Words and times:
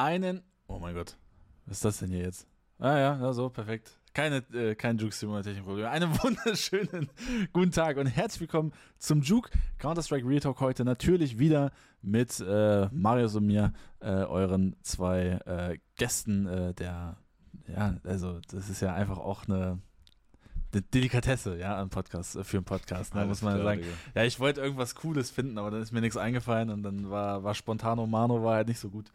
einen. 0.00 0.42
Oh 0.66 0.78
mein 0.78 0.94
Gott. 0.94 1.16
Was 1.66 1.78
ist 1.78 1.84
das 1.84 1.98
denn 1.98 2.10
hier 2.10 2.22
jetzt? 2.22 2.46
Ah 2.78 2.98
ja, 2.98 3.20
ja 3.20 3.32
so, 3.34 3.50
perfekt. 3.50 3.98
Keine, 4.14 4.38
äh, 4.54 4.74
kein 4.74 4.96
Juke 4.96 5.14
Simulator 5.14 5.44
technischen 5.44 5.66
Probleme. 5.66 5.90
Einen 5.90 6.10
wunderschönen 6.22 7.10
guten 7.52 7.70
Tag 7.70 7.98
und 7.98 8.06
herzlich 8.06 8.40
willkommen 8.40 8.72
zum 8.98 9.20
Juke 9.20 9.50
Counter-Strike 9.78 10.26
Real 10.26 10.40
Talk 10.40 10.60
heute. 10.60 10.84
Natürlich 10.84 11.38
wieder 11.38 11.70
mit 12.00 12.40
äh, 12.40 12.88
Marius 12.92 13.36
und 13.36 13.46
mir, 13.46 13.74
äh, 14.00 14.08
euren 14.08 14.74
zwei 14.82 15.38
äh, 15.44 15.78
Gästen 15.96 16.46
äh, 16.46 16.74
der, 16.74 17.18
ja, 17.68 17.96
also 18.02 18.40
das 18.50 18.70
ist 18.70 18.80
ja 18.80 18.94
einfach 18.94 19.18
auch 19.18 19.46
eine 19.46 19.80
eine 20.72 20.82
Delikatesse, 20.82 21.58
ja, 21.58 21.80
ein 21.80 21.90
Podcast, 21.90 22.36
äh, 22.36 22.44
für 22.44 22.58
einen 22.58 22.64
Podcast, 22.64 23.14
ne, 23.14 23.26
muss 23.26 23.42
man 23.42 23.54
klar, 23.54 23.64
sagen. 23.64 23.80
Digga. 23.82 23.94
Ja, 24.14 24.24
ich 24.24 24.38
wollte 24.38 24.60
irgendwas 24.60 24.94
Cooles 24.94 25.30
finden, 25.30 25.58
aber 25.58 25.72
dann 25.72 25.82
ist 25.82 25.92
mir 25.92 26.00
nichts 26.00 26.16
eingefallen 26.16 26.70
und 26.70 26.84
dann 26.84 27.10
war, 27.10 27.42
war 27.42 27.54
Spontano 27.54 28.06
Mano 28.06 28.42
war 28.44 28.54
halt 28.54 28.68
nicht 28.68 28.78
so 28.78 28.88
gut. 28.88 29.10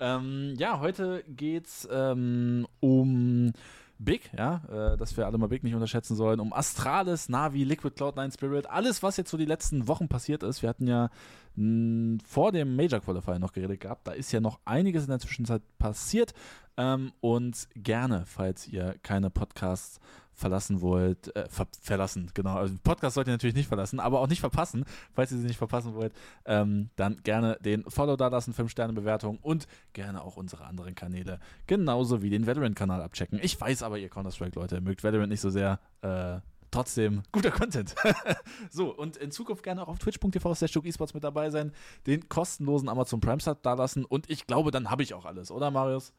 Ähm, 0.00 0.54
ja, 0.58 0.80
heute 0.80 1.22
geht's 1.28 1.86
ähm, 1.90 2.66
um 2.80 3.52
Big, 3.98 4.30
ja, 4.36 4.62
äh, 4.70 4.96
dass 4.96 5.14
wir 5.18 5.26
alle 5.26 5.36
mal 5.36 5.48
Big 5.48 5.62
nicht 5.62 5.74
unterschätzen 5.74 6.16
sollen, 6.16 6.40
um 6.40 6.54
Astralis, 6.54 7.28
Navi, 7.28 7.64
Liquid 7.64 7.94
Cloud9 7.94 8.32
Spirit, 8.32 8.66
alles, 8.66 9.02
was 9.02 9.18
jetzt 9.18 9.30
so 9.30 9.36
die 9.36 9.44
letzten 9.44 9.88
Wochen 9.88 10.08
passiert 10.08 10.42
ist. 10.42 10.62
Wir 10.62 10.70
hatten 10.70 10.86
ja 10.86 11.10
mh, 11.56 12.20
vor 12.26 12.50
dem 12.50 12.76
Major 12.76 13.00
Qualifier 13.00 13.38
noch 13.38 13.52
geredet 13.52 13.80
gehabt. 13.80 14.06
Da 14.06 14.12
ist 14.12 14.32
ja 14.32 14.40
noch 14.40 14.58
einiges 14.64 15.04
in 15.04 15.10
der 15.10 15.18
Zwischenzeit 15.18 15.62
passiert. 15.78 16.32
Ähm, 16.78 17.12
und 17.20 17.68
gerne, 17.76 18.24
falls 18.24 18.66
ihr 18.66 18.96
keine 19.02 19.28
Podcasts 19.28 20.00
verlassen 20.40 20.80
wollt, 20.80 21.34
äh, 21.36 21.48
ver 21.48 21.66
verlassen, 21.80 22.30
genau. 22.34 22.56
Also 22.56 22.74
Podcast 22.82 23.14
sollt 23.14 23.28
ihr 23.28 23.32
natürlich 23.32 23.54
nicht 23.54 23.68
verlassen, 23.68 24.00
aber 24.00 24.20
auch 24.20 24.28
nicht 24.28 24.40
verpassen, 24.40 24.84
falls 25.12 25.30
ihr 25.30 25.38
sie 25.38 25.46
nicht 25.46 25.58
verpassen 25.58 25.94
wollt, 25.94 26.12
ähm, 26.46 26.90
dann 26.96 27.22
gerne 27.22 27.58
den 27.60 27.84
Follow 27.88 28.16
da 28.16 28.28
lassen, 28.28 28.54
5-Sterne-Bewertung 28.54 29.38
und 29.42 29.66
gerne 29.92 30.22
auch 30.22 30.36
unsere 30.36 30.64
anderen 30.64 30.94
Kanäle, 30.94 31.38
genauso 31.66 32.22
wie 32.22 32.30
den 32.30 32.46
Veteran-Kanal 32.46 33.02
abchecken. 33.02 33.38
Ich 33.42 33.60
weiß 33.60 33.82
aber, 33.82 33.98
ihr 33.98 34.08
Counter-Strike-Leute 34.08 34.80
mögt 34.80 35.04
Veteran 35.04 35.28
nicht 35.28 35.40
so 35.40 35.50
sehr, 35.50 35.78
äh, 36.02 36.40
trotzdem 36.70 37.22
guter 37.32 37.50
Content. 37.50 37.94
so, 38.70 38.94
und 38.94 39.16
in 39.16 39.30
Zukunft 39.30 39.62
gerne 39.62 39.82
auch 39.82 39.88
auf 39.88 39.98
twitch.tv 39.98 40.54
slash 40.54 40.76
esports 40.76 41.14
mit 41.14 41.24
dabei 41.24 41.50
sein, 41.50 41.72
den 42.06 42.28
kostenlosen 42.28 42.88
Amazon 42.88 43.20
Prime 43.20 43.40
Start 43.40 43.66
da 43.66 43.74
lassen 43.74 44.04
und 44.04 44.30
ich 44.30 44.46
glaube, 44.46 44.70
dann 44.70 44.90
habe 44.90 45.02
ich 45.02 45.14
auch 45.14 45.26
alles, 45.26 45.50
oder 45.50 45.70
Marius? 45.70 46.12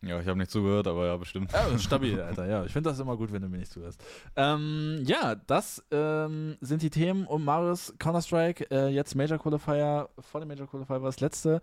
Ja, 0.00 0.20
ich 0.20 0.28
habe 0.28 0.38
nicht 0.38 0.50
zugehört, 0.50 0.86
aber 0.86 1.06
ja, 1.06 1.16
bestimmt. 1.16 1.50
Ja, 1.52 1.76
stabil, 1.78 2.20
Alter. 2.20 2.46
Ja, 2.46 2.64
ich 2.64 2.72
finde 2.72 2.90
das 2.90 3.00
immer 3.00 3.16
gut, 3.16 3.32
wenn 3.32 3.42
du 3.42 3.48
mir 3.48 3.58
nicht 3.58 3.72
zuhörst. 3.72 4.00
Ähm, 4.36 5.02
ja, 5.04 5.34
das 5.34 5.84
ähm, 5.90 6.56
sind 6.60 6.82
die 6.82 6.90
Themen 6.90 7.26
um 7.26 7.44
Marius 7.44 7.94
Counter-Strike. 7.98 8.70
Äh, 8.70 8.88
jetzt 8.88 9.16
Major 9.16 9.38
Qualifier, 9.38 10.08
vor 10.20 10.40
dem 10.40 10.48
Major 10.48 10.68
Qualifier 10.68 11.02
war 11.02 11.08
das 11.08 11.18
letzte. 11.18 11.60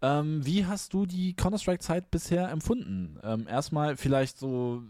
Ähm, 0.00 0.46
wie 0.46 0.64
hast 0.64 0.94
du 0.94 1.06
die 1.06 1.34
Counter-Strike-Zeit 1.34 2.12
bisher 2.12 2.50
empfunden? 2.50 3.18
Ähm, 3.24 3.48
erstmal 3.48 3.96
vielleicht 3.96 4.38
so, 4.38 4.82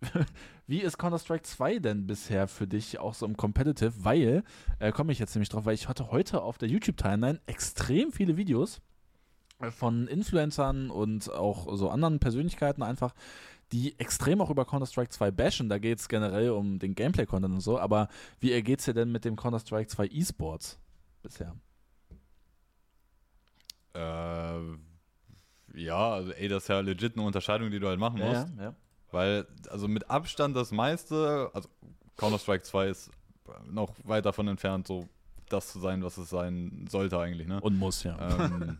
wie 0.66 0.80
ist 0.80 0.98
Counter-Strike 0.98 1.44
2 1.44 1.78
denn 1.78 2.08
bisher 2.08 2.48
für 2.48 2.66
dich 2.66 2.98
auch 2.98 3.14
so 3.14 3.24
im 3.24 3.36
Competitive? 3.36 3.92
Weil, 3.98 4.42
äh, 4.80 4.90
komme 4.90 5.12
ich 5.12 5.20
jetzt 5.20 5.36
nämlich 5.36 5.48
drauf, 5.48 5.64
weil 5.64 5.74
ich 5.74 5.88
hatte 5.88 6.10
heute 6.10 6.42
auf 6.42 6.58
der 6.58 6.68
YouTube-Timeline 6.68 7.40
extrem 7.46 8.10
viele 8.10 8.36
Videos 8.36 8.80
von 9.70 10.06
Influencern 10.08 10.90
und 10.90 11.30
auch 11.32 11.76
so 11.76 11.90
anderen 11.90 12.18
Persönlichkeiten 12.18 12.82
einfach, 12.82 13.14
die 13.72 13.98
extrem 13.98 14.40
auch 14.40 14.50
über 14.50 14.64
Counter-Strike 14.64 15.10
2 15.10 15.30
bashen. 15.30 15.68
Da 15.68 15.78
geht 15.78 15.98
es 15.98 16.08
generell 16.08 16.50
um 16.50 16.78
den 16.78 16.94
Gameplay-Content 16.94 17.54
und 17.54 17.60
so, 17.60 17.78
aber 17.78 18.08
wie 18.40 18.52
ergeht 18.52 18.80
es 18.80 18.84
dir 18.84 18.94
denn 18.94 19.10
mit 19.10 19.24
dem 19.24 19.36
Counter-Strike 19.36 19.88
2 19.88 20.06
E-Sports 20.06 20.78
bisher? 21.22 21.54
Äh, 23.94 24.60
ja, 25.74 26.12
also 26.12 26.32
ey, 26.32 26.48
das 26.48 26.64
ist 26.64 26.68
ja 26.68 26.80
legit 26.80 27.16
eine 27.16 27.26
Unterscheidung, 27.26 27.70
die 27.70 27.80
du 27.80 27.88
halt 27.88 27.98
machen 27.98 28.18
musst. 28.18 28.48
Ja, 28.56 28.64
ja. 28.64 28.74
Weil, 29.10 29.46
also 29.70 29.88
mit 29.88 30.10
Abstand 30.10 30.56
das 30.56 30.72
meiste, 30.72 31.50
also 31.52 31.68
Counter-Strike 32.16 32.64
2 32.64 32.88
ist 32.88 33.10
noch 33.66 33.94
weit 34.04 34.24
davon 34.24 34.48
entfernt, 34.48 34.86
so 34.86 35.08
das 35.48 35.72
zu 35.72 35.80
sein, 35.80 36.02
was 36.02 36.16
es 36.16 36.30
sein 36.30 36.86
sollte 36.90 37.18
eigentlich, 37.18 37.46
ne? 37.46 37.60
Und 37.60 37.78
muss, 37.78 38.02
ja. 38.04 38.16
Ähm, 38.38 38.78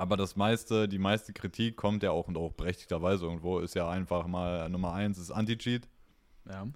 Aber 0.00 0.16
das 0.16 0.34
meiste, 0.34 0.88
die 0.88 0.98
meiste 0.98 1.34
Kritik 1.34 1.76
kommt 1.76 2.02
ja 2.02 2.10
auch 2.10 2.26
und 2.26 2.38
auch 2.38 2.54
berechtigterweise 2.54 3.26
irgendwo, 3.26 3.58
ist 3.58 3.74
ja 3.74 3.86
einfach 3.90 4.26
mal 4.26 4.66
Nummer 4.70 4.94
eins 4.94 5.18
ist 5.18 5.30
Anti-Cheat. 5.30 5.86
Ja. 6.48 6.66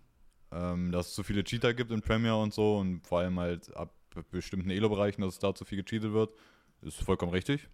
Ähm, 0.53 0.93
dass 0.93 1.09
es 1.09 1.15
zu 1.15 1.23
viele 1.23 1.43
Cheater 1.43 1.73
gibt 1.73 1.91
in 1.91 2.03
Premiere 2.03 2.39
und 2.39 2.53
so 2.53 2.77
und 2.77 3.01
vor 3.07 3.21
allem 3.21 3.41
halt 3.41 3.75
ab 3.75 3.95
bestimmten 4.31 4.69
Elo-Bereichen, 4.69 5.23
dass 5.23 5.33
es 5.33 5.39
da 5.39 5.55
zu 5.55 5.65
viel 5.65 5.83
gecheatet 5.83 6.13
wird, 6.13 6.35
ist 6.83 7.03
vollkommen 7.03 7.33
richtig. 7.33 7.71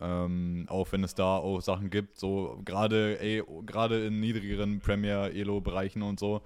Ähm, 0.00 0.66
auch 0.68 0.92
wenn 0.92 1.02
es 1.02 1.14
da 1.14 1.38
auch 1.38 1.62
Sachen 1.62 1.88
gibt, 1.88 2.18
so 2.18 2.60
gerade 2.66 3.44
gerade 3.64 4.04
in 4.04 4.20
niedrigeren 4.20 4.80
Premiere 4.80 5.32
Elo-Bereichen 5.32 6.02
und 6.02 6.20
so, 6.20 6.42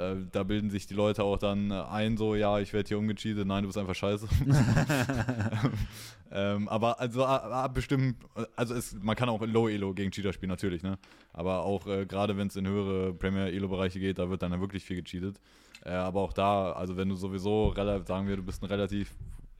äh, 0.00 0.16
da 0.32 0.42
bilden 0.42 0.70
sich 0.70 0.86
die 0.86 0.94
Leute 0.94 1.22
auch 1.24 1.36
dann 1.36 1.70
ein, 1.70 2.16
so, 2.16 2.34
ja, 2.34 2.58
ich 2.58 2.72
werde 2.72 2.88
hier 2.88 2.98
umgecheatet, 2.98 3.46
nein, 3.46 3.62
du 3.62 3.68
bist 3.68 3.78
einfach 3.78 3.94
scheiße. 3.94 4.26
ähm, 6.32 6.68
aber 6.68 6.98
also 6.98 7.24
ab 7.24 7.74
bestimmt, 7.74 8.16
also 8.56 8.74
es, 8.74 8.94
man 9.00 9.14
kann 9.14 9.28
auch 9.28 9.42
in 9.42 9.50
Low 9.50 9.68
Elo 9.68 9.92
gegen 9.92 10.10
Cheater 10.10 10.32
spielen, 10.32 10.50
natürlich, 10.50 10.82
ne? 10.82 10.98
Aber 11.32 11.64
auch 11.64 11.86
äh, 11.86 12.06
gerade 12.06 12.36
wenn 12.36 12.48
es 12.48 12.56
in 12.56 12.66
höhere 12.66 13.12
Premier 13.14 13.46
Elo-Bereiche 13.46 14.00
geht, 14.00 14.18
da 14.18 14.30
wird 14.30 14.42
dann 14.42 14.52
ja 14.52 14.60
wirklich 14.60 14.84
viel 14.84 15.02
gecheatet. 15.02 15.40
Äh, 15.84 15.90
aber 15.90 16.20
auch 16.20 16.32
da, 16.32 16.72
also 16.72 16.96
wenn 16.96 17.08
du 17.08 17.16
sowieso 17.16 17.68
relativ, 17.68 18.06
sagen 18.06 18.26
wir, 18.26 18.36
du 18.36 18.42
bist 18.42 18.62
ein 18.62 18.66
relativ, 18.66 19.14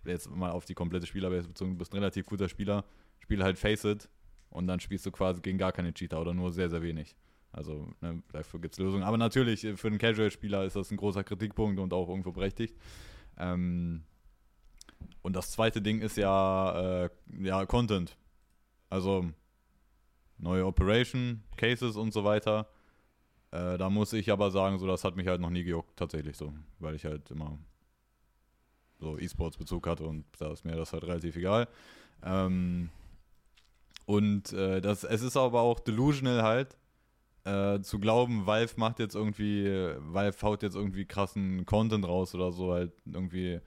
jetzt 0.04 0.30
mal 0.30 0.50
auf 0.50 0.64
die 0.64 0.74
komplette 0.74 1.06
Spielerbase 1.06 1.48
bezogen, 1.48 1.72
du 1.72 1.78
bist 1.78 1.92
ein 1.92 1.98
relativ 1.98 2.26
guter 2.26 2.48
Spieler, 2.48 2.84
spiel 3.20 3.42
halt 3.42 3.58
Face 3.58 3.84
It 3.84 4.08
und 4.48 4.66
dann 4.66 4.80
spielst 4.80 5.04
du 5.06 5.10
quasi 5.10 5.40
gegen 5.40 5.58
gar 5.58 5.72
keine 5.72 5.92
Cheater 5.92 6.20
oder 6.20 6.34
nur 6.34 6.50
sehr, 6.50 6.70
sehr 6.70 6.82
wenig. 6.82 7.14
Also 7.52 7.88
ne, 8.00 8.22
dafür 8.32 8.60
gibt 8.60 8.74
es 8.74 8.78
Lösungen. 8.78 9.02
Aber 9.02 9.16
natürlich, 9.16 9.64
äh, 9.64 9.76
für 9.76 9.88
einen 9.88 9.98
Casual-Spieler 9.98 10.64
ist 10.64 10.76
das 10.76 10.90
ein 10.90 10.96
großer 10.96 11.24
Kritikpunkt 11.24 11.80
und 11.80 11.92
auch 11.92 12.08
irgendwo 12.08 12.32
berechtigt. 12.32 12.76
Ähm, 13.38 14.04
und 15.22 15.34
das 15.34 15.50
zweite 15.50 15.82
Ding 15.82 16.00
ist 16.00 16.16
ja, 16.16 17.04
äh, 17.04 17.10
ja 17.40 17.66
Content. 17.66 18.16
Also 18.88 19.30
neue 20.38 20.66
Operation, 20.66 21.42
Cases 21.56 21.96
und 21.96 22.12
so 22.12 22.24
weiter. 22.24 22.68
Äh, 23.50 23.78
da 23.78 23.90
muss 23.90 24.12
ich 24.12 24.30
aber 24.30 24.50
sagen, 24.50 24.78
so 24.78 24.86
das 24.86 25.04
hat 25.04 25.16
mich 25.16 25.26
halt 25.26 25.40
noch 25.40 25.50
nie 25.50 25.64
gejuckt, 25.64 25.96
tatsächlich 25.96 26.36
so. 26.36 26.52
Weil 26.78 26.94
ich 26.94 27.04
halt 27.04 27.30
immer 27.30 27.58
so 28.98 29.18
E-Sports-Bezug 29.18 29.86
hatte 29.86 30.04
und 30.04 30.24
da 30.38 30.52
ist 30.52 30.64
mir 30.64 30.76
das 30.76 30.92
halt 30.92 31.04
relativ 31.04 31.36
egal. 31.36 31.68
Ähm, 32.22 32.90
und 34.06 34.52
äh, 34.52 34.80
das, 34.80 35.04
es 35.04 35.22
ist 35.22 35.36
aber 35.36 35.60
auch 35.60 35.80
delusional 35.80 36.42
halt, 36.42 36.76
äh, 37.44 37.80
zu 37.80 37.98
glauben, 37.98 38.46
Valve 38.46 38.74
macht 38.76 38.98
jetzt 38.98 39.14
irgendwie, 39.14 39.66
Valve 39.98 40.36
haut 40.42 40.62
jetzt 40.62 40.76
irgendwie 40.76 41.06
krassen 41.06 41.64
Content 41.66 42.06
raus 42.06 42.34
oder 42.34 42.52
so, 42.52 42.72
halt 42.72 42.92
irgendwie, 43.06 43.60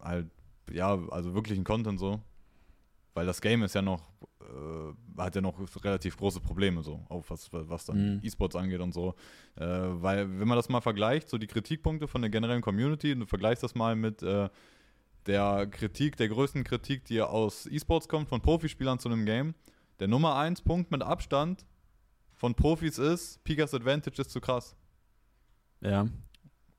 halt, 0.00 0.30
ja, 0.70 0.98
also 1.10 1.34
wirklichen 1.34 1.64
Content 1.64 1.98
so. 1.98 2.20
Weil 3.14 3.26
das 3.26 3.40
Game 3.40 3.62
ist 3.62 3.74
ja 3.74 3.82
noch, 3.82 4.12
äh, 4.40 5.20
hat 5.20 5.34
ja 5.34 5.40
noch 5.40 5.58
relativ 5.82 6.16
große 6.16 6.40
Probleme 6.40 6.82
so, 6.82 7.04
auch 7.08 7.24
was, 7.28 7.48
was 7.52 7.84
dann 7.84 8.16
mhm. 8.16 8.20
E-Sports 8.22 8.54
angeht 8.56 8.80
und 8.80 8.94
so. 8.94 9.14
Äh, 9.56 9.66
weil, 9.66 10.38
wenn 10.38 10.46
man 10.46 10.56
das 10.56 10.68
mal 10.68 10.80
vergleicht, 10.80 11.28
so 11.28 11.36
die 11.36 11.48
Kritikpunkte 11.48 12.06
von 12.06 12.22
der 12.22 12.30
generellen 12.30 12.62
Community, 12.62 13.12
und 13.12 13.20
du 13.20 13.26
vergleichst 13.26 13.62
das 13.62 13.74
mal 13.74 13.96
mit 13.96 14.22
äh, 14.22 14.48
der 15.26 15.66
Kritik, 15.66 16.16
der 16.16 16.28
größten 16.28 16.64
Kritik, 16.64 17.04
die 17.04 17.20
aus 17.20 17.66
E-Sports 17.66 18.08
kommt, 18.08 18.28
von 18.28 18.40
Profispielern 18.40 18.98
zu 18.98 19.08
einem 19.08 19.26
Game, 19.26 19.54
der 20.00 20.08
Nummer 20.08 20.36
1 20.36 20.62
Punkt 20.62 20.90
mit 20.90 21.02
Abstand 21.02 21.66
von 22.38 22.54
Profis 22.54 22.98
ist, 22.98 23.42
Pikas 23.44 23.74
Advantage 23.74 24.22
ist 24.22 24.30
zu 24.30 24.40
krass. 24.40 24.74
Ja. 25.80 26.06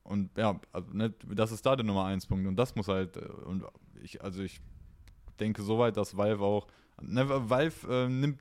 Und 0.04 0.36
ja, 0.38 0.60
also, 0.72 0.92
ne, 0.92 1.14
das 1.28 1.52
ist 1.52 1.66
da 1.66 1.76
der 1.76 1.86
Nummer 1.86 2.06
1 2.06 2.26
Punkt. 2.26 2.48
Und 2.48 2.56
das 2.56 2.76
muss 2.76 2.88
halt, 2.88 3.18
äh, 3.18 3.26
und 3.46 3.64
ich, 4.02 4.24
also 4.24 4.42
ich 4.42 4.60
denke 5.40 5.62
soweit, 5.62 5.98
dass 5.98 6.18
Valve 6.18 6.44
auch, 6.44 6.68
ne, 7.02 7.26
Valve 7.28 7.88
äh, 7.88 8.10
nimmt 8.10 8.40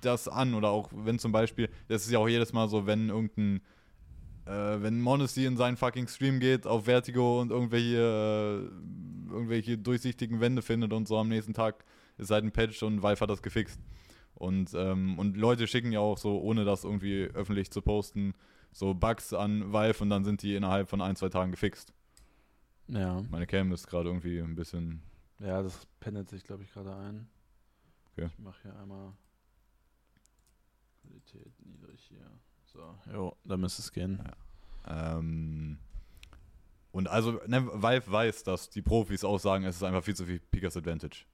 das 0.00 0.28
an 0.28 0.54
oder 0.54 0.70
auch 0.70 0.90
wenn 0.92 1.18
zum 1.18 1.32
Beispiel, 1.32 1.68
das 1.88 2.04
ist 2.04 2.10
ja 2.10 2.18
auch 2.18 2.28
jedes 2.28 2.52
Mal 2.52 2.68
so, 2.68 2.86
wenn 2.86 3.08
irgendein, 3.08 3.60
äh, 4.46 4.82
wenn 4.82 5.00
Monacy 5.00 5.46
in 5.46 5.56
seinen 5.56 5.76
fucking 5.76 6.08
Stream 6.08 6.40
geht 6.40 6.66
auf 6.66 6.84
Vertigo 6.84 7.40
und 7.40 7.52
irgendwelche, 7.52 8.70
äh, 9.30 9.32
irgendwelche 9.32 9.78
durchsichtigen 9.78 10.40
Wände 10.40 10.62
findet 10.62 10.92
und 10.92 11.06
so 11.06 11.18
am 11.18 11.28
nächsten 11.28 11.54
Tag 11.54 11.84
ist 12.18 12.30
halt 12.30 12.44
ein 12.44 12.52
Patch 12.52 12.82
und 12.82 13.02
Valve 13.02 13.20
hat 13.20 13.30
das 13.30 13.42
gefixt. 13.42 13.80
Und, 14.40 14.72
ähm, 14.72 15.18
und 15.18 15.36
Leute 15.36 15.66
schicken 15.66 15.92
ja 15.92 16.00
auch 16.00 16.16
so, 16.16 16.40
ohne 16.40 16.64
das 16.64 16.84
irgendwie 16.84 17.24
öffentlich 17.24 17.70
zu 17.70 17.82
posten, 17.82 18.32
so 18.72 18.94
Bugs 18.94 19.34
an 19.34 19.70
Valve 19.70 20.02
und 20.02 20.08
dann 20.08 20.24
sind 20.24 20.40
die 20.40 20.54
innerhalb 20.54 20.88
von 20.88 21.02
ein, 21.02 21.14
zwei 21.14 21.28
Tagen 21.28 21.50
gefixt. 21.50 21.92
Ja. 22.88 23.22
Meine 23.30 23.46
Cam 23.46 23.70
ist 23.70 23.86
gerade 23.86 24.08
irgendwie 24.08 24.38
ein 24.38 24.54
bisschen. 24.54 25.02
Ja, 25.40 25.62
das 25.62 25.86
pendelt 26.00 26.30
sich, 26.30 26.42
glaube 26.42 26.62
ich, 26.62 26.72
gerade 26.72 26.96
ein. 26.96 27.28
Okay. 28.12 28.30
Ich 28.32 28.38
mache 28.38 28.62
hier 28.62 28.80
einmal 28.80 29.12
Qualität 31.02 31.52
niedrig 31.62 32.00
hier. 32.08 32.30
So, 32.64 32.98
jo, 33.12 33.36
da 33.44 33.58
müsste 33.58 33.82
es 33.82 33.92
gehen. 33.92 34.24
Ja. 34.86 35.18
Ähm, 35.18 35.78
und 36.92 37.08
also, 37.08 37.42
ne, 37.46 37.68
Valve 37.74 38.10
weiß, 38.10 38.44
dass 38.44 38.70
die 38.70 38.80
Profis 38.80 39.22
auch 39.22 39.38
sagen, 39.38 39.64
es 39.64 39.76
ist 39.76 39.82
einfach 39.82 40.02
viel 40.02 40.16
zu 40.16 40.24
viel 40.24 40.40
Pickers 40.40 40.78
Advantage. 40.78 41.26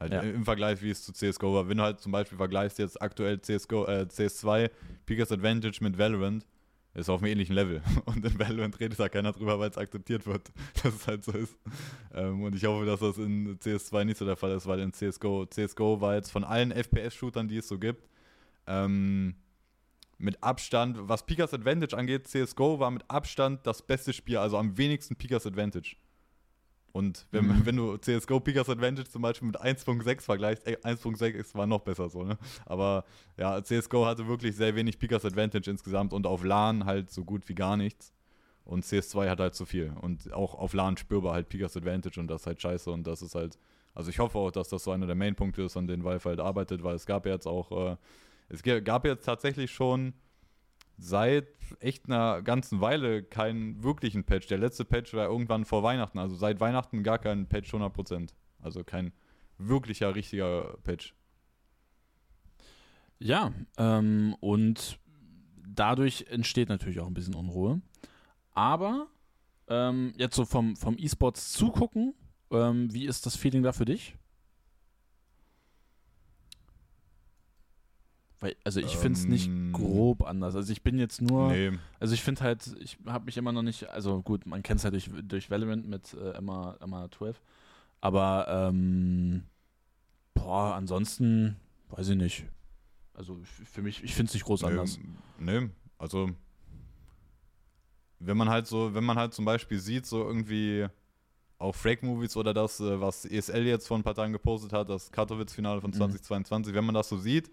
Halt 0.00 0.12
Ja. 0.12 0.20
im 0.22 0.44
Vergleich, 0.44 0.82
wie 0.82 0.90
es 0.90 1.04
zu 1.04 1.12
CSGO 1.12 1.54
war. 1.54 1.68
Wenn 1.68 1.76
du 1.76 1.82
halt 1.84 2.00
zum 2.00 2.10
Beispiel 2.10 2.38
vergleichst 2.38 2.78
jetzt 2.78 3.00
aktuell 3.00 3.40
CSGO, 3.40 3.84
äh, 3.86 4.06
CS2, 4.08 4.70
Picker's 5.06 5.30
Advantage 5.30 5.78
mit 5.82 5.98
Valorant, 5.98 6.46
ist 6.94 7.08
auf 7.10 7.22
einem 7.22 7.32
ähnlichen 7.32 7.54
Level. 7.54 7.82
Und 8.06 8.24
in 8.24 8.38
Valorant 8.38 8.80
redet 8.80 8.98
da 8.98 9.08
keiner 9.10 9.32
drüber, 9.32 9.58
weil 9.58 9.70
es 9.70 9.76
akzeptiert 9.78 10.26
wird, 10.26 10.50
dass 10.82 10.94
es 10.94 11.06
halt 11.06 11.22
so 11.24 11.32
ist. 11.32 11.56
Ähm, 12.14 12.42
und 12.42 12.56
ich 12.56 12.64
hoffe, 12.64 12.84
dass 12.86 13.00
das 13.00 13.18
in 13.18 13.58
CS2 13.58 14.04
nicht 14.04 14.16
so 14.16 14.24
der 14.24 14.36
Fall 14.36 14.52
ist, 14.52 14.66
weil 14.66 14.80
in 14.80 14.92
CSGO, 14.92 15.46
CSGO 15.46 16.00
war 16.00 16.14
jetzt 16.16 16.30
von 16.32 16.44
allen 16.44 16.72
FPS-Shootern, 16.72 17.46
die 17.46 17.58
es 17.58 17.68
so 17.68 17.78
gibt, 17.78 18.08
ähm, 18.66 19.34
mit 20.18 20.42
Abstand, 20.42 20.96
was 21.08 21.24
Picker's 21.24 21.54
Advantage 21.54 21.96
angeht, 21.96 22.26
CSGO 22.26 22.78
war 22.80 22.90
mit 22.90 23.04
Abstand 23.08 23.66
das 23.66 23.82
beste 23.82 24.12
Spiel, 24.12 24.38
also 24.38 24.58
am 24.58 24.76
wenigsten 24.76 25.14
Picker's 25.16 25.46
Advantage. 25.46 25.96
Und 26.92 27.26
wenn, 27.30 27.46
Mhm. 27.46 27.66
wenn 27.66 27.76
du 27.76 27.96
CSGO 27.98 28.40
Picker's 28.40 28.68
Advantage 28.68 29.08
zum 29.08 29.22
Beispiel 29.22 29.46
mit 29.46 29.60
1.6 29.60 30.24
vergleichst, 30.24 30.66
ey, 30.66 30.76
1.6 30.82 31.54
war 31.54 31.66
noch 31.66 31.80
besser 31.80 32.08
so, 32.08 32.24
ne? 32.24 32.36
Aber 32.66 33.04
ja, 33.36 33.62
CSGO 33.62 34.06
hatte 34.06 34.26
wirklich 34.26 34.56
sehr 34.56 34.74
wenig 34.74 34.98
Picker's 34.98 35.24
Advantage 35.24 35.70
insgesamt 35.70 36.12
und 36.12 36.26
auf 36.26 36.42
LAN 36.44 36.84
halt 36.84 37.10
so 37.10 37.24
gut 37.24 37.48
wie 37.48 37.54
gar 37.54 37.76
nichts. 37.76 38.12
Und 38.64 38.84
CS2 38.84 39.28
hat 39.28 39.40
halt 39.40 39.54
zu 39.54 39.66
viel. 39.66 39.92
Und 40.00 40.32
auch 40.32 40.54
auf 40.54 40.74
LAN 40.74 40.96
spürbar 40.96 41.32
halt 41.34 41.48
Picker's 41.48 41.76
Advantage 41.76 42.18
und 42.20 42.28
das 42.28 42.42
ist 42.42 42.46
halt 42.46 42.62
scheiße 42.62 42.90
und 42.90 43.06
das 43.06 43.22
ist 43.22 43.34
halt. 43.34 43.58
Also 43.94 44.10
ich 44.10 44.18
hoffe 44.20 44.38
auch, 44.38 44.52
dass 44.52 44.68
das 44.68 44.84
so 44.84 44.92
einer 44.92 45.06
der 45.06 45.16
Main-Punkte 45.16 45.62
ist, 45.62 45.76
an 45.76 45.86
denen 45.88 46.04
Valve 46.04 46.28
halt 46.28 46.38
arbeitet, 46.40 46.82
weil 46.84 46.94
es 46.94 47.06
gab 47.06 47.26
jetzt 47.26 47.46
auch, 47.46 47.90
äh, 47.92 47.96
es 48.48 48.62
gab 48.62 49.04
jetzt 49.04 49.24
tatsächlich 49.24 49.70
schon 49.72 50.12
seit 51.00 51.48
echt 51.80 52.06
einer 52.06 52.42
ganzen 52.42 52.80
Weile 52.80 53.22
keinen 53.22 53.82
wirklichen 53.82 54.24
Patch. 54.24 54.46
Der 54.48 54.58
letzte 54.58 54.84
Patch 54.84 55.14
war 55.14 55.26
irgendwann 55.26 55.64
vor 55.64 55.82
Weihnachten, 55.82 56.18
also 56.18 56.36
seit 56.36 56.60
Weihnachten 56.60 57.02
gar 57.02 57.18
kein 57.18 57.46
Patch 57.48 57.72
100%. 57.72 58.30
Also 58.60 58.84
kein 58.84 59.12
wirklicher, 59.58 60.14
richtiger 60.14 60.76
Patch. 60.84 61.14
Ja, 63.18 63.52
ähm, 63.78 64.36
und 64.40 64.98
dadurch 65.66 66.26
entsteht 66.28 66.68
natürlich 66.68 67.00
auch 67.00 67.06
ein 67.06 67.14
bisschen 67.14 67.34
Unruhe. 67.34 67.80
Aber 68.52 69.08
ähm, 69.68 70.12
jetzt 70.16 70.36
so 70.36 70.44
vom, 70.44 70.76
vom 70.76 70.96
E-Sports 70.98 71.52
zugucken, 71.52 72.14
ähm, 72.50 72.92
wie 72.92 73.06
ist 73.06 73.26
das 73.26 73.36
Feeling 73.36 73.62
da 73.62 73.72
für 73.72 73.84
dich? 73.84 74.16
Weil, 78.40 78.56
also 78.64 78.80
ich 78.80 78.96
finde 78.96 79.18
es 79.18 79.28
nicht 79.28 79.48
Ähm, 79.48 79.72
grob 79.72 80.22
anders. 80.22 80.56
Also 80.56 80.72
ich 80.72 80.82
bin 80.82 80.98
jetzt 80.98 81.20
nur, 81.20 81.50
Nee, 81.50 81.72
also 81.98 82.14
ich 82.14 82.22
finde 82.22 82.40
halt, 82.42 82.74
ich 82.80 82.96
habe 83.06 83.26
mich 83.26 83.36
immer 83.36 83.52
noch 83.52 83.62
nicht, 83.62 83.88
also 83.90 84.22
gut, 84.22 84.46
man 84.46 84.62
kennt 84.62 84.78
es 84.80 84.84
halt 84.84 84.94
durch, 84.94 85.10
durch 85.24 85.50
Valorant 85.50 85.86
mit 85.86 86.14
äh, 86.14 86.32
Emma, 86.32 86.76
Emma 86.80 87.10
12, 87.10 87.40
aber 88.00 88.46
ähm, 88.48 89.42
boah, 90.34 90.74
ansonsten 90.74 91.56
weiß 91.90 92.08
ich 92.08 92.16
nicht. 92.16 92.44
Also 93.12 93.38
für 93.44 93.82
mich, 93.82 94.02
ich 94.02 94.14
finde 94.14 94.30
es 94.30 94.34
nicht 94.34 94.44
groß 94.46 94.64
anders. 94.64 94.98
Nee, 95.38 95.68
also 95.98 96.30
wenn 98.20 98.36
man 98.36 98.48
halt 98.48 98.66
so, 98.66 98.94
wenn 98.94 99.04
man 99.04 99.18
halt 99.18 99.34
zum 99.34 99.44
Beispiel 99.44 99.78
sieht, 99.78 100.06
so 100.06 100.22
irgendwie 100.26 100.86
auch 101.58 101.74
Frake-Movies 101.74 102.36
oder 102.36 102.54
das, 102.54 102.80
äh, 102.80 103.00
was 103.00 103.26
ESL 103.26 103.66
jetzt 103.66 103.86
vor 103.86 103.98
ein 103.98 104.02
paar 104.02 104.14
Tagen 104.14 104.32
gepostet 104.32 104.72
hat, 104.72 104.88
das 104.88 105.10
Katowice-Finale 105.12 105.80
von 105.82 105.90
Mhm. 105.90 105.94
2022, 105.96 106.74
wenn 106.74 106.84
man 106.86 106.94
das 106.94 107.08
so 107.08 107.18
sieht, 107.18 107.50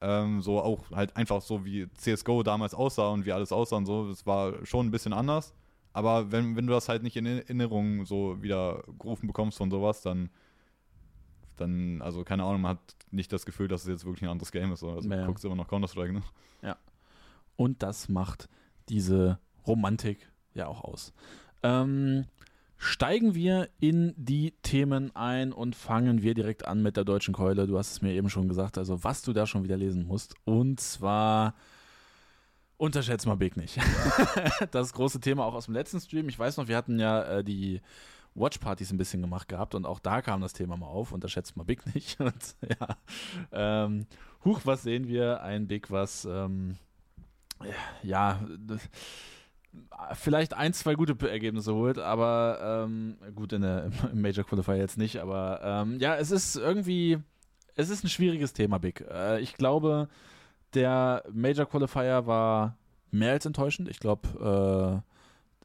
ähm, 0.00 0.40
so 0.40 0.60
auch 0.60 0.90
halt 0.92 1.16
einfach 1.16 1.42
so 1.42 1.64
wie 1.64 1.88
CSGO 1.94 2.42
damals 2.42 2.74
aussah 2.74 3.08
und 3.08 3.26
wie 3.26 3.32
alles 3.32 3.52
aussah 3.52 3.76
und 3.76 3.86
so, 3.86 4.08
das 4.08 4.26
war 4.26 4.64
schon 4.64 4.86
ein 4.86 4.90
bisschen 4.90 5.12
anders. 5.12 5.54
Aber 5.92 6.30
wenn, 6.32 6.56
wenn 6.56 6.66
du 6.66 6.72
das 6.72 6.88
halt 6.88 7.02
nicht 7.02 7.16
in 7.16 7.26
Erinnerung 7.26 8.04
so 8.06 8.40
wieder 8.42 8.84
gerufen 8.98 9.26
bekommst 9.26 9.58
von 9.58 9.70
sowas, 9.70 10.02
dann, 10.02 10.30
dann, 11.56 12.00
also 12.00 12.24
keine 12.24 12.44
Ahnung, 12.44 12.62
man 12.62 12.70
hat 12.76 12.96
nicht 13.10 13.32
das 13.32 13.44
Gefühl, 13.44 13.68
dass 13.68 13.82
es 13.82 13.88
jetzt 13.88 14.04
wirklich 14.04 14.22
ein 14.22 14.30
anderes 14.30 14.52
Game 14.52 14.72
ist. 14.72 14.82
Also 14.84 15.08
Ja. 15.08 15.16
du 15.16 15.26
guckst 15.26 15.44
immer 15.44 15.56
noch 15.56 15.68
Counter-Strike, 15.68 16.12
ne? 16.12 16.22
Und 17.56 17.82
das 17.82 18.08
macht 18.08 18.48
diese 18.88 19.38
Romantik 19.66 20.30
ja 20.54 20.66
auch 20.66 20.82
aus. 20.82 21.12
Ähm, 21.62 22.24
steigen 22.82 23.34
wir 23.34 23.68
in 23.78 24.14
die 24.16 24.52
Themen 24.62 25.14
ein 25.14 25.52
und 25.52 25.76
fangen 25.76 26.22
wir 26.22 26.32
direkt 26.32 26.66
an 26.66 26.82
mit 26.82 26.96
der 26.96 27.04
deutschen 27.04 27.34
Keule. 27.34 27.66
Du 27.66 27.76
hast 27.76 27.90
es 27.92 28.00
mir 28.00 28.12
eben 28.14 28.30
schon 28.30 28.48
gesagt, 28.48 28.78
also 28.78 29.04
was 29.04 29.20
du 29.20 29.34
da 29.34 29.46
schon 29.46 29.64
wieder 29.64 29.76
lesen 29.76 30.06
musst. 30.06 30.34
Und 30.46 30.80
zwar 30.80 31.54
unterschätzt 32.78 33.26
mal 33.26 33.36
Big 33.36 33.58
nicht. 33.58 33.78
das 34.70 34.94
große 34.94 35.20
Thema 35.20 35.44
auch 35.44 35.52
aus 35.52 35.66
dem 35.66 35.74
letzten 35.74 36.00
Stream. 36.00 36.30
Ich 36.30 36.38
weiß 36.38 36.56
noch, 36.56 36.68
wir 36.68 36.76
hatten 36.78 36.98
ja 36.98 37.22
äh, 37.24 37.44
die 37.44 37.82
Watchpartys 38.34 38.90
ein 38.92 38.96
bisschen 38.98 39.20
gemacht 39.20 39.48
gehabt 39.48 39.74
und 39.74 39.84
auch 39.84 39.98
da 39.98 40.22
kam 40.22 40.40
das 40.40 40.54
Thema 40.54 40.78
mal 40.78 40.86
auf. 40.86 41.12
Unterschätzt 41.12 41.58
mal 41.58 41.64
Big 41.64 41.84
nicht. 41.94 42.18
Und 42.20 42.56
ja, 42.66 42.96
ähm, 43.52 44.06
huch, 44.42 44.60
was 44.64 44.84
sehen 44.84 45.06
wir? 45.06 45.42
Ein 45.42 45.66
Big, 45.66 45.90
was 45.90 46.24
ähm, 46.24 46.78
ja, 48.02 48.40
das- 48.58 48.88
vielleicht 50.14 50.54
ein, 50.54 50.72
zwei 50.72 50.94
gute 50.94 51.16
Ergebnisse 51.28 51.74
holt, 51.74 51.98
aber 51.98 52.86
ähm, 52.86 53.16
gut, 53.34 53.52
in 53.52 53.62
der, 53.62 53.90
im 54.12 54.20
Major 54.20 54.44
Qualifier 54.44 54.76
jetzt 54.76 54.98
nicht, 54.98 55.18
aber 55.18 55.60
ähm, 55.62 55.98
ja, 56.00 56.16
es 56.16 56.30
ist 56.30 56.56
irgendwie, 56.56 57.18
es 57.76 57.90
ist 57.90 58.04
ein 58.04 58.08
schwieriges 58.08 58.52
Thema, 58.52 58.78
Big. 58.78 59.04
Äh, 59.10 59.40
ich 59.40 59.54
glaube, 59.54 60.08
der 60.74 61.24
Major 61.32 61.66
Qualifier 61.66 62.26
war 62.26 62.76
mehr 63.10 63.32
als 63.32 63.46
enttäuschend. 63.46 63.88
Ich 63.88 64.00
glaube, 64.00 65.02
äh, 65.04 65.10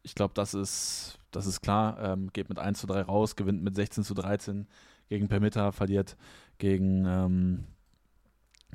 ich 0.03 0.15
glaube, 0.15 0.33
das 0.33 0.53
ist, 0.53 1.17
das 1.31 1.45
ist 1.47 1.61
klar. 1.61 1.97
Ähm, 2.01 2.31
geht 2.33 2.49
mit 2.49 2.59
1 2.59 2.79
zu 2.79 2.87
3 2.87 3.01
raus, 3.01 3.35
gewinnt 3.35 3.63
mit 3.63 3.75
16 3.75 4.03
zu 4.03 4.13
13 4.13 4.67
gegen 5.09 5.27
Permitter, 5.27 5.71
verliert 5.71 6.15
gegen, 6.57 7.05
ähm, 7.05 7.63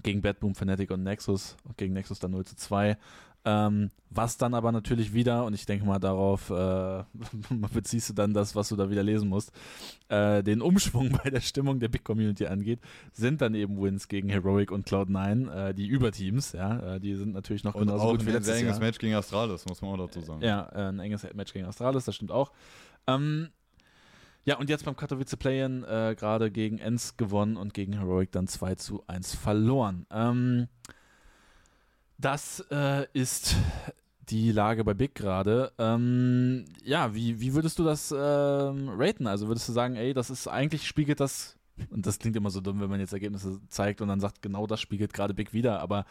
gegen 0.03 0.23
Bad 0.23 0.41
Boom, 0.41 0.55
Fnatic 0.55 0.91
und 0.91 1.03
Nexus 1.03 1.57
und 1.65 1.77
gegen 1.77 1.95
Nexus 1.95 2.19
dann 2.19 2.33
0 2.33 2.45
zu 2.45 2.57
2. 2.57 2.97
Ähm, 3.45 3.91
was 4.11 4.37
dann 4.37 4.55
aber 4.55 4.71
natürlich 4.73 5.15
wieder, 5.15 5.45
und 5.45 5.55
ich 5.55 5.65
denke 5.65 5.87
mal 5.87 5.99
darauf 5.99 6.51
äh, 6.51 7.05
beziehst 7.73 8.11
du 8.11 8.13
dann 8.13 8.35
das, 8.35 8.55
was 8.55 8.69
du 8.69 8.77
da 8.77 8.91
wieder 8.91 9.03
lesen 9.03 9.29
musst, 9.29 9.53
äh, 10.09 10.43
den 10.43 10.61
Umschwung 10.61 11.11
bei 11.25 11.31
der 11.31 11.41
Stimmung 11.41 11.81
der 11.81 11.89
Big 11.89 12.05
Community 12.05 12.47
angeht, 12.47 12.81
sind 13.13 13.41
dann 13.41 13.55
eben 13.55 13.81
Wins 13.81 14.09
gegen 14.09 14.29
Heroic 14.29 14.71
und 14.73 14.87
Cloud9, 14.87 15.69
äh, 15.69 15.75
die 15.75 15.87
Überteams, 15.87 16.53
ja, 16.53 16.97
äh, 16.97 17.01
die 17.01 17.15
sind 17.15 17.33
natürlich 17.33 17.65
noch 17.65 17.75
Und 17.75 17.87
genauso 17.87 18.05
auch 18.05 18.11
gut 18.11 18.27
wie 18.27 18.31
ein 18.31 18.43
sehr 18.43 18.55
letztes 18.55 18.61
enges 18.61 18.77
Jahr. 18.77 18.87
Match 18.87 18.99
gegen 18.99 19.15
Astralis, 19.15 19.65
muss 19.67 19.81
man 19.81 19.93
auch 19.93 20.07
dazu 20.07 20.21
sagen. 20.21 20.43
Ja, 20.43 20.69
äh, 20.75 20.89
ein 20.89 20.99
enges 20.99 21.27
Match 21.33 21.53
gegen 21.53 21.67
Astralis, 21.67 22.05
das 22.05 22.15
stimmt 22.15 22.33
auch. 22.33 22.53
Ähm, 23.07 23.49
ja, 24.45 24.59
und 24.59 24.69
jetzt 24.69 24.85
beim 24.85 24.97
Katowice 24.97 25.37
Play-In 25.37 25.85
äh, 25.85 26.15
gerade 26.19 26.51
gegen 26.51 26.79
Enz 26.79 27.17
gewonnen 27.17 27.57
und 27.57 27.75
gegen 27.75 27.93
Heroic 27.93 28.33
dann 28.33 28.49
2 28.49 28.75
zu 28.75 29.05
1 29.07 29.35
verloren. 29.35 30.07
Ähm, 30.11 30.69
das 32.21 32.65
äh, 32.71 33.07
ist 33.13 33.57
die 34.31 34.53
Lage 34.53 34.85
bei 34.85 34.95
Big 34.95 35.15
gerade. 35.15 35.73
Ähm, 35.79 36.65
ja, 36.85 37.15
wie, 37.15 37.41
wie 37.41 37.55
würdest 37.55 37.79
du 37.79 37.85
das 37.85 38.13
ähm, 38.13 38.89
raten? 38.91 39.27
Also 39.27 39.49
würdest 39.49 39.69
du 39.69 39.73
sagen, 39.73 39.97
ey, 39.97 40.15
das 40.15 40.31
ist 40.31 40.47
eigentlich 40.47 40.87
spiegelt 40.87 41.21
das, 41.21 41.59
und 41.91 42.07
das 42.07 42.19
klingt 42.19 42.37
immer 42.37 42.51
so 42.51 42.61
dumm, 42.61 42.81
wenn 42.81 42.91
man 42.91 43.01
jetzt 43.01 43.13
Ergebnisse 43.13 43.61
zeigt 43.69 44.01
und 44.01 44.09
dann 44.09 44.21
sagt, 44.21 44.43
genau 44.43 44.67
das 44.67 44.81
spiegelt 44.81 45.13
gerade 45.13 45.35
Big 45.35 45.53
wieder, 45.53 45.81
aber 45.81 46.05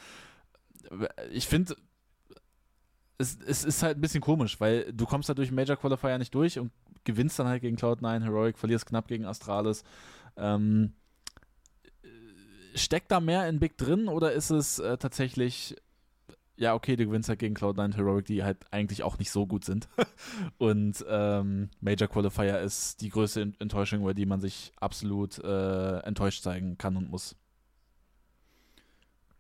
äh, 0.92 1.28
ich 1.32 1.48
finde, 1.48 1.76
es, 3.18 3.38
es 3.46 3.64
ist 3.64 3.84
halt 3.84 3.98
ein 3.98 4.02
bisschen 4.02 4.22
komisch, 4.22 4.60
weil 4.60 4.92
du 4.94 5.06
kommst 5.06 5.30
halt 5.30 5.38
durch 5.38 5.52
Major 5.52 5.76
Qualifier 5.76 6.18
nicht 6.18 6.34
durch 6.34 6.58
und 6.58 6.72
gewinnst 7.04 7.38
dann 7.40 7.48
halt 7.48 7.62
gegen 7.62 7.78
Cloud9, 7.78 8.24
Heroic, 8.24 8.58
verlierst 8.58 8.86
knapp 8.86 9.08
gegen 9.08 9.26
Astralis. 9.26 9.84
Ähm, 10.38 10.94
äh, 12.02 12.78
steckt 12.78 13.12
da 13.12 13.20
mehr 13.20 13.48
in 13.48 13.60
Big 13.60 13.78
drin 13.78 14.08
oder 14.08 14.32
ist 14.32 14.50
es 14.50 14.80
äh, 14.80 14.98
tatsächlich, 14.98 15.76
ja, 16.60 16.74
okay, 16.76 16.98
du 16.98 17.06
gewinnst 17.06 17.30
halt 17.30 17.40
gegen 17.40 17.56
Cloud9, 17.56 17.96
Heroic, 17.96 18.26
die 18.26 18.44
halt 18.44 18.58
eigentlich 18.72 19.04
auch 19.04 19.18
nicht 19.18 19.32
so 19.32 19.48
gut 19.48 19.64
sind. 19.64 19.88
und 20.58 21.04
ähm, 21.08 21.70
Major 21.80 22.10
Qualifier 22.10 22.60
ist 22.60 23.02
die 23.02 23.10
größte 23.10 23.42
Ent- 23.42 23.62
Enttäuschung, 23.62 24.02
über 24.02 24.14
die 24.14 24.26
man 24.26 24.42
sich 24.42 24.74
absolut 24.80 25.40
äh, 25.40 26.00
enttäuscht 26.00 26.44
zeigen 26.44 26.78
kann 26.78 26.98
und 26.98 27.10
muss. 27.10 27.38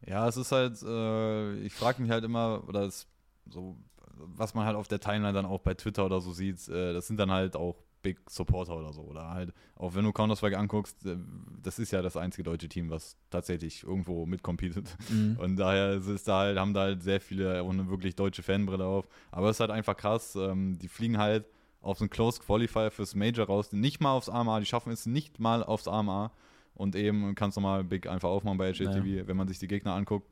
Ja, 0.07 0.27
es 0.29 0.37
ist 0.37 0.53
halt, 0.53 0.81
äh, 0.81 1.55
ich 1.59 1.73
frage 1.73 2.01
mich 2.01 2.09
halt 2.09 2.23
immer, 2.23 2.63
oder 2.67 2.83
es, 2.83 3.05
so, 3.49 3.75
was 4.15 4.53
man 4.53 4.65
halt 4.65 4.77
auf 4.77 4.87
der 4.87 5.01
Timeline 5.01 5.33
dann 5.33 5.45
auch 5.45 5.59
bei 5.59 5.73
Twitter 5.73 6.05
oder 6.05 6.21
so 6.21 6.31
sieht, 6.31 6.69
äh, 6.69 6.93
das 6.93 7.07
sind 7.07 7.17
dann 7.17 7.31
halt 7.31 7.57
auch 7.57 7.83
Big 8.01 8.19
Supporter 8.29 8.77
oder 8.77 8.93
so. 8.93 9.01
Oder 9.01 9.29
halt, 9.29 9.53
auch 9.75 9.95
wenn 9.95 10.03
du 10.03 10.11
Counter-Strike 10.11 10.57
anguckst, 10.57 11.05
äh, 11.05 11.17
das 11.61 11.79
ist 11.79 11.91
ja 11.91 12.01
das 12.01 12.17
einzige 12.17 12.43
deutsche 12.43 12.69
Team, 12.69 12.89
was 12.89 13.17
tatsächlich 13.29 13.83
irgendwo 13.83 14.25
mitcompetet. 14.25 14.95
Mhm. 15.09 15.37
Und 15.39 15.55
daher 15.57 15.93
ist 15.93 16.07
es 16.07 16.23
da 16.23 16.39
halt, 16.39 16.57
haben 16.57 16.73
da 16.73 16.81
halt 16.81 17.03
sehr 17.03 17.21
viele 17.21 17.61
auch 17.61 17.69
eine 17.69 17.89
wirklich 17.89 18.15
deutsche 18.15 18.43
Fanbrille 18.43 18.85
auf. 18.85 19.07
Aber 19.31 19.49
es 19.49 19.57
ist 19.57 19.59
halt 19.61 19.71
einfach 19.71 19.97
krass, 19.97 20.35
ähm, 20.35 20.77
die 20.79 20.87
fliegen 20.87 21.17
halt 21.17 21.45
auf 21.81 21.97
so 21.97 22.03
einen 22.03 22.09
Close 22.09 22.41
Qualifier 22.41 22.91
fürs 22.91 23.15
Major 23.15 23.45
raus, 23.45 23.71
nicht 23.71 24.01
mal 24.01 24.11
aufs 24.11 24.29
AMA, 24.29 24.59
die 24.59 24.65
schaffen 24.65 24.91
es 24.91 25.05
nicht 25.05 25.39
mal 25.39 25.63
aufs 25.63 25.87
AMA. 25.87 26.31
Und 26.75 26.95
eben 26.95 27.35
kannst 27.35 27.57
du 27.57 27.61
mal 27.61 27.83
Big 27.83 28.07
einfach 28.07 28.29
aufmachen 28.29 28.57
bei 28.57 28.71
HLTV, 28.73 29.27
wenn 29.27 29.35
man 29.35 29.49
sich 29.49 29.59
die 29.59 29.67
Gegner 29.67 29.95
anguckt, 29.95 30.29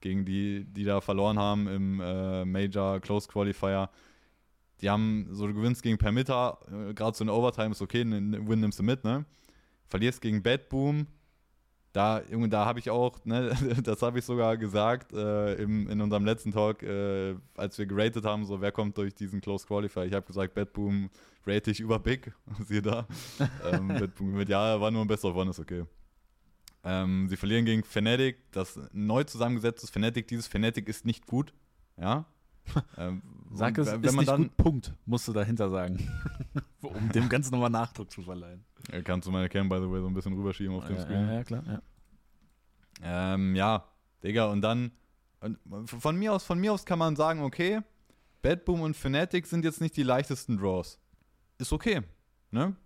gegen 0.00 0.24
die, 0.24 0.64
die 0.64 0.84
da 0.84 1.00
verloren 1.00 1.38
haben 1.38 1.68
im 1.68 2.00
äh, 2.00 2.44
Major 2.44 3.00
Close 3.00 3.28
Qualifier. 3.28 3.90
Die 4.84 4.90
haben, 4.90 5.26
so 5.32 5.46
du 5.46 5.54
gewinnst 5.54 5.82
gegen 5.82 5.98
Permitter, 5.98 6.58
äh, 6.70 6.94
gerade 6.94 7.16
so 7.16 7.24
eine 7.24 7.32
Overtime 7.32 7.70
ist 7.70 7.82
okay, 7.82 8.02
einen 8.02 8.46
Win 8.46 8.60
nimmst 8.60 8.78
du 8.78 8.82
mit, 8.82 9.02
ne? 9.02 9.24
verlierst 9.86 10.20
gegen 10.20 10.42
Bad 10.42 10.68
Boom. 10.68 11.06
Da, 11.92 12.22
Junge, 12.28 12.48
da 12.48 12.66
habe 12.66 12.80
ich 12.80 12.90
auch, 12.90 13.24
ne, 13.24 13.54
das 13.84 14.02
habe 14.02 14.18
ich 14.18 14.24
sogar 14.24 14.56
gesagt 14.56 15.12
äh, 15.12 15.54
im, 15.54 15.88
in 15.88 16.00
unserem 16.00 16.24
letzten 16.24 16.50
Talk, 16.50 16.82
äh, 16.82 17.36
als 17.56 17.78
wir 17.78 17.86
geratet 17.86 18.24
haben, 18.24 18.44
so 18.44 18.60
wer 18.60 18.72
kommt 18.72 18.98
durch 18.98 19.14
diesen 19.14 19.40
Close 19.40 19.66
Qualifier. 19.66 20.04
Ich 20.04 20.12
habe 20.12 20.26
gesagt, 20.26 20.54
Bad 20.54 20.72
Boom 20.72 21.08
rate 21.46 21.70
ich 21.70 21.78
über 21.78 22.00
Big, 22.00 22.32
siehe 22.66 22.82
da. 22.82 23.06
ähm, 23.70 23.88
Bad 23.88 24.14
Boom 24.16 24.32
mit 24.32 24.48
ja, 24.48 24.80
war 24.80 24.90
nur 24.90 25.02
ein 25.02 25.06
Best 25.08 25.24
of 25.24 25.36
One, 25.36 25.50
ist 25.50 25.60
okay. 25.60 25.84
Ähm, 26.82 27.28
sie 27.28 27.36
verlieren 27.36 27.64
gegen 27.64 27.84
Fnatic, 27.84 28.38
das 28.50 28.78
neu 28.92 29.22
zusammengesetztes 29.24 29.90
Fnatic. 29.90 30.26
Dieses 30.26 30.48
Fnatic 30.48 30.88
ist 30.88 31.06
nicht 31.06 31.26
gut, 31.26 31.54
ja. 31.96 32.26
Ähm, 32.96 33.22
Sag 33.54 33.78
es, 33.78 33.86
wenn 33.86 34.02
ist 34.02 34.12
man 34.12 34.16
nicht 34.16 34.28
dann, 34.28 34.42
gut, 34.42 34.56
Punkt, 34.56 34.94
musst 35.06 35.28
du 35.28 35.32
dahinter 35.32 35.70
sagen. 35.70 36.08
um 36.82 37.10
dem 37.12 37.28
Ganzen 37.28 37.52
nochmal 37.52 37.70
Nachdruck 37.70 38.10
zu 38.10 38.22
verleihen. 38.22 38.64
Kannst 39.04 39.26
du 39.26 39.32
meine 39.32 39.48
Cam, 39.48 39.68
by 39.68 39.76
the 39.76 39.90
way, 39.90 40.00
so 40.00 40.06
ein 40.06 40.14
bisschen 40.14 40.34
rüberschieben 40.34 40.74
auf 40.74 40.86
dem 40.86 40.96
ja, 40.96 41.02
Screen. 41.02 41.26
Ja, 41.26 41.32
ja, 41.32 41.44
klar, 41.44 41.62
ja. 41.66 41.82
Ähm, 43.34 43.54
ja, 43.56 43.84
Digga, 44.22 44.46
und 44.46 44.60
dann, 44.60 44.92
und 45.40 45.58
von 45.88 46.16
mir 46.16 46.32
aus, 46.32 46.44
von 46.44 46.58
mir 46.58 46.72
aus 46.72 46.84
kann 46.84 46.98
man 46.98 47.16
sagen, 47.16 47.42
okay, 47.42 47.80
Bad 48.42 48.64
Boom 48.64 48.82
und 48.82 48.96
Fnatic 48.96 49.46
sind 49.46 49.64
jetzt 49.64 49.80
nicht 49.80 49.96
die 49.96 50.02
leichtesten 50.02 50.58
Draws. 50.58 50.98
Ist 51.58 51.72
okay, 51.72 52.02
ne? 52.50 52.76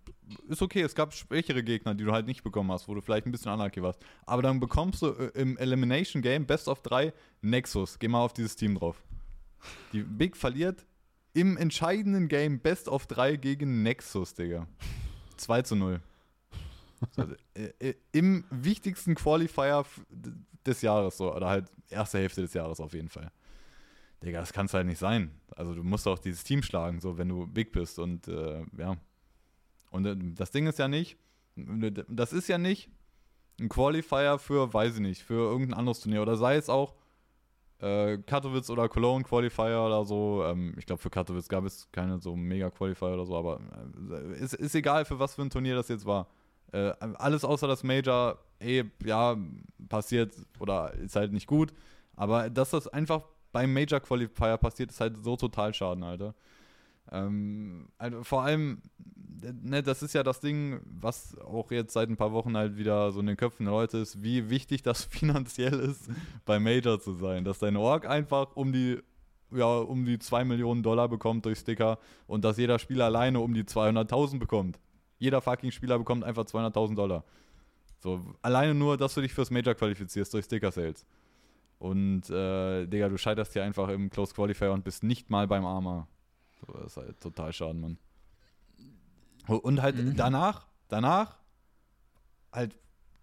Ist 0.47 0.61
okay, 0.61 0.81
es 0.81 0.93
gab 0.93 1.13
schwächere 1.13 1.63
Gegner, 1.63 1.95
die 1.95 2.03
du 2.03 2.11
halt 2.11 2.27
nicht 2.27 2.43
bekommen 2.43 2.71
hast, 2.71 2.87
wo 2.87 2.93
du 2.93 3.01
vielleicht 3.01 3.25
ein 3.25 3.31
bisschen 3.31 3.51
unlucky 3.51 3.81
warst. 3.81 3.99
Aber 4.25 4.41
dann 4.41 4.59
bekommst 4.59 5.01
du 5.01 5.07
äh, 5.07 5.31
im 5.33 5.57
Elimination 5.57 6.21
Game 6.21 6.45
Best 6.45 6.67
of 6.67 6.81
3 6.83 7.13
Nexus. 7.41 7.97
Geh 7.97 8.07
mal 8.07 8.21
auf 8.21 8.33
dieses 8.33 8.55
Team 8.55 8.75
drauf. 8.75 9.03
Die 9.93 10.03
Big 10.03 10.37
verliert 10.37 10.85
im 11.33 11.57
entscheidenden 11.57 12.27
Game 12.27 12.59
Best 12.59 12.87
of 12.87 13.07
3 13.07 13.35
gegen 13.35 13.83
Nexus, 13.83 14.33
Digga. 14.33 14.67
2 15.37 15.61
zu 15.63 15.75
0. 15.75 16.01
Also, 17.15 17.33
äh, 17.53 17.71
äh, 17.79 17.93
Im 18.11 18.43
wichtigsten 18.49 19.15
Qualifier 19.15 19.85
des 20.65 20.81
Jahres, 20.81 21.17
so, 21.17 21.33
oder 21.33 21.47
halt 21.47 21.71
erste 21.89 22.17
Hälfte 22.17 22.41
des 22.41 22.53
Jahres 22.53 22.79
auf 22.79 22.93
jeden 22.93 23.09
Fall. 23.09 23.31
Digga, 24.23 24.41
das 24.41 24.51
kann 24.51 24.65
es 24.65 24.73
halt 24.73 24.85
nicht 24.85 24.97
sein. 24.97 25.31
Also 25.55 25.73
du 25.73 25.83
musst 25.83 26.07
auch 26.07 26.19
dieses 26.19 26.43
Team 26.43 26.61
schlagen, 26.61 26.99
so 26.99 27.17
wenn 27.17 27.29
du 27.29 27.47
big 27.47 27.71
bist 27.71 27.99
und 27.99 28.27
äh, 28.27 28.63
ja. 28.77 28.97
Und 29.91 30.05
äh, 30.05 30.15
das 30.35 30.51
Ding 30.51 30.67
ist 30.67 30.79
ja 30.79 30.87
nicht, 30.87 31.17
das 31.55 32.33
ist 32.33 32.47
ja 32.49 32.57
nicht 32.57 32.89
ein 33.59 33.69
Qualifier 33.69 34.39
für, 34.39 34.73
weiß 34.73 34.95
ich 34.95 35.01
nicht, 35.01 35.23
für 35.23 35.49
irgendein 35.51 35.79
anderes 35.79 36.01
Turnier 36.01 36.21
oder 36.21 36.35
sei 36.35 36.55
es 36.55 36.69
auch 36.69 36.95
äh, 37.79 38.17
Katowice 38.17 38.69
oder 38.69 38.89
Cologne 38.89 39.23
Qualifier 39.23 39.81
oder 39.85 40.05
so. 40.05 40.43
Ähm, 40.45 40.75
ich 40.77 40.85
glaube, 40.85 41.01
für 41.01 41.09
Katowice 41.09 41.47
gab 41.47 41.65
es 41.65 41.87
keine 41.91 42.19
so 42.19 42.35
mega 42.35 42.69
Qualifier 42.69 43.13
oder 43.13 43.25
so, 43.25 43.35
aber 43.35 43.59
äh, 44.11 44.39
ist, 44.39 44.53
ist 44.53 44.75
egal, 44.75 45.05
für 45.05 45.19
was 45.19 45.35
für 45.35 45.41
ein 45.41 45.49
Turnier 45.49 45.75
das 45.75 45.87
jetzt 45.87 46.05
war. 46.05 46.27
Äh, 46.71 46.93
alles 46.99 47.43
außer 47.43 47.67
das 47.67 47.83
Major, 47.83 48.37
eh, 48.59 48.83
ja, 49.03 49.37
passiert 49.87 50.35
oder 50.59 50.93
ist 50.95 51.15
halt 51.15 51.31
nicht 51.31 51.47
gut. 51.47 51.73
Aber 52.15 52.49
dass 52.49 52.71
das 52.71 52.87
einfach 52.87 53.23
beim 53.51 53.73
Major 53.73 53.99
Qualifier 53.99 54.57
passiert, 54.57 54.91
ist 54.91 55.01
halt 55.01 55.23
so 55.23 55.35
total 55.35 55.73
schaden, 55.73 56.03
Alter. 56.03 56.35
Ähm, 57.11 57.87
also 57.97 58.23
vor 58.23 58.43
allem, 58.43 58.81
ne, 59.61 59.81
das 59.81 60.03
ist 60.03 60.13
ja 60.13 60.23
das 60.23 60.39
Ding, 60.39 60.79
was 60.83 61.37
auch 61.39 61.71
jetzt 61.71 61.93
seit 61.93 62.09
ein 62.09 62.17
paar 62.17 62.31
Wochen 62.33 62.55
halt 62.55 62.77
wieder 62.77 63.11
so 63.11 63.19
in 63.19 63.27
den 63.27 63.37
Köpfen 63.37 63.65
der 63.65 63.73
Leute 63.73 63.97
ist, 63.97 64.21
wie 64.21 64.49
wichtig 64.49 64.83
das 64.83 65.03
finanziell 65.09 65.79
ist, 65.79 66.09
bei 66.45 66.59
Major 66.59 66.99
zu 66.99 67.13
sein. 67.13 67.43
Dass 67.43 67.59
dein 67.59 67.77
Org 67.77 68.07
einfach 68.07 68.55
um 68.55 68.71
die 68.71 68.99
ja, 69.51 69.79
um 69.79 70.05
die 70.05 70.19
2 70.19 70.45
Millionen 70.45 70.83
Dollar 70.83 71.07
bekommt 71.07 71.45
durch 71.45 71.59
Sticker 71.59 71.97
und 72.27 72.45
dass 72.45 72.57
jeder 72.57 72.77
Spieler 72.77 73.05
alleine 73.05 73.39
um 73.39 73.53
die 73.53 73.63
200.000 73.63 74.37
bekommt. 74.37 74.79
Jeder 75.17 75.41
fucking 75.41 75.71
Spieler 75.71 75.97
bekommt 75.97 76.23
einfach 76.23 76.43
200.000 76.43 76.95
Dollar. 76.95 77.23
So, 77.99 78.21
alleine 78.41 78.73
nur, 78.73 78.95
dass 78.97 79.13
du 79.15 79.21
dich 79.21 79.33
fürs 79.33 79.51
Major 79.51 79.73
qualifizierst 79.73 80.33
durch 80.33 80.45
Sticker-Sales. 80.45 81.05
Und, 81.79 82.29
äh, 82.29 82.85
Digga, 82.87 83.09
du 83.09 83.17
scheiterst 83.17 83.53
hier 83.53 83.63
einfach 83.63 83.89
im 83.89 84.09
Close 84.09 84.33
Qualifier 84.33 84.71
und 84.71 84.83
bist 84.83 85.03
nicht 85.03 85.29
mal 85.29 85.47
beim 85.47 85.65
Arma. 85.65 86.07
Das 86.67 86.87
ist 86.87 86.97
halt 86.97 87.19
total 87.19 87.53
schaden, 87.53 87.81
Mann. 87.81 87.97
Und 89.47 89.81
halt 89.81 89.97
mhm. 89.97 90.15
danach, 90.15 90.67
danach, 90.89 91.37
halt 92.51 92.77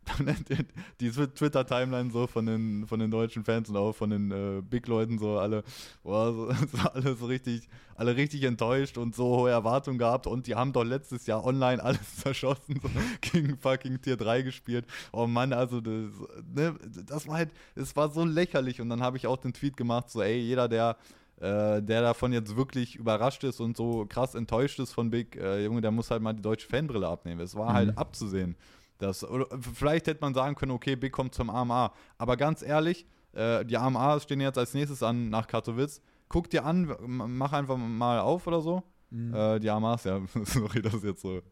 die 1.01 1.11
Twitter-Timeline 1.11 2.11
so 2.11 2.27
von 2.27 2.47
den, 2.47 2.87
von 2.87 3.01
den 3.01 3.11
deutschen 3.11 3.45
Fans 3.45 3.69
und 3.69 3.77
auch 3.77 3.93
von 3.93 4.11
den 4.11 4.31
äh, 4.31 4.63
Big-Leuten 4.63 5.19
so 5.19 5.39
alle, 5.39 5.65
boah, 6.03 6.33
so, 6.33 6.53
so 6.77 6.89
alle 6.89 7.15
so 7.17 7.27
richtig, 7.27 7.69
alle 7.97 8.17
richtig 8.17 8.45
enttäuscht 8.45 8.99
und 8.99 9.15
so 9.15 9.25
hohe 9.25 9.51
Erwartungen 9.51 9.99
gehabt 9.99 10.27
und 10.27 10.47
die 10.47 10.55
haben 10.55 10.73
doch 10.73 10.85
letztes 10.85 11.27
Jahr 11.27 11.45
online 11.45 11.83
alles 11.83 12.17
zerschossen, 12.23 12.81
so 12.81 12.89
gegen 13.21 13.59
fucking 13.59 14.01
Tier 14.01 14.17
3 14.17 14.43
gespielt. 14.43 14.87
Oh 15.13 15.27
Mann, 15.27 15.53
also 15.53 15.81
das, 15.81 16.13
ne, 16.55 16.77
das 17.05 17.27
war 17.27 17.37
halt, 17.37 17.51
es 17.75 17.95
war 17.97 18.11
so 18.11 18.25
lächerlich 18.25 18.81
und 18.81 18.89
dann 18.89 19.03
habe 19.03 19.17
ich 19.17 19.27
auch 19.27 19.39
den 19.39 19.53
Tweet 19.53 19.77
gemacht, 19.77 20.11
so 20.11 20.23
ey, 20.23 20.39
jeder, 20.39 20.69
der 20.69 20.97
äh, 21.39 21.83
der 21.83 22.03
davon 22.03 22.33
jetzt 22.33 22.57
wirklich 22.57 22.97
überrascht 22.97 23.45
ist 23.45 23.61
und 23.61 23.77
so 23.77 24.07
krass 24.09 24.35
enttäuscht 24.35 24.79
ist 24.79 24.93
von 24.93 25.11
Big, 25.11 25.37
äh, 25.37 25.65
Junge, 25.65 25.81
der 25.81 25.91
muss 25.91 26.11
halt 26.11 26.23
mal 26.23 26.33
die 26.33 26.43
deutsche 26.43 26.69
Fanbrille 26.69 27.07
abnehmen. 27.07 27.41
Es 27.41 27.55
war 27.55 27.73
halt 27.73 27.87
mhm. 27.87 27.91
halt 27.91 27.99
abzusehen. 27.99 28.57
Dass, 28.99 29.23
oder 29.23 29.47
vielleicht 29.61 30.07
hätte 30.07 30.23
man 30.23 30.33
sagen 30.33 30.55
können, 30.55 30.73
okay, 30.73 30.97
Big 30.97 31.13
kommt 31.13 31.35
zum 31.35 31.51
AMA. 31.51 31.93
Aber 32.17 32.37
ganz 32.37 32.63
ehrlich, 32.63 33.07
äh, 33.33 33.65
die 33.65 33.77
AMAs 33.77 34.23
stehen 34.23 34.41
jetzt 34.41 34.57
als 34.57 34.73
nächstes 34.73 35.03
an 35.03 35.29
nach 35.29 35.47
Katowice. 35.47 36.01
Guck 36.29 36.49
dir 36.51 36.65
an, 36.65 36.95
mach 37.07 37.53
einfach 37.53 37.77
mal 37.77 38.21
auf 38.21 38.47
oder 38.47 38.61
so. 38.61 38.83
Mhm. 39.11 39.35
Äh, 39.35 39.61
die 39.61 39.69
AMAs, 39.69 40.05
ja, 40.05 40.21
sorry, 40.45 40.81
das 40.81 40.95
ist 40.95 41.05
jetzt 41.05 41.23
so. 41.23 41.43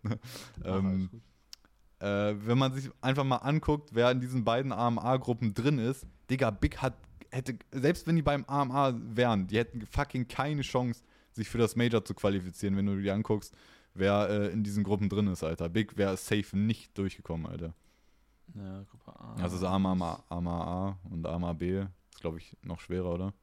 ähm, 0.64 1.10
äh, 2.00 2.34
wenn 2.38 2.58
man 2.58 2.72
sich 2.72 2.90
einfach 3.00 3.24
mal 3.24 3.36
anguckt, 3.36 3.90
wer 3.92 4.10
in 4.10 4.20
diesen 4.20 4.44
beiden 4.44 4.72
AMA-Gruppen 4.72 5.54
drin 5.54 5.78
ist, 5.78 6.06
Digga, 6.30 6.50
Big 6.50 6.78
hat, 6.78 6.94
hätte, 7.34 7.58
selbst 7.72 8.06
wenn 8.06 8.16
die 8.16 8.22
beim 8.22 8.44
AMA 8.46 8.94
wären, 8.96 9.46
die 9.46 9.58
hätten 9.58 9.86
fucking 9.86 10.28
keine 10.28 10.62
Chance, 10.62 11.02
sich 11.32 11.48
für 11.48 11.58
das 11.58 11.76
Major 11.76 12.04
zu 12.04 12.14
qualifizieren, 12.14 12.76
wenn 12.76 12.86
du 12.86 13.00
dir 13.00 13.14
anguckst, 13.14 13.54
wer 13.94 14.28
äh, 14.30 14.52
in 14.52 14.62
diesen 14.62 14.84
Gruppen 14.84 15.08
drin 15.08 15.26
ist, 15.26 15.42
Alter. 15.42 15.68
Big 15.68 15.96
wäre 15.96 16.16
safe 16.16 16.56
nicht 16.56 16.96
durchgekommen, 16.96 17.46
Alter. 17.46 17.74
Ja, 18.54 18.84
Gruppe 18.90 19.18
A. 19.18 19.34
Also 19.42 19.56
ist 19.56 19.64
Arma, 19.64 19.90
Arma, 19.90 20.22
Arma 20.28 20.64
A 20.64 20.98
und 21.10 21.26
Arma 21.26 21.52
B 21.52 21.80
ist, 21.80 22.20
glaube 22.20 22.38
ich, 22.38 22.56
noch 22.62 22.80
schwerer, 22.80 23.12
oder? 23.12 23.34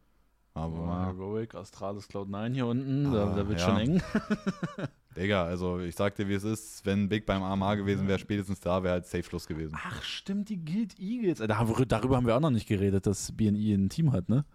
Aber. 0.54 0.78
Ja, 0.78 1.06
Heroic, 1.08 1.56
Astralis 1.56 2.10
Cloud9 2.10 2.54
hier 2.54 2.68
unten, 2.68 3.08
ah, 3.08 3.12
da, 3.12 3.36
da, 3.36 3.48
wird 3.48 3.60
ja. 3.60 3.66
schon 3.66 3.78
eng. 3.78 4.02
Digga, 5.16 5.44
also 5.44 5.80
ich 5.80 5.96
sag 5.96 6.16
dir, 6.16 6.28
wie 6.30 6.36
es 6.36 6.44
ist, 6.44 6.86
wenn 6.86 7.10
Big 7.10 7.26
beim 7.26 7.44
AMA 7.44 7.76
gewesen 7.76 8.08
wäre, 8.08 8.18
spätestens 8.18 8.62
da 8.62 8.82
wäre 8.82 8.94
halt 8.94 9.06
safe 9.06 9.24
Schluss 9.24 9.46
gewesen. 9.46 9.78
Ach, 9.78 10.02
stimmt, 10.04 10.48
die 10.50 10.64
Guild 10.64 10.98
Eagles. 11.00 11.40
Darüber 11.40 12.16
haben 12.16 12.26
wir 12.26 12.36
auch 12.36 12.42
noch 12.42 12.50
nicht 12.50 12.68
geredet, 12.68 13.06
dass 13.06 13.32
BNI 13.36 13.74
ein 13.74 13.90
Team 13.90 14.14
hat, 14.14 14.30
ne? 14.30 14.46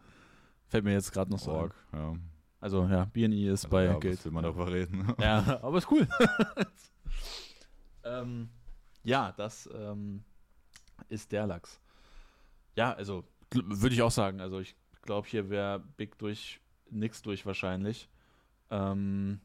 Fällt 0.68 0.84
mir 0.84 0.92
jetzt 0.92 1.12
gerade 1.12 1.30
noch 1.30 1.38
so 1.38 1.52
Org, 1.52 1.74
ja. 1.92 2.16
Also 2.58 2.84
ja, 2.86 3.04
BNI 3.04 3.48
ist 3.48 3.66
also, 3.66 3.76
bei 3.76 3.84
ja, 3.84 3.98
Geld. 3.98 4.24
will 4.24 4.32
man 4.32 4.42
darüber 4.42 4.72
reden. 4.72 5.14
ja, 5.20 5.60
aber 5.62 5.78
ist 5.78 5.90
cool. 5.90 6.08
ähm, 8.04 8.48
ja, 9.04 9.32
das 9.36 9.68
ähm, 9.72 10.24
ist 11.08 11.30
der 11.32 11.46
Lachs. 11.46 11.78
Ja, 12.74 12.94
also 12.94 13.24
würde 13.52 13.94
ich 13.94 14.02
auch 14.02 14.10
sagen. 14.10 14.40
Also 14.40 14.58
ich 14.60 14.74
glaube, 15.02 15.28
hier 15.28 15.50
wäre 15.50 15.80
Big 15.96 16.18
durch 16.18 16.60
nix 16.90 17.22
durch 17.22 17.44
wahrscheinlich. 17.44 18.08
Ähm, 18.70 19.40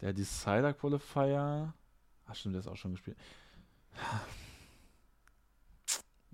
der 0.00 0.12
Decider 0.12 0.72
Qualifier. 0.74 1.74
Ach 2.26 2.34
stimmt, 2.34 2.54
der 2.54 2.60
ist 2.60 2.68
auch 2.68 2.76
schon 2.76 2.92
gespielt. 2.92 3.16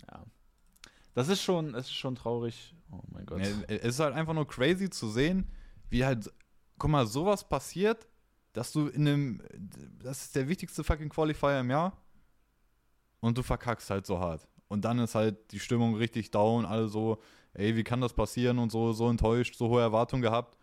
Ja. 0.07 0.25
Das 1.15 1.29
ist 1.29 1.43
schon, 1.43 1.75
es 1.75 1.87
ist 1.87 1.95
schon 1.95 2.15
traurig. 2.15 2.75
Oh 2.91 3.01
mein 3.09 3.27
Gott. 3.27 3.41
Es 3.41 3.85
ist 3.85 4.01
halt 4.01 4.15
einfach 4.15 4.35
nur 4.35 4.47
crazy 4.47 4.89
zu 4.91 5.09
sehen, 5.09 5.51
wie 5.91 6.05
halt, 6.05 6.33
guck 6.79 6.91
mal, 6.91 7.07
sowas 7.07 7.49
passiert, 7.49 8.09
dass 8.53 8.73
du 8.73 8.89
in 8.89 9.07
einem, 9.07 9.43
das 10.03 10.25
ist 10.25 10.37
der 10.37 10.49
wichtigste 10.49 10.85
fucking 10.85 11.09
Qualifier 11.09 11.61
im 11.61 11.71
Jahr 11.71 11.97
und 13.21 13.37
du 13.39 13.43
verkackst 13.43 13.91
halt 13.91 14.07
so 14.07 14.19
hart. 14.19 14.47
Und 14.69 14.85
dann 14.85 14.99
ist 14.99 15.15
halt 15.15 15.53
die 15.53 15.61
Stimmung 15.61 15.95
richtig 15.95 16.31
down, 16.31 16.65
alle 16.65 16.89
so, 16.89 17.21
ey, 17.53 17.77
wie 17.77 17.85
kann 17.85 18.01
das 18.01 18.15
passieren 18.15 18.59
und 18.59 18.73
so, 18.73 18.93
so 18.93 19.09
enttäuscht, 19.09 19.55
so 19.55 19.69
hohe 19.69 19.83
Erwartungen 19.83 20.23
gehabt. 20.23 20.57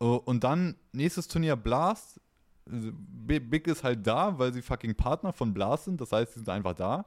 Oh, 0.00 0.20
und 0.24 0.44
dann 0.44 0.76
nächstes 0.92 1.28
Turnier 1.28 1.56
Blast. 1.56 2.20
Big 2.66 3.66
ist 3.66 3.84
halt 3.84 4.06
da, 4.06 4.38
weil 4.38 4.52
sie 4.52 4.62
fucking 4.62 4.94
Partner 4.94 5.32
von 5.32 5.52
Blast 5.52 5.84
sind, 5.84 6.00
das 6.00 6.12
heißt, 6.12 6.32
sie 6.32 6.40
sind 6.40 6.48
einfach 6.48 6.74
da. 6.74 7.06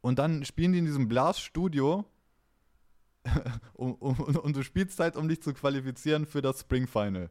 Und 0.00 0.18
dann 0.18 0.44
spielen 0.44 0.72
die 0.72 0.78
in 0.78 0.84
diesem 0.84 1.08
Blast-Studio 1.08 2.04
und, 3.74 3.94
und, 4.02 4.36
und, 4.38 4.56
du 4.56 4.62
spielst 4.62 5.00
halt, 5.00 5.16
um 5.16 5.28
dich 5.28 5.42
zu 5.42 5.54
qualifizieren 5.54 6.26
für 6.26 6.42
das 6.42 6.60
Spring 6.60 6.86
Final. 6.86 7.30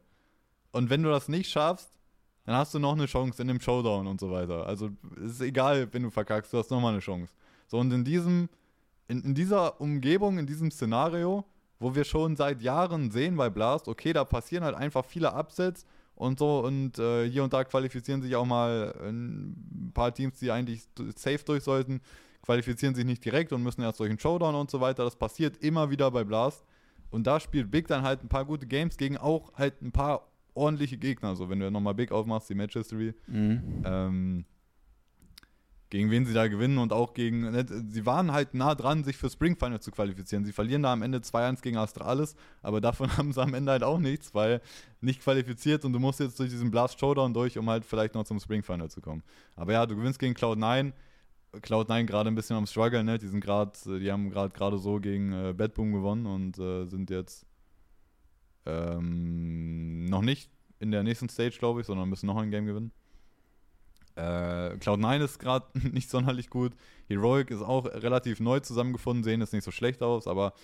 Und 0.72 0.90
wenn 0.90 1.02
du 1.02 1.08
das 1.08 1.28
nicht 1.28 1.50
schaffst, 1.50 1.98
dann 2.44 2.56
hast 2.56 2.74
du 2.74 2.78
noch 2.78 2.92
eine 2.92 3.06
Chance 3.06 3.40
in 3.40 3.48
dem 3.48 3.60
Showdown 3.60 4.06
und 4.06 4.20
so 4.20 4.30
weiter. 4.30 4.66
Also 4.66 4.90
es 5.24 5.32
ist 5.32 5.40
egal, 5.40 5.88
wenn 5.92 6.02
du 6.02 6.10
verkackst, 6.10 6.52
du 6.52 6.58
hast 6.58 6.70
nochmal 6.70 6.92
eine 6.92 7.00
Chance. 7.00 7.32
So, 7.68 7.78
und 7.78 7.92
in 7.92 8.04
diesem, 8.04 8.48
in, 9.08 9.22
in 9.22 9.34
dieser 9.34 9.80
Umgebung, 9.80 10.38
in 10.38 10.46
diesem 10.46 10.70
Szenario, 10.70 11.44
wo 11.78 11.94
wir 11.94 12.04
schon 12.04 12.36
seit 12.36 12.60
Jahren 12.60 13.10
sehen 13.10 13.36
bei 13.36 13.50
Blast, 13.50 13.88
okay, 13.88 14.12
da 14.12 14.24
passieren 14.24 14.64
halt 14.64 14.74
einfach 14.74 15.04
viele 15.04 15.32
Upsets 15.32 15.86
und 16.14 16.38
so 16.38 16.60
und 16.60 16.98
äh, 16.98 17.28
hier 17.28 17.44
und 17.44 17.52
da 17.52 17.64
qualifizieren 17.64 18.22
sich 18.22 18.36
auch 18.36 18.46
mal 18.46 18.94
ein 19.02 19.90
paar 19.94 20.14
Teams, 20.14 20.38
die 20.38 20.50
eigentlich 20.50 20.82
safe 21.16 21.44
durch 21.44 21.62
sollten, 21.62 22.00
qualifizieren 22.42 22.94
sich 22.94 23.04
nicht 23.04 23.24
direkt 23.24 23.52
und 23.52 23.62
müssen 23.62 23.82
erst 23.82 24.00
durch 24.00 24.10
einen 24.10 24.18
Showdown 24.18 24.54
und 24.54 24.70
so 24.70 24.80
weiter. 24.80 25.04
Das 25.04 25.16
passiert 25.16 25.56
immer 25.58 25.90
wieder 25.90 26.10
bei 26.10 26.24
Blast. 26.24 26.64
Und 27.10 27.26
da 27.26 27.38
spielt 27.38 27.70
Big 27.70 27.86
dann 27.86 28.02
halt 28.02 28.24
ein 28.24 28.28
paar 28.28 28.44
gute 28.44 28.66
Games 28.66 28.96
gegen 28.96 29.16
auch 29.16 29.52
halt 29.54 29.80
ein 29.82 29.92
paar 29.92 30.28
ordentliche 30.54 30.98
Gegner. 30.98 31.28
Also 31.28 31.48
wenn 31.48 31.60
du 31.60 31.70
nochmal 31.70 31.94
Big 31.94 32.12
aufmachst, 32.12 32.50
die 32.50 32.54
Match 32.54 32.74
History. 32.74 33.14
Mhm. 33.26 33.82
Ähm, 33.84 34.44
gegen 35.90 36.10
wen 36.10 36.26
sie 36.26 36.34
da 36.34 36.48
gewinnen 36.48 36.78
und 36.78 36.92
auch 36.92 37.14
gegen. 37.14 37.50
Ne, 37.50 37.66
sie 37.88 38.06
waren 38.06 38.32
halt 38.32 38.54
nah 38.54 38.74
dran, 38.74 39.04
sich 39.04 39.16
für 39.16 39.30
Spring 39.30 39.56
Final 39.56 39.80
zu 39.80 39.90
qualifizieren. 39.90 40.44
Sie 40.44 40.52
verlieren 40.52 40.82
da 40.82 40.92
am 40.92 41.02
Ende 41.02 41.18
2-1 41.18 41.62
gegen 41.62 41.76
Astralis, 41.76 42.34
aber 42.62 42.80
davon 42.80 43.08
haben 43.16 43.32
sie 43.32 43.42
am 43.42 43.54
Ende 43.54 43.72
halt 43.72 43.82
auch 43.82 43.98
nichts, 43.98 44.34
weil 44.34 44.60
nicht 45.00 45.22
qualifiziert 45.22 45.84
und 45.84 45.92
du 45.92 45.98
musst 45.98 46.20
jetzt 46.20 46.38
durch 46.38 46.50
diesen 46.50 46.70
Blast 46.70 46.98
Showdown 46.98 47.34
durch, 47.34 47.58
um 47.58 47.68
halt 47.68 47.84
vielleicht 47.84 48.14
noch 48.14 48.24
zum 48.24 48.40
Spring 48.40 48.62
Final 48.62 48.90
zu 48.90 49.00
kommen. 49.00 49.22
Aber 49.56 49.72
ja, 49.72 49.86
du 49.86 49.96
gewinnst 49.96 50.18
gegen 50.18 50.34
Cloud9. 50.34 50.92
Cloud9 51.52 52.04
gerade 52.04 52.28
ein 52.28 52.34
bisschen 52.34 52.56
am 52.56 52.66
Struggle, 52.66 53.04
ne? 53.04 53.18
Die 53.18 53.28
sind 53.28 53.40
gerade, 53.40 53.72
die 54.00 54.10
haben 54.10 54.30
gerade 54.30 54.52
gerade 54.52 54.78
so 54.78 54.98
gegen 54.98 55.32
äh, 55.32 55.52
Bad 55.52 55.74
Boom 55.74 55.92
gewonnen 55.92 56.26
und 56.26 56.58
äh, 56.58 56.86
sind 56.86 57.10
jetzt 57.10 57.46
ähm, 58.66 60.06
noch 60.06 60.22
nicht 60.22 60.50
in 60.80 60.90
der 60.90 61.02
nächsten 61.02 61.28
Stage, 61.28 61.56
glaube 61.58 61.80
ich, 61.80 61.86
sondern 61.86 62.08
müssen 62.08 62.26
noch 62.26 62.36
ein 62.36 62.50
Game 62.50 62.66
gewinnen. 62.66 62.92
Äh, 64.16 64.76
Cloud9 64.78 65.24
ist 65.24 65.38
gerade 65.38 65.66
nicht 65.92 66.10
sonderlich 66.10 66.50
gut. 66.50 66.72
Heroic 67.08 67.50
ist 67.50 67.62
auch 67.62 67.86
relativ 67.86 68.40
neu 68.40 68.60
zusammengefunden, 68.60 69.24
sehen 69.24 69.40
jetzt 69.40 69.52
nicht 69.52 69.64
so 69.64 69.70
schlecht 69.70 70.02
aus, 70.02 70.26
aber 70.26 70.54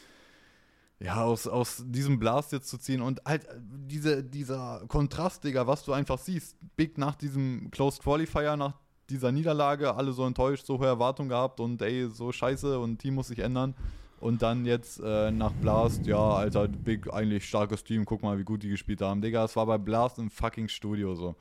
ja, 1.02 1.24
aus, 1.24 1.46
aus 1.46 1.82
diesem 1.86 2.18
Blast 2.18 2.52
jetzt 2.52 2.68
zu 2.68 2.76
ziehen 2.76 3.00
und 3.00 3.22
halt 3.24 3.46
diese, 3.58 4.22
dieser 4.22 4.84
Kontrast, 4.86 5.42
Digga, 5.44 5.66
was 5.66 5.82
du 5.84 5.92
einfach 5.92 6.18
siehst. 6.18 6.56
Big 6.76 6.98
nach 6.98 7.16
diesem 7.16 7.70
Closed 7.70 8.02
Qualifier, 8.02 8.56
nach 8.56 8.74
dieser 9.08 9.32
Niederlage, 9.32 9.94
alle 9.94 10.12
so 10.12 10.26
enttäuscht, 10.26 10.66
so 10.66 10.78
hohe 10.78 10.86
Erwartungen 10.86 11.30
gehabt 11.30 11.58
und 11.58 11.80
ey, 11.80 12.08
so 12.10 12.30
scheiße 12.30 12.78
und 12.78 12.98
Team 12.98 13.14
muss 13.14 13.28
sich 13.28 13.38
ändern. 13.38 13.74
Und 14.20 14.42
dann 14.42 14.66
jetzt 14.66 15.00
äh, 15.02 15.30
nach 15.30 15.52
Blast, 15.52 16.06
ja, 16.06 16.18
Alter, 16.18 16.68
Big, 16.68 17.10
eigentlich 17.10 17.48
starkes 17.48 17.82
Team, 17.82 18.04
guck 18.04 18.22
mal, 18.22 18.38
wie 18.38 18.44
gut 18.44 18.62
die 18.62 18.68
gespielt 18.68 19.00
haben. 19.00 19.22
Digga, 19.22 19.44
es 19.46 19.56
war 19.56 19.64
bei 19.64 19.78
Blast 19.78 20.18
im 20.18 20.30
fucking 20.30 20.68
Studio 20.68 21.14
so 21.14 21.34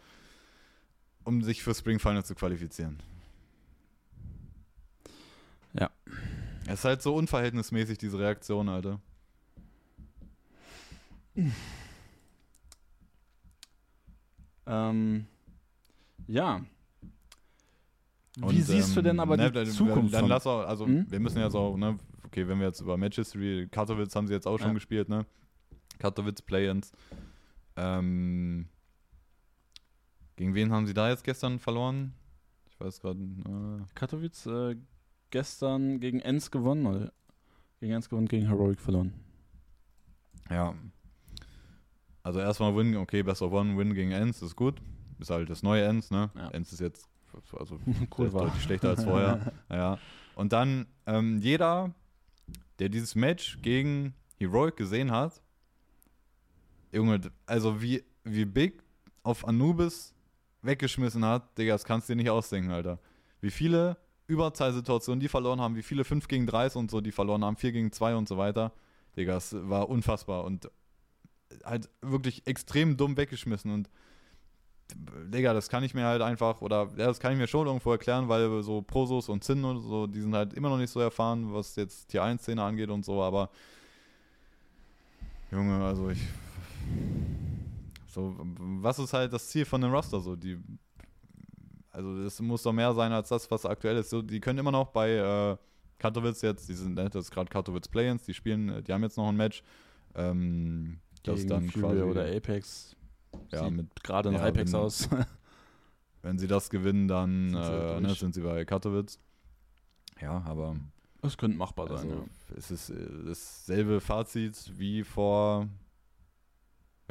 um 1.29 1.43
sich 1.43 1.61
für 1.61 1.75
Spring 1.75 1.99
Final 1.99 2.25
zu 2.25 2.33
qualifizieren. 2.33 2.97
Ja. 5.73 5.91
Es 6.65 6.79
ist 6.79 6.85
halt 6.85 7.03
so 7.03 7.13
unverhältnismäßig, 7.15 7.99
diese 7.99 8.17
Reaktion, 8.17 8.67
Alter. 8.67 8.99
Ähm, 14.65 15.27
ja. 16.27 16.65
Und, 18.41 18.51
Wie 18.51 18.61
siehst 18.61 18.89
ähm, 18.89 18.95
du 18.95 19.01
denn 19.03 19.19
aber 19.19 19.37
ne, 19.37 19.51
die 19.51 19.65
Zukunft? 19.65 20.13
Dann 20.13 20.27
lass 20.27 20.47
auch, 20.47 20.65
also 20.65 20.87
hm? 20.87 21.05
wir 21.11 21.19
müssen 21.19 21.39
jetzt 21.39 21.55
auch, 21.55 21.77
ne, 21.77 21.99
okay, 22.25 22.47
wenn 22.47 22.59
wir 22.59 22.65
jetzt 22.65 22.81
über 22.81 22.97
Match 22.97 23.17
History, 23.17 23.67
Katowice 23.69 24.15
haben 24.15 24.27
sie 24.27 24.33
jetzt 24.33 24.47
auch 24.47 24.57
schon 24.57 24.69
ja. 24.69 24.73
gespielt, 24.73 25.09
ne? 25.09 25.27
Katowice 25.99 26.41
Play-ins. 26.41 26.91
Ähm, 27.75 28.67
gegen 30.39 30.55
wen 30.55 30.71
haben 30.71 30.87
sie 30.87 30.93
da 30.93 31.09
jetzt 31.09 31.25
gestern 31.25 31.59
verloren? 31.59 32.13
Ich 32.69 32.79
weiß 32.79 33.01
gerade. 33.01 33.19
Äh 33.19 33.83
Katowice 33.93 34.45
äh, 34.45 34.77
gestern 35.31 35.99
gegen 35.99 36.21
Enz 36.21 36.49
gewonnen, 36.49 36.85
oder? 36.85 37.11
Gegen 37.81 37.91
Enz 37.91 38.07
gewonnen, 38.07 38.29
gegen 38.29 38.47
Heroic 38.47 38.79
verloren. 38.79 39.13
Ja. 40.49 40.73
Also 42.23 42.39
erstmal 42.39 42.73
Win, 42.73 42.95
okay, 42.95 43.21
Best 43.21 43.41
of 43.41 43.51
One, 43.51 43.77
Win 43.77 43.93
gegen 43.93 44.11
Enz, 44.11 44.41
ist 44.41 44.55
gut. 44.55 44.81
Ist 45.19 45.29
halt 45.29 45.49
das 45.49 45.61
neue 45.61 45.83
Enz, 45.83 46.09
ne? 46.09 46.31
Ja. 46.33 46.47
Enz 46.51 46.71
ist 46.71 46.79
jetzt 46.79 47.09
also 47.51 47.77
cool 48.17 48.31
war. 48.31 48.43
deutlich 48.43 48.63
schlechter 48.63 48.91
als 48.91 49.03
vorher. 49.03 49.51
ja. 49.69 49.99
Und 50.35 50.53
dann 50.53 50.87
ähm, 51.05 51.39
jeder, 51.39 51.93
der 52.79 52.87
dieses 52.87 53.13
Match 53.13 53.61
gegen 53.61 54.13
Heroic 54.37 54.77
gesehen 54.77 55.11
hat, 55.11 55.41
Junge, 56.93 57.19
also 57.45 57.81
wie, 57.81 58.05
wie 58.23 58.45
Big 58.45 58.81
auf 59.21 59.45
Anubis 59.45 60.15
weggeschmissen 60.61 61.25
hat, 61.25 61.57
Digga, 61.57 61.73
das 61.73 61.85
kannst 61.85 62.09
du 62.09 62.13
dir 62.13 62.17
nicht 62.17 62.29
ausdenken, 62.29 62.71
Alter. 62.71 62.99
Wie 63.41 63.51
viele 63.51 63.97
Überzahlsituationen 64.27 65.19
die 65.19 65.27
verloren 65.27 65.61
haben, 65.61 65.75
wie 65.75 65.83
viele 65.83 66.03
5 66.03 66.27
gegen 66.27 66.45
3 66.45 66.71
und 66.71 66.91
so 66.91 67.01
die 67.01 67.11
verloren 67.11 67.43
haben, 67.43 67.55
4 67.55 67.71
gegen 67.71 67.91
2 67.91 68.15
und 68.15 68.27
so 68.27 68.37
weiter. 68.37 68.71
Digga, 69.17 69.37
es 69.37 69.55
war 69.57 69.89
unfassbar 69.89 70.43
und 70.43 70.69
halt 71.63 71.89
wirklich 72.01 72.45
extrem 72.45 72.95
dumm 72.95 73.17
weggeschmissen 73.17 73.71
und 73.71 73.89
Digga, 75.31 75.53
das 75.53 75.69
kann 75.69 75.83
ich 75.83 75.93
mir 75.93 76.05
halt 76.05 76.21
einfach, 76.21 76.61
oder 76.61 76.89
ja, 76.97 77.05
das 77.05 77.19
kann 77.19 77.31
ich 77.33 77.37
mir 77.37 77.47
schon 77.47 77.67
irgendwo 77.67 77.91
erklären, 77.91 78.27
weil 78.27 78.63
so 78.63 78.81
Prosos 78.81 79.29
und 79.29 79.43
Zinn 79.43 79.63
und 79.63 79.81
so, 79.81 80.07
die 80.07 80.21
sind 80.21 80.33
halt 80.33 80.53
immer 80.53 80.69
noch 80.69 80.77
nicht 80.77 80.89
so 80.89 80.99
erfahren, 80.99 81.53
was 81.53 81.75
jetzt 81.75 82.07
Tier 82.09 82.23
1-Szene 82.23 82.63
angeht 82.63 82.89
und 82.89 83.05
so, 83.05 83.21
aber 83.21 83.49
Junge, 85.51 85.83
also 85.83 86.09
ich 86.09 86.21
so, 88.09 88.35
was 88.39 88.99
ist 88.99 89.13
halt 89.13 89.31
das 89.31 89.47
Ziel 89.49 89.65
von 89.65 89.81
dem 89.81 89.91
Roster? 89.91 90.19
So, 90.19 90.35
die, 90.35 90.57
also 91.91 92.21
es 92.23 92.39
muss 92.41 92.63
doch 92.63 92.73
mehr 92.73 92.93
sein 92.93 93.11
als 93.11 93.29
das, 93.29 93.49
was 93.51 93.65
aktuell 93.65 93.97
ist. 93.97 94.09
So, 94.09 94.21
die 94.21 94.39
können 94.39 94.59
immer 94.59 94.71
noch 94.71 94.87
bei 94.87 95.11
äh, 95.11 95.57
Katowice 95.99 96.41
jetzt, 96.41 96.67
die 96.69 96.73
sind, 96.73 96.95
das 96.95 97.13
ist 97.15 97.31
gerade 97.31 97.49
Katowice 97.49 97.87
Play-ins, 97.87 98.23
die 98.23 98.33
spielen, 98.33 98.83
die 98.83 98.93
haben 98.93 99.03
jetzt 99.03 99.17
noch 99.17 99.27
ein 99.27 99.35
Match. 99.35 99.61
Ähm, 100.15 100.99
das 101.23 101.45
dann 101.45 101.69
Fury 101.69 101.97
quasi, 101.97 102.01
oder 102.01 102.35
Apex. 102.35 102.95
Ja, 103.51 103.69
mit 103.69 104.03
gerade 104.03 104.31
nach 104.31 104.39
ja, 104.39 104.47
Apex 104.47 104.73
wenn, 104.73 104.79
aus. 104.79 105.09
wenn 106.23 106.39
sie 106.39 106.47
das 106.47 106.69
gewinnen, 106.69 107.07
dann 107.07 107.49
sind 107.49 107.63
sie, 107.63 107.71
äh, 107.71 108.01
ne, 108.01 108.15
sind 108.15 108.33
sie 108.33 108.41
bei 108.41 108.65
Katowice. 108.65 109.19
Ja, 110.19 110.41
aber 110.45 110.77
es 111.21 111.37
könnte 111.37 111.57
machbar 111.57 111.91
also, 111.91 112.09
sein. 112.09 112.17
Ja. 112.17 112.55
Es 112.57 112.71
ist 112.71 112.89
äh, 112.89 112.95
dasselbe 113.25 114.01
Fazit 114.01 114.71
wie 114.77 115.03
vor 115.03 115.67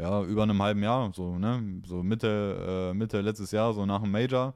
ja, 0.01 0.23
über 0.23 0.45
einem 0.45 0.63
halben 0.63 0.83
Jahr, 0.83 1.13
so, 1.13 1.39
ne? 1.39 1.83
So 1.85 2.03
Mitte, 2.03 2.91
äh, 2.91 2.95
Mitte 2.95 3.21
letztes 3.21 3.51
Jahr, 3.51 3.73
so 3.75 3.85
nach 3.87 4.03
dem 4.03 4.11
Major, 4.11 4.55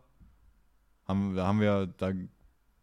haben, 1.06 1.38
haben 1.38 1.60
wir, 1.60 1.88
da 1.98 2.12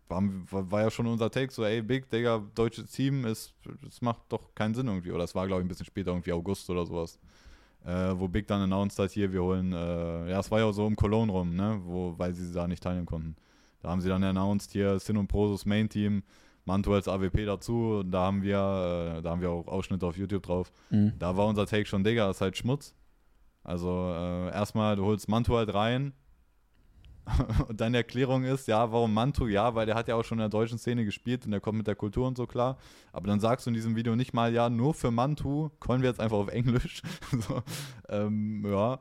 haben, 0.09 0.45
war 0.49 0.81
ja 0.81 0.91
schon 0.91 1.07
unser 1.07 1.29
Take, 1.29 1.51
so, 1.51 1.63
ey, 1.63 1.81
Big, 1.81 2.09
Digga, 2.09 2.43
deutsches 2.55 2.91
Team, 2.91 3.25
ist, 3.25 3.53
das 3.83 4.01
macht 4.01 4.21
doch 4.29 4.53
keinen 4.55 4.73
Sinn 4.73 4.87
irgendwie. 4.87 5.11
Oder 5.11 5.23
es 5.23 5.35
war, 5.35 5.47
glaube 5.47 5.61
ich, 5.61 5.65
ein 5.65 5.67
bisschen 5.67 5.85
später, 5.85 6.11
irgendwie 6.11 6.33
August 6.33 6.69
oder 6.69 6.85
sowas. 6.85 7.19
Äh, 7.85 8.13
wo 8.15 8.27
Big 8.27 8.47
dann 8.47 8.61
announced 8.61 8.99
hat, 8.99 9.11
hier, 9.11 9.31
wir 9.31 9.41
holen, 9.41 9.71
äh, 9.71 10.31
ja, 10.31 10.39
es 10.39 10.51
war 10.51 10.59
ja 10.59 10.71
so 10.73 10.85
um 10.85 10.95
Cologne 10.95 11.31
rum, 11.31 11.55
ne? 11.55 11.79
Wo, 11.83 12.13
weil 12.17 12.33
sie 12.33 12.51
da 12.51 12.67
nicht 12.67 12.83
teilnehmen 12.83 13.05
konnten. 13.05 13.35
Da 13.81 13.89
haben 13.89 14.01
sie 14.01 14.09
dann 14.09 14.23
announced, 14.23 14.71
hier, 14.71 14.99
Sin 14.99 15.15
und 15.15 15.27
Prosus 15.27 15.65
Main 15.65 15.87
Team, 15.87 16.23
Manto 16.69 16.93
als 16.93 17.07
AWP 17.07 17.45
dazu. 17.45 18.03
Da 18.03 18.25
haben 18.25 18.43
wir, 18.43 19.17
äh, 19.17 19.21
da 19.23 19.31
haben 19.31 19.41
wir 19.41 19.49
auch 19.49 19.67
Ausschnitte 19.67 20.05
auf 20.05 20.17
YouTube 20.17 20.43
drauf. 20.43 20.71
Mhm. 20.91 21.13
Da 21.17 21.35
war 21.35 21.47
unser 21.47 21.65
Take 21.65 21.87
schon, 21.87 22.03
Digga, 22.03 22.29
ist 22.29 22.41
halt 22.41 22.55
Schmutz. 22.57 22.93
Also 23.63 24.13
äh, 24.13 24.51
erstmal, 24.53 24.95
du 24.95 25.03
holst 25.03 25.27
Manto 25.27 25.57
halt 25.57 25.73
rein. 25.73 26.13
und 27.67 27.81
deine 27.81 27.97
Erklärung 27.97 28.43
ist, 28.43 28.67
ja, 28.67 28.91
warum 28.91 29.13
Mantu? 29.13 29.47
Ja, 29.47 29.73
weil 29.73 29.87
der 29.87 29.95
hat 29.95 30.07
ja 30.07 30.15
auch 30.15 30.23
schon 30.23 30.37
in 30.37 30.43
der 30.43 30.49
deutschen 30.49 30.77
Szene 30.77 31.05
gespielt 31.05 31.45
und 31.45 31.51
der 31.51 31.59
kommt 31.59 31.77
mit 31.77 31.87
der 31.87 31.95
Kultur 31.95 32.27
und 32.27 32.37
so 32.37 32.45
klar. 32.45 32.77
Aber 33.11 33.27
dann 33.27 33.39
sagst 33.39 33.65
du 33.65 33.71
in 33.71 33.73
diesem 33.73 33.95
Video 33.95 34.15
nicht 34.15 34.33
mal, 34.33 34.53
ja, 34.53 34.69
nur 34.69 34.93
für 34.93 35.11
Mantu, 35.11 35.69
können 35.79 36.03
wir 36.03 36.09
jetzt 36.09 36.19
einfach 36.19 36.37
auf 36.37 36.49
Englisch. 36.49 37.01
so, 37.31 37.63
ähm, 38.09 38.63
ja. 38.65 38.99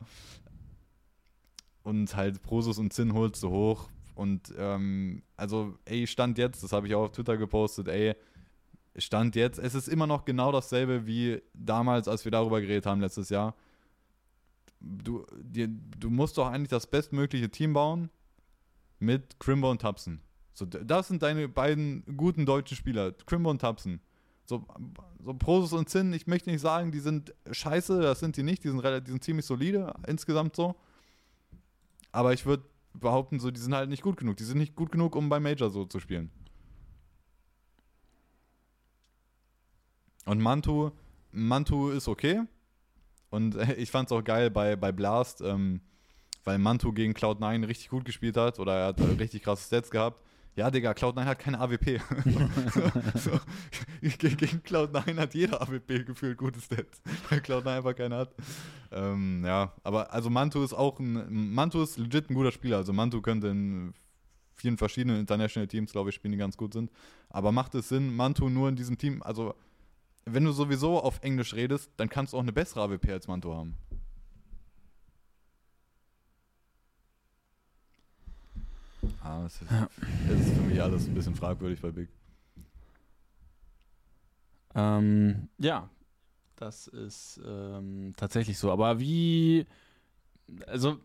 Und 1.83 2.17
halt 2.17 2.43
Prosus 2.43 2.79
und 2.79 2.93
Zinn 2.95 3.13
holst 3.13 3.43
du 3.43 3.51
hoch. 3.51 3.89
Und 4.19 4.53
ähm, 4.59 5.23
also, 5.37 5.79
ey, 5.85 6.05
Stand 6.09 6.39
jetzt, 6.39 6.65
das 6.65 6.73
habe 6.73 6.89
ich 6.89 6.95
auch 6.97 7.05
auf 7.05 7.13
Twitter 7.13 7.37
gepostet, 7.37 7.87
ey, 7.87 8.17
Stand 8.97 9.37
jetzt, 9.37 9.61
es 9.61 9.77
ist 9.77 9.87
immer 9.87 10.09
noch 10.09 10.25
genau 10.25 10.51
dasselbe 10.51 11.07
wie 11.07 11.41
damals, 11.55 12.09
als 12.09 12.25
wir 12.25 12.33
darüber 12.33 12.61
geredet 12.61 12.85
haben 12.85 13.01
letztes 13.01 13.29
Jahr. 13.29 13.55
Du, 14.81 15.25
dir, 15.41 15.69
du 15.69 16.11
musst 16.11 16.37
doch 16.37 16.49
eigentlich 16.49 16.69
das 16.69 16.89
bestmögliche 16.89 17.49
Team 17.49 17.75
bauen 17.75 18.11
mit 18.99 19.39
Crimbo 19.39 19.71
und 19.71 19.83
Tapsen. 19.83 20.21
So, 20.53 20.67
das 20.67 21.07
sind 21.07 21.23
deine 21.23 21.49
beiden 21.49 22.03
guten 22.17 22.45
deutschen 22.45 22.77
Spieler, 22.77 23.13
Crimbo 23.13 23.51
und 23.51 23.61
Tapsen. 23.61 24.01
So, 24.47 24.67
so 25.23 25.33
Prosus 25.33 25.73
und 25.73 25.89
Zinn, 25.89 26.13
ich 26.13 26.27
möchte 26.27 26.51
nicht 26.51 26.61
sagen, 26.61 26.91
die 26.91 26.99
sind 26.99 27.33
scheiße, 27.49 28.01
das 28.01 28.19
sind 28.19 28.37
die 28.37 28.43
nicht, 28.43 28.65
die 28.65 28.69
sind, 28.69 28.81
relativ, 28.81 29.05
die 29.05 29.11
sind 29.13 29.23
ziemlich 29.23 29.47
solide 29.47 29.95
insgesamt 30.09 30.57
so. 30.57 30.75
Aber 32.11 32.33
ich 32.33 32.47
würde 32.47 32.65
behaupten, 33.01 33.41
so, 33.41 33.51
die 33.51 33.61
sind 33.61 33.75
halt 33.75 33.89
nicht 33.89 34.03
gut 34.03 34.17
genug. 34.17 34.37
Die 34.37 34.45
sind 34.45 34.59
nicht 34.59 34.77
gut 34.77 34.93
genug, 34.93 35.17
um 35.17 35.29
beim 35.29 35.43
Major 35.43 35.71
so 35.71 35.85
zu 35.85 36.01
spielen. 36.01 36.31
Und 40.25 40.41
Mantu, 40.41 40.91
Mantu 41.33 41.91
ist 41.91 42.09
okay. 42.09 42.43
Und 43.31 43.57
ich 43.77 43.91
fand 43.91 44.11
es 44.11 44.13
auch 44.13 44.23
geil 44.23 44.51
bei, 44.51 44.77
bei 44.77 44.93
Blast, 44.93 45.41
ähm, 45.41 45.81
weil 46.45 46.59
Mantu 46.59 46.93
gegen 46.93 47.13
Cloud9 47.13 47.67
richtig 47.67 47.89
gut 47.89 48.05
gespielt 48.05 48.37
hat 48.37 48.59
oder 48.59 48.75
er 48.75 48.87
hat 48.89 49.01
richtig 49.19 49.43
krasse 49.43 49.67
Stats 49.67 49.91
gehabt. 49.91 50.23
Ja, 50.59 50.73
Digga, 50.73 50.91
Cloud9 50.91 51.25
hat 51.25 51.39
keine 51.39 51.61
AWP. 51.61 52.01
so, 53.15 53.31
so, 53.31 53.39
gegen 54.01 54.59
Cloud9 54.59 55.17
hat 55.17 55.33
jeder 55.33 55.63
AWP 55.63 56.05
gefühlt 56.05 56.37
gute 56.37 56.61
Stats, 56.61 57.01
weil 57.31 57.39
Cloud9 57.39 57.77
einfach 57.77 57.95
keine 57.95 58.17
hat. 58.17 58.35
Ähm, 58.91 59.45
ja, 59.47 59.73
aber 59.85 60.13
also 60.13 60.31
Mantu 60.31 60.65
ist 60.65 60.73
auch 60.73 60.99
ein, 60.99 61.53
Mantu 61.55 61.81
ist 61.81 61.97
legit 61.97 62.29
ein 62.29 62.35
guter 62.35 62.51
Spieler. 62.51 62.79
Also 62.79 62.93
Mantu 62.93 63.23
könnte 63.23 63.47
in 63.47 63.95
vielen 64.57 64.79
verschiedenen 64.79 65.21
International 65.21 65.69
Teams, 65.69 65.93
glaube 65.93 66.11
ich, 66.11 66.17
spielen, 66.17 66.33
die 66.33 66.39
ganz 66.39 66.57
gut 66.57 66.73
sind. 66.73 66.91
Aber 67.31 67.53
macht 67.53 67.77
es 67.77 67.89
Sinn, 67.89 68.17
Mantu 68.17 68.49
nur 68.49 68.69
in 68.69 68.75
diesem 68.75 68.99
Team, 68.99 69.23
also 69.23 69.55
wenn 70.25 70.45
du 70.45 70.51
sowieso 70.51 71.01
auf 71.01 71.21
Englisch 71.23 71.55
redest, 71.55 71.93
dann 71.99 72.09
kannst 72.09 72.33
du 72.33 72.37
auch 72.37 72.43
eine 72.43 72.53
bessere 72.53 72.83
AWP 72.83 73.11
als 73.11 73.29
Mantu 73.29 73.55
haben. 73.55 73.77
Ah, 79.23 79.45
es 79.47 79.61
ist, 79.63 79.71
ja. 79.71 79.89
ist, 80.35 80.51
für 80.55 80.63
mich 80.63 80.83
alles 80.83 81.07
ein 81.07 81.15
bisschen 81.15 81.35
fragwürdig 81.35 81.81
bei 81.81 81.91
Big. 81.91 82.09
Ähm, 84.75 85.49
ja, 85.59 85.89
das 86.57 86.89
ist 86.89 87.41
ähm, 87.47 88.15
tatsächlich 88.17 88.59
so. 88.59 88.71
Aber 88.73 88.99
wie, 88.99 89.67
also 90.67 90.99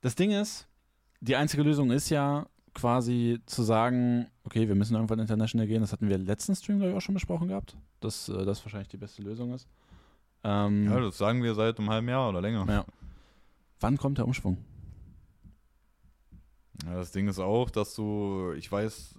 das 0.00 0.14
Ding 0.14 0.30
ist, 0.30 0.66
die 1.20 1.36
einzige 1.36 1.62
Lösung 1.62 1.90
ist 1.90 2.08
ja 2.10 2.46
quasi 2.74 3.40
zu 3.46 3.62
sagen, 3.62 4.26
okay, 4.44 4.68
wir 4.68 4.74
müssen 4.74 4.94
irgendwann 4.94 5.18
international 5.18 5.66
gehen. 5.66 5.80
Das 5.80 5.92
hatten 5.92 6.08
wir 6.08 6.18
letzten 6.18 6.54
Stream, 6.54 6.78
glaube 6.78 6.92
ich, 6.92 6.96
auch 6.96 7.02
schon 7.02 7.14
besprochen 7.14 7.48
gehabt, 7.48 7.76
dass 8.00 8.28
äh, 8.28 8.44
das 8.44 8.64
wahrscheinlich 8.64 8.88
die 8.88 8.96
beste 8.96 9.22
Lösung 9.22 9.52
ist. 9.52 9.68
Ähm, 10.42 10.86
ja, 10.86 11.00
das 11.00 11.18
sagen 11.18 11.42
wir 11.42 11.54
seit 11.54 11.78
einem 11.78 11.90
halben 11.90 12.08
Jahr 12.08 12.28
oder 12.30 12.40
länger. 12.40 12.64
Ja. 12.68 12.84
Wann 13.80 13.96
kommt 13.96 14.18
der 14.18 14.24
Umschwung? 14.24 14.58
Ja, 16.86 16.94
das 16.94 17.12
Ding 17.12 17.28
ist 17.28 17.38
auch, 17.38 17.70
dass 17.70 17.94
du, 17.94 18.52
ich 18.56 18.70
weiß, 18.70 19.18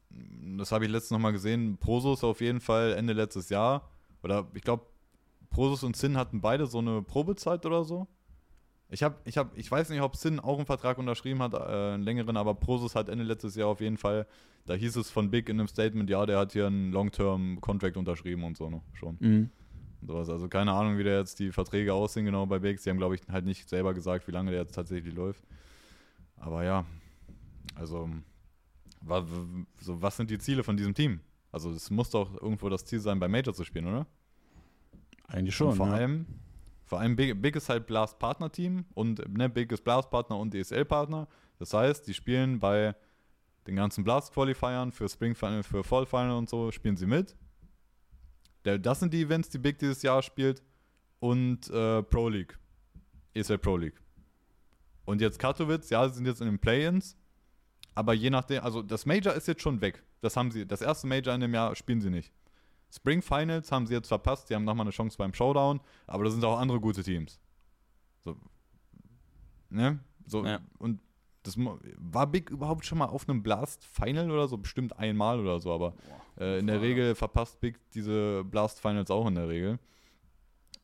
das 0.57 0.71
habe 0.71 0.85
ich 0.85 0.91
letztens 0.91 1.11
nochmal 1.11 1.31
gesehen, 1.31 1.77
Prosus 1.77 2.23
auf 2.23 2.41
jeden 2.41 2.59
Fall 2.59 2.93
Ende 2.93 3.13
letztes 3.13 3.49
Jahr, 3.49 3.89
oder 4.23 4.47
ich 4.53 4.61
glaube, 4.61 4.85
Prosus 5.49 5.83
und 5.83 5.95
Sin 5.95 6.17
hatten 6.17 6.41
beide 6.41 6.65
so 6.65 6.79
eine 6.79 7.01
Probezeit 7.01 7.65
oder 7.65 7.83
so. 7.83 8.07
Ich 8.89 9.03
habe, 9.03 9.15
ich 9.25 9.37
habe, 9.37 9.51
ich 9.55 9.69
weiß 9.69 9.89
nicht, 9.89 10.01
ob 10.01 10.15
Sin 10.15 10.39
auch 10.39 10.57
einen 10.57 10.65
Vertrag 10.65 10.97
unterschrieben 10.97 11.41
hat, 11.41 11.53
äh, 11.53 11.93
einen 11.93 12.03
längeren, 12.03 12.35
aber 12.35 12.55
Prosus 12.55 12.95
hat 12.95 13.09
Ende 13.09 13.23
letztes 13.23 13.55
Jahr 13.55 13.67
auf 13.67 13.79
jeden 13.79 13.97
Fall, 13.97 14.27
da 14.65 14.73
hieß 14.73 14.95
es 14.97 15.09
von 15.09 15.29
Big 15.31 15.49
in 15.49 15.59
einem 15.59 15.67
Statement, 15.67 16.09
ja, 16.09 16.25
der 16.25 16.39
hat 16.39 16.53
hier 16.53 16.67
einen 16.67 16.91
Long-Term-Contract 16.91 17.97
unterschrieben 17.97 18.43
und 18.43 18.57
so 18.57 18.69
noch 18.69 18.83
schon. 18.93 19.17
Mhm. 19.19 19.49
sowas. 20.05 20.29
Also 20.29 20.47
keine 20.49 20.73
Ahnung, 20.73 20.97
wie 20.97 21.03
der 21.03 21.19
jetzt 21.19 21.39
die 21.39 21.51
Verträge 21.51 21.93
aussehen 21.93 22.25
genau 22.25 22.45
bei 22.45 22.59
Big. 22.59 22.79
Sie 22.79 22.89
haben, 22.89 22.97
glaube 22.97 23.15
ich, 23.15 23.21
halt 23.29 23.45
nicht 23.45 23.69
selber 23.69 23.93
gesagt, 23.93 24.27
wie 24.27 24.31
lange 24.31 24.51
der 24.51 24.61
jetzt 24.61 24.73
tatsächlich 24.73 25.13
läuft. 25.13 25.43
Aber 26.37 26.63
ja, 26.63 26.85
also, 27.75 28.09
so, 29.79 30.01
was 30.01 30.17
sind 30.17 30.29
die 30.29 30.37
Ziele 30.37 30.63
von 30.63 30.77
diesem 30.77 30.93
Team? 30.93 31.21
Also, 31.51 31.71
es 31.71 31.89
muss 31.89 32.09
doch 32.09 32.41
irgendwo 32.41 32.69
das 32.69 32.85
Ziel 32.85 32.99
sein, 32.99 33.19
bei 33.19 33.27
Major 33.27 33.53
zu 33.53 33.63
spielen, 33.63 33.87
oder? 33.87 34.07
Eigentlich 35.27 35.55
schon. 35.55 35.69
Und 35.69 35.75
vor 35.77 35.87
ja. 35.87 35.93
allem, 35.93 36.25
vor 36.85 36.99
allem 36.99 37.15
Big, 37.15 37.41
Big 37.41 37.55
ist 37.55 37.69
halt 37.69 37.87
Blast 37.87 38.19
Partner 38.19 38.51
Team 38.51 38.85
und 38.93 39.25
ne, 39.37 39.49
Big 39.49 39.71
ist 39.71 39.83
Blast 39.83 40.09
Partner 40.09 40.37
und 40.37 40.53
DSL 40.53 40.85
Partner. 40.85 41.27
Das 41.57 41.73
heißt, 41.73 42.07
die 42.07 42.13
spielen 42.13 42.59
bei 42.59 42.95
den 43.67 43.75
ganzen 43.75 44.03
Blast 44.03 44.33
Qualifiern 44.33 44.91
für 44.91 45.07
Spring 45.07 45.35
Final, 45.35 45.63
für 45.63 45.83
Fall 45.83 46.05
Final 46.05 46.31
und 46.31 46.49
so, 46.49 46.71
spielen 46.71 46.97
sie 46.97 47.05
mit. 47.05 47.35
Das 48.63 48.99
sind 48.99 49.13
die 49.13 49.21
Events, 49.21 49.49
die 49.49 49.57
Big 49.57 49.79
dieses 49.79 50.01
Jahr 50.01 50.21
spielt 50.21 50.61
und 51.19 51.69
äh, 51.69 52.03
Pro 52.03 52.29
League. 52.29 52.57
ESL 53.33 53.57
Pro 53.57 53.77
League. 53.77 54.01
Und 55.05 55.21
jetzt 55.21 55.39
Katowice, 55.39 55.89
ja, 55.89 56.07
sie 56.07 56.15
sind 56.15 56.25
jetzt 56.25 56.41
in 56.41 56.47
den 56.47 56.59
Play-Ins, 56.59 57.17
aber 57.95 58.13
je 58.13 58.29
nachdem, 58.29 58.63
also 58.63 58.81
das 58.81 59.05
Major 59.05 59.33
ist 59.33 59.47
jetzt 59.47 59.61
schon 59.61 59.81
weg. 59.81 60.03
Das 60.21 60.37
haben 60.37 60.51
sie, 60.51 60.65
das 60.65 60.81
erste 60.81 61.07
Major 61.07 61.33
in 61.33 61.41
dem 61.41 61.53
Jahr 61.53 61.75
spielen 61.75 62.01
sie 62.01 62.09
nicht. 62.09 62.31
Spring 62.93 63.21
Finals 63.21 63.71
haben 63.71 63.87
sie 63.87 63.93
jetzt 63.93 64.07
verpasst, 64.07 64.47
sie 64.47 64.55
haben 64.55 64.65
nochmal 64.65 64.85
eine 64.85 64.91
Chance 64.91 65.17
beim 65.17 65.33
Showdown, 65.33 65.79
aber 66.07 66.25
da 66.25 66.29
sind 66.29 66.43
auch 66.43 66.59
andere 66.59 66.79
gute 66.79 67.03
Teams. 67.03 67.39
So. 68.19 68.37
Ne? 69.69 69.99
So, 70.25 70.45
ja. 70.45 70.59
und 70.77 70.99
das 71.43 71.55
war 71.57 72.27
Big 72.27 72.49
überhaupt 72.49 72.85
schon 72.85 72.99
mal 72.99 73.05
auf 73.05 73.27
einem 73.27 73.41
Blast 73.41 73.83
Final 73.85 74.29
oder 74.29 74.47
so? 74.47 74.57
Bestimmt 74.57 74.97
einmal 74.99 75.39
oder 75.39 75.59
so, 75.59 75.73
aber 75.73 75.95
äh, 76.39 76.59
in 76.59 76.67
der 76.67 76.81
Regel 76.81 77.15
verpasst 77.15 77.59
Big 77.59 77.79
diese 77.91 78.43
Blast 78.43 78.79
Finals 78.79 79.09
auch 79.09 79.27
in 79.27 79.35
der 79.35 79.49
Regel. 79.49 79.79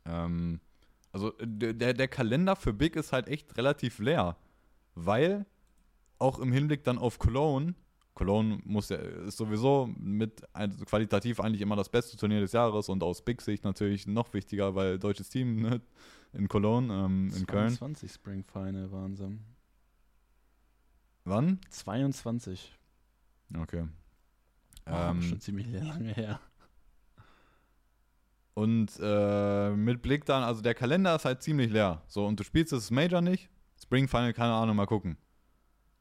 Ähm, 0.06 0.60
also 1.12 1.34
der, 1.42 1.94
der 1.94 2.08
Kalender 2.08 2.56
für 2.56 2.74
Big 2.74 2.96
ist 2.96 3.14
halt 3.14 3.28
echt 3.28 3.56
relativ 3.58 4.00
leer, 4.00 4.36
weil 4.96 5.46
auch 6.20 6.40
im 6.40 6.52
Hinblick 6.52 6.84
dann 6.84 6.98
auf 6.98 7.20
Cologne, 7.20 7.76
Cologne 8.18 8.60
muss 8.66 8.90
ja, 8.90 8.98
ist 8.98 9.38
sowieso 9.38 9.88
mit 9.96 10.42
also 10.52 10.86
qualitativ 10.86 11.40
eigentlich 11.40 11.62
immer 11.62 11.76
das 11.76 11.88
beste 11.88 12.18
Turnier 12.18 12.40
des 12.40 12.52
Jahres 12.52 12.90
und 12.90 13.04
aus 13.04 13.22
Big 13.22 13.44
Sicht 13.44 13.64
natürlich 13.64 14.08
noch 14.08 14.34
wichtiger, 14.34 14.74
weil 14.74 14.98
deutsches 14.98 15.30
Team 15.30 15.62
ne, 15.62 15.82
in 16.34 16.48
Cologne, 16.48 16.92
ähm, 16.92 17.26
in 17.28 17.46
22 17.46 17.48
Köln. 17.48 17.70
22 17.70 18.12
Spring 18.12 18.44
Final 18.44 18.92
Wahnsinn. 18.92 19.42
Wann? 21.26 21.60
22. 21.70 22.74
Okay. 23.56 23.86
Oh, 24.88 24.92
ähm, 24.92 25.22
schon 25.22 25.40
ziemlich 25.40 25.68
lange 25.72 26.12
her. 26.14 26.40
Und 28.56 29.00
äh, 29.00 29.76
mit 29.76 30.02
Blick 30.02 30.26
dann, 30.26 30.42
also 30.42 30.64
der 30.64 30.74
Kalender 30.74 31.16
ist 31.16 31.26
halt 31.26 31.44
ziemlich 31.44 31.72
leer. 31.72 32.02
So, 32.08 32.26
und 32.26 32.40
du 32.40 32.44
spielst 32.44 32.74
das 32.74 32.90
Major 32.90 33.22
nicht. 33.22 33.52
Spring 33.80 34.08
Final, 34.08 34.34
keine 34.34 34.54
Ahnung, 34.54 34.76
mal 34.76 34.88
gucken. 34.88 35.18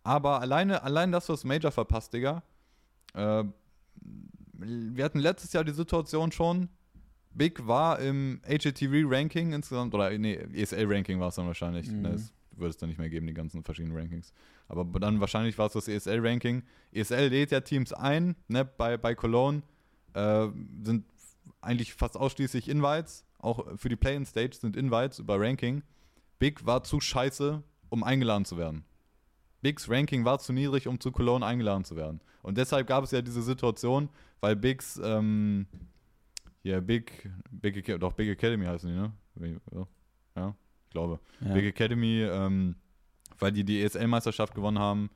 Aber 0.06 0.40
alleine, 0.40 0.84
allein 0.84 1.10
das 1.10 1.42
Major 1.42 1.72
verpasst, 1.72 2.12
Digga. 2.12 2.44
Äh, 3.12 3.42
wir 4.52 5.04
hatten 5.04 5.18
letztes 5.18 5.52
Jahr 5.52 5.64
die 5.64 5.72
Situation 5.72 6.30
schon. 6.30 6.68
Big 7.34 7.66
war 7.66 7.98
im 7.98 8.40
HATV-Ranking 8.46 9.52
insgesamt, 9.52 9.92
oder 9.94 10.16
nee, 10.16 10.34
ESL-Ranking 10.54 11.18
war 11.18 11.28
es 11.28 11.34
dann 11.34 11.48
wahrscheinlich. 11.48 11.90
Mhm. 11.90 12.04
Das 12.04 12.32
würde 12.52 12.70
es 12.70 12.76
dann 12.76 12.88
nicht 12.88 12.98
mehr 12.98 13.10
geben, 13.10 13.26
die 13.26 13.34
ganzen 13.34 13.64
verschiedenen 13.64 13.96
Rankings. 13.96 14.32
Aber 14.68 14.84
dann 15.00 15.18
wahrscheinlich 15.18 15.58
war 15.58 15.66
es 15.66 15.72
das 15.72 15.88
ESL-Ranking. 15.88 16.62
ESL 16.92 17.26
lädt 17.26 17.50
ja 17.50 17.60
Teams 17.60 17.92
ein, 17.92 18.36
ne, 18.46 18.64
bei, 18.64 18.96
bei 18.96 19.16
Cologne. 19.16 19.62
Äh, 20.14 20.46
sind 20.84 21.04
eigentlich 21.60 21.94
fast 21.94 22.16
ausschließlich 22.16 22.68
Invites. 22.68 23.24
Auch 23.38 23.76
für 23.76 23.88
die 23.88 23.96
Play-In-Stage 23.96 24.54
sind 24.54 24.76
Invites 24.76 25.18
über 25.18 25.40
Ranking. 25.40 25.82
Big 26.38 26.64
war 26.64 26.84
zu 26.84 27.00
scheiße, 27.00 27.60
um 27.88 28.04
eingeladen 28.04 28.44
zu 28.44 28.56
werden. 28.56 28.84
Bigs 29.66 29.90
Ranking 29.90 30.24
war 30.24 30.38
zu 30.38 30.52
niedrig, 30.52 30.86
um 30.86 31.00
zu 31.00 31.10
Cologne 31.10 31.44
eingeladen 31.44 31.82
zu 31.82 31.96
werden. 31.96 32.20
Und 32.42 32.56
deshalb 32.56 32.86
gab 32.86 33.02
es 33.02 33.10
ja 33.10 33.20
diese 33.20 33.42
Situation, 33.42 34.08
weil 34.38 34.54
Bigs, 34.54 35.00
ähm, 35.02 35.66
hier, 36.62 36.80
Big, 36.80 37.28
Big, 37.50 37.84
doch 37.98 38.12
Big 38.12 38.28
Academy 38.28 38.64
heißen 38.64 38.88
die, 38.88 38.94
ne? 38.94 39.12
Ja, 40.36 40.54
ich 40.84 40.90
glaube. 40.90 41.18
Ja. 41.40 41.52
Big 41.52 41.64
Academy, 41.64 42.22
ähm, 42.22 42.76
weil 43.40 43.50
die 43.50 43.64
die 43.64 43.82
ESL-Meisterschaft 43.82 44.54
gewonnen 44.54 44.78
haben, 44.78 45.10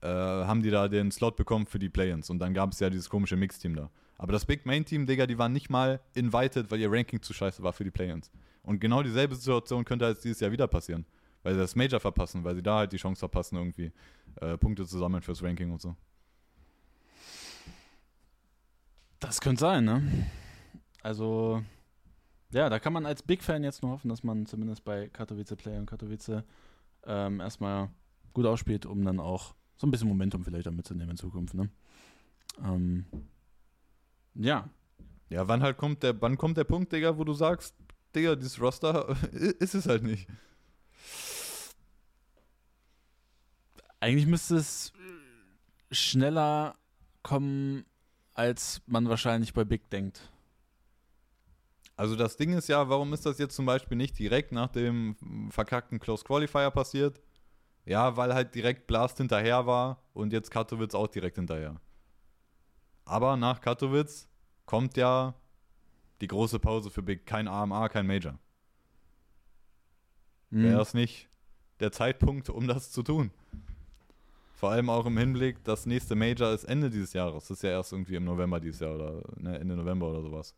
äh, 0.00 0.08
haben 0.08 0.60
die 0.60 0.70
da 0.70 0.88
den 0.88 1.12
Slot 1.12 1.36
bekommen 1.36 1.66
für 1.66 1.78
die 1.78 1.88
Play-Ins. 1.88 2.30
Und 2.30 2.40
dann 2.40 2.52
gab 2.52 2.72
es 2.72 2.80
ja 2.80 2.90
dieses 2.90 3.08
komische 3.08 3.36
Mix-Team 3.36 3.76
da. 3.76 3.90
Aber 4.18 4.32
das 4.32 4.44
Big 4.44 4.66
Main-Team, 4.66 5.06
Digga, 5.06 5.28
die 5.28 5.38
waren 5.38 5.52
nicht 5.52 5.70
mal 5.70 6.00
invited, 6.14 6.68
weil 6.72 6.80
ihr 6.80 6.90
Ranking 6.90 7.22
zu 7.22 7.32
scheiße 7.32 7.62
war 7.62 7.72
für 7.72 7.84
die 7.84 7.92
Play-Ins. 7.92 8.32
Und 8.64 8.80
genau 8.80 9.04
dieselbe 9.04 9.36
Situation 9.36 9.84
könnte 9.84 10.06
jetzt 10.06 10.24
dieses 10.24 10.40
Jahr 10.40 10.50
wieder 10.50 10.66
passieren 10.66 11.06
weil 11.44 11.54
sie 11.54 11.60
das 11.60 11.76
Major 11.76 12.00
verpassen, 12.00 12.42
weil 12.42 12.56
sie 12.56 12.62
da 12.62 12.78
halt 12.78 12.92
die 12.92 12.96
Chance 12.96 13.20
verpassen, 13.20 13.56
irgendwie 13.56 13.92
äh, 14.40 14.58
Punkte 14.58 14.84
zu 14.86 14.98
sammeln 14.98 15.22
fürs 15.22 15.42
Ranking 15.42 15.70
und 15.70 15.80
so. 15.80 15.94
Das 19.20 19.40
könnte 19.40 19.60
sein, 19.60 19.84
ne? 19.84 20.26
Also, 21.02 21.62
ja, 22.50 22.68
da 22.68 22.78
kann 22.78 22.92
man 22.92 23.06
als 23.06 23.22
Big 23.22 23.42
Fan 23.42 23.62
jetzt 23.62 23.82
nur 23.82 23.92
hoffen, 23.92 24.08
dass 24.08 24.24
man 24.24 24.46
zumindest 24.46 24.84
bei 24.84 25.08
Katowice 25.08 25.54
Player 25.56 25.78
und 25.78 25.86
Katowice 25.86 26.42
ähm, 27.06 27.40
erstmal 27.40 27.90
gut 28.32 28.46
ausspielt, 28.46 28.86
um 28.86 29.04
dann 29.04 29.20
auch 29.20 29.54
so 29.76 29.86
ein 29.86 29.90
bisschen 29.90 30.08
Momentum 30.08 30.44
vielleicht 30.44 30.66
damit 30.66 30.86
zu 30.86 30.94
nehmen 30.94 31.12
in 31.12 31.16
Zukunft, 31.16 31.54
ne? 31.54 31.68
Ähm, 32.62 33.04
ja. 34.34 34.68
Ja, 35.28 35.48
wann 35.48 35.62
halt 35.62 35.76
kommt 35.76 36.02
der, 36.02 36.20
wann 36.20 36.38
kommt 36.38 36.56
der 36.56 36.64
Punkt, 36.64 36.92
Digga, 36.92 37.18
wo 37.18 37.24
du 37.24 37.34
sagst, 37.34 37.74
Digga, 38.14 38.34
dieses 38.36 38.60
Roster 38.60 39.14
ist 39.32 39.74
es 39.74 39.86
halt 39.86 40.02
nicht. 40.02 40.28
Eigentlich 44.04 44.26
müsste 44.26 44.56
es 44.56 44.92
schneller 45.90 46.74
kommen, 47.22 47.86
als 48.34 48.82
man 48.84 49.08
wahrscheinlich 49.08 49.54
bei 49.54 49.64
Big 49.64 49.88
denkt. 49.88 50.30
Also 51.96 52.14
das 52.14 52.36
Ding 52.36 52.52
ist 52.52 52.68
ja, 52.68 52.86
warum 52.90 53.14
ist 53.14 53.24
das 53.24 53.38
jetzt 53.38 53.56
zum 53.56 53.64
Beispiel 53.64 53.96
nicht 53.96 54.18
direkt 54.18 54.52
nach 54.52 54.68
dem 54.68 55.16
verkackten 55.48 56.00
Close 56.00 56.22
Qualifier 56.22 56.70
passiert? 56.70 57.22
Ja, 57.86 58.14
weil 58.14 58.34
halt 58.34 58.54
direkt 58.54 58.86
Blast 58.86 59.16
hinterher 59.16 59.64
war 59.64 60.02
und 60.12 60.34
jetzt 60.34 60.50
Katowice 60.50 60.94
auch 60.94 61.08
direkt 61.08 61.36
hinterher. 61.36 61.80
Aber 63.06 63.38
nach 63.38 63.62
Katowice 63.62 64.28
kommt 64.66 64.98
ja 64.98 65.34
die 66.20 66.26
große 66.26 66.58
Pause 66.58 66.90
für 66.90 67.02
Big. 67.02 67.24
Kein 67.24 67.48
AMA, 67.48 67.88
kein 67.88 68.06
Major. 68.06 68.38
Mhm. 70.50 70.64
Wäre 70.64 70.76
das 70.76 70.92
nicht 70.92 71.30
der 71.80 71.90
Zeitpunkt, 71.90 72.50
um 72.50 72.68
das 72.68 72.92
zu 72.92 73.02
tun? 73.02 73.30
Vor 74.64 74.70
allem 74.70 74.88
auch 74.88 75.04
im 75.04 75.18
Hinblick, 75.18 75.62
das 75.62 75.84
nächste 75.84 76.14
Major 76.14 76.50
ist 76.50 76.64
Ende 76.64 76.88
dieses 76.88 77.12
Jahres. 77.12 77.48
Das 77.48 77.58
ist 77.58 77.62
ja 77.62 77.68
erst 77.68 77.92
irgendwie 77.92 78.14
im 78.14 78.24
November 78.24 78.60
dieses 78.60 78.80
Jahr 78.80 78.94
oder 78.94 79.22
ne, 79.36 79.58
Ende 79.58 79.76
November 79.76 80.08
oder 80.08 80.22
sowas. 80.22 80.54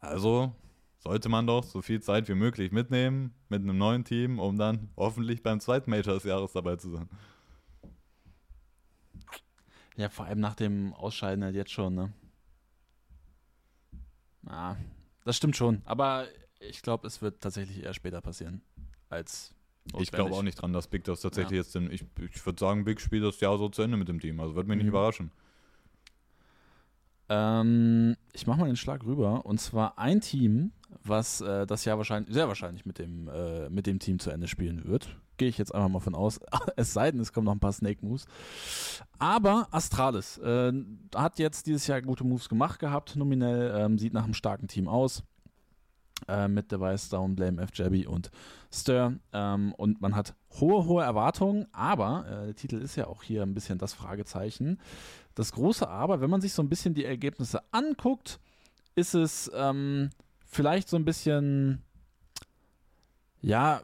Also 0.00 0.52
sollte 0.98 1.28
man 1.28 1.46
doch 1.46 1.62
so 1.62 1.82
viel 1.82 2.02
Zeit 2.02 2.28
wie 2.28 2.34
möglich 2.34 2.72
mitnehmen 2.72 3.32
mit 3.48 3.62
einem 3.62 3.78
neuen 3.78 4.02
Team, 4.02 4.40
um 4.40 4.58
dann 4.58 4.90
hoffentlich 4.96 5.44
beim 5.44 5.60
zweiten 5.60 5.88
Major 5.88 6.14
des 6.14 6.24
Jahres 6.24 6.50
dabei 6.50 6.74
zu 6.74 6.90
sein. 6.90 7.08
Ja, 9.94 10.08
vor 10.08 10.24
allem 10.24 10.40
nach 10.40 10.56
dem 10.56 10.94
Ausscheiden 10.94 11.44
halt 11.44 11.54
jetzt 11.54 11.70
schon, 11.70 11.94
ne? 11.94 12.12
Ja, 14.48 14.76
das 15.24 15.36
stimmt 15.36 15.56
schon. 15.56 15.80
Aber 15.84 16.26
ich 16.58 16.82
glaube, 16.82 17.06
es 17.06 17.22
wird 17.22 17.40
tatsächlich 17.40 17.84
eher 17.84 17.94
später 17.94 18.20
passieren 18.20 18.62
als 19.10 19.55
ich 19.98 20.10
glaube 20.10 20.32
auch 20.32 20.42
nicht 20.42 20.60
dran, 20.60 20.72
dass 20.72 20.88
Big 20.88 21.04
das 21.04 21.20
tatsächlich 21.20 21.52
ja. 21.52 21.58
jetzt 21.58 21.74
denn, 21.74 21.90
ich, 21.90 22.04
ich 22.20 22.44
würde 22.44 22.58
sagen, 22.58 22.84
Big 22.84 23.00
spielt 23.00 23.24
das 23.24 23.40
Jahr 23.40 23.58
so 23.58 23.68
zu 23.68 23.82
Ende 23.82 23.96
mit 23.96 24.08
dem 24.08 24.20
Team. 24.20 24.40
Also 24.40 24.54
wird 24.54 24.66
mich 24.66 24.76
mhm. 24.76 24.82
nicht 24.82 24.88
überraschen. 24.88 25.30
Ähm, 27.28 28.16
ich 28.32 28.46
mache 28.46 28.60
mal 28.60 28.66
den 28.66 28.76
Schlag 28.76 29.04
rüber. 29.04 29.46
Und 29.46 29.60
zwar 29.60 29.98
ein 29.98 30.20
Team, 30.20 30.72
was 31.02 31.40
äh, 31.40 31.66
das 31.66 31.84
Jahr 31.84 31.98
wahrscheinlich, 31.98 32.32
sehr 32.32 32.48
wahrscheinlich 32.48 32.86
mit 32.86 32.98
dem, 32.98 33.28
äh, 33.28 33.68
mit 33.68 33.86
dem 33.86 33.98
Team 33.98 34.18
zu 34.18 34.30
Ende 34.30 34.48
spielen 34.48 34.84
wird. 34.84 35.16
Gehe 35.36 35.48
ich 35.48 35.58
jetzt 35.58 35.74
einfach 35.74 35.88
mal 35.88 36.00
von 36.00 36.14
aus. 36.14 36.40
es 36.76 36.92
sei 36.92 37.10
denn, 37.10 37.20
es 37.20 37.32
kommen 37.32 37.46
noch 37.46 37.52
ein 37.52 37.60
paar 37.60 37.72
Snake 37.72 38.04
Moves. 38.04 38.26
Aber 39.18 39.68
Astralis 39.70 40.38
äh, 40.38 40.72
hat 41.14 41.38
jetzt 41.38 41.66
dieses 41.66 41.86
Jahr 41.86 42.00
gute 42.02 42.24
Moves 42.24 42.48
gemacht 42.48 42.78
gehabt, 42.78 43.16
nominell. 43.16 43.74
Ähm, 43.76 43.98
sieht 43.98 44.12
nach 44.12 44.24
einem 44.24 44.34
starken 44.34 44.68
Team 44.68 44.88
aus. 44.88 45.22
Äh, 46.28 46.48
mit 46.48 46.72
Device 46.72 47.08
Down, 47.08 47.36
Blame 47.36 47.62
F. 47.62 47.70
Jabby 47.74 48.06
und 48.06 48.30
Stir. 48.72 49.18
Ähm, 49.32 49.72
und 49.74 50.00
man 50.00 50.16
hat 50.16 50.34
hohe, 50.58 50.86
hohe 50.86 51.04
Erwartungen, 51.04 51.66
aber 51.72 52.24
äh, 52.26 52.46
der 52.46 52.56
Titel 52.56 52.76
ist 52.76 52.96
ja 52.96 53.06
auch 53.06 53.22
hier 53.22 53.42
ein 53.42 53.54
bisschen 53.54 53.78
das 53.78 53.92
Fragezeichen. 53.94 54.80
Das 55.34 55.52
große 55.52 55.86
Aber, 55.88 56.20
wenn 56.20 56.30
man 56.30 56.40
sich 56.40 56.54
so 56.54 56.62
ein 56.62 56.68
bisschen 56.68 56.94
die 56.94 57.04
Ergebnisse 57.04 57.62
anguckt, 57.70 58.40
ist 58.94 59.14
es 59.14 59.50
ähm, 59.54 60.10
vielleicht 60.46 60.88
so 60.88 60.96
ein 60.96 61.04
bisschen, 61.04 61.82
ja, 63.42 63.82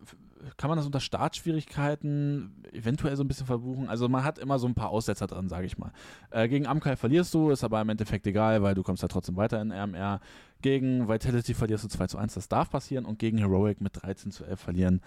kann 0.57 0.69
man 0.69 0.77
das 0.77 0.87
unter 0.87 1.01
Startschwierigkeiten 1.01 2.65
eventuell 2.73 3.17
so 3.17 3.25
ein 3.25 3.29
bisschen 3.29 3.47
verbuchen? 3.47 3.89
Also 3.89 4.09
man 4.09 4.25
hat 4.25 4.39
immer 4.39 4.59
so 4.59 4.67
ein 4.67 4.75
paar 4.75 4.91
Aussetzer 4.91 5.27
dran, 5.27 5.49
sage 5.49 5.67
ich 5.67 5.79
mal. 5.79 5.93
Äh, 6.31 6.49
gegen 6.49 6.67
Amkai 6.67 6.97
verlierst 6.97 7.33
du, 7.35 7.51
ist 7.51 7.65
aber 7.65 7.81
im 7.81 7.89
Endeffekt 7.89 8.27
egal, 8.27 8.63
weil 8.63 8.75
du 8.75 8.83
kommst 8.83 9.03
ja 9.03 9.09
trotzdem 9.09 9.37
weiter 9.37 9.61
in 9.61 9.73
RMR. 9.73 10.21
Gegen 10.61 11.09
Vitality 11.09 11.55
verlierst 11.55 11.85
du 11.85 11.89
2 11.89 12.07
zu 12.09 12.19
1, 12.19 12.35
das 12.35 12.49
darf 12.49 12.71
passieren. 12.71 13.05
Und 13.05 13.19
gegen 13.19 13.39
Heroic 13.39 13.81
mit 13.81 14.03
13 14.03 14.31
zu 14.31 14.45
11 14.45 14.61
verlieren, 14.61 15.01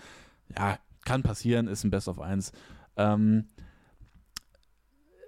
ja, 0.58 0.78
kann 1.06 1.24
passieren, 1.24 1.67
ist 1.67 1.84
ein 1.84 1.91
Best 1.91 2.08
of 2.08 2.19
1. 2.19 2.52
Ähm, 2.98 3.45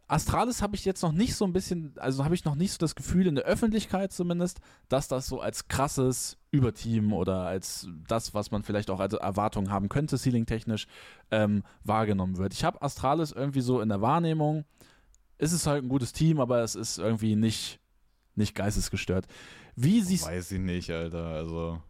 Astralis 0.08 0.62
habe 0.62 0.76
ich 0.76 0.86
jetzt 0.86 1.02
noch 1.02 1.12
nicht 1.12 1.36
so 1.36 1.43
ein 1.43 1.52
bisschen, 1.52 1.93
also 1.98 2.24
habe 2.24 2.34
ich 2.34 2.46
noch 2.46 2.56
nicht 2.56 2.72
so 2.72 2.78
das 2.78 2.96
Gefühl 2.96 3.28
in 3.28 3.36
der 3.36 3.43
Öffentlichkeit 3.43 4.13
zumindest, 4.13 4.62
dass 4.88 5.10
das 5.10 5.28
so 5.28 5.41
als 5.41 5.67
krasses 5.67 6.38
Überteam 6.50 7.12
oder 7.12 7.46
als 7.46 7.89
das, 8.08 8.34
was 8.34 8.50
man 8.52 8.63
vielleicht 8.63 8.89
auch 8.89 9.02
als 9.02 9.13
Erwartung 9.13 9.70
haben 9.70 9.89
könnte, 9.89 10.17
ceilingtechnisch, 10.17 10.88
ähm, 11.30 11.63
wahrgenommen 11.84 12.38
wird. 12.38 12.54
Ich 12.54 12.63
habe 12.63 12.82
Astralis 12.82 13.34
irgendwie 13.34 13.62
so 13.62 13.82
in 13.82 13.89
der 13.89 14.02
Wahrnehmung, 14.02 14.63
ist 15.38 15.52
es 15.52 15.67
halt 15.67 15.84
ein 15.84 15.89
gutes 15.89 16.13
Team, 16.13 16.39
aber 16.39 16.62
es 16.62 16.76
ist 16.76 16.98
irgendwie 16.98 17.36
nicht, 17.36 17.80
nicht 18.36 18.56
geistesgestört. 18.56 19.28
Wie 19.76 20.02
siehst 20.02 20.26
Weiß 20.26 20.52
ich 20.54 20.60
nicht, 20.60 20.89
Alter, 20.89 21.26
also 21.26 21.82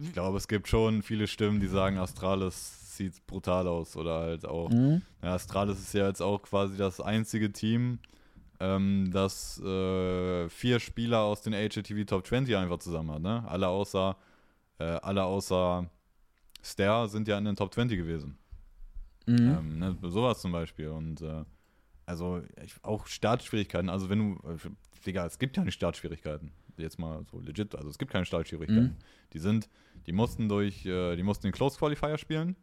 ich 0.00 0.12
glaube, 0.12 0.36
es 0.38 0.46
gibt 0.46 0.68
schon 0.68 1.02
viele 1.02 1.26
Stimmen, 1.26 1.58
die 1.58 1.66
sagen, 1.66 1.98
Astralis 1.98 2.77
sieht 2.98 3.26
brutal 3.26 3.66
aus. 3.66 3.96
Oder 3.96 4.20
halt 4.20 4.44
auch, 4.44 4.70
mhm. 4.70 5.02
ja, 5.22 5.34
Astralis 5.34 5.78
ist 5.78 5.94
ja 5.94 6.06
jetzt 6.06 6.20
auch 6.20 6.42
quasi 6.42 6.76
das 6.76 7.00
einzige 7.00 7.50
Team, 7.50 7.98
ähm, 8.60 9.10
das 9.12 9.60
äh, 9.60 10.48
vier 10.48 10.80
Spieler 10.80 11.20
aus 11.20 11.42
den 11.42 11.54
HLTV 11.54 12.04
Top 12.06 12.26
20 12.26 12.56
einfach 12.56 12.78
zusammen 12.78 13.10
hat. 13.12 13.22
Ne? 13.22 13.44
Alle 13.46 13.68
außer, 13.68 14.16
äh, 14.78 14.84
alle 14.84 15.24
außer 15.24 15.88
Ster 16.62 17.08
sind 17.08 17.28
ja 17.28 17.38
in 17.38 17.44
den 17.44 17.56
Top 17.56 17.72
20 17.72 17.98
gewesen. 17.98 18.36
Mhm. 19.26 19.38
Ähm, 19.38 19.78
ne? 19.78 19.96
Sowas 20.02 20.40
zum 20.40 20.52
Beispiel. 20.52 20.88
Und 20.88 21.22
äh, 21.22 21.44
also 22.06 22.42
ich, 22.64 22.74
auch 22.82 23.06
Startschwierigkeiten. 23.06 23.88
Also 23.88 24.08
wenn 24.08 24.18
du, 24.18 24.48
äh, 24.48 24.56
Digga, 25.06 25.26
es 25.26 25.38
gibt 25.38 25.56
ja 25.56 25.64
nicht 25.64 25.74
Startschwierigkeiten. 25.74 26.50
Jetzt 26.76 26.98
mal 26.98 27.24
so 27.30 27.40
legit. 27.40 27.74
Also 27.74 27.90
es 27.90 27.98
gibt 27.98 28.10
keine 28.10 28.24
Startschwierigkeiten. 28.24 28.82
Mhm. 28.82 28.96
Die 29.32 29.38
sind, 29.38 29.68
die 30.06 30.12
mussten 30.12 30.48
durch, 30.48 30.86
äh, 30.86 31.16
die 31.16 31.22
mussten 31.22 31.46
den 31.46 31.52
Close 31.52 31.78
Qualifier 31.78 32.18
spielen. 32.18 32.56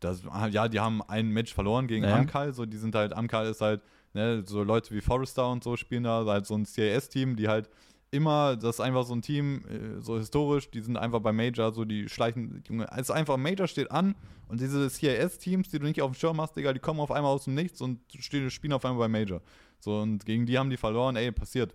Das, 0.00 0.22
ja, 0.50 0.68
die 0.68 0.80
haben 0.80 1.02
ein 1.02 1.28
Match 1.28 1.52
verloren 1.52 1.86
gegen 1.86 2.04
ja. 2.04 2.16
Amkal. 2.16 2.52
So, 2.52 2.66
die 2.66 2.76
sind 2.76 2.94
halt, 2.94 3.12
Amkal 3.12 3.46
ist 3.46 3.60
halt, 3.60 3.82
ne, 4.14 4.42
so 4.46 4.62
Leute 4.62 4.94
wie 4.94 5.00
Forrester 5.00 5.50
und 5.50 5.64
so 5.64 5.76
spielen 5.76 6.04
da, 6.04 6.24
halt 6.24 6.46
so 6.46 6.54
ein 6.54 6.64
CIS-Team, 6.64 7.36
die 7.36 7.48
halt 7.48 7.68
immer, 8.10 8.56
das 8.56 8.76
ist 8.76 8.80
einfach 8.80 9.04
so 9.04 9.14
ein 9.14 9.22
Team, 9.22 9.64
äh, 9.68 10.00
so 10.00 10.16
historisch, 10.16 10.70
die 10.70 10.80
sind 10.80 10.96
einfach 10.96 11.20
bei 11.20 11.32
Major, 11.32 11.72
so 11.72 11.84
die 11.84 12.08
schleichen, 12.08 12.62
Junge, 12.66 12.90
also 12.90 13.12
einfach 13.12 13.36
Major 13.36 13.66
steht 13.66 13.90
an 13.90 14.14
und 14.48 14.60
diese 14.60 14.88
CIS-Teams, 14.88 15.68
die 15.68 15.78
du 15.78 15.86
nicht 15.86 16.00
auf 16.00 16.12
dem 16.12 16.14
Schirm 16.14 16.40
hast, 16.40 16.56
Digga, 16.56 16.72
die 16.72 16.80
kommen 16.80 17.00
auf 17.00 17.10
einmal 17.10 17.32
aus 17.32 17.44
dem 17.44 17.54
Nichts 17.54 17.80
und 17.80 18.00
spielen 18.18 18.72
auf 18.72 18.84
einmal 18.84 19.08
bei 19.08 19.08
Major. 19.08 19.42
So, 19.80 20.00
und 20.00 20.24
gegen 20.24 20.46
die 20.46 20.58
haben 20.58 20.70
die 20.70 20.76
verloren, 20.76 21.16
ey, 21.16 21.30
passiert. 21.32 21.74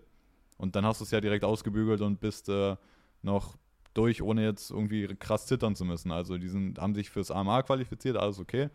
Und 0.56 0.76
dann 0.76 0.84
hast 0.84 1.00
du 1.00 1.04
es 1.04 1.10
ja 1.10 1.20
direkt 1.20 1.44
ausgebügelt 1.44 2.00
und 2.00 2.20
bist 2.20 2.48
äh, 2.48 2.76
noch 3.22 3.56
durch, 3.94 4.22
ohne 4.22 4.44
jetzt 4.44 4.70
irgendwie 4.70 5.06
krass 5.18 5.46
zittern 5.46 5.74
zu 5.76 5.84
müssen. 5.84 6.10
Also 6.10 6.36
die 6.36 6.48
sind, 6.48 6.78
haben 6.78 6.94
sich 6.94 7.10
fürs 7.10 7.30
AMA 7.30 7.62
qualifiziert, 7.62 8.16
alles 8.16 8.38
okay. 8.38 8.68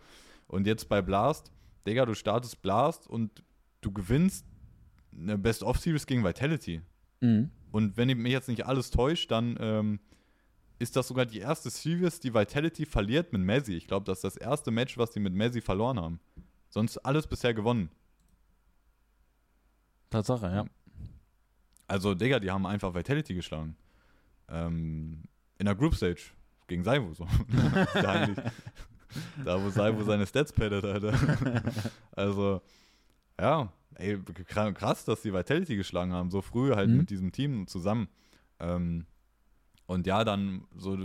Und 0.48 0.66
jetzt 0.66 0.90
bei 0.90 1.02
Blast, 1.02 1.52
Digga, 1.86 2.06
du 2.06 2.16
startest 2.16 2.62
Blast 2.62 3.08
und 3.08 3.44
du 3.82 3.92
gewinnst 3.92 4.46
eine 5.16 5.38
Best-of-Series 5.38 6.06
gegen 6.06 6.24
Vitality. 6.24 6.82
Mhm. 7.22 7.52
Und 7.72 7.98
wenn 7.98 8.08
mich 8.18 8.32
jetzt 8.32 8.48
nicht 8.48 8.66
alles 8.66 8.90
täuscht, 8.90 9.30
dann 9.32 9.58
ähm, 9.60 10.00
ist 10.80 10.96
das 10.96 11.08
sogar 11.08 11.26
die 11.26 11.40
erste 11.40 11.70
Series, 11.70 12.20
die 12.20 12.34
Vitality 12.34 12.86
verliert 12.86 13.32
mit 13.34 13.42
Messi. 13.42 13.74
Ich 13.74 13.88
glaube, 13.88 14.06
das 14.06 14.20
ist 14.20 14.24
das 14.24 14.38
erste 14.38 14.72
Match, 14.72 14.98
was 14.98 15.12
die 15.12 15.20
mit 15.20 15.34
Messi 15.34 15.62
verloren 15.62 16.00
haben. 16.00 16.20
Sonst 16.70 16.98
alles 17.00 17.28
bisher 17.28 17.54
gewonnen. 17.54 17.92
Tatsache, 20.10 20.48
ja. 20.48 20.66
Also, 21.88 22.16
Digga, 22.16 22.40
die 22.40 22.50
haben 22.50 22.66
einfach 22.66 22.94
Vitality 22.96 23.36
geschlagen 23.36 23.76
ähm, 24.52 25.24
in 25.58 25.66
der 25.66 25.76
Group 25.76 25.96
Stage 25.96 26.32
gegen 26.68 26.84
Saivu. 26.84 27.14
So. 27.14 27.26
da, 29.46 29.64
wo 29.64 29.70
Saivu 29.70 30.04
seine 30.04 30.26
Stats 30.26 30.54
paddet, 30.54 30.86
Alter. 30.86 31.14
also, 32.12 32.62
ja, 33.40 33.72
ey, 33.96 34.20
krass, 34.54 35.06
dass 35.06 35.22
die 35.22 35.34
Vitality 35.34 35.76
geschlagen 35.76 36.14
haben, 36.14 36.32
so 36.32 36.42
früh 36.42 36.74
halt 36.74 36.90
mhm. 36.90 36.98
mit 36.98 37.10
diesem 37.10 37.32
Team 37.32 37.68
zusammen. 37.68 38.08
Ähm, 38.60 39.06
und 39.88 40.06
ja, 40.06 40.24
dann 40.24 40.66
so 40.78 40.98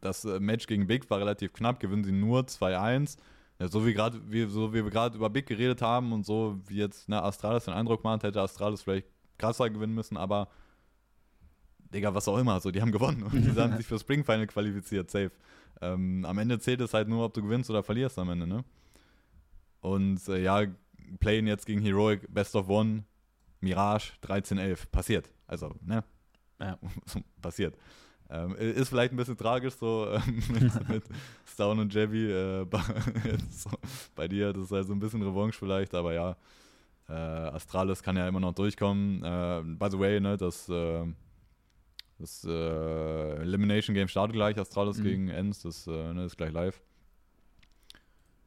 das 0.00 0.24
Match 0.24 0.66
gegen 0.66 0.86
Big 0.86 1.08
war 1.10 1.18
relativ 1.18 1.52
knapp, 1.52 1.80
gewinnen 1.80 2.04
sie 2.04 2.12
nur 2.12 2.40
2-1. 2.40 3.18
Ja, 3.58 3.68
so 3.68 3.84
wie 3.84 3.92
gerade, 3.92 4.20
wie, 4.30 4.46
so 4.46 4.72
wie 4.72 4.82
wir 4.82 4.90
gerade 4.90 5.16
über 5.16 5.28
Big 5.28 5.46
geredet 5.46 5.82
haben 5.82 6.12
und 6.12 6.24
so 6.24 6.58
wie 6.66 6.78
jetzt 6.78 7.10
ne, 7.10 7.22
Astralis 7.22 7.66
den 7.66 7.74
Eindruck 7.74 8.02
macht, 8.04 8.22
hätte 8.22 8.40
Astralis 8.40 8.82
vielleicht 8.82 9.06
krasser 9.36 9.68
gewinnen 9.68 9.94
müssen, 9.94 10.16
aber 10.16 10.48
Digga, 11.92 12.14
was 12.14 12.28
auch 12.28 12.38
immer, 12.38 12.60
so, 12.60 12.70
die 12.70 12.80
haben 12.80 12.92
gewonnen 12.92 13.22
und 13.22 13.32
die 13.32 13.60
haben 13.60 13.76
sich 13.76 13.86
für 13.86 13.98
Spring 13.98 14.24
Final 14.24 14.46
qualifiziert, 14.46 15.10
safe. 15.10 15.32
Ähm, 15.80 16.24
am 16.24 16.38
Ende 16.38 16.58
zählt 16.58 16.80
es 16.80 16.94
halt 16.94 17.08
nur, 17.08 17.24
ob 17.24 17.34
du 17.34 17.42
gewinnst 17.42 17.68
oder 17.68 17.82
verlierst 17.82 18.18
am 18.18 18.30
Ende, 18.30 18.46
ne? 18.46 18.64
Und 19.80 20.26
äh, 20.28 20.42
ja, 20.42 20.64
Playen 21.18 21.46
jetzt 21.46 21.66
gegen 21.66 21.82
Heroic, 21.82 22.32
Best 22.32 22.54
of 22.54 22.68
One, 22.68 23.04
Mirage 23.60 24.12
13-11, 24.22 24.90
passiert. 24.90 25.32
Also, 25.46 25.74
ne? 25.84 26.04
Ja, 26.60 26.78
passiert. 27.42 27.76
Ähm, 28.30 28.54
ist 28.56 28.88
vielleicht 28.88 29.12
ein 29.12 29.16
bisschen 29.16 29.36
tragisch 29.36 29.74
so 29.74 30.06
ähm, 30.12 30.42
mit, 30.48 30.88
mit 30.88 31.04
Stone 31.44 31.82
und 31.82 31.92
Jabby 31.92 32.30
äh, 32.30 32.64
bei, 32.64 32.80
so, 33.50 33.70
bei 34.14 34.28
dir. 34.28 34.52
Das 34.52 34.64
ist 34.64 34.72
halt 34.72 34.86
so 34.86 34.94
ein 34.94 35.00
bisschen 35.00 35.22
Revanche 35.22 35.58
vielleicht, 35.58 35.94
aber 35.94 36.14
ja. 36.14 36.36
Äh, 37.08 37.12
Astralis 37.12 38.02
kann 38.02 38.16
ja 38.16 38.26
immer 38.28 38.40
noch 38.40 38.54
durchkommen. 38.54 39.22
Äh, 39.22 39.62
by 39.64 39.90
the 39.90 39.98
way, 39.98 40.20
ne, 40.20 40.36
das 40.36 40.68
äh, 40.68 41.04
das 42.22 42.44
äh, 42.44 43.36
Elimination 43.40 43.94
Game 43.94 44.06
startet 44.06 44.34
gleich, 44.34 44.56
Astralis 44.56 44.98
mhm. 44.98 45.02
gegen 45.02 45.28
Ends, 45.28 45.62
das 45.62 45.86
äh, 45.88 46.12
ne, 46.12 46.24
ist 46.24 46.36
gleich 46.36 46.52
live. 46.52 46.80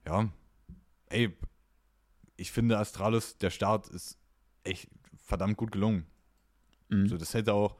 Ja, 0.06 0.30
ey, 1.08 1.36
ich 2.38 2.52
finde 2.52 2.78
Astralis, 2.78 3.38
der 3.38 3.50
Start 3.50 3.90
ist 3.90 4.18
echt 4.64 4.90
verdammt 5.18 5.58
gut 5.58 5.74
gelungen. 5.74 6.06
Mhm. 6.90 7.02
Also 7.02 7.18
das 7.18 7.34
hätte 7.34 7.54
auch, 7.54 7.76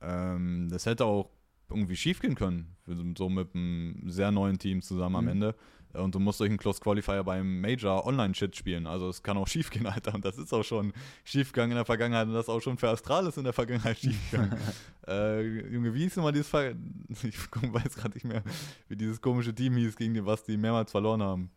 ähm, 0.00 0.68
das 0.70 0.86
hätte 0.86 1.04
auch 1.04 1.30
irgendwie 1.68 1.96
schief 1.96 2.20
gehen 2.20 2.36
können, 2.36 2.76
so 3.16 3.28
mit 3.28 3.54
einem 3.54 4.08
sehr 4.08 4.30
neuen 4.30 4.58
Team 4.58 4.82
zusammen 4.82 5.16
am 5.16 5.24
mhm. 5.24 5.30
Ende. 5.30 5.54
Und 5.94 6.14
du 6.14 6.18
musst 6.18 6.40
durch 6.40 6.50
einen 6.50 6.58
Close 6.58 6.80
Qualifier 6.80 7.22
beim 7.24 7.60
Major 7.60 8.06
Online-Shit 8.06 8.56
spielen. 8.56 8.86
Also 8.86 9.08
es 9.08 9.22
kann 9.22 9.36
auch 9.36 9.46
schief 9.48 9.70
gehen, 9.70 9.86
Alter. 9.86 10.14
Und 10.14 10.24
das 10.24 10.38
ist 10.38 10.52
auch 10.52 10.62
schon 10.62 10.92
schiefgegangen 11.24 11.72
in 11.72 11.76
der 11.76 11.84
Vergangenheit. 11.84 12.26
Und 12.26 12.34
das 12.34 12.44
ist 12.44 12.48
auch 12.48 12.60
schon 12.60 12.76
für 12.76 12.88
Astralis 12.88 13.36
in 13.36 13.44
der 13.44 13.52
Vergangenheit 13.52 13.98
schiefgegangen. 14.00 14.58
äh, 15.06 15.42
Junge, 15.72 15.94
wie 15.94 16.02
hieß 16.02 16.16
immer 16.16 16.32
dieses 16.32 16.48
Ver 16.48 16.74
Ich 17.22 17.38
weiß 17.50 17.96
gerade 17.96 18.14
nicht 18.14 18.24
mehr, 18.24 18.42
wie 18.88 18.96
dieses 18.96 19.20
komische 19.20 19.54
Team 19.54 19.76
hieß, 19.76 19.96
gegen 19.96 20.14
die, 20.14 20.24
was 20.24 20.44
die 20.44 20.56
mehrmals 20.56 20.90
verloren 20.90 21.22
haben. 21.22 21.50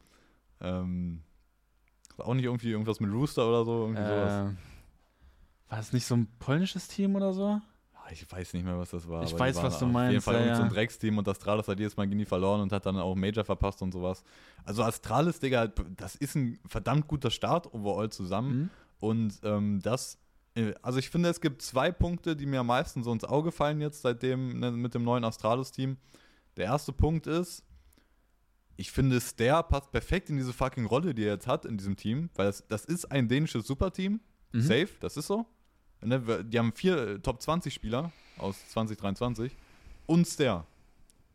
Ähm, 0.62 1.22
auch 2.18 2.34
nicht 2.34 2.46
irgendwie 2.46 2.72
irgendwas 2.72 3.00
mit 3.00 3.12
Rooster 3.12 3.48
oder 3.48 3.66
so, 3.66 3.84
irgendwie 3.84 4.04
sowas. 4.04 4.52
Äh, 4.52 5.70
war 5.70 5.80
es 5.80 5.94
nicht 5.94 6.06
so 6.06 6.16
ein 6.16 6.28
polnisches 6.40 6.88
Team 6.88 7.16
oder 7.16 7.34
so? 7.34 7.62
Ich 8.12 8.32
weiß 8.32 8.54
nicht 8.54 8.64
mehr, 8.64 8.78
was 8.78 8.92
das 8.92 9.08
war. 9.08 9.24
Ich 9.24 9.38
weiß, 9.38 9.58
was 9.58 9.80
du 9.80 9.86
Auf 9.86 9.92
jeden 9.92 9.94
meinst, 9.94 10.26
Fall 10.26 10.36
ja, 10.36 10.42
irgend 10.42 10.58
so 10.58 10.64
ein 10.64 10.70
ja. 10.70 10.74
Drecksteam 10.74 11.18
und 11.18 11.28
Astralis 11.28 11.68
hat 11.68 11.80
jedes 11.80 11.98
Mal 11.98 12.08
die 12.08 12.26
verloren 12.26 12.62
und 12.62 12.72
hat 12.72 12.86
dann 12.86 12.98
auch 12.98 13.16
Major 13.16 13.44
verpasst 13.44 13.82
und 13.82 13.92
sowas. 13.92 14.24
Also 14.64 14.84
Astralis, 14.84 15.40
Digga, 15.40 15.68
das 15.68 16.16
ist 16.16 16.36
ein 16.36 16.60
verdammt 16.66 17.08
guter 17.08 17.32
Start 17.32 17.74
overall 17.74 18.10
zusammen. 18.10 18.58
Mhm. 18.58 18.70
Und 19.00 19.40
ähm, 19.44 19.80
das, 19.82 20.18
äh, 20.56 20.74
also 20.82 21.00
ich 21.00 21.10
finde, 21.10 21.30
es 21.30 21.42
gibt 21.42 21.62
zwei 21.62 21.92
Punkte, 21.92 22.36
die 22.36 22.46
mir 22.46 22.62
am 22.62 22.68
meisten 22.68 23.04
so 23.04 23.12
ins 23.12 23.24
Auge 23.24 23.52
fallen 23.52 23.82
jetzt 23.82 24.02
seitdem 24.02 24.60
ne, 24.60 24.72
mit 24.72 24.94
dem 24.94 25.04
neuen 25.04 25.24
Astralis-Team. 25.24 25.98
Der 26.56 26.66
erste 26.66 26.94
Punkt 26.94 27.28
ist, 27.28 27.64
ich 28.78 28.92
finde, 28.92 29.20
Stair 29.20 29.64
passt 29.64 29.92
perfekt 29.92 30.30
in 30.30 30.38
diese 30.38 30.54
fucking 30.54 30.86
Rolle, 30.86 31.14
die 31.14 31.24
er 31.24 31.34
jetzt 31.34 31.48
hat 31.48 31.66
in 31.66 31.78
diesem 31.78 31.96
Team, 31.96 32.30
weil 32.36 32.46
das, 32.48 32.66
das 32.68 32.86
ist 32.86 33.12
ein 33.12 33.28
dänisches 33.28 33.66
Superteam. 33.66 34.22
Mhm. 34.54 34.62
Safe, 34.62 34.90
das 35.00 35.18
ist 35.18 35.28
so. 35.28 35.46
Ne, 36.02 36.44
Die 36.46 36.60
haben 36.60 36.72
vier 36.74 36.98
äh, 36.98 37.20
Top 37.20 37.42
20 37.42 37.74
Spieler 37.74 38.12
aus 38.38 38.56
2023 38.70 39.52
und 40.06 40.28
Stair. 40.28 40.66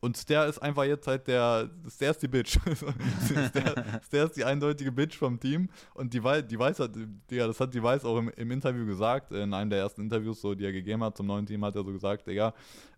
Und 0.01 0.17
Stair 0.17 0.47
ist 0.47 0.59
einfach 0.59 0.83
jetzt 0.83 1.07
halt 1.07 1.29
der, 1.29 1.71
Stair 1.89 2.11
ist 2.11 2.23
die 2.23 2.29
Bitch. 2.29 2.59
Stair, 4.09 4.25
ist 4.25 4.37
die 4.37 4.45
eindeutige 4.45 4.91
Bitch 4.91 5.17
vom 5.17 5.39
Team. 5.39 5.69
Und 5.95 6.13
die, 6.13 6.19
die 6.19 6.59
Weiß 6.59 6.81
hat, 6.81 6.91
Digga, 7.31 7.47
das 7.47 7.61
hat 7.61 7.73
die 7.73 7.81
Weiß 7.81 8.05
auch 8.05 8.19
im, 8.19 8.29
im 8.31 8.51
Interview 8.51 8.85
gesagt, 8.85 9.31
in 9.31 9.55
einem 9.55 9.71
der 9.71 9.79
ersten 9.79 10.03
Interviews, 10.03 10.41
so, 10.41 10.57
die 10.57 10.65
er 10.65 10.73
gegeben 10.73 11.05
hat 11.05 11.17
zum 11.17 11.27
neuen 11.27 11.47
Team, 11.47 11.65
hat 11.65 11.77
er 11.77 11.85
so 11.85 11.93
gesagt, 11.93 12.27
Digga, 12.27 12.53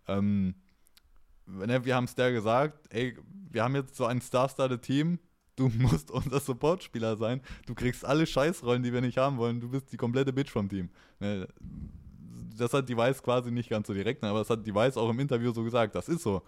ähm, 0.07 0.55
ne, 1.45 1.85
wir 1.85 1.95
haben 1.95 2.07
Stair 2.07 2.31
gesagt, 2.31 2.87
ey, 2.89 3.15
wir 3.51 3.63
haben 3.63 3.75
jetzt 3.75 3.95
so 3.95 4.05
ein 4.07 4.19
star-started 4.19 4.81
Team, 4.81 5.19
du 5.55 5.69
musst 5.77 6.11
unser 6.11 6.39
Support-Spieler 6.39 7.17
sein, 7.17 7.41
du 7.65 7.75
kriegst 7.75 8.05
alle 8.05 8.25
Scheißrollen, 8.25 8.83
die 8.83 8.93
wir 8.93 9.01
nicht 9.01 9.17
haben 9.17 9.37
wollen, 9.37 9.59
du 9.59 9.69
bist 9.69 9.91
die 9.91 9.97
komplette 9.97 10.33
Bitch 10.33 10.51
vom 10.51 10.69
Team. 10.69 10.89
Ne, 11.19 11.47
das 12.57 12.73
hat 12.73 12.87
die 12.87 12.97
Weiß 12.97 13.21
quasi 13.21 13.51
nicht 13.51 13.69
ganz 13.69 13.87
so 13.87 13.93
direkt, 13.93 14.21
ne, 14.21 14.29
aber 14.29 14.39
das 14.39 14.49
hat 14.49 14.65
die 14.65 14.73
Weiß 14.73 14.97
auch 14.97 15.09
im 15.09 15.19
Interview 15.19 15.51
so 15.51 15.63
gesagt, 15.63 15.95
das 15.95 16.09
ist 16.09 16.23
so. 16.23 16.41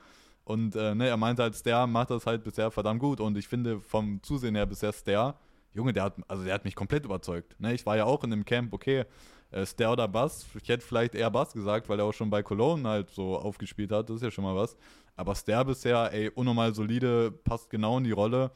Und 0.44 0.76
äh, 0.76 0.96
ne, 0.96 1.08
er 1.08 1.18
meinte 1.18 1.44
halt, 1.44 1.56
Stair 1.56 1.88
macht 1.88 2.10
das 2.10 2.26
halt 2.26 2.44
bisher 2.44 2.72
verdammt 2.72 3.02
gut 3.02 3.20
und 3.20 3.38
ich 3.38 3.48
finde 3.48 3.82
vom 3.82 4.22
Zusehen 4.24 4.56
her 4.56 4.66
bisher 4.66 4.94
Stair, 4.94 5.36
Junge, 5.74 5.94
der 5.94 6.04
hat, 6.04 6.16
also 6.28 6.44
der 6.44 6.54
hat 6.54 6.66
mich 6.66 6.76
komplett 6.76 7.06
überzeugt. 7.06 7.60
Ne, 7.60 7.74
ich 7.74 7.86
war 7.86 7.98
ja 7.98 8.06
auch 8.06 8.24
in 8.24 8.32
dem 8.32 8.46
Camp, 8.46 8.74
okay, 8.74 9.06
äh, 9.52 9.66
Stair 9.66 9.92
oder 9.92 10.08
Bass, 10.08 10.46
ich 10.62 10.70
hätte 10.70 10.86
vielleicht 10.86 11.16
eher 11.16 11.30
Bass 11.32 11.54
gesagt, 11.54 11.90
weil 11.90 12.00
er 12.00 12.06
auch 12.06 12.14
schon 12.14 12.30
bei 12.30 12.44
Cologne 12.44 12.88
halt 12.88 13.10
so 13.10 13.38
aufgespielt 13.38 13.92
hat, 13.92 14.10
das 14.10 14.18
ist 14.18 14.24
ja 14.24 14.32
schon 14.32 14.44
mal 14.44 14.56
was. 14.56 14.76
Aber 15.16 15.36
Stair 15.36 15.66
bisher, 15.66 16.14
ey, 16.14 16.30
unnormal 16.30 16.74
solide, 16.74 17.32
passt 17.32 17.70
genau 17.70 17.98
in 17.98 18.04
die 18.04 18.12
Rolle. 18.12 18.52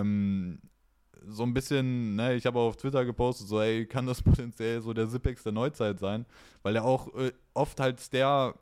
Ähm, 0.00 0.58
so 1.28 1.44
ein 1.44 1.54
bisschen, 1.54 2.16
ne, 2.16 2.34
ich 2.34 2.46
habe 2.46 2.58
auch 2.58 2.68
auf 2.68 2.76
Twitter 2.76 3.04
gepostet, 3.04 3.46
so, 3.46 3.60
ey, 3.60 3.86
kann 3.86 4.06
das 4.06 4.22
potenziell 4.22 4.80
so 4.80 4.92
der 4.92 5.08
Zipex 5.08 5.42
der 5.44 5.52
Neuzeit 5.52 5.98
sein, 6.00 6.26
weil 6.62 6.74
er 6.76 6.84
auch 6.84 7.14
äh, 7.14 7.32
oft 7.54 7.78
halt 7.78 8.00
Stair 8.00 8.54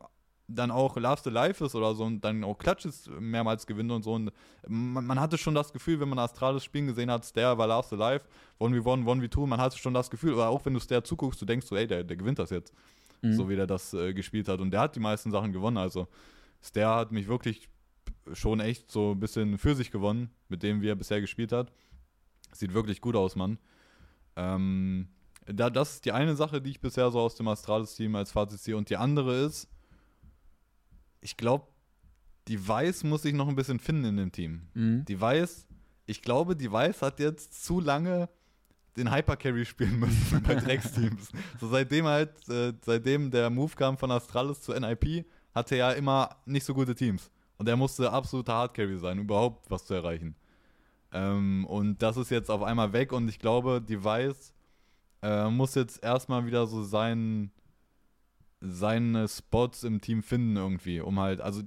dann 0.52 0.72
auch 0.72 0.96
Last 0.96 1.28
Alive 1.28 1.64
ist 1.64 1.74
oder 1.76 1.94
so 1.94 2.02
und 2.04 2.20
dann 2.22 2.42
auch 2.42 2.58
Clutches 2.58 3.08
mehrmals 3.20 3.64
gewinnt 3.66 3.92
und 3.92 4.02
so. 4.02 4.14
Und 4.14 4.32
man, 4.66 5.06
man 5.06 5.20
hatte 5.20 5.38
schon 5.38 5.54
das 5.54 5.72
Gefühl, 5.72 6.00
wenn 6.00 6.08
man 6.08 6.18
Astralis 6.18 6.64
spielen 6.64 6.88
gesehen 6.88 7.08
hat, 7.10 7.24
Stair 7.24 7.56
war 7.56 7.68
Last 7.68 7.92
Alive, 7.92 8.24
1v1, 8.58 9.04
1v2, 9.04 9.46
man 9.46 9.60
hatte 9.60 9.78
schon 9.78 9.94
das 9.94 10.10
Gefühl, 10.10 10.32
aber 10.32 10.48
auch 10.48 10.64
wenn 10.66 10.74
du 10.74 10.80
Stair 10.80 11.04
zuguckst, 11.04 11.40
du 11.40 11.46
denkst 11.46 11.66
so, 11.66 11.76
ey, 11.76 11.86
der, 11.86 12.02
der 12.04 12.16
gewinnt 12.16 12.38
das 12.40 12.50
jetzt, 12.50 12.74
Mhm. 13.22 13.34
so 13.34 13.48
wie 13.48 13.54
der 13.54 13.66
das 13.68 13.94
äh, 13.94 14.12
gespielt 14.12 14.48
hat. 14.48 14.60
Und 14.60 14.70
der 14.72 14.80
hat 14.80 14.96
die 14.96 15.00
meisten 15.00 15.30
Sachen 15.30 15.52
gewonnen, 15.52 15.76
also 15.76 16.08
Stair 16.62 16.94
hat 16.96 17.12
mich 17.12 17.28
wirklich 17.28 17.68
schon 18.32 18.60
echt 18.60 18.90
so 18.90 19.12
ein 19.12 19.20
bisschen 19.20 19.58
für 19.58 19.74
sich 19.74 19.90
gewonnen, 19.90 20.30
mit 20.48 20.62
dem, 20.62 20.82
wie 20.82 20.88
er 20.88 20.96
bisher 20.96 21.20
gespielt 21.20 21.52
hat. 21.52 21.72
Sieht 22.52 22.74
wirklich 22.74 23.00
gut 23.00 23.16
aus, 23.16 23.36
Mann. 23.36 23.58
Ähm, 24.36 25.08
da, 25.46 25.70
das 25.70 25.94
ist 25.94 26.04
die 26.04 26.12
eine 26.12 26.36
Sache, 26.36 26.60
die 26.60 26.70
ich 26.70 26.80
bisher 26.80 27.10
so 27.10 27.20
aus 27.20 27.34
dem 27.34 27.48
Astralis-Team 27.48 28.14
als 28.14 28.32
Fazit 28.32 28.60
ziehe. 28.60 28.76
Und 28.76 28.90
die 28.90 28.96
andere 28.96 29.44
ist, 29.44 29.68
ich 31.20 31.36
glaube, 31.36 31.66
die 32.48 32.66
Weiß 32.66 33.04
muss 33.04 33.22
sich 33.22 33.34
noch 33.34 33.48
ein 33.48 33.56
bisschen 33.56 33.78
finden 33.78 34.04
in 34.06 34.16
dem 34.16 34.32
Team. 34.32 34.62
Mhm. 34.74 35.04
Die 35.04 35.20
Weiß, 35.20 35.66
ich 36.06 36.22
glaube, 36.22 36.56
die 36.56 36.70
Weiß 36.70 37.02
hat 37.02 37.20
jetzt 37.20 37.64
zu 37.64 37.80
lange 37.80 38.28
den 38.96 39.12
Hypercarry 39.14 39.64
spielen 39.64 39.98
müssen 40.00 40.42
bei 40.46 40.54
Drecksteams. 40.54 41.30
So 41.60 41.68
seitdem 41.68 42.06
halt, 42.06 42.48
äh, 42.48 42.72
seitdem 42.84 43.30
der 43.30 43.50
Move 43.50 43.74
kam 43.76 43.96
von 43.96 44.10
Astralis 44.10 44.60
zu 44.60 44.72
NIP, 44.72 45.26
hatte 45.54 45.76
er 45.76 45.90
ja 45.90 45.92
immer 45.92 46.36
nicht 46.44 46.64
so 46.64 46.74
gute 46.74 46.94
Teams. 46.94 47.30
Und 47.60 47.68
er 47.68 47.76
musste 47.76 48.10
absoluter 48.10 48.54
Hardcarry 48.54 48.96
sein, 48.96 49.18
überhaupt 49.18 49.70
was 49.70 49.84
zu 49.84 49.92
erreichen. 49.92 50.34
Ähm, 51.12 51.66
und 51.66 52.00
das 52.00 52.16
ist 52.16 52.30
jetzt 52.30 52.50
auf 52.50 52.62
einmal 52.62 52.94
weg 52.94 53.12
und 53.12 53.28
ich 53.28 53.38
glaube, 53.38 53.82
Weiß 53.86 54.54
äh, 55.20 55.50
muss 55.50 55.74
jetzt 55.74 56.02
erstmal 56.02 56.46
wieder 56.46 56.66
so 56.66 56.82
sein, 56.82 57.50
seine 58.62 59.28
Spots 59.28 59.84
im 59.84 60.00
Team 60.00 60.22
finden 60.22 60.56
irgendwie, 60.56 61.00
um 61.00 61.20
halt, 61.20 61.42
also 61.42 61.60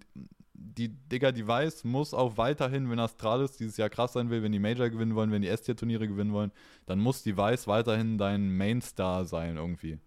die 0.56 0.90
Digga, 0.90 1.32
Weiß 1.32 1.84
muss 1.84 2.16
auch 2.16 2.38
weiterhin, 2.38 2.90
wenn 2.90 2.98
Astralis 2.98 3.58
dieses 3.58 3.78
Jahr 3.78 3.92
krass 3.92 4.14
sein 4.14 4.32
will, 4.32 4.42
wenn 4.42 4.52
die 4.52 4.58
Major 4.58 4.90
gewinnen 4.90 5.14
wollen, 5.14 5.30
wenn 5.30 5.44
die 5.44 5.48
S-Tier-Turniere 5.48 6.08
gewinnen 6.08 6.34
wollen, 6.34 6.52
dann 6.88 6.98
muss 6.98 7.24
Weiß 7.38 7.68
weiterhin 7.68 8.18
dein 8.18 8.50
Mainstar 8.58 9.26
sein 9.26 9.58
irgendwie. 9.58 10.00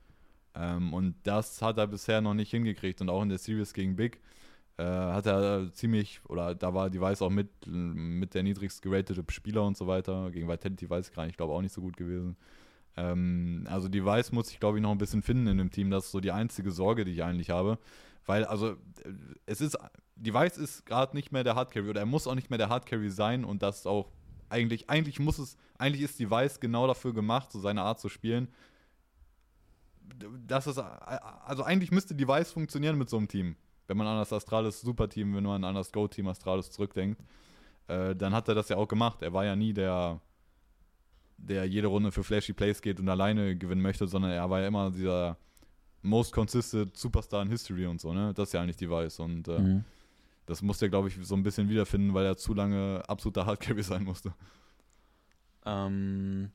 Ähm, 0.57 0.93
und 0.93 1.15
das 1.23 1.63
hat 1.63 1.79
er 1.79 1.87
bisher 1.87 2.21
noch 2.23 2.35
nicht 2.35 2.51
hingekriegt 2.51 3.01
und 3.01 3.09
auch 3.09 3.23
in 3.23 3.29
der 3.29 3.39
Series 3.39 3.73
gegen 3.73 3.95
Big 3.95 4.21
äh, 4.79 4.85
hat 4.85 5.27
er 5.27 5.73
ziemlich, 5.73 6.21
oder 6.29 6.55
da 6.55 6.75
war 6.75 6.93
Weiß 6.93 7.23
auch 7.23 7.31
mit, 7.31 7.49
mit 7.67 8.35
der 8.35 8.43
niedrigst 8.43 8.83
geratete 8.83 9.25
Spieler 9.31 9.65
und 9.65 9.77
so 9.77 9.87
weiter. 9.87 10.31
Gegen 10.31 10.49
Vitality 10.49 10.89
weiß 10.89 11.09
ich 11.09 11.15
gar 11.15 11.23
nicht, 11.25 11.33
ich 11.33 11.37
glaube 11.37 11.55
auch 11.55 11.63
nicht 11.63 11.73
so 11.73 11.81
gut 11.81 11.97
gewesen. 11.97 12.37
Ähm, 12.97 13.67
also 13.71 13.89
Weiß 13.93 14.33
muss 14.33 14.51
ich, 14.51 14.61
glaube 14.61 14.79
ich, 14.79 14.83
noch 14.83 14.91
ein 14.91 14.99
bisschen 14.99 15.23
finden 15.23 15.47
in 15.47 15.59
dem 15.59 15.71
Team. 15.71 15.91
Das 15.91 16.07
ist 16.07 16.13
so 16.13 16.21
die 16.21 16.33
einzige 16.33 16.71
Sorge, 16.71 17.05
die 17.05 17.13
ich 17.13 17.23
eigentlich 17.23 17.51
habe. 17.51 17.79
Weil, 18.27 18.45
also, 18.45 18.73
äh, 18.73 18.77
es 19.47 19.61
ist, 19.61 19.79
Weiß 20.17 20.59
ist 20.59 20.85
gerade 20.87 21.17
nicht 21.17 21.33
mehr 21.33 21.45
der 21.45 21.55
Hardcarry 21.55 21.89
oder 21.89 22.01
er 22.01 22.07
muss 22.07 22.27
auch 22.27 22.35
nicht 22.35 22.51
mehr 22.51 22.59
der 22.59 22.69
Hardcarry 22.69 23.11
sein 23.11 23.45
und 23.45 23.63
das 23.63 23.87
auch 23.87 24.11
eigentlich, 24.49 24.89
eigentlich 24.89 25.19
muss 25.19 25.39
es, 25.39 25.57
eigentlich 25.79 26.03
ist 26.03 26.19
Weiß 26.31 26.61
genau 26.61 26.87
dafür 26.87 27.13
gemacht, 27.13 27.51
so 27.51 27.59
seine 27.61 27.83
Art 27.83 28.01
zu 28.01 28.09
spielen. 28.09 28.49
Das 30.47 30.67
ist, 30.67 30.79
also 30.79 31.65
eigentlich 31.65 31.91
müsste 31.91 32.15
Weiß 32.29 32.53
funktionieren 32.53 32.97
mit 32.97 33.11
so 33.11 33.17
einem 33.17 33.29
Team. 33.29 33.57
Wenn 33.87 33.97
man 33.97 34.07
an 34.07 34.19
das 34.19 34.33
Astralis 34.33 34.81
Superteam, 34.81 35.35
wenn 35.35 35.45
man 35.45 35.65
an 35.65 35.75
das 35.75 35.93
Go-Team 35.93 36.29
Astralis 36.29 36.71
zurückdenkt, 36.71 37.21
äh, 37.89 38.15
dann 38.17 38.35
hat 38.35 38.49
er 38.49 38.55
das 38.55 38.69
ja 38.69 38.77
auch 38.77 38.89
gemacht. 38.89 39.23
Er 39.23 39.33
war 39.33 39.45
ja 39.45 39.55
nie 39.55 39.73
der, 39.73 40.21
der 41.39 41.65
jede 41.67 41.87
Runde 41.87 42.11
für 42.13 42.25
flashy 42.25 42.53
Plays 42.53 42.83
geht 42.83 42.99
und 42.99 43.09
alleine 43.09 43.57
gewinnen 43.57 43.83
möchte, 43.83 44.07
sondern 44.09 44.33
er 44.33 44.49
war 44.51 44.61
ja 44.61 44.69
immer 44.69 44.91
dieser 44.91 45.37
most 46.03 46.33
consistent 46.33 46.97
Superstar 46.97 47.43
in 47.43 47.49
History 47.49 47.87
und 47.87 48.01
so, 48.01 48.13
ne? 48.13 48.33
Das 48.35 48.49
ist 48.49 48.53
ja 48.53 48.63
eigentlich 48.63 48.77
die 48.77 48.91
Weiß 48.91 49.19
und 49.21 49.49
äh, 49.49 49.61
Mhm. 49.61 49.85
das 50.47 50.63
musste 50.63 50.87
er, 50.87 50.89
glaube 50.89 51.09
ich, 51.09 51.19
so 51.23 51.35
ein 51.35 51.43
bisschen 51.43 51.69
wiederfinden, 51.69 52.15
weil 52.15 52.25
er 52.27 52.37
zu 52.37 52.55
lange 52.55 53.03
absoluter 53.09 53.47
Hardcarry 53.47 53.83
sein 53.83 54.05
musste. 54.05 54.33
Ähm, 55.65 56.51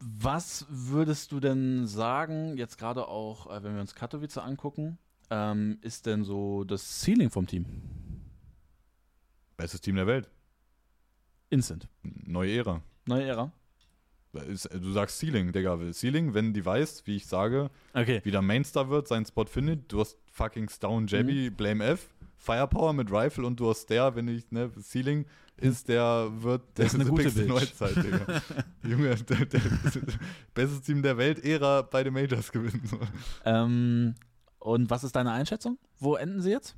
was 0.00 0.66
würdest 0.68 1.32
du 1.32 1.40
denn 1.40 1.86
sagen, 1.86 2.56
jetzt 2.56 2.78
gerade 2.78 3.08
auch, 3.08 3.50
äh, 3.50 3.62
wenn 3.62 3.74
wir 3.74 3.80
uns 3.80 3.94
Katowice 3.94 4.38
angucken, 4.38 4.98
ähm, 5.30 5.78
ist 5.82 6.06
denn 6.06 6.24
so 6.24 6.64
das 6.64 7.00
Ceiling 7.02 7.30
vom 7.30 7.46
Team? 7.46 7.66
Bestes 9.56 9.80
Team 9.80 9.96
der 9.96 10.06
Welt. 10.06 10.28
Instant. 11.50 11.88
Neue 12.02 12.56
Ära. 12.56 12.82
Neue 13.06 13.24
Ära. 13.24 13.52
Ist- 14.48 14.68
Du 14.70 14.92
sagst 14.92 15.18
Ceiling, 15.18 15.50
Digga. 15.52 15.78
Ceiling, 15.92 16.34
wenn 16.34 16.52
die 16.52 16.64
weiß, 16.64 17.06
wie 17.06 17.16
ich 17.16 17.26
sage, 17.26 17.70
Okay. 17.94 18.20
wieder 18.24 18.42
Mainstar 18.42 18.90
wird, 18.90 19.08
seinen 19.08 19.24
Spot 19.24 19.46
findet, 19.46 19.90
du 19.90 20.00
hast 20.00 20.18
fucking 20.30 20.68
Stone 20.68 21.06
Jabby, 21.08 21.48
Mhm. 21.50 21.54
Blame 21.56 21.84
F, 21.84 22.14
Firepower 22.46 22.92
mit 22.92 23.10
Rifle 23.10 23.44
und 23.44 23.58
du 23.58 23.68
hast 23.68 23.86
der, 23.86 24.14
wenn 24.14 24.28
ich, 24.28 24.50
ne, 24.52 24.70
Ceiling 24.80 25.26
ist 25.56 25.88
der, 25.88 26.30
wird 26.30 26.62
Der 26.78 26.86
ist 26.86 26.94
eine 26.94 27.06
gute 27.06 27.30
der. 27.30 27.46
Neuzeit, 27.46 27.96
Digga. 27.96 28.42
Junge, 28.82 29.16
der, 29.16 29.46
der, 29.46 29.60
bestes 30.54 30.82
Team 30.82 31.02
der 31.02 31.16
Welt, 31.16 31.44
Ära 31.44 31.82
bei 31.82 32.04
den 32.04 32.14
Majors 32.14 32.52
gewinnen. 32.52 32.88
Ähm, 33.44 34.14
und 34.60 34.90
was 34.90 35.02
ist 35.02 35.16
deine 35.16 35.32
Einschätzung? 35.32 35.78
Wo 35.98 36.14
enden 36.14 36.40
sie 36.40 36.50
jetzt? 36.50 36.76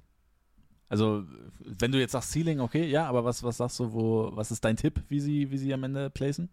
Also, 0.88 1.24
wenn 1.61 1.92
du 1.92 1.99
jetzt 1.99 2.12
sagst 2.12 2.32
Ceiling, 2.32 2.61
okay, 2.61 2.86
ja, 2.88 3.07
aber 3.07 3.24
was, 3.24 3.42
was 3.42 3.59
sagst 3.59 3.78
du, 3.78 3.92
wo, 3.92 4.30
was 4.34 4.51
ist 4.51 4.64
dein 4.64 4.76
Tipp, 4.76 5.03
wie 5.09 5.20
sie, 5.20 5.51
wie 5.51 5.59
sie 5.59 5.74
am 5.74 5.84
Ende 5.84 6.09
placen? 6.09 6.49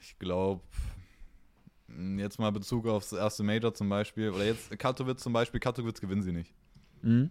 Ich 0.00 0.18
glaube, 0.18 0.62
jetzt 2.16 2.38
mal 2.38 2.50
Bezug 2.50 2.86
aufs 2.86 3.12
erste 3.12 3.42
Major 3.42 3.74
zum 3.74 3.88
Beispiel, 3.90 4.30
oder 4.30 4.46
jetzt 4.46 4.70
Katowice 4.78 5.18
zum 5.18 5.34
Beispiel, 5.34 5.60
Katowice 5.60 6.00
gewinnen 6.00 6.22
sie 6.22 6.32
nicht. 6.32 6.54
Mhm. 7.02 7.30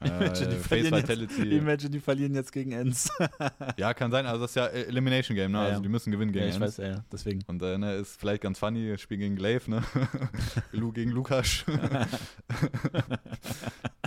Äh, 0.00 0.06
Imagine, 0.08 0.48
die 0.50 0.56
Face 0.56 0.66
verlieren 0.68 0.94
jetzt- 0.94 1.08
Vitality. 1.08 1.56
Imagine, 1.56 1.90
die 1.90 2.00
verlieren 2.00 2.34
jetzt 2.36 2.52
gegen 2.52 2.70
Ens. 2.72 3.08
Ja, 3.76 3.92
kann 3.94 4.10
sein, 4.12 4.26
also 4.26 4.42
das 4.42 4.52
ist 4.52 4.54
ja 4.54 4.66
äh, 4.66 4.82
Elimination 4.84 5.34
Game, 5.36 5.50
ne? 5.52 5.58
Ja, 5.58 5.64
Also 5.64 5.76
ja. 5.78 5.80
die 5.82 5.88
müssen 5.88 6.10
gewinnen 6.12 6.32
ja, 6.32 6.40
gegen 6.42 6.48
ich 6.50 6.54
Ends. 6.62 6.78
weiß, 6.78 6.84
ja, 6.86 6.92
ja, 6.94 7.04
deswegen. 7.10 7.42
Und 7.48 7.60
äh, 7.62 7.76
ne, 7.78 7.94
ist 7.96 8.18
vielleicht 8.20 8.42
ganz 8.42 8.58
funny, 8.60 8.96
Spiel 8.98 9.18
gegen 9.18 9.34
Glaive, 9.36 9.68
ne? 9.70 9.82
Lu 10.72 10.92
gegen 10.92 11.10
Lukas. 11.10 11.64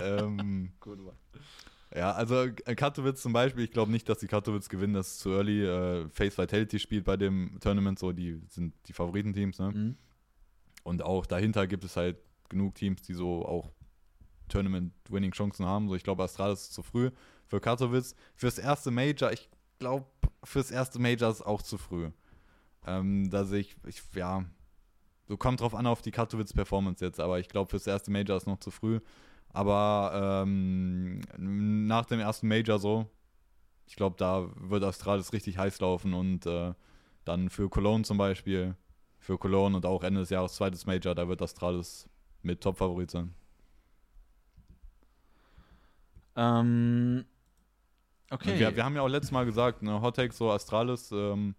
ähm, 0.02 0.70
Ja, 1.94 2.12
also 2.12 2.44
äh, 2.44 2.74
Katowice 2.74 3.20
zum 3.20 3.32
Beispiel, 3.34 3.64
ich 3.64 3.70
glaube 3.70 3.92
nicht, 3.92 4.08
dass 4.08 4.18
die 4.18 4.26
Katowice 4.26 4.68
gewinnen, 4.70 4.94
das 4.94 5.08
ist 5.08 5.20
zu 5.20 5.30
early. 5.30 5.64
Äh, 5.66 6.08
Face 6.08 6.38
Vitality 6.38 6.78
spielt 6.78 7.04
bei 7.04 7.16
dem 7.18 7.58
Tournament 7.60 7.98
so, 7.98 8.12
die 8.12 8.40
sind 8.48 8.72
die 8.88 8.92
Favoritenteams, 8.94 9.58
ne? 9.58 9.70
Mhm. 9.72 9.96
Und 10.84 11.02
auch 11.02 11.26
dahinter 11.26 11.66
gibt 11.66 11.84
es 11.84 11.96
halt 11.96 12.16
genug 12.48 12.74
Teams, 12.74 13.02
die 13.02 13.12
so 13.14 13.44
auch 13.46 13.70
Tournament-Winning-Chancen 14.52 15.66
haben. 15.66 15.88
So, 15.88 15.94
ich 15.94 16.04
glaube, 16.04 16.22
Astralis 16.22 16.62
ist 16.62 16.74
zu 16.74 16.82
früh 16.82 17.10
für 17.46 17.60
Katowice. 17.60 18.14
Fürs 18.34 18.58
erste 18.58 18.90
Major, 18.90 19.32
ich 19.32 19.48
glaube, 19.78 20.06
fürs 20.44 20.70
erste 20.70 20.98
Major 20.98 21.30
ist 21.30 21.42
auch 21.42 21.62
zu 21.62 21.78
früh. 21.78 22.10
Ähm, 22.86 23.30
da 23.30 23.50
ich, 23.52 23.76
ich, 23.86 24.02
ja, 24.14 24.44
so 25.28 25.36
kommt 25.36 25.60
drauf 25.60 25.74
an 25.74 25.86
auf 25.86 26.02
die 26.02 26.10
Katowice-Performance 26.10 27.04
jetzt, 27.04 27.20
aber 27.20 27.38
ich 27.38 27.48
glaube, 27.48 27.70
fürs 27.70 27.86
erste 27.86 28.10
Major 28.10 28.36
ist 28.36 28.46
noch 28.46 28.58
zu 28.58 28.70
früh. 28.70 29.00
Aber 29.50 30.44
ähm, 30.44 31.20
nach 31.38 32.06
dem 32.06 32.20
ersten 32.20 32.48
Major 32.48 32.78
so, 32.78 33.06
ich 33.86 33.96
glaube, 33.96 34.16
da 34.18 34.48
wird 34.56 34.82
Astralis 34.82 35.32
richtig 35.32 35.58
heiß 35.58 35.80
laufen 35.80 36.14
und 36.14 36.46
äh, 36.46 36.72
dann 37.24 37.50
für 37.50 37.68
Cologne 37.68 38.04
zum 38.04 38.18
Beispiel, 38.18 38.76
für 39.18 39.38
Cologne 39.38 39.76
und 39.76 39.86
auch 39.86 40.02
Ende 40.02 40.20
des 40.20 40.30
Jahres 40.30 40.54
zweites 40.54 40.86
Major, 40.86 41.14
da 41.14 41.28
wird 41.28 41.42
Astralis 41.42 42.08
mit 42.42 42.60
Top-Favorit 42.60 43.10
sein. 43.10 43.34
Ähm, 46.36 47.24
okay. 48.30 48.58
Wir, 48.58 48.74
wir 48.76 48.84
haben 48.84 48.94
ja 48.96 49.02
auch 49.02 49.08
letztes 49.08 49.30
Mal 49.32 49.44
gesagt, 49.44 49.82
ne, 49.82 50.00
Hot 50.00 50.16
Take 50.16 50.32
so 50.32 50.50
Astralis, 50.50 51.10
ähm, 51.12 51.54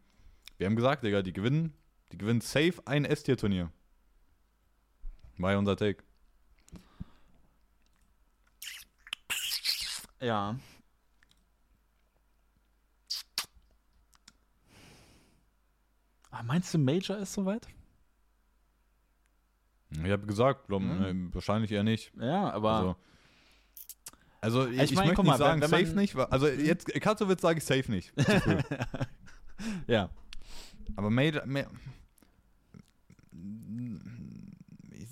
wir 0.58 0.68
haben 0.68 0.76
gesagt, 0.76 1.04
Digga, 1.04 1.22
die 1.22 1.34
gewinnen, 1.34 1.74
die 2.12 2.18
gewinnen 2.18 2.42
safe 2.42 2.76
ein 2.86 3.06
S-Tier-Turnier. 3.06 3.72
War 5.38 5.52
ja 5.54 5.58
unser 5.58 5.76
Take. 5.76 6.04
ja. 10.22 10.56
Ah, 16.32 16.42
meinst 16.44 16.74
du, 16.74 16.78
Major 16.80 17.18
ist 17.18 17.34
soweit? 17.34 17.68
Ich 19.92 20.10
habe 20.10 20.26
gesagt, 20.26 20.68
glaub, 20.68 20.82
Mhm. 20.82 21.34
wahrscheinlich 21.34 21.72
eher 21.72 21.84
nicht. 21.84 22.12
Ja, 22.20 22.50
aber. 22.52 22.72
Also, 22.72 22.96
also 24.44 24.68
ich, 24.68 24.78
Ich 24.78 24.92
ich 24.92 24.96
mein, 24.98 25.08
möchte 25.08 25.22
nicht 25.22 25.32
mal, 25.32 25.38
sagen, 25.38 25.62
safe 25.62 25.96
nicht. 25.96 26.16
Also 26.16 26.48
jetzt, 26.48 26.88
Katowice 27.02 27.42
sage 27.42 27.58
ich 27.60 27.64
safe 27.66 27.90
nicht. 27.92 28.14
Ja. 29.88 30.10
Aber 30.96 31.10
Major, 31.10 31.46
Ma 31.46 31.62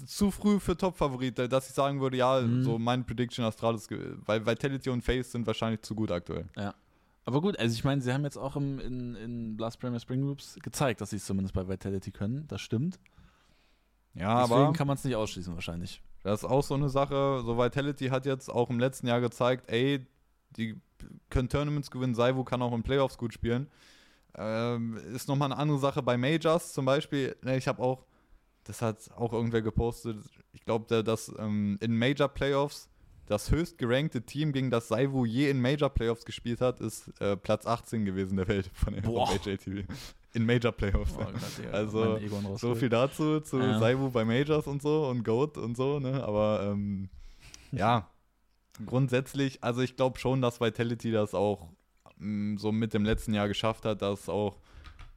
zu 0.05 0.31
früh 0.31 0.59
für 0.59 0.75
Top-Favorit, 0.75 1.37
dass 1.39 1.67
ich 1.69 1.73
sagen 1.73 2.01
würde, 2.01 2.17
ja, 2.17 2.41
Mhm. 2.41 2.63
so 2.63 2.77
mein 2.79 3.05
Prediction 3.05 3.45
Astralis, 3.45 3.87
weil 3.89 4.45
Vitality 4.45 4.89
und 4.89 5.01
Face 5.03 5.31
sind 5.31 5.45
wahrscheinlich 5.47 5.81
zu 5.83 5.95
gut 5.95 6.11
aktuell. 6.11 6.49
Aber 7.23 7.39
gut, 7.41 7.57
also 7.59 7.73
ich 7.73 7.83
meine, 7.83 8.01
sie 8.01 8.11
haben 8.11 8.23
jetzt 8.23 8.37
auch 8.37 8.55
im, 8.55 8.79
in, 8.79 9.15
in 9.15 9.55
Blast 9.57 9.79
Premier 9.79 9.99
Spring 9.99 10.21
Groups 10.21 10.57
gezeigt, 10.61 10.99
dass 11.01 11.11
sie 11.11 11.17
es 11.17 11.25
zumindest 11.25 11.53
bei 11.53 11.67
Vitality 11.67 12.11
können. 12.11 12.45
Das 12.47 12.61
stimmt. 12.61 12.99
Ja, 14.15 14.41
Deswegen 14.41 14.59
aber 14.61 14.73
kann 14.73 14.87
man 14.87 14.95
es 14.97 15.03
nicht 15.03 15.15
ausschließen, 15.15 15.53
wahrscheinlich. 15.53 16.01
Das 16.23 16.43
ist 16.43 16.49
auch 16.49 16.63
so 16.63 16.75
eine 16.75 16.89
Sache. 16.89 17.41
So 17.45 17.57
Vitality 17.57 18.07
hat 18.07 18.25
jetzt 18.25 18.49
auch 18.49 18.69
im 18.69 18.79
letzten 18.79 19.07
Jahr 19.07 19.21
gezeigt, 19.21 19.69
ey, 19.71 20.05
die 20.57 20.79
können 21.29 21.49
Tournaments 21.49 21.89
gewinnen, 21.89 22.15
Saivo 22.15 22.43
kann 22.43 22.61
auch 22.61 22.73
in 22.73 22.83
Playoffs 22.83 23.17
gut 23.17 23.33
spielen. 23.33 23.67
Ähm, 24.37 24.97
ist 25.13 25.27
nochmal 25.27 25.51
eine 25.51 25.59
andere 25.59 25.79
Sache 25.79 26.01
bei 26.01 26.17
Majors 26.17 26.73
zum 26.73 26.85
Beispiel. 26.85 27.35
Ne, 27.41 27.57
ich 27.57 27.67
habe 27.67 27.81
auch, 27.81 28.05
das 28.63 28.81
hat 28.81 29.09
auch 29.15 29.33
irgendwer 29.33 29.61
gepostet, 29.61 30.17
ich 30.53 30.63
glaube, 30.63 31.03
dass 31.03 31.33
ähm, 31.39 31.77
in 31.81 31.97
Major 31.97 32.27
Playoffs 32.27 32.89
das 33.25 33.49
höchst 33.49 33.77
gerankte 33.77 34.21
Team, 34.21 34.51
gegen 34.51 34.69
das 34.69 34.89
Saivo 34.89 35.25
je 35.25 35.49
in 35.49 35.61
Major 35.61 35.89
Playoffs 35.89 36.25
gespielt 36.25 36.61
hat, 36.61 36.81
ist 36.81 37.09
äh, 37.21 37.37
Platz 37.37 37.65
18 37.65 38.05
gewesen 38.05 38.37
der 38.37 38.47
Welt 38.47 38.69
von 38.73 39.01
von 39.01 39.27
HLTV. 39.27 39.85
In 40.33 40.45
Major 40.45 40.71
Playoffs. 40.71 41.13
Oh 41.17 41.23
Gott, 41.25 41.73
Also, 41.73 42.17
So 42.57 42.75
viel 42.75 42.89
dazu, 42.89 43.41
zu 43.41 43.59
Ja. 43.59 43.79
Saibu 43.79 44.09
bei 44.09 44.23
Majors 44.23 44.65
und 44.67 44.81
so 44.81 45.07
und 45.07 45.23
Goat 45.23 45.57
und 45.57 45.75
so, 45.75 45.99
ne? 45.99 46.23
Aber 46.23 46.71
ähm, 46.71 47.09
ja, 47.71 48.09
grundsätzlich, 48.85 49.63
also 49.63 49.81
ich 49.81 49.95
glaube 49.95 50.19
schon, 50.19 50.41
dass 50.41 50.61
Vitality 50.61 51.11
das 51.11 51.33
auch 51.33 51.67
mm, 52.17 52.57
so 52.57 52.71
mit 52.71 52.93
dem 52.93 53.03
letzten 53.03 53.33
Jahr 53.33 53.47
geschafft 53.47 53.85
hat, 53.85 54.01
dass 54.01 54.29
auch 54.29 54.57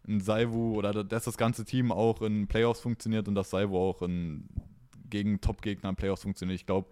ein 0.06 0.20
Saivu 0.20 0.74
oder 0.76 1.04
dass 1.04 1.24
das 1.24 1.36
ganze 1.36 1.64
Team 1.64 1.90
auch 1.92 2.20
in 2.20 2.46
Playoffs 2.46 2.80
funktioniert 2.80 3.28
und 3.28 3.34
dass 3.34 3.50
Saivu 3.50 3.76
auch 3.78 4.02
in, 4.02 4.48
gegen 5.08 5.40
Top-Gegner 5.40 5.90
in 5.90 5.96
Playoffs 5.96 6.22
funktioniert. 6.22 6.60
Ich 6.60 6.66
glaube, 6.66 6.88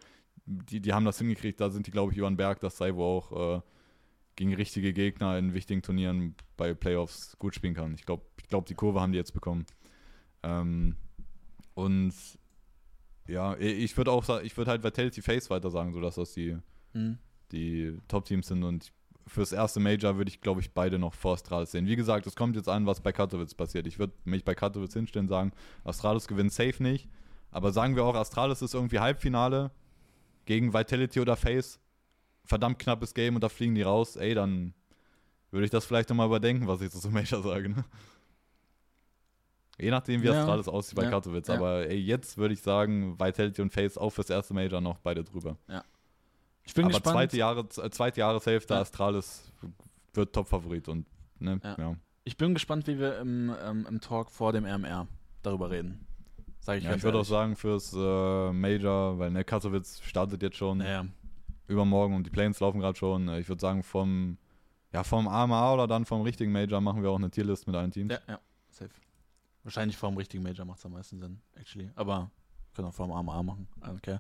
die, 0.47 0.81
die 0.81 0.93
haben 0.93 1.05
das 1.05 1.19
hingekriegt, 1.19 1.61
da 1.61 1.71
sind 1.71 1.87
die, 1.87 1.91
glaube 1.91 2.13
ich, 2.13 2.19
über 2.19 2.31
den 2.31 2.37
Berg, 2.37 2.61
dass 2.61 2.77
Saivu 2.79 3.03
auch 3.03 3.57
äh, 3.57 3.61
gegen 4.37 4.55
richtige 4.55 4.93
Gegner 4.93 5.39
in 5.39 5.55
wichtigen 5.55 5.83
Turnieren 5.83 6.35
bei 6.57 6.75
Playoffs 6.75 7.37
gut 7.39 7.55
spielen 7.55 7.75
kann. 7.75 7.95
Ich 7.95 8.05
glaube, 8.07 8.25
ich 8.39 8.49
glaub, 8.49 8.67
die 8.67 8.75
Kurve 8.75 9.01
haben 9.01 9.13
die 9.13 9.19
jetzt 9.19 9.35
bekommen. 9.35 9.67
Ähm, 10.43 10.97
und 11.75 12.13
ja, 13.29 13.57
ich 13.57 13.97
würde 13.97 14.11
auch 14.11 14.41
ich 14.41 14.57
würde 14.57 14.71
halt 14.71 14.83
Vitality 14.85 15.23
Face 15.23 15.49
weiter 15.51 15.71
sagen, 15.71 15.93
sodass 15.93 16.17
das 16.17 16.33
die, 16.35 16.57
Mhm. 16.95 17.19
die 17.53 17.97
Top-Teams 18.09 18.47
sind 18.49 18.65
und 18.65 18.93
fürs 19.27 19.53
erste 19.53 19.79
Major 19.81 20.17
würde 20.17 20.29
ich, 20.31 20.41
glaube 20.41 20.61
ich, 20.61 20.73
beide 20.73 20.99
noch 20.99 21.15
vor 21.15 21.35
Astralis 21.35 21.71
sehen. 21.71 21.87
Wie 21.87 21.95
gesagt, 21.97 22.27
es 22.27 22.35
kommt 22.35 22.57
jetzt 22.57 22.69
an, 22.69 22.87
was 22.87 23.01
bei 23.01 23.13
Katowice 23.13 23.55
passiert. 23.55 23.87
Ich 23.87 23.99
würde 23.99 24.13
mich 24.25 24.45
bei 24.45 24.55
Katowice 24.55 24.95
hinstellen 24.95 25.27
und 25.27 25.29
sagen, 25.31 25.53
Astralis 25.85 26.27
gewinnt 26.27 26.53
safe 26.53 26.83
nicht, 26.83 27.09
aber 27.51 27.73
sagen 27.73 27.95
wir 27.95 28.05
auch, 28.05 28.17
Astralis 28.17 28.63
ist 28.63 28.75
irgendwie 28.75 28.99
Halbfinale 28.99 29.71
gegen 30.45 30.75
Vitality 30.75 31.21
oder 31.21 31.37
Face, 31.37 31.79
verdammt 32.45 32.79
knappes 32.79 33.15
Game 33.15 33.35
und 33.35 33.41
da 33.43 33.49
fliegen 33.49 33.75
die 33.75 33.83
raus, 33.83 34.17
ey, 34.17 34.35
dann 34.35 34.75
würde 35.51 35.65
ich 35.65 35.71
das 35.71 35.85
vielleicht 35.85 36.09
nochmal 36.09 36.27
überdenken, 36.27 36.67
was 36.67 36.81
ich 36.81 36.91
so 36.91 36.99
zum 36.99 37.13
Major 37.13 37.43
sage, 37.43 37.69
ne? 37.69 37.85
Je 39.79 39.91
nachdem, 39.91 40.23
wie 40.23 40.27
Ja. 40.27 40.41
Astralis 40.41 40.69
aussieht 40.69 40.97
bei 40.97 41.05
Ja. 41.05 41.11
Katowice. 41.11 41.49
Ja. 41.49 41.55
Aber 41.55 41.87
ey, 41.89 41.99
jetzt 41.99 42.37
würde 42.37 42.55
ich 42.55 42.61
sagen, 42.61 43.19
Vitality 43.19 43.63
und 43.63 43.73
Face 43.73 43.97
auch 43.99 44.11
fürs 44.11 44.31
erste 44.31 44.55
Major 44.55 44.81
noch 44.81 44.99
beide 44.99 45.25
drüber. 45.25 45.57
Ich 46.65 46.75
bin 46.75 46.85
Aber 46.85 46.93
gespannt. 46.93 47.15
zweite, 47.15 47.37
Jahre, 47.37 47.69
zweite 47.69 48.21
Jahreshälfte, 48.21 48.75
Ja. 48.75 48.81
Astralis 48.81 49.51
wird 50.15 50.33
Top-Favorit 50.35 50.89
und 50.89 51.07
ne, 51.39 51.59
Ja. 51.65 51.77
ja. 51.79 51.97
Ich 52.25 52.37
bin 52.37 52.55
gespannt, 52.55 52.87
wie 52.87 52.99
wir 53.01 53.19
im, 53.19 53.53
ähm, 53.65 53.87
im 53.89 54.01
Talk 54.01 54.31
vor 54.31 54.53
dem 54.53 54.65
RMR 54.65 55.09
darüber 55.43 55.71
reden. 55.71 56.07
Sag 56.61 56.79
ich 56.79 56.85
Ja, 56.85 56.95
ich 56.95 57.03
würde 57.03 57.19
auch 57.19 57.25
sagen 57.25 57.57
fürs 57.57 57.93
äh, 57.93 58.53
Major, 58.53 59.19
weil 59.19 59.31
ne, 59.33 59.43
Katowice 59.43 60.01
startet 60.05 60.43
jetzt 60.43 60.57
schon 60.57 60.79
Naja. 60.79 61.07
Übermorgen 61.69 62.15
und 62.15 62.25
die 62.27 62.31
Planes 62.31 62.61
laufen 62.61 62.81
gerade 62.81 62.99
schon. 62.99 63.29
Äh, 63.29 63.41
Ich 63.41 63.49
würde 63.49 63.61
sagen, 63.61 63.83
vom, 63.83 64.39
ja, 64.93 65.05
vom 65.05 65.29
AMA 65.29 65.75
oder 65.75 65.87
dann 65.87 66.05
vom 66.05 66.23
richtigen 66.23 66.53
Major 66.53 66.81
machen 66.81 67.03
wir 67.03 67.11
auch 67.11 67.19
eine 67.19 67.31
Tierlist 67.31 67.67
mit 67.67 67.77
allen 67.77 67.91
Teams. 67.91 68.13
Ja, 68.13 68.19
ja, 68.29 68.41
safe. 68.71 68.91
Wahrscheinlich 69.63 69.97
vor 69.97 70.11
dem 70.11 70.19
richtigen 70.19 70.43
Major 70.43 70.65
macht 70.65 70.79
es 70.79 70.87
am 70.87 70.93
meisten 70.93 71.19
Sinn, 71.19 71.41
actually. 71.55 71.91
Aber 71.95 72.31
können 72.75 72.89
auch 72.89 72.95
vor 72.95 73.07
dem 73.07 73.13
AMA 73.13 73.43
machen. 73.43 73.69
Okay. 73.97 74.19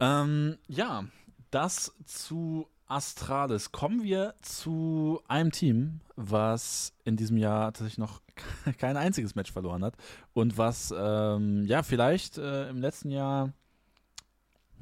Ähm, 0.00 0.58
ja, 0.66 1.04
das 1.50 1.92
zu 2.04 2.68
Astralis. 2.86 3.70
Kommen 3.70 4.02
wir 4.02 4.34
zu 4.40 5.20
einem 5.28 5.52
Team, 5.52 6.00
was 6.16 6.94
in 7.04 7.16
diesem 7.16 7.36
Jahr 7.36 7.72
tatsächlich 7.72 7.98
noch 7.98 8.22
kein 8.78 8.96
einziges 8.96 9.34
Match 9.34 9.52
verloren 9.52 9.84
hat 9.84 9.94
und 10.32 10.56
was 10.56 10.92
ähm, 10.96 11.64
ja 11.66 11.82
vielleicht 11.82 12.38
äh, 12.38 12.70
im 12.70 12.80
letzten 12.80 13.10
Jahr 13.10 13.52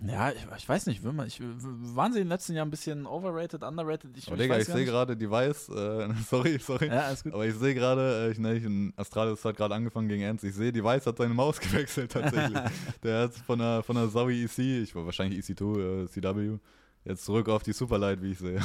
ja, 0.05 0.31
ich, 0.31 0.47
ich 0.59 0.69
weiß 0.69 0.87
nicht, 0.87 1.03
man, 1.03 1.27
ich, 1.27 1.41
waren 1.41 2.13
sie 2.13 2.21
im 2.21 2.29
letzten 2.29 2.55
Jahr 2.55 2.67
ein 2.67 2.71
bisschen 2.71 3.07
overrated, 3.07 3.63
underrated? 3.63 4.17
Ich, 4.17 4.29
Oh, 4.31 4.35
ich 4.35 4.41
Digga, 4.41 4.59
ich 4.59 4.67
sehe 4.67 4.85
gerade 4.85 5.17
Device, 5.17 5.69
äh, 5.71 6.09
sorry, 6.29 6.59
sorry. 6.59 6.89
Ja, 6.89 7.01
alles 7.07 7.23
gut. 7.25 7.33
Aber 7.33 7.47
ich 7.47 7.55
sehe 7.55 7.75
gerade, 7.75 8.27
äh, 8.29 8.31
ich, 8.33 8.39
ne, 8.39 8.55
ich 8.57 8.65
in 8.65 8.93
Astralis 8.97 9.45
hat 9.45 9.57
gerade 9.57 9.75
angefangen 9.75 10.09
gegen 10.09 10.23
Ernst. 10.23 10.45
Ich 10.45 10.55
sehe, 10.55 10.73
Device 10.73 11.07
hat 11.07 11.17
seine 11.17 11.33
Maus 11.35 11.59
gewechselt 11.61 12.13
tatsächlich. 12.13 12.59
der 13.03 13.23
hat 13.23 13.35
von 13.35 13.59
der, 13.59 13.83
von 13.83 13.97
der 13.97 14.11
Zoe 14.11 14.33
EC, 14.33 14.59
ich 14.83 14.95
war 14.95 15.05
wahrscheinlich 15.07 15.45
EC2, 15.45 16.05
äh, 16.05 16.09
CW, 16.09 16.59
jetzt 17.05 17.25
zurück 17.25 17.49
auf 17.49 17.63
die 17.63 17.73
Superlight, 17.73 18.21
wie 18.23 18.33
ich 18.33 18.39
sehe. 18.39 18.61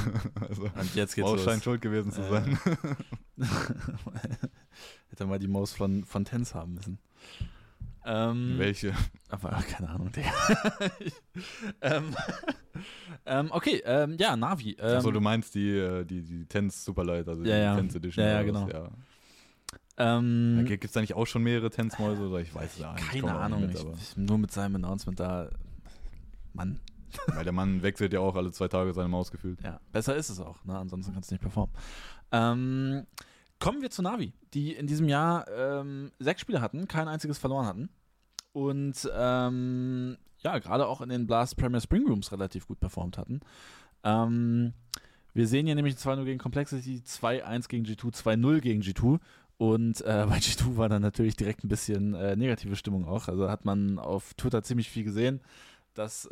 also, 0.50 0.64
Und 0.64 0.96
jetzt 0.96 1.16
geht's 1.16 1.28
Maus 1.28 1.38
los. 1.38 1.44
scheint 1.46 1.64
schuld 1.64 1.82
gewesen 1.82 2.12
zu 2.12 2.22
Äh, 2.22 2.30
sein. 2.30 2.60
Hätte 5.10 5.26
mal 5.26 5.40
die 5.40 5.48
Maus 5.48 5.74
von, 5.74 6.04
von 6.04 6.26
Tens 6.26 6.54
haben 6.56 6.74
müssen. 6.74 7.00
Ähm, 8.04 8.56
Welche? 8.58 8.94
aber 9.30 9.50
keine 9.70 9.90
Ahnung, 9.90 10.12
Digga. 10.12 10.32
Ähm, 11.82 12.16
ähm, 13.26 13.48
okay, 13.52 13.82
ähm, 13.86 14.16
ja, 14.20 14.36
Navi. 14.36 14.76
Ähm, 14.80 14.98
Achso, 14.98 15.12
du 15.12 15.22
meinst 15.22 15.54
die, 15.56 15.70
äh, 15.78 16.04
die, 16.04 16.24
die 16.24 16.46
Tens 16.46 16.84
Superlight, 16.84 17.28
also 17.28 17.44
Ja, 17.44 17.56
die 17.56 17.62
ja. 17.62 17.76
Tens 17.76 17.96
Edition. 17.96 18.26
Ja, 18.26 18.32
ja, 18.32 18.40
was, 18.40 18.46
genau. 18.46 18.70
Ja. 18.70 18.90
ähm, 20.18 20.64
Gibt 20.66 20.86
es 20.86 20.92
da 20.92 21.02
nicht 21.02 21.14
auch 21.14 21.26
schon 21.28 21.44
mehrere 21.44 21.70
Tens-Mäuse? 21.70 22.28
Oder 22.28 22.40
ich 22.40 22.54
weiß 22.54 22.74
es 22.74 22.80
ja 22.80 22.92
eigentlich. 22.92 23.22
keine 23.22 23.34
Ahnung, 23.36 23.68
Mit, 23.68 23.76
ich, 23.76 24.18
nur 24.18 24.38
mit 24.38 24.52
seinem 24.52 24.76
Announcement 24.76 25.20
da. 25.20 25.50
Mann, 26.54 26.80
weil 27.28 27.44
der 27.44 27.54
Mann 27.54 27.82
wechselt 27.82 28.14
ja 28.14 28.20
auch 28.20 28.36
alle 28.36 28.52
zwei 28.52 28.68
Tage 28.68 28.94
seine 28.94 29.08
Maus 29.08 29.32
gefühlt. 29.32 29.62
ja, 29.64 29.80
besser 29.92 30.16
ist 30.16 30.30
es 30.30 30.40
auch, 30.40 30.64
ne? 30.66 30.78
ansonsten 30.78 31.14
kannst 31.14 31.30
du 31.32 31.36
nicht 31.36 31.42
performen. 31.42 31.74
Ähm, 32.32 33.06
kommen 33.62 33.82
wir 33.82 33.92
zu 33.92 34.02
Navi, 34.02 34.34
die 34.54 34.74
in 34.74 34.88
diesem 34.88 35.08
Jahr 35.08 35.48
ähm, 35.48 36.12
sechs 36.20 36.42
Spiele 36.42 36.60
hatten, 36.60 36.90
kein 36.90 37.08
einziges 37.08 37.38
verloren 37.38 37.66
hatten. 37.68 37.90
Und 38.52 39.10
ähm, 39.16 40.18
ja, 40.40 40.60
gerade 40.60 40.88
auch 40.88 41.00
in 41.00 41.10
den 41.10 41.28
Blast 41.28 41.56
Premier 41.56 41.80
Spring 41.80 42.06
Rooms 42.06 42.32
relativ 42.34 42.68
gut 42.68 42.80
performt 42.82 43.18
hatten. 43.18 43.40
Ähm, 44.04 44.74
wir 45.34 45.48
sehen 45.48 45.68
hier 45.68 45.76
nämlich 45.76 45.96
2-0 45.96 46.26
gegen 46.26 46.40
Complexity, 46.40 47.02
2-1 47.06 47.70
gegen 47.70 47.86
G2, 47.86 48.14
2-0 48.14 48.60
gegen 48.60 48.82
G2. 48.82 49.20
Und 49.58 50.02
äh, 50.02 50.26
bei 50.30 50.38
G2 50.38 50.76
war 50.76 50.90
dann 50.90 51.04
natürlich 51.04 51.36
direkt 51.36 51.64
ein 51.64 51.70
bisschen 51.70 52.16
äh, 52.16 52.36
negative 52.36 52.76
Stimmung 52.76 53.08
auch. 53.08 53.28
Also 53.28 53.48
hat 53.48 53.64
man 53.64 54.00
auf 54.00 54.34
Twitter 54.34 54.64
ziemlich 54.64 54.90
viel 54.90 55.04
gesehen, 55.04 55.40
dass 55.94 56.26
äh, 56.26 56.30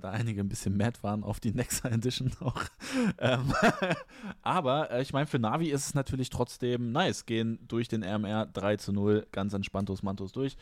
da 0.00 0.10
einige 0.10 0.40
ein 0.40 0.48
bisschen 0.48 0.76
mad 0.76 0.98
waren 1.02 1.22
auf 1.22 1.40
die 1.40 1.52
Nexa 1.52 1.88
Edition 1.88 2.30
auch. 2.40 2.62
ähm, 3.18 3.52
aber 4.42 4.90
äh, 4.90 5.02
ich 5.02 5.12
meine, 5.12 5.26
für 5.26 5.38
Navi 5.38 5.70
ist 5.70 5.86
es 5.86 5.94
natürlich 5.94 6.30
trotzdem 6.30 6.92
nice. 6.92 7.26
Gehen 7.26 7.58
durch 7.68 7.88
den 7.88 8.02
RMR 8.02 8.46
3 8.46 8.76
zu 8.76 8.92
0 8.92 9.26
ganz 9.32 9.52
entspanntos 9.52 10.02
Mantos 10.02 10.32
durch. 10.32 10.56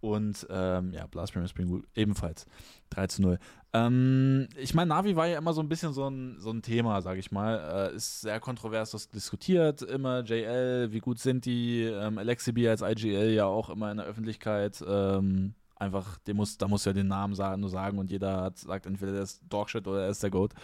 Und 0.00 0.46
ähm, 0.50 0.92
ja, 0.92 1.06
Blast 1.06 1.32
Premier 1.32 1.48
Spring 1.48 1.82
ebenfalls 1.94 2.46
3 2.90 3.06
zu 3.06 3.22
0. 3.22 3.38
Ähm, 3.72 4.48
ich 4.54 4.74
meine, 4.74 4.90
Navi 4.90 5.16
war 5.16 5.26
ja 5.26 5.38
immer 5.38 5.54
so 5.54 5.62
ein 5.62 5.68
bisschen 5.70 5.94
so 5.94 6.06
ein, 6.08 6.36
so 6.40 6.50
ein 6.50 6.60
Thema, 6.60 7.00
sage 7.00 7.20
ich 7.20 7.32
mal. 7.32 7.90
Äh, 7.92 7.96
ist 7.96 8.20
sehr 8.20 8.38
kontrovers 8.38 9.08
diskutiert, 9.08 9.80
immer 9.80 10.20
JL, 10.20 10.92
wie 10.92 11.00
gut 11.00 11.20
sind 11.20 11.46
die? 11.46 11.84
Ähm, 11.84 12.18
Alexibi 12.18 12.68
als 12.68 12.82
IGL 12.82 13.30
ja 13.30 13.46
auch 13.46 13.70
immer 13.70 13.90
in 13.90 13.96
der 13.96 14.04
Öffentlichkeit. 14.04 14.84
Ähm, 14.86 15.54
einfach, 15.84 16.18
der 16.18 16.34
muss, 16.34 16.58
da 16.58 16.68
muss 16.68 16.84
ja 16.84 16.92
den 16.92 17.08
Namen 17.08 17.34
sagen, 17.34 17.60
nur 17.60 17.70
sagen 17.70 17.98
und 17.98 18.10
jeder 18.10 18.42
hat, 18.42 18.58
sagt 18.58 18.86
entweder 18.86 19.12
der 19.12 19.22
ist 19.22 19.42
Dogshit 19.48 19.86
oder 19.86 20.04
er 20.04 20.10
ist 20.10 20.22
der 20.22 20.30
Goat. 20.30 20.54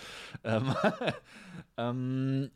Ähm, 0.44 0.74
ähm, 1.76 2.50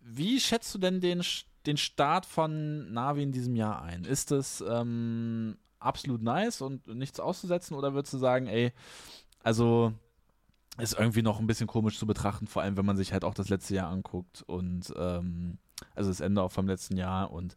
wie 0.00 0.40
schätzt 0.40 0.74
du 0.74 0.78
denn 0.78 1.00
den, 1.00 1.22
den 1.66 1.76
Start 1.76 2.26
von 2.26 2.92
Navi 2.92 3.22
in 3.22 3.32
diesem 3.32 3.56
Jahr 3.56 3.82
ein? 3.82 4.04
Ist 4.04 4.32
es 4.32 4.62
ähm, 4.66 5.56
absolut 5.78 6.22
nice 6.22 6.60
und 6.60 6.86
nichts 6.88 7.20
auszusetzen? 7.20 7.76
Oder 7.76 7.94
würdest 7.94 8.14
du 8.14 8.18
sagen, 8.18 8.46
ey, 8.46 8.72
also 9.42 9.92
ist 10.78 10.98
irgendwie 10.98 11.22
noch 11.22 11.38
ein 11.38 11.46
bisschen 11.46 11.66
komisch 11.66 11.98
zu 11.98 12.06
betrachten, 12.06 12.46
vor 12.46 12.62
allem 12.62 12.76
wenn 12.76 12.86
man 12.86 12.96
sich 12.96 13.12
halt 13.12 13.24
auch 13.24 13.34
das 13.34 13.48
letzte 13.48 13.74
Jahr 13.74 13.90
anguckt 13.90 14.42
und 14.42 14.92
ähm, 14.96 15.58
also 15.94 16.10
das 16.10 16.20
Ende 16.20 16.42
auch 16.42 16.50
vom 16.50 16.66
letzten 16.66 16.96
Jahr 16.96 17.30
und 17.30 17.56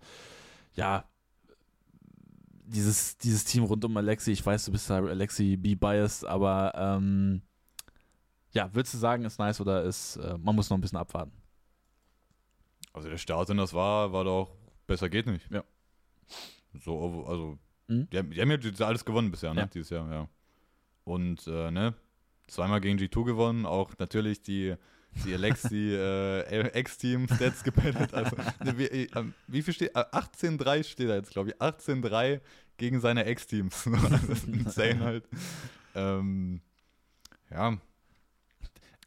ja, 0.75 1.05
dieses, 2.67 3.17
dieses 3.17 3.45
Team 3.45 3.63
rund 3.63 3.83
um 3.85 3.97
Alexi, 3.97 4.31
ich 4.31 4.45
weiß, 4.45 4.65
du 4.65 4.71
bist 4.71 4.89
da 4.89 4.97
Alexi 4.97 5.57
B-biased, 5.57 6.25
aber 6.25 6.73
ähm, 6.75 7.41
ja, 8.51 8.73
würdest 8.73 8.93
du 8.93 8.97
sagen, 8.97 9.25
ist 9.25 9.39
nice 9.39 9.59
oder 9.61 9.83
ist, 9.83 10.17
äh, 10.17 10.37
man 10.37 10.55
muss 10.55 10.69
noch 10.69 10.77
ein 10.77 10.81
bisschen 10.81 10.97
abwarten? 10.97 11.31
Also 12.93 13.09
der 13.09 13.17
Start, 13.17 13.49
in 13.49 13.57
das 13.57 13.73
war, 13.73 14.11
war 14.13 14.23
doch 14.23 14.55
besser 14.87 15.09
geht 15.09 15.27
nicht. 15.27 15.49
Ja. 15.51 15.63
So, 16.79 17.25
also 17.27 17.57
Mhm. 17.87 18.09
Die, 18.11 18.17
haben, 18.17 18.31
die 18.31 18.41
haben 18.41 18.51
ja 18.51 18.85
alles 18.85 19.05
gewonnen 19.05 19.31
bisher, 19.31 19.53
ne? 19.53 19.61
Ja. 19.61 19.67
Dieses 19.67 19.89
Jahr, 19.89 20.11
ja. 20.11 20.29
Und, 21.03 21.47
äh, 21.47 21.71
ne? 21.71 21.93
Zweimal 22.47 22.81
gegen 22.81 22.97
G2 22.97 23.25
gewonnen, 23.25 23.65
auch 23.65 23.91
natürlich 23.97 24.41
die, 24.41 24.75
die 25.25 25.33
Alexi 25.33 25.93
äh, 25.93 26.41
Ex-Team-Stats 26.69 27.63
gepennt. 27.63 28.13
Also, 28.13 28.35
ne, 28.63 28.77
wie, 28.77 28.85
äh, 28.85 29.07
wie, 29.47 29.61
viel 29.61 29.73
steht? 29.73 29.95
18-3 29.95 30.77
äh, 30.77 30.83
steht 30.83 31.09
da 31.09 31.15
jetzt, 31.15 31.31
glaube 31.31 31.49
ich. 31.49 31.55
18-3 31.57 32.41
gegen 32.77 32.99
seine 32.99 33.25
Ex-Teams. 33.25 33.89
das 34.09 34.23
ist 34.23 34.47
insane 34.47 34.99
halt. 34.99 35.23
Ähm, 35.95 36.61
ja, 37.49 37.77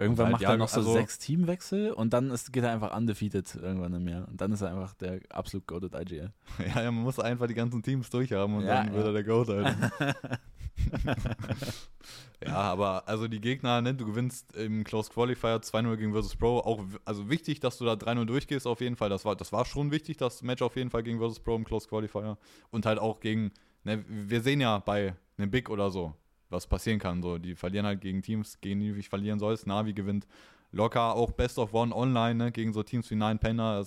Irgendwann 0.01 0.26
halt, 0.28 0.32
macht 0.32 0.42
er 0.44 0.57
noch 0.57 0.68
so 0.68 0.80
also, 0.80 0.94
sechs 0.94 1.18
Teamwechsel 1.18 1.92
und 1.92 2.14
dann 2.14 2.30
ist, 2.30 2.55
geht 2.55 2.64
er 2.64 2.72
einfach 2.72 2.96
undefeated 2.96 3.55
irgendwann 3.57 3.92
im 3.92 4.09
Jahr. 4.09 4.26
Und 4.28 4.40
dann 4.40 4.51
ist 4.51 4.62
er 4.62 4.70
einfach 4.70 4.94
der 4.94 5.20
absolut 5.28 5.66
goated 5.66 5.94
IGL. 5.94 6.32
Ja, 6.59 6.84
ja, 6.84 6.90
man 6.90 7.05
muss 7.05 7.18
einfach 7.18 7.46
die 7.46 7.55
ganzen 7.55 7.82
Teams 7.82 8.09
durchhaben 8.09 8.57
und 8.57 8.64
ja, 8.64 8.76
dann 8.76 8.88
ja. 8.88 8.94
wird 8.94 9.07
er 9.07 9.12
der 9.12 9.24
Goat 9.24 9.48
halt. 9.48 9.76
ja, 12.45 12.55
aber 12.55 13.09
also 13.09 13.28
die 13.28 13.41
Gegner, 13.41 13.81
ne, 13.81 13.95
du 13.95 14.07
gewinnst 14.07 14.55
im 14.57 14.85
Close 14.85 15.11
Qualifier 15.11 15.61
2-0 15.61 15.97
gegen 15.97 16.12
Versus 16.12 16.37
Pro. 16.37 16.59
Auch 16.59 16.85
also 17.05 17.28
wichtig, 17.28 17.61
dass 17.61 17.78
du 17.78 17.85
da 17.85 17.95
3-0 17.95 18.24
durchgehst 18.24 18.66
auf 18.66 18.81
jeden 18.81 18.97
Fall. 18.97 19.09
Das 19.09 19.24
war, 19.24 19.37
das 19.37 19.53
war 19.53 19.64
schon 19.64 19.91
wichtig, 19.91 20.16
das 20.16 20.43
Match 20.43 20.62
auf 20.62 20.76
jeden 20.76 20.91
Fall 20.91 21.03
gegen 21.03 21.18
Versus 21.18 21.41
Pro 21.41 21.57
im 21.57 21.64
Close 21.64 21.89
Qualifier. 21.89 22.39
Und 22.70 22.87
halt 22.87 22.99
auch 22.99 23.20
gegen, 23.20 23.53
ne, 23.85 24.05
wir 24.09 24.41
sehen 24.41 24.61
ja 24.61 24.78
bei 24.78 25.14
einem 25.37 25.51
Big 25.51 25.70
oder 25.70 25.91
so, 25.91 26.14
was 26.49 26.66
passieren 26.66 26.99
kann. 26.99 27.22
So, 27.22 27.39
die 27.39 27.55
verlieren 27.55 27.87
halt 27.87 28.01
gegen 28.01 28.22
Teams, 28.22 28.61
gegen 28.61 28.81
die 28.81 28.91
du 28.91 28.97
nicht 28.97 29.09
verlieren 29.09 29.39
sollst. 29.39 29.66
Navi 29.66 29.93
gewinnt 29.93 30.26
locker 30.72 31.14
auch 31.14 31.33
Best 31.33 31.59
of 31.59 31.74
One 31.74 31.95
online 31.95 32.35
ne, 32.37 32.53
gegen 32.53 32.72
so 32.72 32.83
Teams 32.83 33.11
wie 33.11 33.16
Nine 33.16 33.39
Penner, 33.39 33.85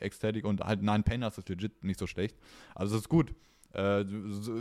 Ecstatic 0.00 0.44
und 0.44 0.60
halt 0.60 0.82
Nine 0.82 1.02
Penner 1.02 1.28
ist 1.28 1.48
legit 1.48 1.84
nicht 1.84 1.98
so 1.98 2.06
schlecht. 2.06 2.36
Also 2.74 2.96
es 2.96 3.02
ist 3.02 3.08
gut. 3.08 3.34
Äh, 3.74 4.04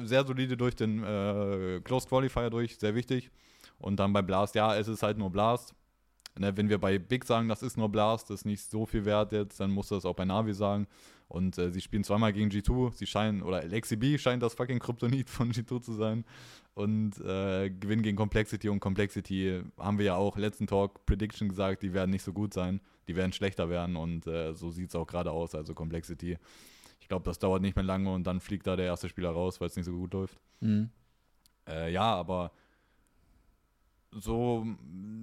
sehr 0.04 0.26
solide 0.26 0.56
durch 0.56 0.76
den 0.76 1.04
äh, 1.04 1.82
Closed 1.84 2.10
Qualifier 2.10 2.50
durch, 2.50 2.78
sehr 2.78 2.96
wichtig. 2.96 3.30
Und 3.78 4.00
dann 4.00 4.14
bei 4.14 4.22
Blast, 4.22 4.56
ja, 4.56 4.76
es 4.76 4.88
ist 4.88 5.04
halt 5.04 5.18
nur 5.18 5.30
Blast. 5.30 5.74
Ne, 6.40 6.56
wenn 6.56 6.70
wir 6.70 6.78
bei 6.78 6.98
Big 6.98 7.26
sagen, 7.26 7.50
das 7.50 7.62
ist 7.62 7.78
nur 7.78 7.90
Blast, 7.90 8.30
das 8.30 8.42
ist 8.42 8.46
nicht 8.46 8.62
so 8.62 8.86
viel 8.86 9.04
wert 9.04 9.34
jetzt, 9.34 9.60
dann 9.60 9.70
musst 9.72 9.92
du 9.92 9.96
das 9.96 10.06
auch 10.06 10.16
bei 10.16 10.24
Navi 10.24 10.54
sagen. 10.54 10.88
Und 11.28 11.58
äh, 11.58 11.72
sie 11.72 11.82
spielen 11.82 12.04
zweimal 12.04 12.34
gegen 12.34 12.50
G2. 12.50 12.94
Sie 12.94 13.06
scheinen, 13.06 13.42
oder 13.42 13.64
LXCB 13.64 14.20
scheint 14.20 14.44
das 14.44 14.54
fucking 14.54 14.80
Kryptonit 14.80 15.30
von 15.30 15.52
G2 15.52 15.82
zu 15.82 15.94
sein. 15.94 16.26
Und 16.74 17.20
äh, 17.20 17.70
gewinnen 17.70 18.02
gegen 18.02 18.18
Complexity. 18.18 18.70
Und 18.70 18.80
Complexity 18.80 19.62
haben 19.78 19.98
wir 19.98 20.06
ja 20.06 20.16
auch 20.16 20.38
letzten 20.38 20.68
Talk 20.68 21.06
Prediction 21.06 21.50
gesagt, 21.50 21.84
die 21.84 21.94
werden 21.94 22.12
nicht 22.12 22.24
so 22.24 22.34
gut 22.34 22.54
sein. 22.54 22.82
Die 23.08 23.16
werden 23.16 23.32
schlechter 23.34 23.70
werden. 23.70 23.96
Und 23.96 24.28
äh, 24.28 24.54
so 24.54 24.72
sieht 24.72 24.90
es 24.90 24.96
auch 24.96 25.08
gerade 25.08 25.32
aus. 25.32 25.56
Also 25.56 25.74
Complexity. 25.74 26.38
Ich 27.02 27.08
glaube, 27.08 27.26
das 27.26 27.40
dauert 27.40 27.62
nicht 27.62 27.76
mehr 27.76 27.84
lange 27.84 28.12
und 28.14 28.26
dann 28.26 28.40
fliegt 28.40 28.68
da 28.68 28.76
der 28.76 28.86
erste 28.86 29.10
Spieler 29.10 29.32
raus, 29.32 29.60
weil 29.60 29.68
es 29.68 29.76
nicht 29.76 29.86
so 29.86 29.92
gut 29.92 30.14
läuft. 30.14 30.40
Mhm. 30.62 30.90
Äh, 31.68 31.92
ja, 31.92 32.16
aber 32.16 32.52
so 34.12 34.66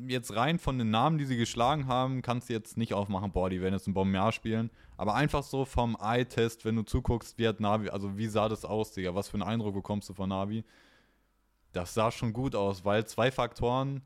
jetzt 0.07 0.35
rein 0.35 0.59
von 0.59 0.79
den 0.79 0.91
Namen, 0.91 1.19
die 1.19 1.25
sie 1.27 1.37
geschlagen 1.37 1.87
haben, 1.87 2.23
kannst 2.23 2.49
du 2.49 2.55
jetzt 2.55 2.77
nicht 2.77 2.95
aufmachen, 2.95 3.33
boah, 3.33 3.51
die 3.51 3.61
werden 3.61 3.75
jetzt 3.75 3.87
ein 3.87 3.95
Bombenjahr 3.95 4.33
spielen. 4.33 4.71
Aber 4.97 5.15
einfach 5.15 5.43
so 5.43 5.65
vom 5.65 5.97
Eye-Test, 6.01 6.65
wenn 6.65 6.77
du 6.77 6.83
zuguckst, 6.83 7.39
wie 7.39 7.47
hat 7.47 7.61
Navi, 7.61 7.91
also 7.91 8.17
wie 8.17 8.27
sah 8.27 8.49
das 8.49 8.65
aus, 8.65 8.93
Digga? 8.93 9.15
Was 9.15 9.29
für 9.29 9.35
einen 9.35 9.43
Eindruck 9.43 9.75
bekommst 9.75 10.09
du 10.09 10.15
von 10.15 10.31
Navi? 10.31 10.65
Das 11.73 11.95
sah 11.95 12.11
schon 12.11 12.33
gut 12.33 12.55
aus, 12.55 12.85
weil 12.85 13.07
zwei 13.07 13.31
Faktoren, 13.31 14.03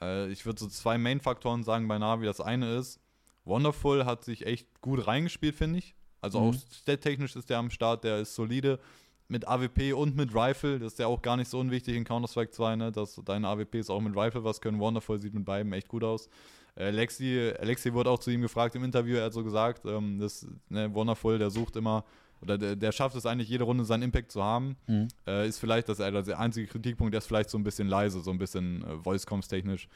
äh, 0.00 0.28
ich 0.28 0.46
würde 0.46 0.60
so 0.60 0.68
zwei 0.68 0.96
Main-Faktoren 0.96 1.64
sagen 1.64 1.88
bei 1.88 1.98
Navi. 1.98 2.24
Das 2.24 2.40
eine 2.40 2.76
ist, 2.76 3.00
Wonderful 3.44 4.06
hat 4.06 4.24
sich 4.24 4.46
echt 4.46 4.80
gut 4.80 5.06
reingespielt, 5.06 5.54
finde 5.54 5.80
ich. 5.80 5.94
Also 6.24 6.40
mhm. 6.40 6.48
auch 6.48 6.54
stat-technisch 6.54 7.36
ist 7.36 7.50
der 7.50 7.58
am 7.58 7.70
Start, 7.70 8.02
der 8.04 8.18
ist 8.18 8.34
solide 8.34 8.80
mit 9.28 9.46
AWP 9.46 9.94
und 9.94 10.16
mit 10.16 10.34
Rifle, 10.34 10.78
das 10.78 10.94
ist 10.94 10.98
ja 10.98 11.06
auch 11.06 11.22
gar 11.22 11.36
nicht 11.36 11.48
so 11.48 11.58
unwichtig 11.58 11.96
in 11.96 12.04
Counter-Strike 12.04 12.50
2, 12.50 12.76
ne? 12.76 12.92
dass 12.92 13.20
deine 13.24 13.48
AWPs 13.48 13.88
auch 13.88 14.00
mit 14.00 14.16
Rifle 14.16 14.44
was 14.44 14.60
können. 14.60 14.78
Wonderful 14.78 15.20
sieht 15.20 15.34
mit 15.34 15.44
beiden 15.44 15.72
echt 15.72 15.88
gut 15.88 16.04
aus. 16.04 16.28
Äh, 16.76 16.84
Alexi, 16.84 17.52
Alexi 17.58 17.92
wurde 17.92 18.10
auch 18.10 18.18
zu 18.18 18.30
ihm 18.30 18.42
gefragt 18.42 18.74
im 18.74 18.84
Interview, 18.84 19.16
er 19.16 19.26
hat 19.26 19.32
so 19.32 19.42
gesagt, 19.42 19.86
ähm, 19.86 20.18
das, 20.18 20.46
ne, 20.68 20.92
Wonderful, 20.94 21.38
der 21.38 21.50
sucht 21.50 21.76
immer, 21.76 22.04
oder 22.42 22.58
der, 22.58 22.76
der, 22.76 22.92
schafft 22.92 23.16
es 23.16 23.24
eigentlich 23.24 23.48
jede 23.48 23.64
Runde 23.64 23.84
seinen 23.84 24.02
Impact 24.02 24.30
zu 24.30 24.42
haben. 24.42 24.76
Mhm. 24.86 25.08
Äh, 25.26 25.48
ist 25.48 25.58
vielleicht 25.58 25.88
das, 25.88 26.00
also 26.00 26.22
der 26.22 26.38
einzige 26.38 26.66
Kritikpunkt, 26.66 27.14
der 27.14 27.18
ist 27.18 27.26
vielleicht 27.26 27.48
so 27.48 27.56
ein 27.56 27.64
bisschen 27.64 27.88
leise, 27.88 28.20
so 28.20 28.30
ein 28.30 28.38
bisschen 28.38 28.84
äh, 28.84 28.98
Voice-Comms 28.98 29.48
technisch. 29.48 29.88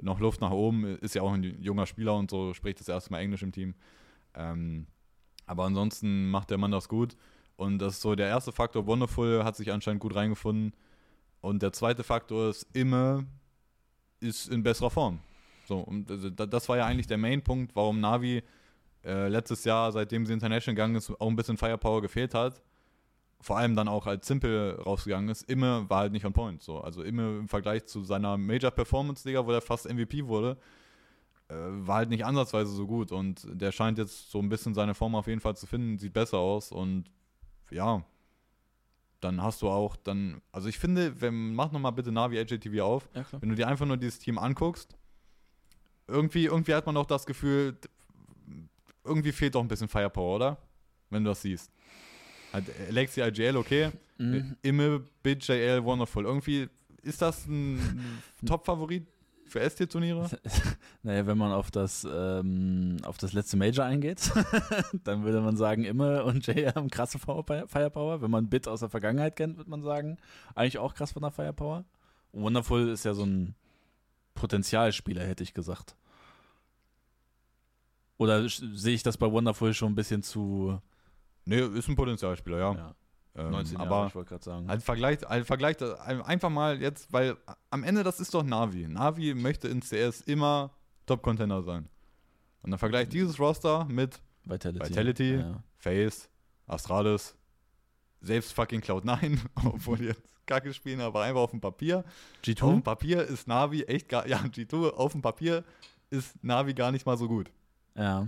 Noch 0.00 0.20
Luft 0.20 0.40
nach 0.40 0.50
oben, 0.50 0.98
ist 0.98 1.14
ja 1.14 1.22
auch 1.22 1.32
ein 1.32 1.42
junger 1.42 1.86
Spieler 1.86 2.14
und 2.16 2.30
so, 2.30 2.52
spricht 2.54 2.78
das 2.80 2.88
erste 2.88 3.10
Mal 3.10 3.20
Englisch 3.20 3.42
im 3.42 3.50
Team. 3.50 3.74
Ähm, 4.34 4.86
aber 5.46 5.64
ansonsten 5.64 6.30
macht 6.30 6.50
der 6.50 6.58
Mann 6.58 6.72
das 6.72 6.88
gut. 6.88 7.16
Und 7.56 7.78
das 7.78 7.94
ist 7.94 8.02
so 8.02 8.14
der 8.14 8.28
erste 8.28 8.52
Faktor. 8.52 8.86
Wonderful 8.86 9.44
hat 9.44 9.56
sich 9.56 9.72
anscheinend 9.72 10.00
gut 10.00 10.14
reingefunden. 10.14 10.74
Und 11.40 11.62
der 11.62 11.72
zweite 11.72 12.02
Faktor 12.04 12.50
ist, 12.50 12.66
immer 12.72 13.24
ist 14.20 14.48
in 14.48 14.62
besserer 14.62 14.90
Form. 14.90 15.20
So, 15.66 15.78
und 15.78 16.06
das 16.36 16.68
war 16.68 16.76
ja 16.76 16.86
eigentlich 16.86 17.06
der 17.06 17.18
Main-Punkt, 17.18 17.74
warum 17.74 18.00
Navi 18.00 18.42
äh, 19.04 19.28
letztes 19.28 19.64
Jahr, 19.64 19.90
seitdem 19.92 20.26
sie 20.26 20.32
International 20.32 20.74
gegangen 20.74 20.94
ist, 20.96 21.10
auch 21.10 21.28
ein 21.28 21.36
bisschen 21.36 21.56
Firepower 21.56 22.02
gefehlt 22.02 22.34
hat. 22.34 22.62
Vor 23.40 23.58
allem 23.58 23.76
dann 23.76 23.88
auch 23.88 24.06
als 24.06 24.26
Simple 24.26 24.80
rausgegangen 24.82 25.28
ist. 25.28 25.48
Immer 25.48 25.88
war 25.88 26.00
halt 26.00 26.12
nicht 26.12 26.24
on 26.24 26.32
point. 26.32 26.62
So. 26.62 26.80
Also 26.80 27.02
immer 27.02 27.38
im 27.38 27.48
Vergleich 27.48 27.84
zu 27.86 28.02
seiner 28.02 28.36
Major 28.36 28.70
Performance 28.70 29.26
Liga, 29.28 29.46
wo 29.46 29.52
er 29.52 29.60
fast 29.60 29.88
MVP 29.88 30.26
wurde, 30.26 30.56
war 31.48 31.96
halt 31.96 32.10
nicht 32.10 32.24
ansatzweise 32.24 32.72
so 32.72 32.86
gut. 32.86 33.12
Und 33.12 33.46
der 33.50 33.72
scheint 33.72 33.98
jetzt 33.98 34.30
so 34.30 34.40
ein 34.40 34.48
bisschen 34.48 34.74
seine 34.74 34.94
Form 34.94 35.14
auf 35.14 35.26
jeden 35.26 35.40
Fall 35.40 35.56
zu 35.56 35.66
finden, 35.66 35.98
sieht 35.98 36.12
besser 36.12 36.38
aus. 36.38 36.72
Und 36.72 37.04
ja, 37.70 38.04
dann 39.20 39.42
hast 39.42 39.62
du 39.62 39.68
auch 39.68 39.96
dann, 39.96 40.40
also 40.52 40.68
ich 40.68 40.78
finde, 40.78 41.20
wenn, 41.20 41.54
mach 41.54 41.72
nochmal 41.72 41.92
bitte 41.92 42.12
Navi 42.12 42.38
AJTV 42.38 42.80
auf, 42.80 43.08
ja, 43.14 43.24
wenn 43.40 43.48
du 43.48 43.54
dir 43.54 43.68
einfach 43.68 43.86
nur 43.86 43.96
dieses 43.96 44.18
Team 44.18 44.38
anguckst, 44.38 44.96
irgendwie, 46.06 46.46
irgendwie 46.46 46.74
hat 46.74 46.86
man 46.86 46.96
auch 46.96 47.06
das 47.06 47.26
Gefühl, 47.26 47.76
irgendwie 49.04 49.32
fehlt 49.32 49.54
doch 49.54 49.62
ein 49.62 49.68
bisschen 49.68 49.88
Firepower, 49.88 50.36
oder? 50.36 50.58
Wenn 51.10 51.24
du 51.24 51.30
das 51.30 51.42
siehst. 51.42 51.70
Halt 52.52 52.66
Alexi 52.88 53.20
IGL, 53.22 53.56
okay. 53.56 53.90
Mhm. 54.18 54.56
Imme, 54.62 55.04
BitJL, 55.22 55.84
Wonderful. 55.84 56.24
Irgendwie 56.24 56.68
ist 57.02 57.22
das 57.22 57.46
ein 57.46 58.20
Top-Favorit 58.46 59.06
für 59.48 59.60
S-Tier-Turniere? 59.60 60.28
naja, 61.02 61.26
wenn 61.26 61.38
man 61.38 61.52
auf 61.52 61.70
das, 61.70 62.06
ähm, 62.10 62.96
auf 63.04 63.18
das 63.18 63.32
letzte 63.32 63.56
Major 63.56 63.84
eingeht, 63.84 64.32
dann 65.04 65.24
würde 65.24 65.40
man 65.40 65.56
sagen, 65.56 65.84
Imme 65.84 66.24
und 66.24 66.46
Jay 66.46 66.66
haben 66.66 66.90
krasse 66.90 67.18
Firepower. 67.18 68.22
Wenn 68.22 68.30
man 68.30 68.48
Bit 68.48 68.68
aus 68.68 68.80
der 68.80 68.88
Vergangenheit 68.88 69.36
kennt, 69.36 69.56
würde 69.56 69.70
man 69.70 69.82
sagen, 69.82 70.18
eigentlich 70.54 70.78
auch 70.78 70.94
krass 70.94 71.12
von 71.12 71.22
der 71.22 71.30
Firepower. 71.30 71.84
Und 72.32 72.42
Wonderful 72.42 72.88
ist 72.88 73.04
ja 73.04 73.14
so 73.14 73.24
ein 73.24 73.54
Potenzialspieler, 74.34 75.24
hätte 75.24 75.42
ich 75.42 75.54
gesagt. 75.54 75.96
Oder 78.18 78.48
sehe 78.48 78.94
ich 78.94 79.02
das 79.02 79.16
bei 79.16 79.30
Wonderful 79.30 79.74
schon 79.74 79.92
ein 79.92 79.96
bisschen 79.96 80.22
zu 80.22 80.80
Nee, 81.46 81.60
ist 81.60 81.88
ein 81.88 81.94
Potenzialspieler, 81.94 82.58
ja. 82.58 82.74
ja, 82.74 82.94
Ähm, 83.36 83.50
19 83.50 83.78
Jahre, 83.78 83.86
aber 83.94 84.06
ich 84.08 84.14
wollte 84.14 84.28
gerade 84.30 84.44
sagen. 84.44 84.68
Ein 84.70 84.80
Vergleich, 84.80 85.26
ein 85.26 85.44
Vergleich, 85.44 85.76
ein- 85.82 86.22
einfach 86.22 86.50
mal 86.50 86.80
jetzt, 86.80 87.12
weil 87.12 87.36
am 87.70 87.84
Ende 87.84 88.02
das 88.02 88.18
ist 88.20 88.32
doch 88.34 88.42
Navi. 88.42 88.88
Navi 88.88 89.34
möchte 89.34 89.68
in 89.68 89.80
CS 89.82 90.22
immer 90.22 90.70
Top-Contender 91.06 91.62
sein. 91.62 91.88
Und 92.62 92.70
dann 92.70 92.78
vergleicht 92.78 93.12
dieses 93.12 93.38
Roster 93.38 93.84
mit 93.84 94.20
Vitality. 94.44 94.88
Vitality. 94.88 95.34
Ja. 95.36 95.62
Face, 95.76 96.28
Astralis, 96.66 97.36
selbst 98.20 98.52
fucking 98.54 98.80
Cloud9, 98.80 99.38
obwohl 99.64 100.00
jetzt 100.02 100.22
Kacke 100.46 100.72
spielen, 100.72 101.00
aber 101.00 101.22
einfach 101.22 101.40
auf 101.40 101.50
dem 101.50 101.60
Papier. 101.60 101.98
Auf 101.98 102.04
dem 102.42 102.54
G2? 102.54 102.82
Papier 102.82 103.22
ist 103.24 103.46
Navi 103.48 103.82
echt 103.82 104.08
gar, 104.08 104.26
ja, 104.28 104.38
G2 104.38 104.90
auf 104.90 105.12
dem 105.12 105.22
Papier 105.22 105.62
ist 106.10 106.42
Navi 106.42 106.72
gar 106.74 106.90
nicht 106.92 107.04
mal 107.04 107.16
so 107.18 107.28
gut. 107.28 107.50
Ja. 107.96 108.26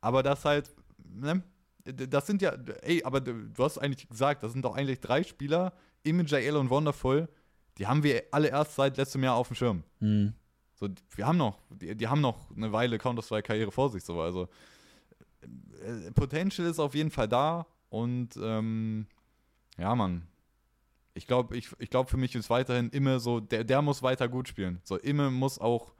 Aber 0.00 0.22
das 0.22 0.44
halt, 0.44 0.70
ne? 0.98 1.42
Das 1.84 2.26
sind 2.26 2.42
ja, 2.42 2.54
ey, 2.82 3.02
aber 3.04 3.20
du 3.20 3.64
hast 3.64 3.78
eigentlich 3.78 4.08
gesagt, 4.08 4.42
das 4.42 4.52
sind 4.52 4.64
doch 4.64 4.76
eigentlich 4.76 5.00
drei 5.00 5.22
Spieler, 5.22 5.72
Image, 6.04 6.30
JL 6.30 6.56
und 6.56 6.70
Wonderful, 6.70 7.28
die 7.78 7.86
haben 7.86 8.02
wir 8.02 8.24
alle 8.30 8.48
erst 8.48 8.76
seit 8.76 8.96
letztem 8.96 9.24
Jahr 9.24 9.36
auf 9.36 9.48
dem 9.48 9.56
Schirm. 9.56 9.82
Hm. 9.98 10.34
So, 10.74 10.88
wir 11.10 11.26
haben 11.26 11.38
noch, 11.38 11.58
die, 11.70 11.96
die 11.96 12.08
haben 12.08 12.20
noch 12.20 12.50
eine 12.54 12.72
Weile 12.72 12.98
Counter-Strike-Karriere 12.98 13.72
vor 13.72 13.90
sich, 13.90 14.04
so, 14.04 14.20
also 14.20 14.48
äh, 15.42 16.10
Potential 16.12 16.68
ist 16.68 16.78
auf 16.78 16.94
jeden 16.94 17.10
Fall 17.10 17.28
da 17.28 17.66
und 17.88 18.36
ähm, 18.40 19.06
ja, 19.78 19.94
Mann. 19.94 20.26
Ich 21.14 21.26
glaube, 21.26 21.56
ich, 21.56 21.68
ich 21.78 21.90
glaub, 21.90 22.08
für 22.08 22.16
mich 22.16 22.34
ist 22.34 22.48
weiterhin 22.48 22.88
immer 22.90 23.20
so, 23.20 23.40
der, 23.40 23.64
der 23.64 23.82
muss 23.82 24.02
weiter 24.02 24.28
gut 24.28 24.48
spielen. 24.48 24.80
So, 24.84 24.96
immer 24.96 25.30
muss 25.30 25.58
auch 25.58 25.92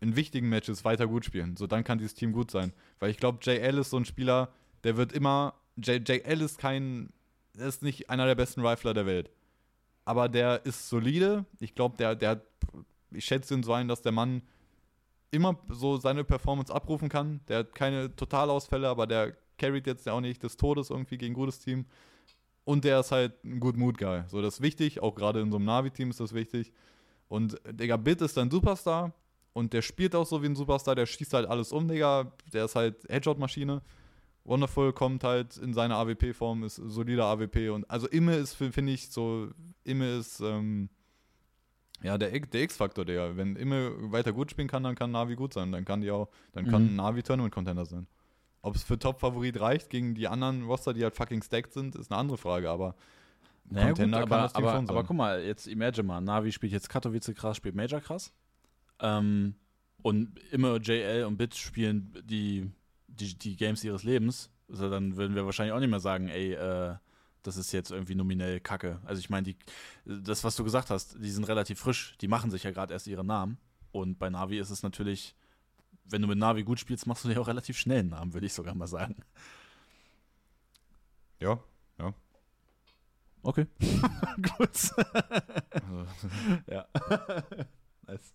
in 0.00 0.16
wichtigen 0.16 0.48
Matches 0.48 0.84
weiter 0.84 1.06
gut 1.06 1.24
spielen. 1.24 1.56
So, 1.56 1.68
dann 1.68 1.84
kann 1.84 1.98
dieses 1.98 2.14
Team 2.14 2.32
gut 2.32 2.50
sein. 2.50 2.72
Weil 2.98 3.10
ich 3.10 3.18
glaube, 3.18 3.38
JL 3.40 3.78
ist 3.78 3.90
so 3.90 3.98
ein 3.98 4.04
Spieler, 4.04 4.52
der 4.84 4.96
wird 4.96 5.12
immer. 5.12 5.54
JL 5.76 6.40
ist 6.40 6.58
kein. 6.58 7.12
Er 7.56 7.68
ist 7.68 7.82
nicht 7.82 8.10
einer 8.10 8.26
der 8.26 8.34
besten 8.34 8.64
Rifler 8.64 8.94
der 8.94 9.06
Welt. 9.06 9.30
Aber 10.04 10.28
der 10.28 10.64
ist 10.66 10.88
solide. 10.88 11.44
Ich 11.60 11.74
glaube, 11.74 11.96
der, 11.96 12.14
der. 12.14 12.42
Ich 13.10 13.24
schätze 13.24 13.54
ihn 13.54 13.62
so 13.62 13.72
ein, 13.72 13.88
dass 13.88 14.02
der 14.02 14.12
Mann 14.12 14.42
immer 15.30 15.58
so 15.68 15.96
seine 15.96 16.24
Performance 16.24 16.72
abrufen 16.72 17.08
kann. 17.08 17.40
Der 17.48 17.60
hat 17.60 17.74
keine 17.74 18.14
Totalausfälle, 18.14 18.88
aber 18.88 19.06
der 19.06 19.36
carryt 19.58 19.86
jetzt 19.86 20.06
ja 20.06 20.12
auch 20.12 20.20
nicht 20.20 20.42
des 20.42 20.56
Todes 20.56 20.90
irgendwie 20.90 21.18
gegen 21.18 21.32
ein 21.32 21.36
gutes 21.36 21.58
Team. 21.58 21.86
Und 22.64 22.84
der 22.84 23.00
ist 23.00 23.10
halt 23.10 23.42
ein 23.44 23.58
Good 23.58 23.76
Mood 23.76 23.98
Guy. 23.98 24.22
So, 24.28 24.40
das 24.40 24.54
ist 24.54 24.60
wichtig. 24.60 25.02
Auch 25.02 25.14
gerade 25.14 25.40
in 25.40 25.50
so 25.50 25.56
einem 25.56 25.66
Navi-Team 25.66 26.10
ist 26.10 26.20
das 26.20 26.32
wichtig. 26.32 26.72
Und 27.28 27.58
Digga, 27.68 27.96
Bit 27.96 28.20
ist 28.20 28.38
ein 28.38 28.50
Superstar. 28.50 29.12
Und 29.52 29.72
der 29.72 29.82
spielt 29.82 30.14
auch 30.14 30.26
so 30.26 30.42
wie 30.42 30.46
ein 30.46 30.54
Superstar. 30.54 30.94
Der 30.94 31.06
schießt 31.06 31.34
halt 31.34 31.48
alles 31.48 31.72
um, 31.72 31.88
Digga. 31.88 32.32
Der 32.52 32.66
ist 32.66 32.76
halt 32.76 32.96
Headshot-Maschine. 33.08 33.82
Wonderful 34.44 34.92
kommt 34.92 35.22
halt 35.24 35.56
in 35.56 35.72
seiner 35.72 35.96
AWP-Form, 35.96 36.64
ist 36.64 36.76
solider 36.76 37.26
AWP. 37.26 37.70
Und 37.70 37.88
also 37.90 38.08
Imme 38.08 38.34
ist, 38.36 38.54
finde 38.54 38.92
ich, 38.92 39.08
so. 39.10 39.48
Imme 39.84 40.16
ist, 40.16 40.40
ähm, 40.40 40.88
ja, 42.02 42.18
der, 42.18 42.30
der 42.30 42.62
X-Faktor, 42.62 43.04
Digga. 43.04 43.36
Wenn 43.36 43.54
Imme 43.54 44.10
weiter 44.12 44.32
gut 44.32 44.50
spielen 44.50 44.66
kann, 44.68 44.82
dann 44.82 44.96
kann 44.96 45.12
Navi 45.12 45.36
gut 45.36 45.54
sein. 45.54 45.70
Dann 45.70 45.84
kann 45.84 46.00
die 46.00 46.10
auch, 46.10 46.28
dann 46.52 46.66
kann 46.66 46.90
Mhm. 46.90 46.96
Navi 46.96 47.22
Tournament-Contender 47.22 47.86
sein. 47.86 48.08
Ob 48.62 48.74
es 48.74 48.82
für 48.82 48.98
Top-Favorit 48.98 49.60
reicht 49.60 49.90
gegen 49.90 50.14
die 50.14 50.26
anderen 50.28 50.64
Roster, 50.64 50.92
die 50.94 51.02
halt 51.04 51.14
fucking 51.14 51.42
stacked 51.42 51.72
sind, 51.72 51.94
ist 51.94 52.10
eine 52.10 52.18
andere 52.18 52.38
Frage, 52.38 52.70
aber 52.70 52.94
Naja, 53.64 53.88
gut, 53.88 53.96
Contender 53.98 54.18
kann 54.20 54.32
aber, 54.32 54.42
das 54.42 54.52
Team 54.52 54.64
aber, 54.64 54.76
schon 54.76 54.86
sein. 54.86 54.96
aber 54.96 55.06
guck 55.06 55.16
mal, 55.16 55.40
jetzt 55.42 55.66
imagine 55.68 56.02
mal, 56.06 56.20
Navi 56.20 56.50
spielt 56.52 56.72
jetzt 56.72 56.88
Katowice 56.88 57.32
krass, 57.34 57.56
spielt 57.56 57.74
Major 57.76 58.00
krass. 58.00 58.32
Ähm, 59.00 59.54
und 60.02 60.38
immer 60.52 60.76
JL 60.78 61.24
und 61.24 61.36
Bit 61.36 61.54
spielen 61.54 62.12
die, 62.24 62.68
die, 63.12 63.36
die 63.36 63.56
Games 63.56 63.84
ihres 63.84 64.02
Lebens. 64.02 64.50
Also 64.68 64.90
dann 64.90 65.16
würden 65.16 65.34
wir 65.34 65.44
wahrscheinlich 65.44 65.72
auch 65.72 65.80
nicht 65.80 65.90
mehr 65.90 66.00
sagen, 66.00 66.28
ey, 66.28 66.52
äh, 66.54 66.96
das 67.42 67.56
ist 67.56 67.72
jetzt 67.72 67.90
irgendwie 67.90 68.14
nominell 68.14 68.60
Kacke. 68.60 69.00
Also 69.04 69.20
ich 69.20 69.30
meine, 69.30 69.54
das, 70.04 70.44
was 70.44 70.56
du 70.56 70.64
gesagt 70.64 70.90
hast, 70.90 71.16
die 71.18 71.30
sind 71.30 71.44
relativ 71.44 71.78
frisch, 71.80 72.16
die 72.20 72.28
machen 72.28 72.50
sich 72.50 72.62
ja 72.62 72.70
gerade 72.70 72.92
erst 72.92 73.06
ihren 73.06 73.26
Namen. 73.26 73.58
Und 73.90 74.18
bei 74.18 74.30
Navi 74.30 74.58
ist 74.58 74.70
es 74.70 74.82
natürlich, 74.82 75.34
wenn 76.04 76.22
du 76.22 76.28
mit 76.28 76.38
Navi 76.38 76.62
gut 76.62 76.80
spielst, 76.80 77.06
machst 77.06 77.24
du 77.24 77.28
dir 77.28 77.40
auch 77.40 77.48
relativ 77.48 77.76
schnell 77.78 78.00
einen 78.00 78.10
Namen, 78.10 78.32
würde 78.32 78.46
ich 78.46 78.54
sogar 78.54 78.74
mal 78.74 78.86
sagen. 78.86 79.16
ja. 81.40 82.14
Okay. 83.42 83.66
gut. 84.36 84.92
Also, 85.72 86.06
ja. 86.70 86.86
nice. 88.06 88.34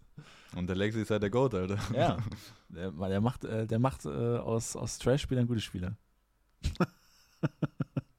und 0.56 0.68
der 0.68 0.76
Lexi 0.76 1.02
ist 1.02 1.12
halt 1.12 1.24
der 1.24 1.30
Goat, 1.30 1.54
Alter. 1.54 1.78
Ja, 1.94 2.18
der, 2.70 2.92
der 2.92 3.22
macht, 3.22 3.46
äh, 3.46 3.68
der 3.68 3.80
macht 3.80 4.06
äh, 4.06 4.10
aus, 4.10 4.76
aus 4.76 4.98
Trash-Spielern 5.00 5.48
gute 5.48 5.62
Spieler. 5.62 5.98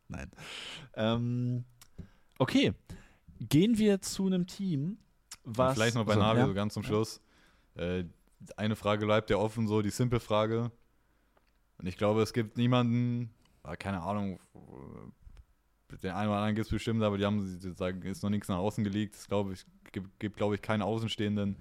Nein. 0.09 0.31
Ähm, 0.95 1.65
okay, 2.39 2.73
gehen 3.41 3.79
wir 3.79 4.01
zu 4.01 4.27
einem 4.27 4.47
Team, 4.47 4.99
was. 5.45 5.71
Und 5.71 5.75
vielleicht 5.75 5.95
noch 5.97 6.07
bei 6.07 6.13
also, 6.13 6.25
Navi 6.25 6.41
ja. 6.41 6.47
so 6.47 6.55
ganz 6.55 6.75
zum 6.75 6.83
Schluss. 6.83 7.21
Äh, 7.75 8.05
eine 8.57 8.77
Frage 8.77 9.07
bleibt 9.07 9.31
ja 9.31 9.37
offen, 9.37 9.67
so 9.67 9.83
die 9.83 9.91
simple 9.91 10.21
Frage. 10.21 10.71
Und 11.79 11.87
ich 11.87 11.97
glaube, 11.97 12.23
es 12.23 12.33
gibt 12.33 12.57
niemanden, 12.57 13.31
ah, 13.63 13.77
keine 13.77 14.03
Ahnung, 14.03 14.41
den 15.97 16.11
einen 16.11 16.29
oder 16.29 16.39
anderen 16.39 16.55
gibt 16.55 16.67
es 16.67 16.71
bestimmt, 16.73 17.03
aber 17.03 17.19
die 17.19 17.25
haben 17.25 17.45
sie 17.45 17.73
sagen, 17.73 18.03
ist 18.03 18.23
noch 18.23 18.31
nichts 18.31 18.49
nach 18.49 18.59
außen 18.59 18.85
gelegt. 18.85 19.15
Es 19.15 19.27
glaube 19.27 19.55
ich, 19.55 19.65
gibt, 19.93 20.19
gibt 20.21 20.37
glaube 20.37 20.55
ich, 20.55 20.63
keinen 20.63 20.83
Außenstehenden, 20.83 21.57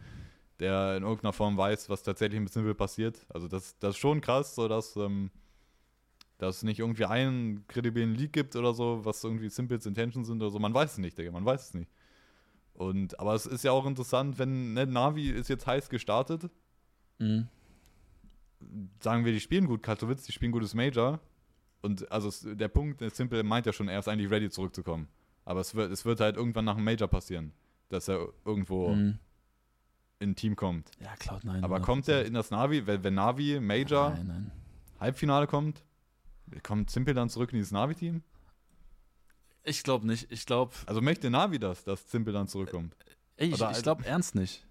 der 0.59 0.97
in 0.97 1.03
irgendeiner 1.03 1.33
Form 1.33 1.57
weiß, 1.57 1.89
was 1.89 2.03
tatsächlich 2.03 2.39
mit 2.39 2.51
Simple 2.51 2.75
passiert. 2.75 3.25
Also 3.29 3.47
das, 3.47 3.77
das 3.79 3.91
ist 3.91 3.97
schon 3.97 4.21
krass, 4.21 4.55
so 4.55 4.67
dass, 4.67 4.95
ähm, 4.97 5.31
dass 6.37 6.57
es 6.57 6.63
nicht 6.63 6.79
irgendwie 6.79 7.05
einen 7.05 7.65
kredibilen 7.67 8.15
Leak 8.15 8.33
gibt 8.33 8.55
oder 8.55 8.73
so, 8.73 9.05
was 9.05 9.23
irgendwie 9.23 9.49
Simples 9.49 9.85
Intentions 9.85 10.27
sind 10.27 10.41
oder 10.41 10.51
so. 10.51 10.59
Man 10.59 10.73
weiß 10.73 10.93
es 10.93 10.97
nicht, 10.97 11.17
Digga, 11.17 11.31
man 11.31 11.45
weiß 11.45 11.69
es 11.69 11.73
nicht. 11.73 11.89
Und, 12.73 13.19
aber 13.19 13.33
es 13.33 13.45
ist 13.45 13.63
ja 13.63 13.71
auch 13.71 13.85
interessant, 13.87 14.37
wenn 14.37 14.73
ne, 14.73 14.85
Navi 14.85 15.29
ist 15.29 15.49
jetzt 15.49 15.65
heiß 15.65 15.89
gestartet, 15.89 16.49
Mhm. 17.19 17.47
sagen 18.99 19.25
wir, 19.25 19.31
die 19.31 19.39
spielen 19.39 19.65
gut, 19.65 19.81
Katowice, 19.81 20.23
die 20.23 20.31
spielen 20.31 20.51
gutes 20.51 20.75
Major. 20.75 21.19
Und 21.81 22.11
also 22.11 22.53
der 22.55 22.67
Punkt, 22.67 23.01
der 23.01 23.09
Simple 23.11 23.43
meint 23.43 23.65
ja 23.65 23.73
schon, 23.73 23.87
er 23.87 23.99
ist 23.99 24.07
eigentlich 24.07 24.29
ready 24.31 24.49
zurückzukommen. 24.49 25.07
Aber 25.45 25.61
es 25.61 25.75
wird, 25.75 25.91
es 25.91 26.03
wird 26.05 26.19
halt 26.19 26.35
irgendwann 26.35 26.65
nach 26.65 26.75
dem 26.75 26.83
Major 26.83 27.07
passieren, 27.07 27.53
dass 27.89 28.07
er 28.07 28.27
irgendwo 28.45 28.89
Mhm. 28.89 29.19
in 30.19 30.31
ein 30.31 30.35
Team 30.35 30.55
kommt. 30.55 30.91
Ja, 30.99 31.13
Cloud9. 31.13 31.63
Aber 31.63 31.77
100%. 31.77 31.81
kommt 31.85 32.07
er 32.09 32.25
in 32.25 32.33
das 32.33 32.51
Navi, 32.51 32.85
wenn, 32.87 33.03
wenn 33.03 33.13
Navi 33.13 33.59
Major 33.59 34.09
Nein, 34.09 34.27
nein. 34.27 34.51
Halbfinale 34.99 35.45
kommt, 35.47 35.83
kommt 36.63 36.89
Simple 36.89 37.13
dann 37.13 37.29
zurück 37.29 37.51
in 37.53 37.57
dieses 37.59 37.71
Navi-Team? 37.71 38.23
Ich 39.63 39.83
glaube 39.83 40.07
nicht. 40.07 40.31
Ich 40.31 40.45
glaube, 40.45 40.73
Also 40.85 41.01
möchte 41.01 41.29
Navi 41.29 41.59
das, 41.59 41.83
dass 41.83 42.09
Simple 42.09 42.33
dann 42.33 42.47
zurückkommt? 42.47 42.95
ey, 43.35 43.47
ich, 43.49 43.53
ich 43.55 43.61
also- 43.63 43.81
glaube 43.81 44.05
ernst 44.05 44.35
nicht. 44.35 44.65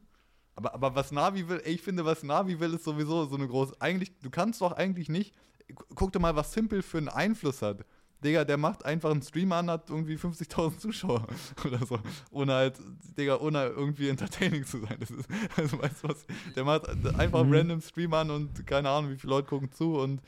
Aber, 0.58 0.72
aber 0.72 0.94
was 0.94 1.12
Navi 1.12 1.46
will, 1.48 1.60
ey, 1.64 1.74
ich 1.74 1.82
finde, 1.82 2.04
was 2.06 2.22
Navi 2.22 2.58
will, 2.58 2.72
ist 2.74 2.84
sowieso 2.84 3.26
so 3.26 3.36
eine 3.36 3.46
große. 3.46 3.76
Eigentlich, 3.78 4.18
du 4.20 4.30
kannst 4.30 4.62
doch 4.62 4.72
eigentlich 4.72 5.10
nicht. 5.10 5.34
Gu- 5.74 5.84
Guck 5.94 6.12
dir 6.12 6.18
mal, 6.18 6.34
was 6.36 6.52
Simple 6.52 6.82
für 6.82 6.98
einen 6.98 7.08
Einfluss 7.08 7.62
hat. 7.62 7.84
Digga, 8.24 8.44
der 8.44 8.56
macht 8.56 8.84
einfach 8.84 9.10
einen 9.10 9.20
Stream 9.22 9.52
an, 9.52 9.68
hat 9.70 9.90
irgendwie 9.90 10.14
50.000 10.16 10.78
Zuschauer 10.78 11.26
oder 11.66 11.84
so. 11.84 11.98
Ohne 12.30 12.54
halt, 12.54 12.80
Digga, 13.18 13.36
ohne 13.38 13.66
irgendwie 13.66 14.08
entertaining 14.08 14.64
zu 14.64 14.78
sein. 14.80 14.96
Das 14.98 15.10
ist, 15.10 15.28
also 15.56 15.78
weißt 15.80 16.02
du 16.04 16.08
was? 16.08 16.26
Der 16.54 16.64
macht 16.64 16.88
einfach 16.88 17.40
einen 17.40 17.50
Mhm. 17.50 17.54
random 17.56 17.80
Stream 17.82 18.14
an 18.14 18.30
und 18.30 18.66
keine 18.66 18.88
Ahnung, 18.88 19.10
wie 19.10 19.16
viele 19.16 19.30
Leute 19.32 19.48
gucken 19.48 19.70
zu 19.70 19.98
und 19.98 20.22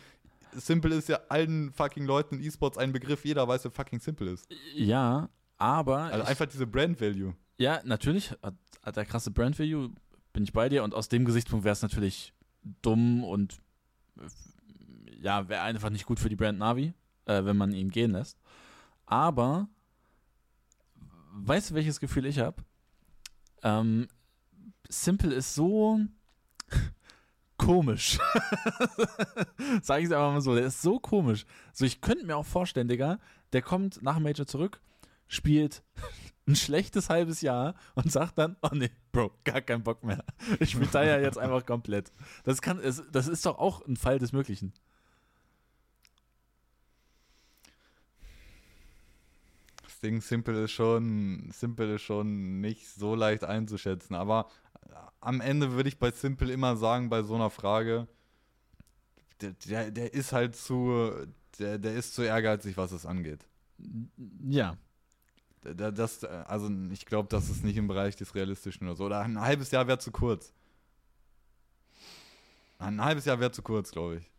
Simple 0.52 0.94
ist 0.94 1.08
ja 1.08 1.18
allen 1.28 1.72
fucking 1.72 2.04
Leuten 2.06 2.36
in 2.36 2.42
E-Sports 2.44 2.78
ein 2.78 2.92
Begriff. 2.92 3.24
Jeder 3.24 3.46
weiß, 3.48 3.64
wer 3.64 3.70
fucking 3.70 4.00
Simple 4.00 4.30
ist. 4.32 4.46
Ja, 4.74 5.28
aber. 5.58 6.04
Also 6.04 6.24
einfach 6.24 6.46
diese 6.46 6.66
Brand 6.66 7.00
Value. 7.00 7.34
ja, 7.58 7.80
natürlich 7.84 8.30
hat, 8.42 8.54
hat 8.82 8.96
er 8.96 9.04
krasse 9.04 9.30
Brand 9.30 9.58
Value, 9.58 9.90
bin 10.32 10.42
ich 10.44 10.52
bei 10.52 10.68
dir. 10.70 10.84
Und 10.84 10.94
aus 10.94 11.08
dem 11.08 11.24
Gesichtspunkt 11.24 11.64
wäre 11.64 11.72
es 11.74 11.82
natürlich 11.82 12.32
dumm 12.82 13.24
und 13.24 13.58
ja, 15.20 15.48
wäre 15.48 15.62
einfach 15.62 15.90
nicht 15.90 16.06
gut 16.06 16.20
für 16.20 16.28
die 16.28 16.36
Brand 16.36 16.58
Navi, 16.58 16.94
äh, 17.26 17.44
wenn 17.44 17.56
man 17.56 17.72
ihn 17.72 17.90
gehen 17.90 18.12
lässt. 18.12 18.38
Aber 19.06 19.68
weißt 21.32 21.70
du, 21.70 21.74
welches 21.74 22.00
Gefühl 22.00 22.26
ich 22.26 22.38
habe? 22.38 22.62
Ähm, 23.62 24.08
Simple 24.88 25.34
ist 25.34 25.54
so 25.54 26.00
komisch. 27.56 28.18
Sag 29.82 30.00
ich 30.00 30.06
es 30.06 30.12
einfach 30.12 30.32
mal 30.32 30.40
so, 30.40 30.54
der 30.54 30.66
ist 30.66 30.82
so 30.82 30.98
komisch. 30.98 31.44
So, 31.72 31.84
ich 31.84 32.00
könnte 32.00 32.26
mir 32.26 32.36
auch 32.36 32.46
vorstellen, 32.46 32.88
Digga, 32.88 33.18
der 33.52 33.62
kommt 33.62 34.02
nach 34.02 34.18
Major 34.18 34.46
zurück, 34.46 34.80
spielt 35.26 35.82
ein 36.46 36.56
schlechtes 36.56 37.10
halbes 37.10 37.40
Jahr 37.40 37.74
und 37.94 38.10
sagt 38.10 38.38
dann, 38.38 38.56
oh 38.62 38.70
nee, 38.72 38.90
Bro, 39.12 39.32
gar 39.44 39.60
keinen 39.60 39.82
Bock 39.82 40.02
mehr. 40.04 40.24
Ich 40.60 40.78
retire 40.78 41.20
jetzt 41.20 41.38
einfach 41.38 41.66
komplett. 41.66 42.12
Das 42.44 42.62
kann, 42.62 42.80
das 42.82 43.28
ist 43.28 43.44
doch 43.44 43.58
auch 43.58 43.86
ein 43.86 43.96
Fall 43.96 44.18
des 44.18 44.32
Möglichen. 44.32 44.72
Das 49.98 50.02
Ding 50.02 50.20
Simple 50.20 50.62
ist 50.62 50.70
schon, 50.70 51.50
Simple 51.52 51.96
ist 51.96 52.02
schon 52.02 52.60
nicht 52.60 52.86
so 52.88 53.16
leicht 53.16 53.42
einzuschätzen. 53.42 54.14
Aber 54.14 54.46
am 55.20 55.40
Ende 55.40 55.72
würde 55.72 55.88
ich 55.88 55.98
bei 55.98 56.12
Simple 56.12 56.52
immer 56.52 56.76
sagen, 56.76 57.08
bei 57.10 57.24
so 57.24 57.34
einer 57.34 57.50
Frage, 57.50 58.06
der, 59.40 59.54
der, 59.66 59.90
der 59.90 60.14
ist 60.14 60.32
halt 60.32 60.54
zu, 60.54 61.10
der, 61.58 61.78
der 61.78 61.94
ist 61.94 62.14
zu 62.14 62.22
ehrgeizig, 62.22 62.76
was 62.76 62.92
es 62.92 63.06
angeht. 63.06 63.44
Ja. 64.48 64.76
Da- 65.62 65.90
Das, 65.90 66.22
also 66.22 66.70
ich 66.92 67.04
glaube, 67.04 67.28
das 67.28 67.50
ist 67.50 67.64
nicht 67.64 67.76
im 67.76 67.88
Bereich 67.88 68.14
des 68.14 68.36
Realistischen 68.36 68.86
oder 68.86 68.94
so. 68.96 69.06
Oder 69.06 69.20
ein 69.22 69.40
halbes 69.40 69.72
Jahr 69.72 69.88
wäre 69.88 69.98
zu 69.98 70.12
kurz. 70.12 70.52
Ein 72.78 73.04
halbes 73.04 73.24
Jahr 73.24 73.40
wäre 73.40 73.50
zu 73.50 73.62
kurz, 73.62 73.90
glaube 73.90 74.18
ich. 74.18 74.30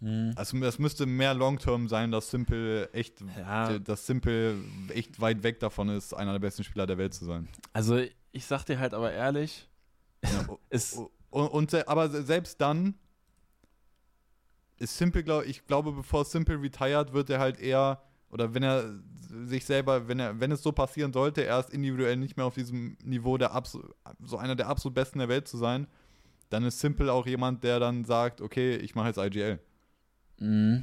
Hm. 0.00 0.32
Also 0.36 0.56
es 0.64 0.78
müsste 0.78 1.04
mehr 1.06 1.34
Long-Term 1.34 1.88
sein, 1.88 2.10
dass 2.10 2.30
Simple 2.30 2.90
echt, 2.92 3.22
Ja. 3.38 3.78
dass 3.78 4.06
Simple 4.06 4.56
echt 4.94 5.20
weit 5.20 5.42
weg 5.42 5.60
davon 5.60 5.88
ist, 5.90 6.14
einer 6.14 6.32
der 6.32 6.38
besten 6.38 6.64
Spieler 6.64 6.86
der 6.86 6.96
Welt 6.98 7.12
zu 7.14 7.24
sein. 7.26 7.48
Also 7.72 8.00
ich 8.32 8.46
sag 8.46 8.64
dir 8.64 8.78
halt 8.78 8.94
aber 8.94 9.12
ehrlich, 9.12 9.68
Ja, 10.24 10.48
o- 11.30 11.44
und, 11.44 11.70
se- 11.70 11.86
aber 11.88 12.08
se- 12.08 12.22
selbst 12.22 12.60
dann 12.60 12.94
ist 14.78 14.96
Simple, 14.96 15.22
glaube 15.22 15.44
ich, 15.44 15.66
glaube, 15.66 15.92
bevor 15.92 16.24
Simple 16.24 16.60
retired, 16.62 17.12
wird 17.12 17.28
er 17.30 17.38
halt 17.38 17.60
eher, 17.60 18.02
oder 18.30 18.54
wenn 18.54 18.62
er 18.62 18.84
sich 19.46 19.64
selber, 19.64 20.08
wenn 20.08 20.18
er, 20.18 20.40
wenn 20.40 20.50
es 20.52 20.62
so 20.62 20.72
passieren 20.72 21.12
sollte, 21.12 21.42
erst 21.42 21.70
individuell 21.70 22.16
nicht 22.16 22.36
mehr 22.36 22.46
auf 22.46 22.54
diesem 22.54 22.96
Niveau 23.04 23.36
der 23.36 23.52
so 24.24 24.38
einer 24.38 24.56
der 24.56 24.68
absolut 24.68 24.94
besten 24.94 25.18
der 25.18 25.28
Welt 25.28 25.46
zu 25.46 25.58
sein, 25.58 25.86
dann 26.48 26.64
ist 26.64 26.80
Simple 26.80 27.12
auch 27.12 27.26
jemand, 27.26 27.62
der 27.62 27.78
dann 27.78 28.04
sagt, 28.04 28.40
okay, 28.40 28.76
ich 28.76 28.94
mache 28.94 29.08
jetzt 29.08 29.18
IGL. 29.18 29.60
Mhm. 30.40 30.82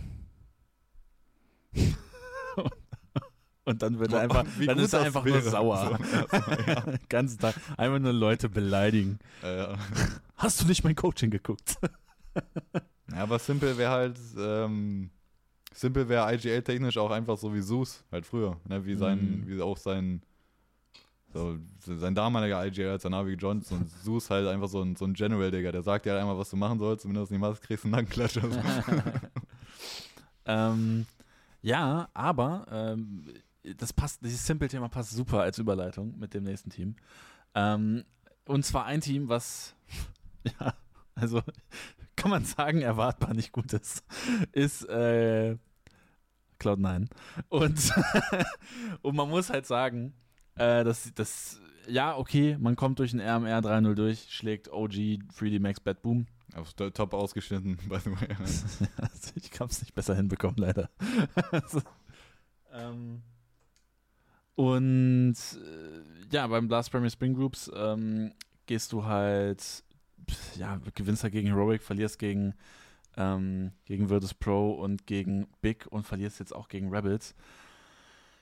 Und 3.65 3.81
dann 3.81 3.99
wird 3.99 4.13
er 4.13 4.21
einfach, 4.21 4.45
Wie 4.57 4.65
dann 4.65 4.79
ist 4.79 4.93
er 4.93 5.01
einfach 5.01 5.25
nur 5.25 5.33
wäre. 5.35 5.49
sauer. 5.49 5.99
So, 6.31 6.37
ja. 6.67 6.79
Den 6.81 6.99
ganzen 7.09 7.37
Tag. 7.37 7.53
Einfach 7.75 7.99
nur 7.99 8.13
Leute 8.13 8.47
beleidigen. 8.47 9.19
Äh, 9.43 9.67
Hast 10.37 10.61
du 10.61 10.67
nicht 10.67 10.85
mein 10.85 10.95
Coaching 10.95 11.29
geguckt? 11.31 11.75
Ja, 13.09 13.23
aber 13.23 13.39
Simple 13.39 13.77
wäre 13.77 13.89
halt, 13.91 14.17
ähm, 14.37 15.09
Simple 15.73 16.09
wäre 16.09 16.31
IGL-technisch 16.35 16.97
auch 16.97 17.09
einfach 17.09 17.37
so 17.37 17.53
wie 17.55 17.61
Zeus, 17.61 18.03
halt 18.11 18.25
früher, 18.25 18.59
ne? 18.67 18.85
wie 18.85 18.95
sein, 18.95 19.39
Mhm. 19.45 19.47
wie 19.47 19.61
auch 19.61 19.77
sein, 19.77 20.21
so, 21.33 21.57
sein 21.79 22.13
damaliger 22.13 22.65
IGL 22.65 22.89
als 22.89 23.03
der 23.03 23.11
Navi 23.11 23.35
Johnson 23.35 23.77
und 23.79 23.89
Zeus 24.03 24.29
halt 24.29 24.45
einfach 24.49 24.67
so 24.67 24.81
ein, 24.81 24.97
so 24.97 25.05
ein 25.05 25.13
General, 25.13 25.49
Digga, 25.49 25.71
der 25.71 25.83
sagt 25.83 26.05
dir 26.05 26.11
halt 26.11 26.21
einmal, 26.21 26.37
was 26.37 26.49
du 26.49 26.57
machen 26.57 26.79
sollst 26.79 27.05
und 27.05 27.11
wenn 27.11 27.15
du 27.15 27.21
das 27.21 27.29
nicht 27.31 27.39
machst, 27.39 27.63
kriegst 27.63 27.85
du 27.85 27.87
einen 27.87 27.93
Nackenklatscher. 27.93 28.41
Ähm, 30.47 31.05
ja, 31.61 32.09
aber 32.13 32.65
ähm, 32.71 33.25
das 33.77 33.93
passt, 33.93 34.23
dieses 34.23 34.45
Simple-Thema 34.45 34.89
passt 34.89 35.11
super 35.11 35.41
als 35.41 35.59
Überleitung 35.59 36.17
mit 36.17 36.33
dem 36.33 36.43
nächsten 36.43 36.69
Team. 36.69 36.95
Ähm, 37.53 38.05
und 38.45 38.65
zwar 38.65 38.85
ein 38.85 39.01
Team, 39.01 39.29
was, 39.29 39.75
ja, 40.59 40.73
also 41.15 41.41
kann 42.15 42.31
man 42.31 42.45
sagen, 42.45 42.81
erwartbar 42.81 43.33
nicht 43.33 43.51
gut 43.51 43.73
ist, 43.73 44.03
ist 44.51 44.83
äh, 44.89 45.57
Cloud9. 46.59 47.07
Und, 47.49 47.93
und 49.01 49.15
man 49.15 49.29
muss 49.29 49.49
halt 49.49 49.65
sagen, 49.65 50.13
äh, 50.55 50.83
dass 50.83 51.11
das, 51.13 51.61
ja, 51.87 52.17
okay, 52.17 52.57
man 52.59 52.75
kommt 52.75 52.99
durch 52.99 53.13
ein 53.13 53.19
RMR 53.19 53.59
3-0 53.59 53.93
durch, 53.93 54.27
schlägt 54.29 54.71
OG 54.71 54.91
3D 54.91 55.59
Max 55.59 55.79
Bad 55.79 56.01
Boom. 56.01 56.25
Auf 56.57 56.73
to- 56.73 56.89
top 56.89 57.13
ausgeschnitten, 57.13 57.77
by 57.89 57.99
the 57.99 58.11
way. 58.11 58.35
Also 58.39 59.31
ich 59.35 59.59
habe 59.59 59.71
es 59.71 59.81
nicht 59.81 59.93
besser 59.93 60.15
hinbekommen, 60.15 60.57
leider. 60.57 60.89
also, 61.51 61.81
ähm, 62.71 63.21
und 64.55 65.35
äh, 65.35 66.35
ja, 66.35 66.47
beim 66.47 66.67
Blast 66.67 66.91
Premier 66.91 67.11
Spring 67.11 67.35
Groups 67.35 67.69
ähm, 67.75 68.33
gehst 68.65 68.91
du 68.91 69.05
halt, 69.05 69.83
ja, 70.55 70.81
gewinnst 70.95 71.23
halt 71.23 71.33
gegen 71.33 71.47
Heroic, 71.47 71.83
verlierst 71.83 72.17
gegen, 72.17 72.55
ähm, 73.15 73.71
gegen 73.85 74.09
Virtus 74.09 74.33
Pro 74.33 74.71
und 74.71 75.05
gegen 75.05 75.47
Big 75.61 75.85
und 75.91 76.07
verlierst 76.07 76.39
jetzt 76.39 76.55
auch 76.55 76.69
gegen 76.69 76.89
Rebels 76.89 77.35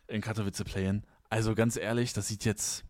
in 0.07 0.21
Katowice 0.21 0.63
Play-In. 0.63 1.03
Also 1.29 1.53
ganz 1.53 1.75
ehrlich, 1.75 2.13
das 2.13 2.29
sieht 2.29 2.45
jetzt 2.45 2.85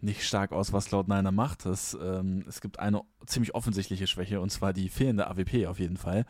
nicht 0.00 0.26
stark 0.26 0.52
aus, 0.52 0.72
was 0.72 0.88
Cloud9 0.88 1.30
macht. 1.30 1.66
Das, 1.66 1.96
ähm, 2.00 2.44
es 2.48 2.60
gibt 2.60 2.78
eine 2.78 3.02
ziemlich 3.26 3.54
offensichtliche 3.54 4.06
Schwäche 4.06 4.40
und 4.40 4.50
zwar 4.50 4.72
die 4.72 4.88
fehlende 4.88 5.28
AWP 5.28 5.66
auf 5.66 5.78
jeden 5.78 5.96
Fall. 5.96 6.24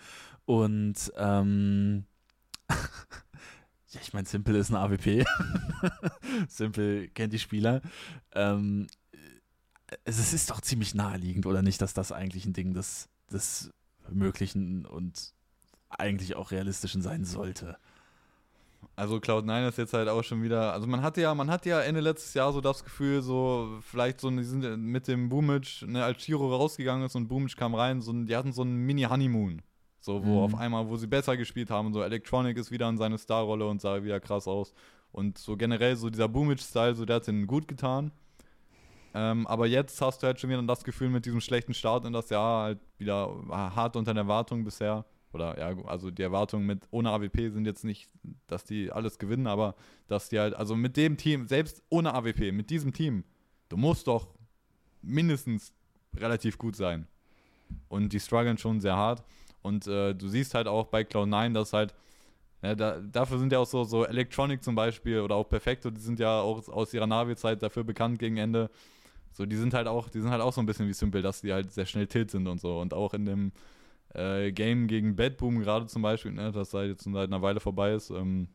Und 0.45 1.12
ähm, 1.16 2.05
ja, 2.69 4.01
ich 4.01 4.12
meine, 4.12 4.27
Simple 4.27 4.59
ist 4.59 4.71
ein 4.71 4.77
AWP. 4.77 5.25
Simple 6.49 7.09
kennt 7.09 7.33
die 7.33 7.39
Spieler. 7.39 7.83
Ähm, 8.33 8.87
es, 10.05 10.19
es 10.19 10.33
ist 10.33 10.51
doch 10.51 10.61
ziemlich 10.61 10.95
naheliegend, 10.95 11.47
oder 11.47 11.62
nicht, 11.62 11.81
dass 11.81 11.95
das 11.95 12.12
eigentlich 12.12 12.45
ein 12.47 12.53
Ding 12.53 12.75
des, 12.75 13.09
des 13.31 13.71
Möglichen 14.11 14.87
und 14.87 15.33
eigentlich 15.89 16.37
auch 16.37 16.51
Realistischen 16.51 17.03
sein 17.03 17.25
sollte. 17.25 17.79
Also 18.97 19.16
Cloud9 19.16 19.68
ist 19.68 19.79
jetzt 19.79 19.93
halt 19.95 20.09
auch 20.09 20.24
schon 20.24 20.43
wieder, 20.43 20.72
also 20.72 20.87
man 20.87 21.03
hatte 21.03 21.20
ja, 21.20 21.35
man 21.35 21.51
hatte 21.51 21.68
ja 21.68 21.81
Ende 21.81 22.01
letztes 22.01 22.35
Jahr 22.35 22.53
so 22.53 22.61
das 22.61 22.83
Gefühl, 22.83 23.22
so 23.22 23.79
vielleicht 23.81 24.20
so, 24.20 24.31
die 24.31 24.43
sind 24.43 24.81
mit 24.81 25.07
dem 25.07 25.29
Boomage, 25.29 25.85
ne, 25.87 26.03
als 26.05 26.18
Chiro 26.18 26.55
rausgegangen 26.55 27.07
ist 27.07 27.14
und 27.14 27.29
Boomage 27.29 27.55
kam 27.57 27.74
rein, 27.74 28.01
so, 28.01 28.12
die 28.12 28.37
hatten 28.37 28.53
so 28.53 28.62
einen 28.62 28.76
Mini-Honeymoon. 28.87 29.62
So, 30.01 30.24
wo 30.24 30.39
Mhm. 30.39 30.45
auf 30.45 30.55
einmal, 30.57 30.89
wo 30.89 30.97
sie 30.97 31.07
besser 31.07 31.37
gespielt 31.37 31.70
haben, 31.70 31.93
so 31.93 32.03
Electronic 32.03 32.57
ist 32.57 32.70
wieder 32.70 32.89
in 32.89 32.97
seine 32.99 33.18
Starrolle 33.18 33.66
und 33.66 33.81
sah 33.81 34.03
wieder 34.03 34.20
krass 34.20 34.49
aus. 34.49 34.72
Und 35.12 35.39
so 35.39 35.57
generell 35.57 35.97
so 35.97 36.11
dieser 36.11 36.29
Boomage-Style, 36.29 36.95
so 36.95 37.05
der 37.05 37.16
hat 37.16 37.29
ihnen 37.29 37.47
gut 37.47 37.66
getan. 37.68 38.12
Ähm, 39.14 39.47
aber 39.47 39.66
jetzt 39.66 40.01
hast 40.01 40.22
du 40.22 40.26
halt 40.26 40.39
schon 40.39 40.51
wieder 40.51 40.62
das 40.62 40.85
Gefühl 40.85 41.09
mit 41.09 41.24
diesem 41.24 41.41
schlechten 41.41 41.74
Start 41.74 42.05
in 42.05 42.12
das 42.12 42.31
Jahr 42.31 42.62
halt 42.62 42.79
wieder 42.99 43.29
hart 43.49 43.97
unter 43.97 44.12
den 44.12 44.18
Erwartungen 44.18 44.64
bisher. 44.64 45.05
Oder 45.33 45.59
ja, 45.59 45.85
also 45.85 46.11
die 46.11 46.22
Erwartungen 46.22 46.66
mit 46.66 46.87
ohne 46.91 47.11
AWP 47.11 47.51
sind 47.51 47.66
jetzt 47.66 47.85
nicht, 47.85 48.11
dass 48.47 48.64
die 48.64 48.91
alles 48.91 49.18
gewinnen, 49.18 49.47
aber 49.47 49.74
dass 50.07 50.29
die 50.29 50.39
halt, 50.39 50.55
also 50.55 50.74
mit 50.74 50.97
dem 50.97 51.16
Team, 51.16 51.47
selbst 51.47 51.83
ohne 51.91 52.14
AWP, 52.14 52.53
mit 52.53 52.70
diesem 52.70 52.93
Team, 52.93 53.24
du 53.68 53.76
musst 53.76 54.07
doch 54.07 54.29
mindestens 55.03 55.72
relativ 56.16 56.59
gut 56.59 56.76
sein. 56.76 57.07
Und 57.89 58.12
die 58.12 58.20
strugglen 58.20 58.57
schon 58.57 58.81
sehr 58.81 58.97
hart. 58.97 59.22
Und 59.61 59.87
äh, 59.87 60.14
du 60.14 60.29
siehst 60.29 60.55
halt 60.55 60.66
auch 60.66 60.87
bei 60.87 61.03
Cloud9, 61.03 61.53
dass 61.53 61.74
halt, 61.74 61.95
ja, 62.62 62.74
da, 62.74 62.99
dafür 63.01 63.39
sind 63.39 63.53
ja 63.53 63.59
auch 63.59 63.66
so, 63.66 63.85
so 63.85 64.07
Electronic 64.07 64.62
zum 64.64 64.74
Beispiel 64.74 65.20
oder 65.20 65.35
auch 65.35 65.49
Perfecto, 65.49 65.91
die 65.91 66.01
sind 66.01 66.18
ja 66.18 66.41
auch 66.41 66.66
aus 66.68 66.95
ihrer 66.95 67.07
Navi-Zeit 67.07 67.62
dafür 67.62 67.85
bekannt 67.85 68.18
gegen 68.18 68.39
Ende. 68.39 68.70
So, 69.33 69.45
die 69.45 69.57
sind 69.57 69.74
halt 69.74 69.87
auch, 69.87 70.09
die 70.09 70.20
sind 70.20 70.31
halt 70.31 70.41
auch 70.41 70.53
so 70.53 70.61
ein 70.61 70.66
bisschen 70.66 70.89
wie 70.89 70.95
Simple, 70.95 71.22
dass 71.22 71.43
die 71.43 71.53
halt 71.53 71.70
sehr 71.70 71.87
schnell 71.87 72.07
tilt 72.07 72.31
sind 72.31 72.47
und 72.49 72.61
so. 72.61 72.81
Und 72.81 72.95
auch 72.95 73.12
in 73.14 73.26
dem 73.26 73.53
äh, 74.19 74.53
Game 74.53 74.87
gegen 74.87 75.16
Bad 75.16 75.37
Boom 75.37 75.61
gerade 75.61 75.87
zum 75.87 76.03
Beispiel, 76.03 76.33
ne, 76.33 76.53
das 76.53 76.75
halt 76.75 76.91
jetzt 76.91 77.05
seit 77.05 77.29
einer 77.29 77.43
Weile 77.43 77.61
vorbei 77.61 77.93
ist, 77.93 78.11
ähm, 78.11 78.49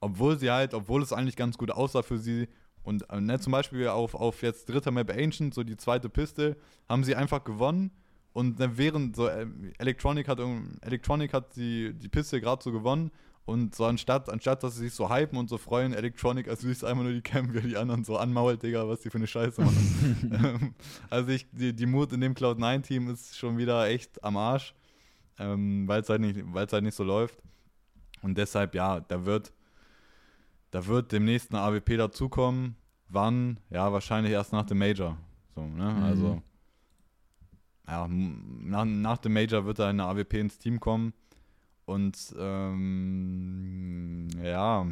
obwohl 0.00 0.38
sie 0.38 0.50
halt, 0.50 0.74
obwohl 0.74 1.02
es 1.02 1.12
eigentlich 1.12 1.36
ganz 1.36 1.56
gut 1.58 1.70
aussah 1.70 2.02
für 2.02 2.18
sie 2.18 2.48
und 2.82 3.08
äh, 3.10 3.20
ne, 3.20 3.38
zum 3.40 3.52
Beispiel 3.52 3.88
auf, 3.88 4.14
auf 4.14 4.42
jetzt 4.42 4.68
dritter 4.68 4.90
Map 4.90 5.10
Ancient, 5.10 5.54
so 5.54 5.62
die 5.62 5.76
zweite 5.76 6.08
Piste, 6.08 6.56
haben 6.88 7.04
sie 7.04 7.14
einfach 7.14 7.44
gewonnen 7.44 7.90
und 8.32 8.58
ne, 8.58 8.76
während 8.76 9.16
so 9.16 9.26
äh, 9.28 9.46
Electronic 9.78 10.28
hat 10.28 10.40
Electronic 10.82 11.32
hat 11.32 11.56
die, 11.56 11.94
die 11.94 12.08
Piste 12.08 12.40
gerade 12.40 12.62
so 12.62 12.72
gewonnen 12.72 13.10
und 13.44 13.74
so 13.74 13.84
anstatt, 13.86 14.28
anstatt 14.30 14.62
dass 14.62 14.76
sie 14.76 14.82
sich 14.84 14.94
so 14.94 15.10
hypen 15.10 15.36
und 15.38 15.48
so 15.48 15.58
freuen, 15.58 15.92
Electronic, 15.92 16.48
also 16.48 16.66
siehst 16.68 16.84
einfach 16.84 17.02
nur 17.02 17.12
die 17.12 17.22
Cam, 17.22 17.52
wie 17.54 17.60
die 17.60 17.76
anderen 17.76 18.04
so 18.04 18.16
anmault, 18.16 18.62
Digga, 18.62 18.86
was 18.88 19.00
die 19.00 19.10
für 19.10 19.18
eine 19.18 19.26
Scheiße 19.26 19.60
machen. 19.62 20.30
Ähm, 20.32 20.74
also 21.10 21.30
ich, 21.30 21.46
die, 21.50 21.74
die 21.74 21.86
Mut 21.86 22.12
in 22.12 22.20
dem 22.20 22.34
Cloud9-Team 22.34 23.10
ist 23.10 23.36
schon 23.36 23.58
wieder 23.58 23.86
echt 23.88 24.22
am 24.22 24.36
Arsch, 24.36 24.74
ähm, 25.38 25.86
weil 25.88 26.02
es 26.02 26.08
halt, 26.08 26.20
nicht- 26.20 26.40
halt 26.54 26.82
nicht 26.84 26.94
so 26.94 27.04
läuft. 27.04 27.42
Und 28.22 28.38
deshalb, 28.38 28.74
ja, 28.74 29.00
da 29.00 29.24
wird, 29.26 29.52
da 30.70 30.86
wird 30.86 31.10
demnächst 31.12 31.50
eine 31.52 31.60
AWP 31.62 31.96
dazukommen. 31.96 32.76
Wann? 33.08 33.58
Ja, 33.70 33.92
wahrscheinlich 33.92 34.32
erst 34.32 34.52
nach 34.52 34.64
dem 34.64 34.78
Major. 34.78 35.18
So, 35.54 35.62
ne? 35.66 35.84
Mhm. 35.84 36.02
Also, 36.02 36.42
ja, 37.88 38.06
nach, 38.08 38.84
nach 38.84 39.18
dem 39.18 39.32
Major 39.32 39.64
wird 39.66 39.78
da 39.80 39.88
eine 39.88 40.04
AWP 40.04 40.34
ins 40.40 40.58
Team 40.58 40.78
kommen. 40.80 41.12
Und 41.84 42.34
ähm, 42.38 44.28
ja, 44.42 44.86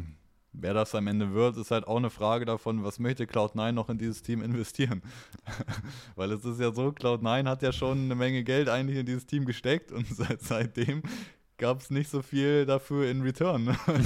wer 0.53 0.73
das 0.73 0.93
am 0.95 1.07
Ende 1.07 1.33
wird, 1.33 1.57
ist 1.57 1.71
halt 1.71 1.87
auch 1.87 1.97
eine 1.97 2.09
Frage 2.09 2.45
davon, 2.45 2.83
was 2.83 2.99
möchte 2.99 3.25
Cloud9 3.25 3.71
noch 3.71 3.89
in 3.89 3.97
dieses 3.97 4.21
Team 4.21 4.41
investieren? 4.41 5.01
Weil 6.15 6.31
es 6.31 6.43
ist 6.45 6.59
ja 6.59 6.71
so, 6.71 6.89
Cloud9 6.89 7.47
hat 7.47 7.61
ja 7.61 7.71
schon 7.71 8.05
eine 8.05 8.15
Menge 8.15 8.43
Geld 8.43 8.69
eigentlich 8.69 8.97
in 8.97 9.05
dieses 9.05 9.25
Team 9.25 9.45
gesteckt 9.45 9.91
und 9.91 10.07
seit, 10.15 10.41
seitdem 10.41 11.03
gab 11.57 11.79
es 11.79 11.89
nicht 11.89 12.09
so 12.09 12.21
viel 12.21 12.65
dafür 12.65 13.09
in 13.09 13.21
Return. 13.21 13.65
ne? 13.65 13.77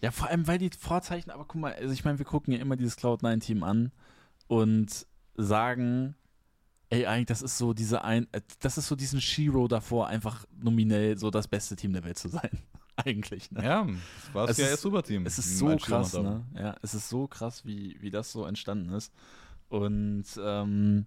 Ja, 0.00 0.10
vor 0.10 0.28
allem, 0.28 0.46
weil 0.46 0.58
die 0.58 0.68
Vorzeichen, 0.68 1.30
aber 1.30 1.46
guck 1.46 1.62
mal, 1.62 1.72
also 1.72 1.94
ich 1.94 2.04
meine, 2.04 2.18
wir 2.18 2.26
gucken 2.26 2.52
ja 2.52 2.60
immer 2.60 2.76
dieses 2.76 2.98
Cloud9-Team 2.98 3.62
an 3.62 3.90
und 4.48 5.06
sagen, 5.34 6.14
ey, 6.90 7.06
eigentlich, 7.06 7.26
das 7.26 7.42
ist 7.42 7.58
so 7.58 7.72
diese 7.72 8.02
ein, 8.04 8.26
äh, 8.32 8.40
das 8.60 8.78
ist 8.78 8.86
so 8.88 8.96
diesen 8.96 9.20
Shiro 9.20 9.68
davor, 9.68 10.06
einfach 10.08 10.44
nominell 10.56 11.18
so 11.18 11.30
das 11.30 11.48
beste 11.48 11.76
Team 11.76 11.92
der 11.92 12.04
Welt 12.04 12.18
zu 12.18 12.28
sein. 12.28 12.50
eigentlich, 12.96 13.50
ne? 13.50 13.64
ja, 13.64 13.84
das 13.84 14.34
war 14.34 14.48
Es 14.48 14.56
ja 14.58 14.76
Superteam. 14.76 15.26
Es 15.26 15.38
ist 15.38 15.58
so 15.58 15.76
krass, 15.76 16.12
ne? 16.14 16.44
Ja, 16.54 16.76
es 16.82 16.94
ist 16.94 17.08
so 17.08 17.26
krass, 17.26 17.64
wie, 17.64 17.96
wie 18.00 18.10
das 18.10 18.30
so 18.30 18.44
entstanden 18.44 18.92
ist. 18.92 19.12
Und 19.68 20.24
ähm, 20.38 21.06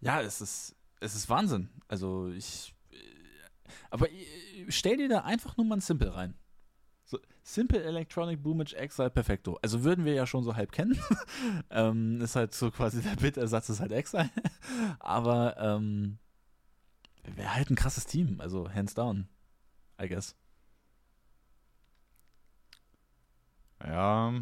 ja, 0.00 0.20
es 0.20 0.40
ist, 0.40 0.76
es 1.00 1.14
ist 1.14 1.28
Wahnsinn. 1.30 1.70
Also 1.88 2.28
ich. 2.28 2.74
äh, 2.90 2.96
Aber 3.90 4.10
äh, 4.10 4.26
stell 4.68 4.98
dir 4.98 5.08
da 5.08 5.20
einfach 5.20 5.56
nur 5.56 5.66
mal 5.66 5.76
ein 5.76 5.80
Simple 5.80 6.14
rein. 6.14 6.34
So, 7.14 7.20
Simple 7.42 7.82
Electronic 7.82 8.42
Boomage 8.42 8.74
Exile 8.74 9.10
Perfecto. 9.10 9.58
Also 9.62 9.84
würden 9.84 10.04
wir 10.04 10.14
ja 10.14 10.26
schon 10.26 10.44
so 10.44 10.56
halb 10.56 10.72
kennen. 10.72 10.98
ähm, 11.70 12.20
ist 12.20 12.36
halt 12.36 12.54
so 12.54 12.70
quasi 12.70 13.02
der 13.02 13.16
Bit-Ersatz 13.16 13.68
ist 13.68 13.80
halt 13.80 13.92
Exile. 13.92 14.30
Aber 14.98 15.56
ähm, 15.58 16.18
wäre 17.22 17.54
halt 17.54 17.70
ein 17.70 17.76
krasses 17.76 18.06
Team. 18.06 18.40
Also 18.40 18.70
hands 18.72 18.94
down. 18.94 19.28
I 20.00 20.08
guess. 20.08 20.34
Ja, 23.84 24.32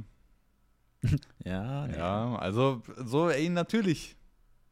Ja, 1.45 1.87
nee. 1.87 1.97
ja, 1.97 2.37
also 2.37 2.83
so, 3.05 3.29
ey, 3.29 3.49
natürlich. 3.49 4.17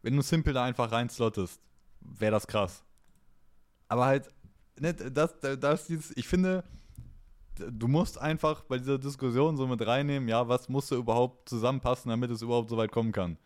Wenn 0.02 0.16
du 0.16 0.22
Simple 0.22 0.52
da 0.52 0.64
einfach 0.64 0.92
reinslottest, 0.92 1.60
wäre 2.00 2.32
das 2.32 2.46
krass. 2.46 2.84
Aber 3.88 4.06
halt, 4.06 4.28
ne, 4.78 4.94
das, 4.94 5.34
das, 5.40 5.86
dieses, 5.86 6.16
ich 6.16 6.26
finde, 6.26 6.64
du 7.70 7.88
musst 7.88 8.20
einfach 8.20 8.62
bei 8.62 8.78
dieser 8.78 8.98
Diskussion 8.98 9.56
so 9.56 9.66
mit 9.66 9.86
reinnehmen, 9.86 10.28
ja, 10.28 10.48
was 10.48 10.68
musste 10.68 10.96
überhaupt 10.96 11.48
zusammenpassen, 11.48 12.10
damit 12.10 12.30
es 12.30 12.42
überhaupt 12.42 12.70
so 12.70 12.76
weit 12.76 12.92
kommen 12.92 13.12
kann. 13.12 13.36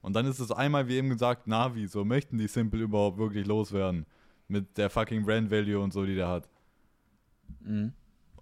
Und 0.00 0.14
dann 0.14 0.26
ist 0.26 0.38
es 0.38 0.50
einmal, 0.50 0.86
wie 0.88 0.96
eben 0.96 1.08
gesagt, 1.08 1.46
Navi, 1.46 1.86
so 1.86 2.04
möchten 2.04 2.36
die 2.36 2.46
Simple 2.46 2.82
überhaupt 2.82 3.18
wirklich 3.18 3.46
loswerden. 3.46 4.06
Mit 4.48 4.76
der 4.76 4.90
fucking 4.90 5.24
Brand 5.24 5.50
Value 5.50 5.80
und 5.80 5.92
so, 5.92 6.04
die 6.04 6.14
der 6.14 6.28
hat. 6.28 6.48
Mhm. 7.60 7.92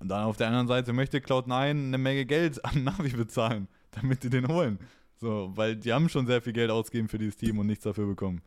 Und 0.01 0.09
dann 0.09 0.25
auf 0.25 0.37
der 0.37 0.49
anderen 0.49 0.67
Seite 0.67 0.93
möchte 0.93 1.19
Cloud9 1.19 1.71
eine 1.71 1.99
Menge 1.99 2.27
Geld 2.27 2.65
an 2.65 2.83
Navi 2.83 3.11
bezahlen, 3.11 3.69
damit 3.93 4.25
die 4.25 4.31
den 4.31 4.49
holen. 4.49 4.81
So, 5.21 5.53
weil 5.55 5.77
die 5.77 5.93
haben 5.93 6.09
schon 6.09 6.27
sehr 6.27 6.43
viel 6.43 6.53
Geld 6.53 6.73
ausgegeben 6.73 7.09
für 7.09 7.19
dieses 7.19 7.37
Team 7.37 7.59
und 7.61 7.69
nichts 7.69 7.85
dafür 7.85 8.09
bekommen. 8.09 8.43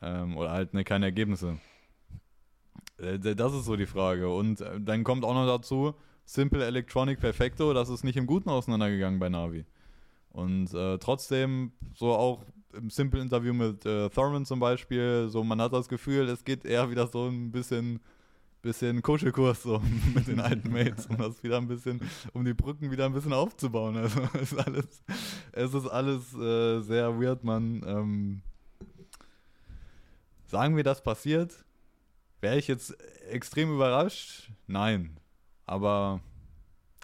Ähm, 0.00 0.36
oder 0.36 0.52
halt 0.52 0.74
ne, 0.74 0.84
keine 0.84 1.06
Ergebnisse. 1.06 1.58
Äh, 2.98 3.18
das 3.18 3.54
ist 3.54 3.64
so 3.64 3.76
die 3.76 3.86
Frage. 3.86 4.28
Und 4.28 4.60
äh, 4.60 4.80
dann 4.80 5.04
kommt 5.04 5.24
auch 5.24 5.34
noch 5.34 5.46
dazu, 5.46 5.94
Simple 6.24 6.64
Electronic 6.64 7.20
Perfecto, 7.20 7.72
das 7.72 7.88
ist 7.88 8.04
nicht 8.04 8.16
im 8.16 8.26
Guten 8.26 8.50
auseinandergegangen 8.50 9.18
bei 9.18 9.28
Navi. 9.28 9.64
Und 10.30 10.72
äh, 10.74 10.98
trotzdem, 10.98 11.72
so 11.94 12.12
auch 12.12 12.44
im 12.74 12.90
Simple-Interview 12.90 13.54
mit 13.54 13.86
äh, 13.86 14.10
Thurman 14.10 14.44
zum 14.44 14.60
Beispiel, 14.60 15.28
so 15.30 15.42
man 15.42 15.60
hat 15.60 15.72
das 15.72 15.88
Gefühl, 15.88 16.28
es 16.28 16.44
geht 16.44 16.64
eher 16.66 16.90
wieder 16.90 17.06
so 17.06 17.26
ein 17.26 17.50
bisschen 17.50 18.00
bisschen 18.60 19.02
Kuschelkurs 19.02 19.62
so 19.62 19.80
mit 20.14 20.26
den 20.26 20.40
alten 20.40 20.72
Mates, 20.72 21.06
um 21.06 21.16
das 21.16 21.42
wieder 21.42 21.58
ein 21.58 21.68
bisschen, 21.68 22.00
um 22.32 22.44
die 22.44 22.54
Brücken 22.54 22.90
wieder 22.90 23.06
ein 23.06 23.12
bisschen 23.12 23.32
aufzubauen. 23.32 23.96
Also 23.96 24.20
es 24.34 24.52
ist 24.52 24.58
alles, 24.58 25.02
es 25.52 25.74
ist 25.74 25.86
alles 25.86 26.34
äh, 26.34 26.80
sehr 26.80 27.20
weird, 27.20 27.44
man. 27.44 27.82
Ähm, 27.86 28.42
sagen 30.46 30.76
wir, 30.76 30.84
das 30.84 31.02
passiert, 31.02 31.64
wäre 32.40 32.58
ich 32.58 32.68
jetzt 32.68 32.96
extrem 33.30 33.72
überrascht? 33.74 34.50
Nein. 34.66 35.18
Aber 35.66 36.20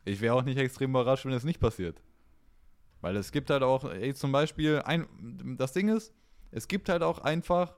ich 0.05 0.21
wäre 0.21 0.35
auch 0.35 0.43
nicht 0.43 0.59
extrem 0.59 0.91
überrascht, 0.91 1.25
wenn 1.25 1.33
es 1.33 1.45
nicht 1.45 1.61
passiert. 1.61 2.03
Weil 3.01 3.17
es 3.17 3.33
gibt 3.33 3.51
halt 3.51 3.63
auch, 3.63 3.85
ey, 3.85 4.15
zum 4.15 4.33
Beispiel, 4.33 4.81
ein, 4.85 5.07
das 5.59 5.73
Ding 5.73 5.89
ist, 5.89 6.15
es 6.51 6.69
gibt 6.69 6.89
halt 6.89 7.03
auch 7.03 7.19
einfach 7.19 7.75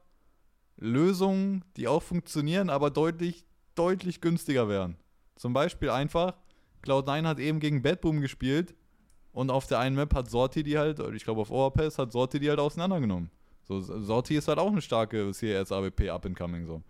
Lösungen, 0.77 1.65
die 1.77 1.89
auch 1.89 2.03
funktionieren, 2.03 2.71
aber 2.71 2.91
deutlich, 2.91 3.45
deutlich 3.75 4.21
günstiger 4.21 4.69
wären. 4.69 4.97
Zum 5.37 5.53
Beispiel 5.53 5.91
einfach, 5.91 6.35
Cloud9 6.85 7.25
hat 7.27 7.39
eben 7.41 7.61
gegen 7.61 7.83
Bad 7.83 8.01
Boom 8.03 8.21
gespielt 8.21 8.75
und 9.33 9.51
auf 9.51 9.67
der 9.67 9.81
einen 9.81 9.97
Map 9.97 10.15
hat 10.15 10.31
Sorti 10.31 10.63
die 10.63 10.79
halt, 10.79 11.01
ich 11.15 11.25
glaube 11.25 11.41
auf 11.41 11.51
Overpass 11.51 11.99
hat 11.99 12.13
Sorti 12.13 12.39
die 12.39 12.49
halt 12.49 12.61
auseinandergenommen. 12.61 13.31
So, 13.65 13.81
Sorti 13.81 14.37
ist 14.37 14.49
halt 14.49 14.59
auch 14.59 14.71
eine 14.71 14.81
starke 14.81 15.33
CRS 15.33 15.73
AWP 15.73 16.09
up 16.11 16.25
and 16.25 16.37
coming 16.37 16.67
so. 16.67 16.83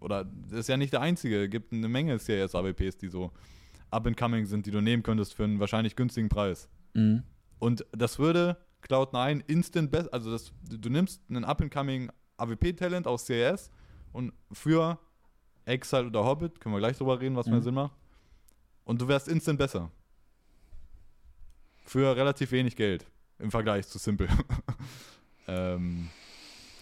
Oder 0.00 0.24
das 0.24 0.60
ist 0.60 0.68
ja 0.68 0.76
nicht 0.76 0.92
der 0.92 1.00
einzige, 1.00 1.48
gibt 1.48 1.72
eine 1.72 1.88
Menge 1.88 2.18
CRS 2.18 2.54
AWPs, 2.54 2.96
die 2.98 3.08
so 3.08 3.32
up 3.90 4.06
and 4.06 4.16
coming 4.16 4.44
sind, 4.46 4.66
die 4.66 4.70
du 4.70 4.80
nehmen 4.80 5.02
könntest 5.02 5.34
für 5.34 5.44
einen 5.44 5.60
wahrscheinlich 5.60 5.96
günstigen 5.96 6.28
Preis. 6.28 6.68
Mhm. 6.94 7.22
Und 7.58 7.86
das 7.92 8.18
würde 8.18 8.56
Cloud9 8.82 9.42
instant 9.46 9.90
besser, 9.90 10.12
also 10.12 10.30
das, 10.30 10.52
du 10.68 10.90
nimmst 10.90 11.22
einen 11.30 11.44
up-and-coming 11.44 12.10
AWP-Talent 12.36 13.06
aus 13.06 13.26
CS 13.26 13.70
und 14.12 14.32
für 14.52 14.98
Exile 15.64 16.06
oder 16.06 16.24
Hobbit, 16.24 16.60
können 16.60 16.74
wir 16.74 16.80
gleich 16.80 16.98
drüber 16.98 17.20
reden, 17.20 17.36
was 17.36 17.46
mehr 17.46 17.60
Mhm. 17.60 17.62
Sinn 17.62 17.74
macht, 17.74 17.96
und 18.84 19.00
du 19.00 19.08
wärst 19.08 19.28
instant 19.28 19.58
besser. 19.58 19.90
Für 21.86 22.16
relativ 22.16 22.50
wenig 22.52 22.76
Geld 22.76 23.06
im 23.38 23.50
Vergleich 23.50 23.86
zu 23.86 23.98
Simple. 23.98 24.28
ähm, 25.48 26.08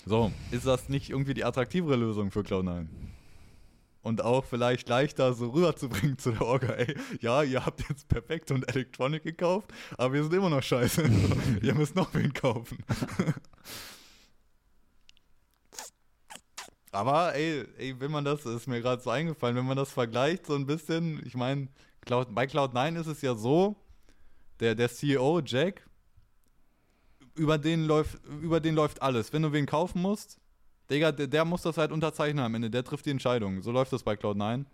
so, 0.05 0.33
ist 0.51 0.67
das 0.67 0.89
nicht 0.89 1.11
irgendwie 1.11 1.35
die 1.35 1.45
attraktivere 1.45 1.97
Lösung 1.97 2.31
für 2.31 2.41
Cloud9? 2.41 2.87
Und 4.03 4.21
auch 4.21 4.45
vielleicht 4.45 4.89
leichter 4.89 5.33
so 5.33 5.51
rüberzubringen 5.51 6.19
zu 6.19 6.33
der 6.33 6.43
Orga, 6.43 6.73
ey, 6.73 6.97
ja, 7.21 7.45
ihr 7.45 7.65
habt 7.65 7.89
jetzt 7.89 8.09
Perfekt 8.09 8.51
und 8.51 8.69
Electronic 8.69 9.23
gekauft, 9.23 9.73
aber 9.97 10.15
wir 10.15 10.25
sind 10.25 10.35
immer 10.35 10.51
noch 10.51 10.63
scheiße. 10.63 11.05
ihr 11.63 11.75
müsst 11.75 11.95
noch 11.95 12.13
wen 12.13 12.33
kaufen. 12.33 12.79
aber 16.91 17.35
ey, 17.37 17.65
ey, 17.79 18.01
wenn 18.01 18.11
man 18.11 18.25
das, 18.25 18.45
ist 18.45 18.67
mir 18.67 18.81
gerade 18.81 19.01
so 19.01 19.11
eingefallen, 19.11 19.55
wenn 19.55 19.67
man 19.67 19.77
das 19.77 19.93
vergleicht 19.93 20.47
so 20.47 20.57
ein 20.57 20.67
bisschen, 20.67 21.25
ich 21.25 21.37
meine, 21.37 21.69
Cloud, 22.01 22.35
bei 22.35 22.47
Cloud9 22.47 23.01
ist 23.01 23.07
es 23.07 23.23
ja 23.23 23.37
so, 23.37 23.77
der, 24.59 24.75
der 24.75 24.89
CEO, 24.89 25.41
Jack, 25.45 25.89
über 27.35 27.59
den 27.59 27.85
läuft, 27.85 28.19
über 28.43 28.61
den 28.61 28.75
läuft 28.75 29.03
alles. 29.03 29.33
Wenn 29.33 29.43
du 29.43 29.53
wen 29.53 29.67
kaufen 29.67 30.03
musst, 30.03 30.39
Digga, 30.91 31.13
der, 31.13 31.27
der 31.27 31.45
muss 31.45 31.63
das 31.63 31.79
halt 31.79 31.93
unterzeichnen 31.93 32.45
am 32.45 32.55
Ende, 32.55 32.71
der 32.71 32.85
trifft 32.85 33.07
die 33.07 33.11
Entscheidung. 33.11 33.63
So 33.63 33.73
läuft 33.73 33.93
das 33.93 34.03
bei 34.03 34.15
Cloud9. 34.15 34.65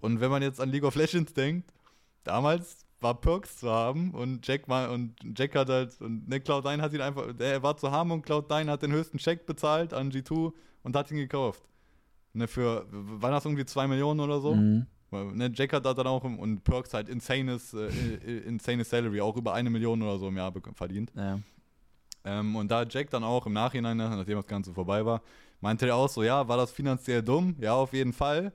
Und 0.00 0.20
wenn 0.20 0.30
man 0.30 0.42
jetzt 0.42 0.60
an 0.60 0.70
League 0.70 0.84
of 0.84 0.94
Legends 0.94 1.34
denkt, 1.34 1.72
damals 2.24 2.86
war 3.00 3.20
Perks 3.20 3.58
zu 3.58 3.70
haben 3.70 4.12
und 4.12 4.46
Jack 4.46 4.68
war, 4.68 4.90
und 4.90 5.14
Jack 5.36 5.54
hat 5.54 5.68
halt, 5.68 6.00
und 6.00 6.28
ne, 6.28 6.38
Cloud9 6.38 6.80
hat 6.80 6.92
ihn 6.92 7.00
einfach, 7.00 7.32
der 7.32 7.62
war 7.62 7.76
zu 7.76 7.90
haben 7.90 8.10
und 8.12 8.26
Cloud9 8.26 8.68
hat 8.68 8.82
den 8.82 8.92
höchsten 8.92 9.18
Check 9.18 9.44
bezahlt 9.44 9.92
an 9.92 10.10
G2 10.10 10.52
und 10.84 10.96
hat 10.96 11.10
ihn 11.10 11.16
gekauft. 11.18 11.62
Ne, 12.32 12.48
für, 12.48 12.86
waren 12.90 13.32
das 13.32 13.44
irgendwie 13.44 13.64
2 13.64 13.88
Millionen 13.88 14.20
oder 14.20 14.40
so? 14.40 14.54
Mhm. 14.54 14.86
Ne, 15.10 15.52
Jack 15.54 15.74
hat 15.74 15.84
da 15.84 15.92
dann 15.92 16.06
auch 16.06 16.24
und 16.24 16.64
Perks 16.64 16.94
halt 16.94 17.08
insanes, 17.10 17.74
äh, 17.74 17.88
äh, 17.88 18.38
insanes 18.46 18.88
Salary, 18.88 19.20
auch 19.20 19.36
über 19.36 19.52
eine 19.52 19.68
Million 19.68 20.00
oder 20.00 20.18
so 20.18 20.28
im 20.28 20.36
Jahr 20.36 20.52
verdient. 20.74 21.12
Ja. 21.14 21.38
Ähm, 22.24 22.56
und 22.56 22.70
da 22.70 22.84
Jack 22.84 23.10
dann 23.10 23.24
auch 23.24 23.46
im 23.46 23.52
Nachhinein, 23.52 23.96
ne, 23.96 24.08
nachdem 24.08 24.36
das 24.36 24.46
Ganze 24.46 24.72
vorbei 24.72 25.04
war, 25.04 25.22
meinte 25.60 25.86
er 25.86 25.96
auch 25.96 26.08
so, 26.08 26.22
ja, 26.22 26.46
war 26.46 26.56
das 26.56 26.70
finanziell 26.70 27.22
dumm? 27.22 27.56
Ja, 27.58 27.74
auf 27.74 27.92
jeden 27.92 28.12
Fall. 28.12 28.52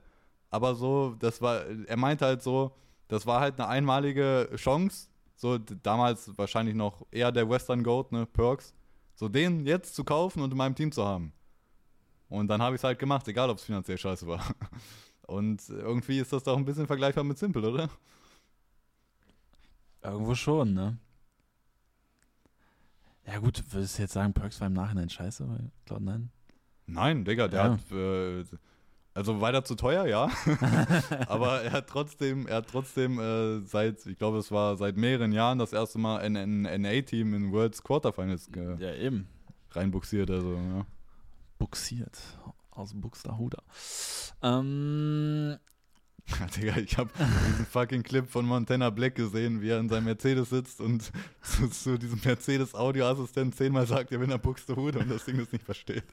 Aber 0.50 0.74
so, 0.74 1.14
das 1.18 1.42
war, 1.42 1.64
er 1.66 1.96
meinte 1.96 2.24
halt 2.24 2.42
so, 2.42 2.74
das 3.08 3.26
war 3.26 3.40
halt 3.40 3.58
eine 3.58 3.68
einmalige 3.68 4.50
Chance, 4.56 5.08
so 5.36 5.58
damals 5.58 6.36
wahrscheinlich 6.36 6.74
noch 6.74 7.06
eher 7.10 7.32
der 7.32 7.48
Western 7.48 7.82
Goat, 7.82 8.12
ne, 8.12 8.26
Perks, 8.26 8.74
so 9.14 9.28
den 9.28 9.66
jetzt 9.66 9.94
zu 9.94 10.04
kaufen 10.04 10.42
und 10.42 10.50
in 10.50 10.56
meinem 10.56 10.74
Team 10.74 10.92
zu 10.92 11.04
haben. 11.04 11.32
Und 12.28 12.48
dann 12.48 12.60
habe 12.62 12.76
ich 12.76 12.80
es 12.80 12.84
halt 12.84 12.98
gemacht, 12.98 13.26
egal 13.28 13.50
ob 13.50 13.58
es 13.58 13.64
finanziell 13.64 13.98
scheiße 13.98 14.26
war. 14.26 14.42
Und 15.26 15.68
irgendwie 15.68 16.20
ist 16.20 16.32
das 16.32 16.42
doch 16.42 16.56
ein 16.56 16.64
bisschen 16.64 16.86
vergleichbar 16.86 17.22
mit 17.22 17.38
Simple, 17.38 17.70
oder? 17.70 17.90
Irgendwo 20.02 20.34
schon, 20.34 20.72
ne? 20.72 20.98
Ja, 23.30 23.38
gut, 23.40 23.62
würdest 23.72 23.98
du 23.98 24.02
jetzt 24.02 24.12
sagen, 24.14 24.32
Perks 24.32 24.60
war 24.60 24.68
im 24.68 24.72
Nachhinein 24.72 25.10
scheiße 25.10 25.44
bei 25.44 25.70
Cloud9? 25.94 26.28
Nein, 26.86 27.24
Digga, 27.24 27.48
der 27.48 27.64
Ja. 27.64 27.72
hat 27.72 27.92
äh, 27.92 28.44
also 29.14 29.40
weiter 29.40 29.64
zu 29.64 29.74
teuer, 29.74 30.06
ja. 30.06 30.30
Aber 31.26 31.62
er 31.62 31.72
hat 31.72 31.88
trotzdem, 31.88 32.46
er 32.46 32.56
hat 32.56 32.68
trotzdem 32.68 33.18
äh, 33.18 33.60
seit, 33.66 34.06
ich 34.06 34.16
glaube, 34.16 34.38
es 34.38 34.50
war 34.52 34.76
seit 34.76 34.96
mehreren 34.96 35.32
Jahren 35.32 35.58
das 35.58 35.72
erste 35.72 35.98
Mal 35.98 36.20
ein, 36.20 36.36
ein 36.36 36.62
NA-Team 36.82 37.34
in 37.34 37.52
Worlds 37.52 37.82
Quarterfinals 37.82 38.48
äh, 38.56 38.76
Ja, 38.82 38.94
eben. 38.94 39.26
reinbuxiert. 39.72 40.30
Also, 40.30 40.54
ja. 40.54 40.86
Buxiert. 41.58 42.16
Aus 42.70 42.92
Buxtehude. 42.94 43.58
Ähm, 44.40 45.56
Digga, 46.56 46.76
ich 46.76 46.96
habe 46.98 47.10
diesen 47.18 47.66
fucking 47.66 48.02
Clip 48.02 48.28
von 48.28 48.44
Montana 48.46 48.90
Black 48.90 49.14
gesehen, 49.14 49.62
wie 49.62 49.70
er 49.70 49.78
in 49.80 49.88
seinem 49.88 50.04
Mercedes 50.04 50.50
sitzt 50.50 50.80
und 50.80 51.10
zu, 51.42 51.68
zu 51.68 51.98
diesem 51.98 52.20
Mercedes-Audioassistent 52.24 53.54
zehnmal 53.54 53.86
sagt, 53.86 54.12
er 54.12 54.20
will 54.20 54.26
nach 54.26 54.38
Buxtehude 54.38 54.98
und 55.00 55.10
das 55.10 55.24
Ding 55.24 55.38
das 55.38 55.50
nicht 55.52 55.64
versteht. 55.64 56.04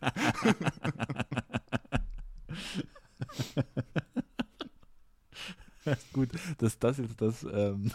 gut, 6.14 6.30
dass 6.58 6.80
das 6.80 6.98
jetzt 6.98 7.22
das, 7.22 7.44
ähm, 7.44 7.92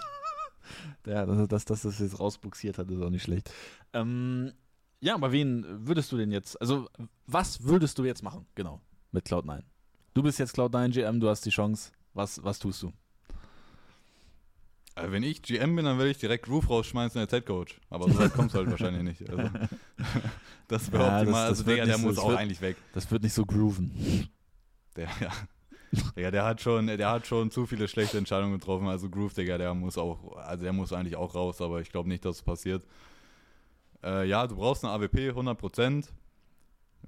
ja, 1.06 1.26
dass, 1.26 1.48
dass, 1.48 1.64
dass 1.64 1.82
das 1.82 1.98
jetzt 1.98 2.20
rausbuxiert 2.20 2.78
hat, 2.78 2.90
ist 2.90 3.02
auch 3.02 3.10
nicht 3.10 3.24
schlecht. 3.24 3.50
Ähm, 3.92 4.52
ja, 5.00 5.14
aber 5.14 5.32
wen 5.32 5.64
würdest 5.86 6.12
du 6.12 6.18
denn 6.18 6.30
jetzt, 6.30 6.60
also 6.60 6.88
was 7.26 7.64
würdest 7.64 7.98
du 7.98 8.04
jetzt 8.04 8.22
machen, 8.22 8.46
genau, 8.54 8.80
mit 9.12 9.26
Cloud9? 9.26 9.62
Du 10.12 10.22
bist 10.22 10.38
jetzt 10.38 10.54
Cloud9 10.56 10.90
GM, 10.90 11.20
du 11.20 11.28
hast 11.28 11.46
die 11.46 11.50
Chance, 11.50 11.92
was, 12.14 12.42
was 12.42 12.58
tust 12.58 12.82
du? 12.82 12.92
Also 14.94 15.12
wenn 15.12 15.22
ich 15.22 15.40
GM 15.42 15.76
bin, 15.76 15.84
dann 15.84 15.96
würde 15.98 16.10
ich 16.10 16.18
direkt 16.18 16.48
Roof 16.48 16.68
rausschmeißen 16.68 17.20
als 17.20 17.30
Head 17.32 17.46
Coach. 17.46 17.80
Aber 17.90 18.10
so 18.10 18.18
weit 18.18 18.34
kommst 18.34 18.54
du 18.54 18.58
halt 18.58 18.70
wahrscheinlich 18.70 19.02
nicht. 19.02 19.30
Also, 19.30 19.50
das 20.68 20.92
wäre 20.92 21.02
Ja, 21.02 21.10
das- 21.10 21.20
optimal. 21.20 21.48
das 21.48 21.48
also 21.58 21.66
wird 21.66 21.76
Digga, 21.76 21.86
der 21.86 21.96
so- 21.98 22.06
muss 22.06 22.14
das 22.16 22.24
auch 22.24 22.28
wird- 22.30 22.38
eigentlich 22.38 22.60
weg. 22.60 22.76
Das 22.92 23.10
wird 23.10 23.22
nicht 23.22 23.32
so 23.34 23.46
grooven. 23.46 24.28
Der, 24.96 25.04
ja. 25.20 25.30
Digga, 26.16 26.30
der 26.30 26.44
hat 26.44 26.60
schon, 26.60 26.86
der 26.86 27.10
hat 27.10 27.26
schon 27.26 27.50
zu 27.50 27.66
viele 27.66 27.88
schlechte 27.88 28.18
Entscheidungen 28.18 28.52
getroffen. 28.58 28.88
Also 28.88 29.08
Groove, 29.08 29.32
Digga, 29.34 29.58
der 29.58 29.74
muss 29.74 29.96
auch, 29.96 30.36
also 30.36 30.62
der 30.64 30.72
muss 30.72 30.92
eigentlich 30.92 31.16
auch 31.16 31.34
raus, 31.34 31.60
aber 31.60 31.80
ich 31.80 31.90
glaube 31.90 32.08
nicht, 32.08 32.24
dass 32.24 32.36
es 32.36 32.42
passiert. 32.42 32.84
Äh, 34.02 34.28
ja, 34.28 34.46
du 34.46 34.56
brauchst 34.56 34.84
eine 34.84 34.92
AWP 34.92 35.30
100%. 35.30 36.08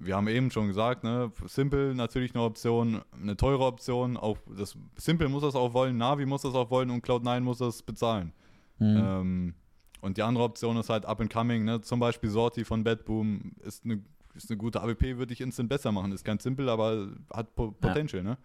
Wir 0.05 0.17
haben 0.17 0.29
eben 0.29 0.51
schon 0.51 0.67
gesagt, 0.67 1.05
ne, 1.05 1.31
Simple 1.47 1.95
natürlich 1.95 2.35
eine 2.35 2.43
Option, 2.43 3.03
eine 3.13 3.37
teure 3.37 3.65
Option. 3.65 4.17
Auch 4.17 4.39
das 4.57 4.77
Simple 4.97 5.29
muss 5.29 5.43
das 5.43 5.55
auch 5.55 5.75
wollen, 5.75 5.97
Navi 5.97 6.27
muss 6.27 6.43
das 6.43 6.55
auch 6.55 6.71
wollen 6.71 6.91
und 6.91 7.05
Cloud9 7.05 7.41
muss 7.41 7.59
das 7.59 7.83
bezahlen. 7.83 8.33
Mhm. 8.79 8.97
Ähm, 8.97 9.55
und 10.01 10.17
die 10.17 10.23
andere 10.23 10.45
Option 10.45 10.77
ist 10.77 10.91
halt 10.91 11.07
Up 11.07 11.21
and 11.21 11.33
Coming, 11.33 11.65
ne? 11.65 11.81
Zum 11.81 12.01
Beispiel 12.01 12.29
Sorti 12.29 12.65
von 12.65 12.83
Bad 12.83 13.05
Boom 13.05 13.53
ist 13.65 13.85
eine, 13.85 14.03
ist 14.35 14.51
eine 14.51 14.57
gute 14.57 14.83
AWP, 14.83 15.17
würde 15.17 15.33
ich 15.33 15.41
instant 15.41 15.69
besser 15.69 15.93
machen. 15.93 16.11
Ist 16.11 16.25
kein 16.25 16.41
Simple, 16.41 16.71
aber 16.71 17.09
hat 17.33 17.55
po 17.55 17.67
Ja. 17.67 17.89
Potential, 17.89 18.23
ne? 18.25 18.37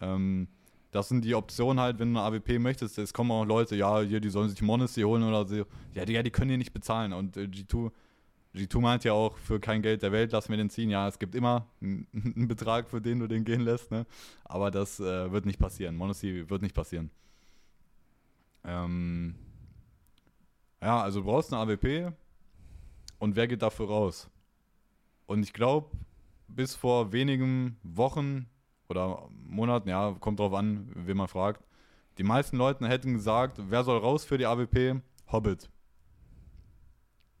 Ähm, 0.00 0.46
das 0.92 1.08
sind 1.08 1.24
die 1.24 1.34
Optionen 1.34 1.80
halt, 1.80 1.98
wenn 1.98 2.12
du 2.12 2.20
eine 2.20 2.28
AWP 2.28 2.58
möchtest. 2.58 2.98
Es 2.98 3.12
kommen 3.12 3.30
auch 3.30 3.44
Leute, 3.44 3.74
ja, 3.74 4.00
hier, 4.02 4.20
die 4.20 4.28
sollen 4.28 4.50
sich 4.50 4.60
Monacy 4.62 5.00
holen 5.02 5.22
oder 5.22 5.46
so. 5.46 5.64
Ja, 5.94 6.04
die, 6.04 6.12
ja, 6.12 6.22
die 6.22 6.30
können 6.30 6.50
die 6.50 6.58
nicht 6.58 6.74
bezahlen. 6.74 7.12
Und 7.14 7.36
äh, 7.36 7.44
G2, 7.44 7.90
G2 8.54 8.80
meint 8.80 9.04
ja 9.04 9.14
auch, 9.14 9.38
für 9.38 9.60
kein 9.60 9.80
Geld 9.80 10.02
der 10.02 10.12
Welt 10.12 10.32
lassen 10.32 10.50
wir 10.50 10.58
den 10.58 10.68
ziehen. 10.68 10.90
Ja, 10.90 11.08
es 11.08 11.18
gibt 11.18 11.34
immer 11.34 11.66
einen, 11.80 12.48
Betrag, 12.48 12.90
für 12.90 13.00
den 13.00 13.18
du 13.18 13.26
den 13.26 13.44
gehen 13.44 13.62
lässt, 13.62 13.90
ne? 13.90 14.06
Aber 14.44 14.70
das 14.70 15.00
äh, 15.00 15.32
wird 15.32 15.46
nicht 15.46 15.58
passieren. 15.58 15.96
Monacy 15.96 16.48
wird 16.50 16.62
nicht 16.62 16.74
passieren. 16.74 17.10
Ähm, 18.64 19.34
ja, 20.82 21.02
also 21.02 21.20
du 21.20 21.26
brauchst 21.26 21.52
eine 21.52 21.62
AWP 21.62 22.12
und 23.18 23.36
wer 23.36 23.48
geht 23.48 23.62
dafür 23.62 23.86
raus? 23.86 24.28
Und 25.26 25.42
ich 25.42 25.52
glaube, 25.52 25.90
bis 26.48 26.74
vor 26.74 27.12
wenigen 27.12 27.78
Wochen 27.82 28.46
oder 28.88 29.28
Monaten, 29.30 29.88
ja, 29.88 30.14
kommt 30.20 30.40
drauf 30.40 30.52
an, 30.52 30.90
wen 30.94 31.16
man 31.16 31.28
fragt, 31.28 31.64
die 32.18 32.24
meisten 32.24 32.58
Leute 32.58 32.86
hätten 32.86 33.14
gesagt, 33.14 33.58
wer 33.58 33.84
soll 33.84 33.98
raus 33.98 34.24
für 34.24 34.36
die 34.36 34.44
AWP? 34.44 35.00
Hobbit. 35.30 35.70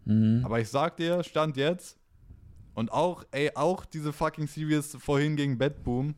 Mhm. 0.04 0.42
Aber 0.44 0.60
ich 0.60 0.68
sag 0.68 0.96
dir, 0.96 1.22
Stand 1.22 1.56
jetzt, 1.56 1.98
und 2.74 2.90
auch, 2.90 3.24
ey, 3.32 3.50
auch 3.54 3.84
diese 3.84 4.12
fucking 4.12 4.46
Series 4.46 4.96
vorhin 4.98 5.36
gegen 5.36 5.58
Bad 5.58 5.82
Boom, 5.84 6.14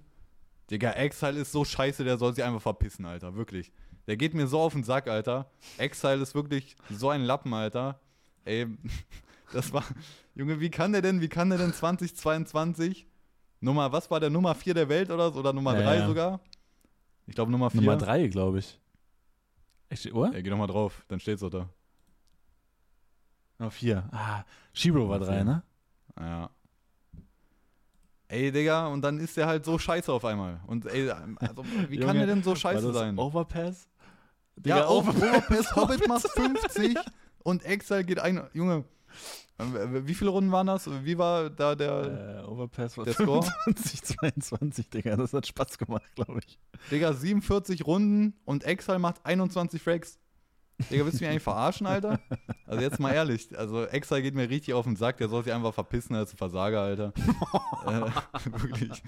Digga, 0.71 0.93
Exile 0.93 1.41
ist 1.41 1.53
so 1.53 1.65
scheiße, 1.65 2.05
der 2.05 2.17
soll 2.17 2.35
sich 2.35 2.45
einfach 2.45 2.63
verpissen, 2.63 3.05
Alter, 3.05 3.35
wirklich. 3.35 3.71
Der 4.07 4.17
geht 4.17 4.35
mir 4.35 4.47
so 4.47 4.61
auf 4.61 4.73
den 4.73 4.85
Sack, 4.85 5.09
Alter. 5.09 5.51
Exile 5.79 6.23
ist 6.23 6.35
wirklich 6.35 6.77
so 6.91 7.11
ein 7.11 7.23
Lappen, 7.23 7.53
Alter. 7.53 8.01
Ey, 8.45 8.67
das 9.53 9.73
war, 9.73 9.85
Junge, 10.35 10.61
wie 10.61 10.71
kann 10.71 10.93
der 10.93 11.03
denn, 11.03 11.21
wie 11.21 11.29
kann 11.29 11.51
der 11.51 11.59
denn 11.59 11.73
2022 11.73 13.07
Nummer, 13.61 13.93
was 13.93 14.11
war 14.11 14.21
der 14.21 14.31
Nummer 14.31 14.55
4 14.55 14.75
der 14.75 14.89
Welt 14.89 15.11
oder 15.11 15.33
so, 15.33 15.41
oder 15.41 15.53
Nummer 15.53 15.75
Ja, 15.79 15.83
3 15.83 15.97
ja. 15.97 16.07
sogar? 16.07 16.41
Ich 17.27 17.35
glaube 17.35 17.51
Nummer 17.51 17.71
4. 17.71 17.81
Nummer 17.81 17.97
drei, 17.97 18.27
glaube 18.29 18.59
ich. 18.59 18.79
Echt, 19.89 20.13
oder? 20.13 20.35
Ey, 20.35 20.43
geh 20.43 20.51
doch 20.51 20.59
mal 20.59 20.67
drauf, 20.67 21.05
dann 21.09 21.21
steht's 21.21 21.41
doch 21.41 21.51
da. 21.51 21.69
Nummer 23.59 23.71
vier. 23.71 24.09
Ah, 24.13 24.45
Shiro 24.73 25.09
war 25.09 25.19
drei, 25.19 25.43
ne? 25.45 25.63
Ja. 26.19 26.51
Ey, 28.29 28.51
Digga, 28.51 28.87
und 28.89 29.03
dann 29.03 29.19
ist 29.19 29.37
der 29.37 29.47
halt 29.47 29.65
so 29.65 29.79
scheiße 29.79 30.13
auf 30.13 30.25
einmal. 30.25 30.61
Und 30.67 30.87
ey, 30.87 31.11
also, 31.11 31.65
wie 31.89 31.99
kann 31.99 32.17
der 32.17 32.27
denn 32.27 32.43
so 32.43 32.55
scheiße 32.57 32.93
sein? 32.93 33.19
Overpass? 33.19 33.87
ja, 34.65 34.77
Digga, 34.77 34.87
auf 34.87 35.07
Overpass. 35.09 35.77
Overpass, 35.77 35.77
Hobbit 35.77 36.09
macht 36.09 36.29
50 36.29 36.97
und 37.43 37.65
Exile 37.65 38.05
geht 38.05 38.19
ein. 38.19 38.43
Junge, 38.53 38.85
wie 39.59 40.15
viele 40.15 40.31
Runden 40.31 40.51
waren 40.51 40.67
das? 40.67 40.89
Wie 41.05 41.17
war 41.17 41.49
da 41.49 41.77
der. 41.77 42.43
Äh, 42.43 42.49
Overpass 42.49 42.99
war 42.99 43.05
der 43.05 43.15
Score? 43.15 43.43
25, 43.43 44.03
22, 44.03 44.91
Digga. 44.91 45.17
Das 45.17 45.33
hat 45.33 45.47
Spaß 45.47 45.79
gemacht, 45.79 46.11
glaube 46.17 46.41
ich. 46.45 46.59
Digga, 46.91 47.13
47 47.13 47.87
Runden 47.87 48.35
und 48.45 48.65
Exile 48.65 48.99
macht 48.99 49.25
21 49.25 49.81
Frags. 49.81 50.19
Digga, 50.91 51.05
willst 51.05 51.21
du 51.21 51.25
mich 51.25 51.31
eigentlich 51.31 51.43
verarschen, 51.43 51.87
Alter? 51.87 52.21
Also 52.67 52.83
jetzt 52.83 52.99
mal 52.99 53.13
ehrlich, 53.13 53.57
also 53.57 53.85
Exile 53.85 54.23
geht 54.23 54.35
mir 54.35 54.49
richtig 54.51 54.75
auf 54.75 54.85
den 54.85 54.97
Sack, 54.97 55.19
der 55.19 55.29
soll 55.29 55.45
sich 55.45 55.53
einfach 55.53 55.73
verpissen 55.73 56.17
als 56.17 56.33
Versager, 56.33 56.81
Alter. 56.81 57.13
äh, 57.87 58.11
wirklich. 58.63 59.03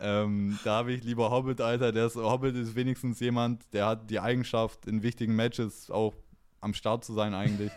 ähm, 0.00 0.58
da 0.64 0.78
habe 0.78 0.92
ich 0.92 1.04
lieber 1.04 1.30
Hobbit, 1.30 1.60
Alter. 1.60 1.92
Der 1.92 2.06
ist, 2.06 2.16
Hobbit 2.16 2.56
ist 2.56 2.74
wenigstens 2.74 3.20
jemand, 3.20 3.72
der 3.72 3.86
hat 3.86 4.10
die 4.10 4.18
Eigenschaft, 4.18 4.86
in 4.86 5.02
wichtigen 5.02 5.36
Matches 5.36 5.90
auch 5.90 6.14
am 6.60 6.74
Start 6.74 7.04
zu 7.04 7.12
sein, 7.12 7.34
eigentlich. 7.34 7.70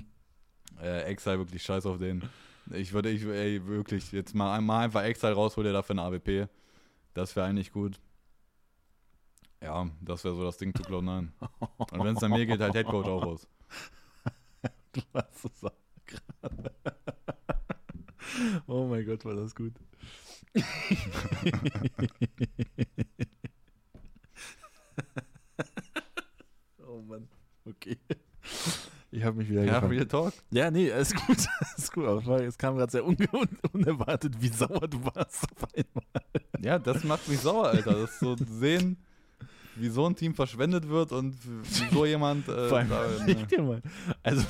äh, 0.82 1.02
Exile 1.04 1.38
wirklich 1.38 1.62
scheiß 1.62 1.86
auf 1.86 1.98
den. 1.98 2.22
Ich 2.72 2.92
würde, 2.92 3.10
ich, 3.10 3.24
ey, 3.24 3.66
wirklich, 3.66 4.12
jetzt 4.12 4.34
mal, 4.34 4.60
mal 4.60 4.84
einfach 4.84 5.02
Exile 5.02 5.32
raus, 5.32 5.56
hol 5.56 5.64
dir 5.64 5.72
dafür 5.72 5.94
eine 5.94 6.02
AWP. 6.02 6.48
Das 7.14 7.34
wäre 7.34 7.46
eigentlich 7.46 7.72
gut. 7.72 7.98
Ja, 9.62 9.88
das 10.00 10.24
wäre 10.24 10.34
so 10.34 10.44
das 10.44 10.56
Ding 10.56 10.74
zu 10.74 10.82
Cloud9. 10.82 11.28
Und 11.78 12.04
wenn 12.04 12.16
es 12.16 12.22
an 12.22 12.30
mir 12.30 12.46
geht, 12.46 12.60
halt 12.60 12.74
Headcoach 12.74 13.06
auch 13.06 13.24
raus. 13.24 13.46
Du 14.92 15.00
hast 15.14 15.44
es 15.44 15.64
auch 15.64 15.70
gerade. 16.06 16.72
Oh 18.66 18.86
mein 18.86 19.04
Gott, 19.06 19.24
war 19.24 19.34
das 19.34 19.54
gut. 19.54 19.74
oh 26.86 27.02
Mann, 27.02 27.28
okay. 27.64 27.96
Ich 29.12 29.22
habe 29.24 29.36
mich 29.38 29.48
wieder 29.48 29.64
Ja, 29.64 29.74
gefangen. 29.74 29.92
Real 29.92 30.06
Talk. 30.06 30.32
Ja, 30.50 30.70
nee, 30.70 30.86
ist 30.88 31.14
gut. 31.26 31.38
Ist 31.76 31.92
gut. 31.92 32.06
Aber 32.06 32.42
es 32.44 32.56
kam 32.56 32.76
gerade 32.76 32.92
sehr 32.92 33.04
un 33.04 33.16
un 33.32 33.48
unerwartet, 33.72 34.40
wie 34.40 34.48
sauer 34.48 34.86
du 34.86 35.04
warst 35.04 35.44
auf 35.52 35.68
einmal. 35.74 36.04
Ja, 36.60 36.78
das 36.78 37.04
macht 37.04 37.28
mich 37.28 37.40
sauer, 37.40 37.68
Alter. 37.68 37.92
Das 37.94 38.18
so 38.20 38.36
zu 38.36 38.44
sehen, 38.44 38.96
wie 39.76 39.88
so 39.88 40.06
ein 40.06 40.16
Team 40.16 40.34
verschwendet 40.34 40.88
wird 40.88 41.12
und 41.12 41.36
wie 41.44 41.94
so 41.94 42.04
jemand. 42.06 42.48
Äh, 42.48 42.68
Vor 42.68 42.78
allem, 42.78 42.88
da, 42.88 43.06
ne. 43.26 43.34
dir 43.46 43.62
mal. 43.62 43.82
Also, 44.22 44.44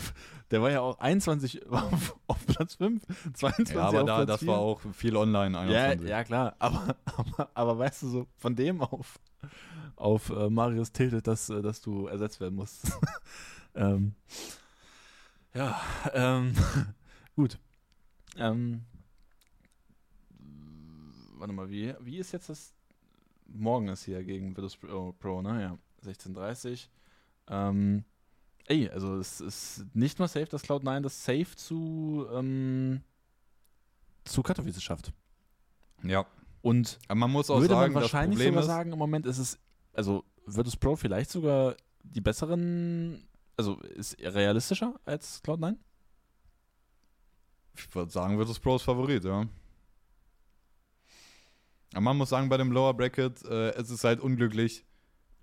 der 0.51 0.63
war 0.63 0.71
ja 0.71 0.81
auch 0.81 0.99
21 0.99 1.67
auf, 1.71 2.17
auf 2.27 2.47
Platz 2.47 2.75
5, 2.77 3.03
22 3.35 3.75
ja, 3.75 3.83
aber 3.83 4.01
auf 4.01 4.07
da, 4.07 4.17
Platz 4.17 4.29
das 4.29 4.41
4. 4.41 4.49
war 4.49 4.59
auch 4.59 4.81
viel 4.93 5.17
online. 5.17 5.57
Ja, 5.71 5.85
21. 5.85 6.09
ja, 6.11 6.25
klar. 6.25 6.57
Aber, 6.59 6.97
aber, 7.05 7.51
aber 7.55 7.79
weißt 7.79 8.03
du, 8.03 8.09
so 8.09 8.27
von 8.37 8.57
dem 8.57 8.81
auf, 8.83 9.19
auf 9.97 10.31
äh, 10.31 10.51
Marius 10.51 10.93
tiltet, 10.93 11.27
dass, 11.27 11.51
äh, 11.51 11.63
dass 11.63 11.81
du 11.81 12.07
ersetzt 12.07 12.41
werden 12.41 12.57
musst. 12.57 12.93
ähm, 13.75 14.15
ja, 15.55 15.81
ähm, 16.13 16.55
gut. 17.35 17.59
Ähm, 18.37 18.83
warte 21.39 21.53
mal, 21.53 21.69
wie, 21.71 21.95
wie 22.01 22.19
ist 22.19 22.33
jetzt 22.33 22.49
das? 22.49 22.73
Morgen 23.53 23.89
ist 23.89 24.05
hier 24.05 24.23
gegen 24.25 24.57
Virtus 24.57 24.77
Pro, 24.77 25.13
Pro 25.13 25.43
ne? 25.43 25.63
Ja, 25.63 25.79
16.30 26.05 26.89
Ähm, 27.49 28.05
ey, 28.67 28.89
also 28.89 29.17
es 29.17 29.41
ist 29.41 29.87
nicht 29.95 30.19
nur 30.19 30.29
safe, 30.29 30.47
dass 30.47 30.65
Cloud9 30.65 31.01
das 31.01 31.25
Safe 31.25 31.57
zu, 31.57 32.27
ähm, 32.33 33.03
zu 34.25 34.43
Katowice 34.43 34.83
schafft. 34.83 35.13
ja. 36.03 36.27
Und 36.63 36.99
Aber 37.09 37.21
man 37.21 37.31
muss 37.31 37.49
auch 37.49 37.61
würde 37.61 37.75
sagen, 37.75 37.95
man 37.95 38.03
das 38.03 38.13
wahrscheinlich 38.13 38.39
Problem 38.39 38.53
sogar 38.53 38.63
ist, 38.63 38.67
sagen, 38.67 38.93
im 38.93 38.99
Moment 38.99 39.25
ist 39.25 39.39
es, 39.39 39.59
also 39.95 40.25
Virtus 40.45 40.77
Pro 40.77 40.95
vielleicht 40.95 41.31
sogar 41.31 41.75
die 42.03 42.21
besseren, 42.21 43.27
also 43.57 43.81
ist 43.81 44.19
realistischer 44.21 45.01
als 45.07 45.43
Cloud9? 45.43 45.77
ich 47.75 47.95
würde 47.95 48.11
sagen, 48.11 48.39
wird 48.39 48.49
das 48.49 48.59
Pros 48.59 48.83
Favorit, 48.83 49.25
ja. 49.25 49.47
Aber 51.93 52.01
man 52.03 52.17
muss 52.19 52.29
sagen, 52.31 52.49
bei 52.49 52.57
dem 52.57 52.73
Lower 52.73 52.95
Bracket, 52.95 53.45
äh, 53.45 53.71
es 53.71 53.91
ist 53.91 54.05
halt 54.05 54.21
unglücklich. 54.21 54.85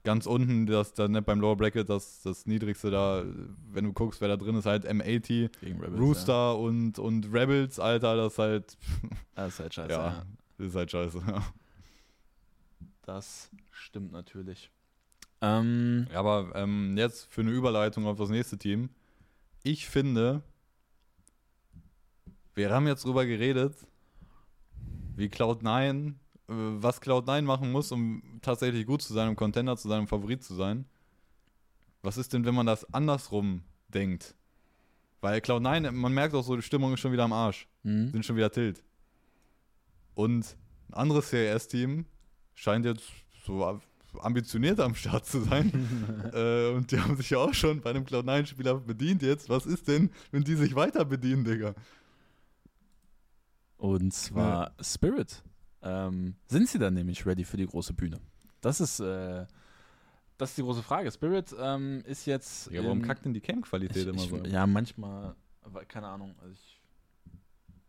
Ganz 0.04 0.26
unten, 0.26 0.66
das 0.68 0.94
dann 0.94 1.12
nicht 1.12 1.26
beim 1.26 1.42
Lower 1.42 1.58
Bracket, 1.58 1.90
das, 1.90 2.22
das 2.22 2.46
niedrigste 2.46 2.90
da, 2.92 3.26
wenn 3.72 3.84
du 3.84 3.92
guckst, 3.94 4.22
wer 4.22 4.30
da 4.30 4.38
drin 4.38 4.56
ist, 4.56 4.66
halt 4.66 4.86
M80, 4.90 5.50
Gegen 5.60 5.82
Rebels. 5.82 6.00
Rooster 6.00 6.58
und, 6.58 6.98
und 6.98 7.26
Rebels, 7.34 7.78
Alter, 7.80 8.16
das 8.16 8.34
ist 8.34 8.40
halt, 8.40 8.78
Ja. 9.04 9.10
Das 9.36 9.54
ist 9.54 9.60
halt 9.60 9.74
scheiße. 9.74 9.92
ja, 9.92 9.98
Ja. 10.08 10.26
das 10.58 10.68
ist 10.68 10.76
halt 10.76 10.92
scheiße. 10.92 11.22
Ja. 11.28 11.44
Das 13.02 13.50
stimmt 13.72 14.12
natürlich. 14.14 14.72
Ähm, 15.42 16.08
Ja, 16.12 16.20
aber 16.20 16.52
ähm, 16.56 16.98
jetzt 16.98 17.26
für 17.32 17.42
eine 17.42 17.52
Überleitung 17.52 18.06
auf 18.06 18.18
das 18.18 18.30
nächste 18.30 18.58
Team. 18.58 18.90
Ich 19.64 19.88
finde, 19.90 20.42
wir 22.56 22.72
haben 22.72 22.88
jetzt 22.88 23.04
drüber 23.06 23.26
geredet, 23.26 23.76
wie 25.16 25.28
Cloud9, 25.28 26.10
äh, 26.10 26.14
was 26.48 27.02
Cloud9 27.02 27.42
machen 27.42 27.72
muss, 27.72 27.92
um 27.92 28.24
tatsächlich 28.42 28.86
gut 28.86 29.02
zu 29.02 29.14
sein, 29.14 29.30
um 29.30 29.36
Contender 29.36 29.76
zu 29.76 29.90
sein, 29.90 30.02
um 30.02 30.08
Favorit 30.08 30.44
zu 30.44 30.56
sein. 30.56 30.86
Was 32.02 32.18
ist 32.18 32.34
denn, 32.34 32.46
wenn 32.46 32.56
man 32.56 32.66
das 32.66 32.92
andersrum 32.94 33.64
denkt? 33.90 34.36
Weil 35.20 35.40
Cloud9, 35.40 35.92
man 35.92 36.14
merkt 36.14 36.36
auch 36.36 36.44
so, 36.44 36.56
die 36.56 36.62
Stimmung 36.62 36.94
ist 36.94 37.02
schon 37.02 37.12
wieder 37.12 37.24
am 37.24 37.34
Arsch, 37.34 37.68
hm? 37.84 38.12
sind 38.12 38.26
schon 38.26 38.38
wieder 38.38 38.52
tilt. 38.52 38.84
Und 40.14 40.56
ein 40.90 40.94
anderes 40.94 41.30
CRS-Team 41.30 42.06
scheint 42.56 42.86
jetzt 42.86 43.04
so 43.44 43.80
ambitioniert 44.20 44.80
am 44.80 44.96
Start 44.96 45.26
zu 45.26 45.42
sein. 45.42 45.72
äh, 46.34 46.70
und 46.70 46.92
die 46.92 47.00
haben 47.00 47.18
sich 47.18 47.32
ja 47.32 47.40
auch 47.40 47.54
schon 47.54 47.82
bei 47.82 47.90
einem 47.90 48.06
Cloud9-Spieler 48.06 48.76
bedient 48.76 49.22
jetzt. 49.22 49.50
Was 49.50 49.66
ist 49.66 49.88
denn, 49.88 50.12
wenn 50.32 50.44
die 50.44 50.56
sich 50.56 50.76
weiter 50.76 51.04
bedienen, 51.04 51.44
Digga? 51.44 51.76
Und 53.78 54.14
zwar 54.14 54.72
Spirit. 54.82 55.44
Ähm, 55.82 56.36
sind 56.48 56.68
sie 56.70 56.80
dann 56.80 56.94
nämlich 56.96 57.26
ready 57.26 57.44
für 57.44 57.58
die 57.58 57.68
große 57.68 57.94
Bühne? 57.94 58.20
Das 58.62 58.80
ist, 58.82 59.00
äh, 59.00 59.46
das 60.38 60.50
ist 60.52 60.58
die 60.58 60.64
große 60.64 60.84
Frage. 60.84 61.12
Spirit 61.12 61.56
ähm, 61.60 62.02
ist 62.06 62.26
jetzt. 62.26 62.72
Ja, 62.72 62.84
warum 62.84 63.00
in- 63.00 63.06
kackt 63.06 63.26
denn 63.26 63.34
die 63.34 63.42
Cam-Qualität 63.42 64.08
immer 64.08 64.20
so? 64.20 64.38
Ja, 64.46 64.66
manchmal, 64.68 65.36
keine 65.88 66.08
Ahnung. 66.08 66.36
Also 66.42 66.54
ich, 66.54 66.82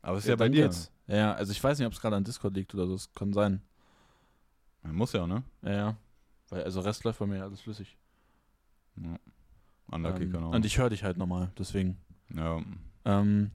Aber 0.03 0.19
es 0.19 0.25
ist 0.25 0.29
ja, 0.29 0.37
bei 0.37 0.45
dann 0.45 0.53
dir. 0.53 0.65
geht's. 0.65 0.91
Ja, 1.07 1.33
also 1.33 1.53
ich 1.53 1.63
weiß 1.63 1.79
nicht, 1.79 1.87
ob 1.87 1.93
es 1.95 2.01
gerade 2.01 2.17
an 2.17 2.25
Discord 2.25 2.55
liegt 2.55 2.75
oder 2.75 2.87
so. 2.87 2.95
Es 2.95 3.13
kann 3.15 3.33
sein. 3.33 3.63
Muss 4.83 5.13
ja, 5.13 5.27
ne? 5.27 5.43
Ja, 5.63 5.73
ja. 5.73 5.97
Weil, 6.51 6.65
also 6.65 6.81
Rest 6.81 7.05
läuft 7.05 7.19
bei 7.19 7.27
mir 7.27 7.43
alles 7.43 7.61
flüssig. 7.61 7.97
Ja. 8.97 9.19
Unlucky, 9.91 10.25
ähm, 10.25 10.33
genau. 10.33 10.51
Und 10.51 10.65
ich 10.65 10.79
höre 10.79 10.91
dich 10.91 11.03
halt 11.05 11.17
nochmal, 11.17 11.51
deswegen. 11.59 11.97
ja. 12.35 12.61
Ähm, 13.05 13.51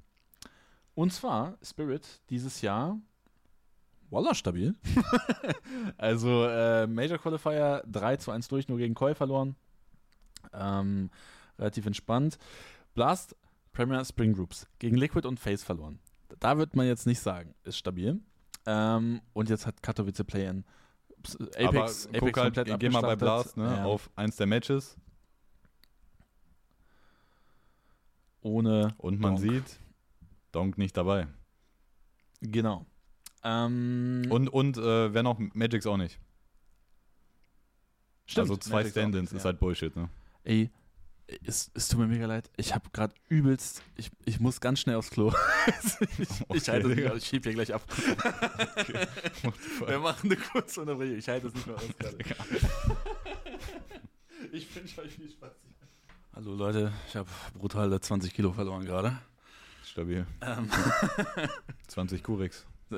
und 0.95 1.11
zwar 1.11 1.57
Spirit 1.63 2.07
dieses 2.29 2.61
Jahr 2.61 2.99
Walla 4.13 4.35
stabil. 4.35 4.75
also 5.97 6.45
äh, 6.45 6.87
Major 6.87 7.17
Qualifier 7.17 7.83
3 7.87 8.17
zu 8.17 8.31
1 8.31 8.47
durch, 8.47 8.67
nur 8.67 8.77
gegen 8.77 8.93
Koi 8.93 9.15
verloren. 9.15 9.55
Ähm, 10.53 11.09
relativ 11.57 11.85
entspannt. 11.85 12.37
Blast 12.93 13.35
Premier 13.71 14.05
Spring 14.05 14.33
Groups 14.33 14.67
gegen 14.79 14.97
Liquid 14.97 15.27
und 15.27 15.39
Face 15.39 15.63
verloren. 15.63 15.99
Da 16.39 16.57
wird 16.57 16.75
man 16.75 16.85
jetzt 16.85 17.07
nicht 17.07 17.19
sagen, 17.19 17.55
ist 17.63 17.77
stabil. 17.77 18.19
Ähm, 18.65 19.21
und 19.33 19.49
jetzt 19.49 19.65
hat 19.65 19.81
Katowice 19.81 20.23
Play-In 20.23 20.63
Apex, 21.23 21.37
Aber 21.57 21.67
Apex 21.67 22.09
guck 22.19 22.37
halt, 22.37 22.55
komplett 22.55 22.79
geh 22.79 22.89
mal 22.89 23.01
bei. 23.01 23.15
Blast 23.15 23.57
ne, 23.57 23.63
Ja, 23.65 23.85
auf 23.85 24.09
eins 24.15 24.35
der 24.35 24.47
Matches 24.47 24.97
ohne 28.41 28.93
und 28.97 29.19
man 29.19 29.35
Donk. 29.35 29.39
sieht, 29.39 29.79
Donk 30.51 30.77
nicht 30.77 30.97
dabei. 30.97 31.27
Genau. 32.41 32.85
Ähm, 33.43 34.25
Und, 34.29 34.47
und 34.49 34.77
äh, 34.77 35.13
wer 35.13 35.23
noch? 35.23 35.37
Magix 35.53 35.85
auch 35.85 35.97
nicht. 35.97 36.19
stimmt, 38.25 38.49
also 38.49 38.57
zwei 38.57 38.83
auch 38.85 38.89
Stand-ins 38.89 39.31
nicht, 39.31 39.37
ist 39.37 39.43
ja. 39.43 39.49
halt 39.51 39.59
Bullshit, 39.59 39.95
ne? 39.95 40.09
Ey, 40.45 40.69
es, 41.45 41.71
es 41.73 41.87
tut 41.87 41.99
mir 41.99 42.07
mega 42.07 42.25
leid. 42.25 42.49
Ich 42.57 42.73
habe 42.75 42.89
gerade 42.91 43.13
übelst. 43.29 43.81
Ich, 43.95 44.11
ich 44.25 44.39
muss 44.39 44.61
ganz 44.61 44.79
schnell 44.79 44.95
aufs 44.95 45.09
Klo. 45.09 45.33
ich 45.67 46.09
ich 46.19 46.29
Okay, 46.47 46.71
halte 46.71 46.89
es 46.91 46.95
nicht. 46.97 47.15
Ich 47.15 47.25
schieb 47.27 47.43
hier 47.43 47.53
gleich 47.53 47.73
ab. 47.73 47.81
Wir 49.87 49.99
machen 49.99 50.31
eine 50.31 50.39
kurze 50.39 50.81
Unterbrechung. 50.81 51.17
Ich 51.17 51.27
halte 51.29 51.47
es 51.47 51.53
nicht 51.53 51.67
mehr 51.67 51.75
aus 51.75 51.83
gerade. 51.97 52.17
ich 54.51 54.75
wünsche 54.75 55.01
euch 55.01 55.11
viel 55.13 55.29
Spaß. 55.29 55.51
Hallo 56.35 56.55
Leute, 56.55 56.91
ich 57.07 57.15
habe 57.15 57.29
brutale 57.53 57.99
20 58.01 58.33
Kilo 58.33 58.51
verloren 58.51 58.85
gerade. 58.85 59.17
Stabil. 59.85 60.25
Ähm, 60.41 60.69
20 61.87 62.23
Kurix. 62.23 62.65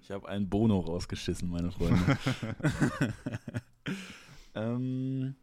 ich 0.00 0.10
habe 0.10 0.28
einen 0.28 0.48
Bono 0.48 0.80
rausgeschissen, 0.80 1.48
meine 1.48 1.70
Freunde. 1.70 2.18
ähm, 4.54 5.34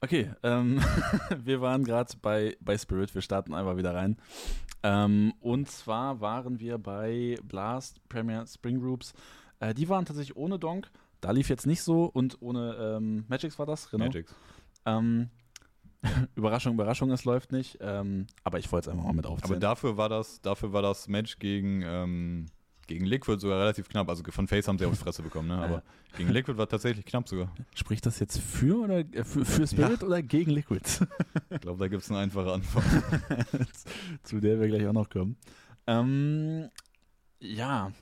okay, 0.00 0.32
ähm, 0.42 0.80
wir 1.44 1.60
waren 1.60 1.84
gerade 1.84 2.12
bei, 2.20 2.56
bei 2.60 2.76
Spirit, 2.78 3.14
wir 3.14 3.22
starten 3.22 3.54
einfach 3.54 3.76
wieder 3.76 3.94
rein. 3.94 4.16
Ähm, 4.82 5.34
und 5.40 5.68
zwar 5.68 6.20
waren 6.20 6.58
wir 6.58 6.78
bei 6.78 7.36
Blast 7.44 8.06
Premier 8.08 8.46
Spring 8.46 8.80
Groups. 8.80 9.12
Äh, 9.58 9.74
die 9.74 9.88
waren 9.88 10.06
tatsächlich 10.06 10.36
ohne 10.36 10.58
Donk. 10.58 10.90
Da 11.20 11.32
lief 11.32 11.50
jetzt 11.50 11.66
nicht 11.66 11.82
so 11.82 12.04
und 12.04 12.40
ohne 12.40 12.96
ähm, 12.96 13.24
Magix 13.28 13.58
war 13.58 13.66
das, 13.66 13.90
genau. 13.90 14.06
Magix. 14.06 14.34
Ähm, 14.86 15.28
Überraschung, 16.34 16.74
Überraschung, 16.74 17.10
es 17.10 17.24
läuft 17.24 17.52
nicht. 17.52 17.78
Ähm, 17.80 18.26
aber 18.44 18.58
ich 18.58 18.70
wollte 18.72 18.88
es 18.90 18.92
einfach 18.92 19.06
mal 19.06 19.12
mit 19.14 19.26
Aber 19.26 19.34
aufzählen. 19.34 19.60
dafür 19.60 19.96
war 19.96 20.08
das, 20.08 20.40
dafür 20.40 20.72
war 20.72 20.82
das 20.82 21.08
Match 21.08 21.38
gegen, 21.38 21.82
ähm, 21.84 22.46
gegen 22.86 23.04
Liquid 23.04 23.38
sogar 23.40 23.60
relativ 23.60 23.88
knapp. 23.88 24.08
Also 24.08 24.22
von 24.30 24.48
Face 24.48 24.66
haben 24.66 24.78
sie 24.78 24.86
auf 24.86 24.92
die 24.92 24.98
Fresse 24.98 25.22
bekommen, 25.22 25.48
ne? 25.48 25.58
Aber 25.58 25.82
gegen 26.16 26.30
Liquid 26.30 26.56
war 26.58 26.68
tatsächlich 26.68 27.04
knapp 27.04 27.28
sogar. 27.28 27.52
Spricht 27.74 28.04
das 28.06 28.18
jetzt 28.18 28.38
für 28.38 28.82
oder 28.82 29.00
äh, 29.00 29.24
für, 29.24 29.44
für 29.44 29.66
Spirit 29.66 30.02
oder 30.02 30.22
gegen 30.22 30.50
Liquid? 30.50 30.82
Ich 31.50 31.60
glaube, 31.60 31.78
da 31.78 31.88
gibt 31.88 32.02
es 32.02 32.10
eine 32.10 32.20
einfache 32.20 32.52
Antwort. 32.52 32.84
Zu 34.22 34.40
der 34.40 34.58
wir 34.60 34.68
gleich 34.68 34.86
auch 34.86 34.92
noch 34.92 35.10
kommen. 35.10 35.36
Ähm, 35.86 36.68
ja, 37.38 37.92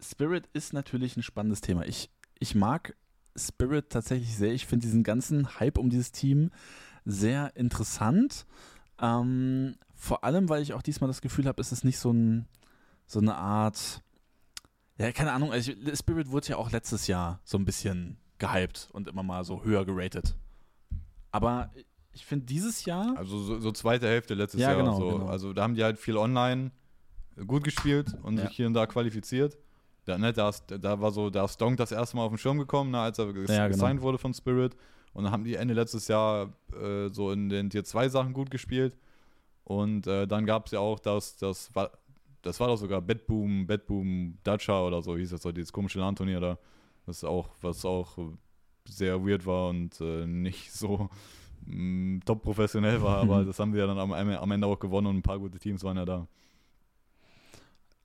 Spirit 0.00 0.48
ist 0.52 0.72
natürlich 0.72 1.16
ein 1.16 1.22
spannendes 1.22 1.60
Thema. 1.60 1.86
Ich, 1.86 2.10
ich 2.38 2.54
mag 2.54 2.96
Spirit 3.36 3.90
tatsächlich 3.90 4.34
sehr. 4.36 4.52
Ich 4.52 4.66
finde 4.66 4.86
diesen 4.86 5.02
ganzen 5.02 5.60
Hype 5.60 5.78
um 5.78 5.90
dieses 5.90 6.12
Team 6.12 6.50
sehr 7.08 7.56
interessant. 7.56 8.46
Ähm, 9.00 9.76
vor 9.94 10.24
allem, 10.24 10.48
weil 10.48 10.62
ich 10.62 10.74
auch 10.74 10.82
diesmal 10.82 11.08
das 11.08 11.20
Gefühl 11.20 11.46
habe, 11.46 11.60
es 11.60 11.72
ist 11.72 11.84
nicht 11.84 11.98
so, 11.98 12.12
ein, 12.12 12.46
so 13.06 13.18
eine 13.18 13.34
Art. 13.34 14.02
Ja, 14.98 15.10
keine 15.12 15.32
Ahnung. 15.32 15.50
Also 15.52 15.72
ich, 15.72 15.98
Spirit 15.98 16.30
wurde 16.30 16.48
ja 16.48 16.56
auch 16.56 16.70
letztes 16.70 17.06
Jahr 17.06 17.40
so 17.44 17.56
ein 17.58 17.64
bisschen 17.64 18.18
gehypt 18.38 18.88
und 18.92 19.08
immer 19.08 19.22
mal 19.22 19.42
so 19.44 19.64
höher 19.64 19.84
geratet. 19.84 20.36
Aber 21.30 21.70
ich 22.12 22.24
finde 22.26 22.46
dieses 22.46 22.84
Jahr. 22.84 23.16
Also 23.16 23.38
so, 23.38 23.58
so 23.60 23.72
zweite 23.72 24.06
Hälfte 24.06 24.34
letztes 24.34 24.60
Ja, 24.60 24.72
Jahr. 24.72 24.78
genau, 24.82 24.98
so. 24.98 25.08
genau. 25.18 25.26
Also 25.28 25.52
da 25.52 25.62
haben 25.62 25.74
die 25.74 25.82
halt 25.84 25.98
viel 25.98 26.16
online 26.16 26.70
gut 27.46 27.64
gespielt 27.64 28.14
und 28.22 28.36
Ja. 28.38 28.46
sich 28.46 28.56
hier 28.56 28.66
und 28.66 28.74
da 28.74 28.86
qualifiziert. 28.86 29.56
Da, 30.04 30.18
ne, 30.18 30.32
da, 30.32 30.50
da 30.68 31.00
war 31.00 31.12
so, 31.12 31.30
da 31.30 31.44
ist 31.44 31.60
Donk 31.60 31.76
das 31.76 31.92
erste 31.92 32.16
Mal 32.16 32.24
auf 32.24 32.32
den 32.32 32.38
Schirm 32.38 32.58
gekommen, 32.58 32.90
ne, 32.90 33.00
als 33.00 33.18
er 33.18 33.32
ges 33.32 33.50
Ja, 33.50 33.66
genau. 33.68 33.68
gesigned 33.76 34.02
wurde 34.02 34.18
von 34.18 34.32
Spirit. 34.34 34.74
Und 35.12 35.24
dann 35.24 35.32
haben 35.32 35.44
die 35.44 35.56
Ende 35.56 35.74
letztes 35.74 36.08
Jahr 36.08 36.52
äh, 36.72 37.08
so 37.08 37.32
in 37.32 37.48
den 37.48 37.70
Tier 37.70 37.84
2 37.84 38.08
Sachen 38.08 38.32
gut 38.32 38.50
gespielt. 38.50 38.96
Und 39.64 40.06
äh, 40.06 40.26
dann 40.26 40.46
gab 40.46 40.66
es 40.66 40.72
ja 40.72 40.80
auch 40.80 40.98
das, 40.98 41.36
das 41.36 41.74
war, 41.74 41.90
das 42.42 42.60
war 42.60 42.68
doch 42.68 42.76
sogar 42.76 43.02
Bedboom, 43.02 43.66
Bedboom 43.66 44.38
Dacia 44.44 44.80
oder 44.82 45.02
so 45.02 45.16
hieß 45.16 45.30
das 45.30 45.42
so, 45.42 45.52
dieses 45.52 45.72
komische 45.72 45.98
LAN-Turnier 45.98 46.40
da. 46.40 46.58
Das 47.06 47.24
auch, 47.24 47.50
was 47.60 47.84
auch 47.84 48.18
sehr 48.86 49.24
weird 49.26 49.46
war 49.46 49.68
und 49.68 50.00
äh, 50.00 50.26
nicht 50.26 50.72
so 50.72 51.08
mh, 51.66 52.20
top 52.24 52.42
professionell 52.42 53.02
war, 53.02 53.18
aber 53.18 53.44
das 53.46 53.58
haben 53.58 53.72
wir 53.72 53.80
ja 53.80 53.86
dann 53.86 53.98
am, 53.98 54.12
am 54.12 54.50
Ende 54.50 54.66
auch 54.66 54.78
gewonnen 54.78 55.06
und 55.08 55.16
ein 55.16 55.22
paar 55.22 55.38
gute 55.38 55.58
Teams 55.58 55.82
waren 55.84 55.96
ja 55.96 56.04
da. 56.04 56.26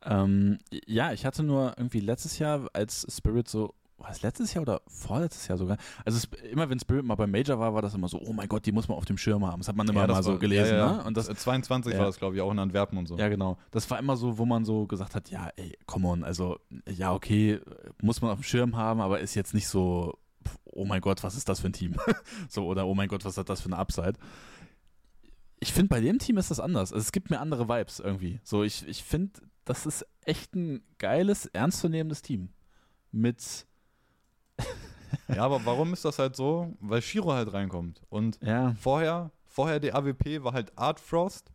Ähm, 0.06 0.60
ja, 0.86 1.14
ich 1.14 1.26
hatte 1.26 1.44
nur 1.44 1.76
irgendwie 1.78 2.02
letztes 2.02 2.38
Jahr, 2.40 2.70
als 2.74 3.08
Spirit 3.10 3.48
so, 3.48 3.74
war 4.04 4.12
es 4.12 4.22
letztes 4.22 4.54
Jahr 4.54 4.62
oder 4.62 4.82
vorletztes 4.88 5.48
Jahr 5.48 5.58
sogar? 5.58 5.78
Also 6.06 6.18
es, 6.18 6.26
immer 6.44 6.70
wenn 6.70 6.80
Spirit 6.80 7.06
mal 7.06 7.16
beim 7.16 7.32
Major 7.32 7.58
war, 7.58 7.74
war 7.74 7.82
das 7.82 7.94
immer 7.96 8.08
so, 8.08 8.20
oh 8.22 8.34
mein 8.34 8.48
Gott, 8.50 8.66
die 8.66 8.72
muss 8.72 8.88
man 8.88 8.98
auf 8.98 9.06
dem 9.06 9.18
Schirm 9.18 9.46
haben. 9.48 9.60
Das 9.62 9.70
hat 9.70 9.76
man 9.76 9.88
immer 9.88 10.02
Ja, 10.02 10.08
das 10.08 10.18
mal 10.18 10.24
so 10.24 10.32
war- 10.34 10.40
gelesen, 10.40 10.74
ja, 10.76 10.78
ja. 10.78 10.98
ne? 10.98 11.04
Und 11.06 11.18
das, 11.18 11.30
Äh, 11.30 11.36
22 11.36 11.94
ja. 11.94 12.00
war 12.00 12.06
das, 12.08 12.18
glaube 12.20 12.36
ich, 12.36 12.42
auch 12.42 12.52
in 12.52 12.60
Antwerpen 12.60 12.98
und 12.98 13.08
so. 13.08 13.18
ja, 13.18 13.30
genau. 13.30 13.58
Das 13.72 13.90
war 13.90 13.98
immer 14.00 14.16
so, 14.18 14.38
wo 14.38 14.46
man 14.46 14.66
so 14.66 14.86
gesagt 14.88 15.16
hat, 15.16 15.30
ja, 15.32 15.50
ey, 15.56 15.78
come 15.86 16.08
on, 16.08 16.24
also, 16.24 16.60
ja, 16.88 17.14
okay, 17.14 17.60
muss 18.02 18.22
man 18.22 18.30
auf 18.32 18.40
dem 18.40 18.44
Schirm 18.44 18.76
haben, 18.76 19.02
aber 19.02 19.20
ist 19.22 19.34
jetzt 19.36 19.54
nicht 19.54 19.68
so, 19.68 20.18
oh 20.66 20.84
mein 20.86 21.00
Gott, 21.02 21.24
was 21.24 21.36
ist 21.36 21.48
das 21.48 21.62
für 21.62 21.68
ein 21.68 21.74
Team? 21.74 21.96
so, 22.50 22.66
oder 22.68 22.86
oh 22.86 22.94
mein 22.96 23.08
Gott, 23.08 23.24
was 23.26 23.38
hat 23.38 23.48
das 23.50 23.62
für 23.62 23.68
eine 23.70 23.78
Upside? 23.78 24.14
Ich 25.60 25.72
finde, 25.72 25.88
bei 25.88 26.02
dem 26.02 26.20
Team 26.20 26.38
ist 26.38 26.52
das 26.52 26.60
anders. 26.60 26.92
Also, 26.92 27.02
es 27.02 27.14
gibt 27.14 27.30
mir 27.30 27.40
andere 27.40 27.70
Vibes 27.70 28.00
irgendwie. 28.02 28.42
So, 28.44 28.64
ich, 28.64 28.86
ich 28.86 29.02
finde, 29.04 29.32
das 29.64 29.86
ist 29.86 30.06
echt 30.26 30.56
ein 30.56 30.84
geiles, 30.98 31.46
ernstzunehmendes 31.46 32.22
Team. 32.22 32.50
Mit, 33.12 33.66
Ja, 35.34 35.44
aber 35.46 35.62
warum 35.66 35.94
ist 35.94 36.06
das 36.06 36.20
halt 36.20 36.36
so? 36.36 36.74
Weil 36.80 37.02
Shiro 37.02 37.32
halt 37.34 37.54
reinkommt. 37.54 38.02
Und 38.10 38.40
ja, 38.42 38.74
vorher, 38.80 39.32
vorher 39.46 39.80
der 39.80 39.96
AWP 39.96 40.44
war 40.44 40.54
halt 40.54 40.78
Art 40.78 41.00
Frost. 41.00 41.52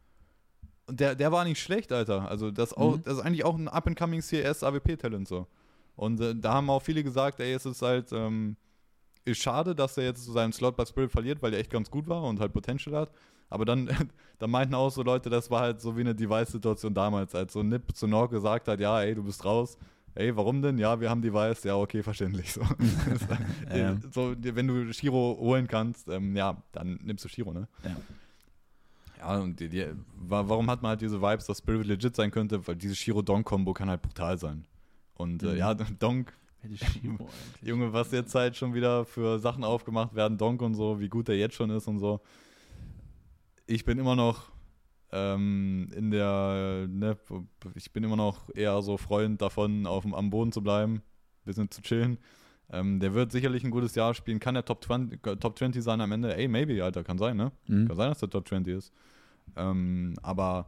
Und 0.86 1.01
der, 1.01 1.14
der 1.14 1.32
war 1.32 1.44
nicht 1.44 1.60
schlecht, 1.60 1.93
Alter. 1.93 2.28
Also 2.28 2.51
das, 2.51 2.72
auch, 2.72 2.97
Mhm. 2.97 3.02
das 3.02 3.14
ist 3.18 3.20
eigentlich 3.24 3.44
auch 3.44 3.56
ein 3.56 3.68
up-and-coming 3.68 4.20
CS 4.22 4.62
AWP-Talent 4.62 5.28
so. 5.28 5.47
Und 5.97 6.20
äh, 6.20 6.35
da 6.35 6.55
haben 6.55 6.70
auch 6.70 6.80
viele 6.82 7.02
gesagt, 7.02 7.40
ey, 7.40 7.52
es 7.52 7.66
ist 7.66 7.82
halt, 7.82 8.12
ähm, 8.12 8.56
ist 9.24 9.39
schade, 9.43 9.74
dass 9.74 9.98
er 9.98 10.05
jetzt 10.05 10.24
so 10.24 10.32
seinen 10.32 10.52
Slot 10.52 10.76
bei 10.76 10.86
Spirit 10.86 11.10
verliert, 11.12 11.43
weil 11.43 11.52
er 11.52 11.59
echt 11.60 11.70
ganz 11.70 11.90
gut 11.90 12.09
war 12.09 12.22
und 12.22 12.40
halt 12.40 12.52
Potential 12.52 12.97
hat. 12.97 13.10
Aber 13.51 13.64
dann, 13.64 13.89
dann 14.39 14.51
meinten 14.51 14.74
auch 14.74 14.90
so 14.90 15.02
Leute, 15.02 15.28
das 15.28 15.51
war 15.51 15.60
halt 15.62 15.80
so 15.80 15.97
wie 15.97 16.01
eine 16.01 16.14
Device-Situation 16.14 16.94
damals, 16.94 17.35
als 17.35 17.52
so 17.52 17.62
Nip 17.62 17.94
zu 17.94 18.06
Norg 18.06 18.30
gesagt 18.30 18.68
hat, 18.68 18.80
ja, 18.80 19.02
ey, 19.02 19.14
du 19.14 19.24
bist 19.24 19.44
raus. 19.44 19.76
Ey, 20.19 20.35
warum 20.35 20.62
denn? 20.62 20.78
Ja, 20.78 21.01
wir 21.01 21.09
haben 21.11 21.23
Device. 21.23 21.62
Ja, 21.62 21.77
okay, 21.77 22.03
verständlich. 22.03 22.53
So, 22.53 22.61
Ja. 23.74 23.97
so 24.11 24.35
wenn 24.40 24.66
du 24.66 24.93
Shiro 24.93 25.36
holen 25.39 25.69
kannst, 25.69 26.09
ähm, 26.09 26.35
ja, 26.35 26.61
dann 26.73 26.99
nimmst 27.05 27.24
du 27.24 27.28
Shiro, 27.28 27.53
ne? 27.53 27.69
Ja. 27.85 27.97
Ja, 29.19 29.39
und 29.39 29.59
die, 29.61 29.69
die, 29.69 29.86
wa- 30.16 30.43
warum 30.49 30.69
hat 30.70 30.82
man 30.82 30.90
halt 30.90 31.01
diese 31.03 31.20
Vibes, 31.23 31.47
dass 31.47 31.59
Spirit 31.59 31.86
legit 31.86 32.16
sein 32.16 32.31
könnte? 32.32 32.66
Weil 32.66 32.74
diese 32.77 32.95
Shiro-Donk-Kombo 32.97 33.73
kann 33.74 33.89
halt 33.89 34.03
brutal 34.03 34.39
sein. 34.39 34.65
Und 35.15 35.43
äh, 35.45 35.53
Mhm. 35.53 35.57
ja, 35.57 35.74
Donk, 36.01 36.32
Shiro? 36.74 37.28
Junge, 37.62 37.93
was 37.93 38.11
jetzt 38.11 38.35
halt 38.35 38.57
schon 38.57 38.74
wieder 38.74 39.05
für 39.05 39.39
Sachen 39.39 39.62
aufgemacht 39.62 40.15
werden, 40.16 40.36
Donk 40.36 40.62
und 40.62 40.74
so, 40.74 40.99
wie 40.99 41.09
gut 41.09 41.28
er 41.28 41.36
jetzt 41.36 41.55
schon 41.55 41.70
ist 41.70 41.86
und 41.86 42.01
so. 42.01 42.20
Ich 43.66 43.85
bin 43.85 43.99
immer 43.99 44.16
noch 44.16 44.51
ähm, 45.12 45.89
in 45.94 46.10
der, 46.10 46.86
ne, 46.89 47.16
ich 47.74 47.93
bin 47.93 48.05
immer 48.05 48.16
noch 48.16 48.55
eher 48.55 48.80
so 48.82 48.97
Freund 48.97 49.40
davon, 49.40 49.86
auf 49.86 50.02
dem, 50.02 50.14
am 50.14 50.30
Boden 50.30 50.52
zu 50.52 50.62
bleiben, 50.62 50.97
ein 50.97 51.44
bisschen 51.44 51.70
zu 51.70 51.82
chillen. 51.82 52.18
Ähm, 52.70 53.01
der 53.01 53.14
wird 53.14 53.32
sicherlich 53.32 53.64
ein 53.64 53.70
gutes 53.70 53.94
Jahr 53.94 54.12
spielen. 54.12 54.40
Kann 54.40 54.55
der 54.55 54.64
Top 54.64 54.85
20, 54.85 55.22
Top 55.40 55.59
20 55.59 55.82
sein 55.82 56.01
am 56.01 56.12
Ende? 56.12 56.36
Ey, 56.36 56.48
maybe, 56.48 56.85
Alter, 56.85 57.02
kann 57.02 57.16
sein, 57.16 57.36
ne? 57.36 57.52
Mhm. 57.66 57.89
Kann 57.89 57.97
sein, 57.97 58.09
dass 58.10 58.18
der 58.18 58.28
Top 58.28 58.47
20 58.47 58.76
ist. 58.76 58.93
Ähm, 59.56 60.14
aber 60.22 60.66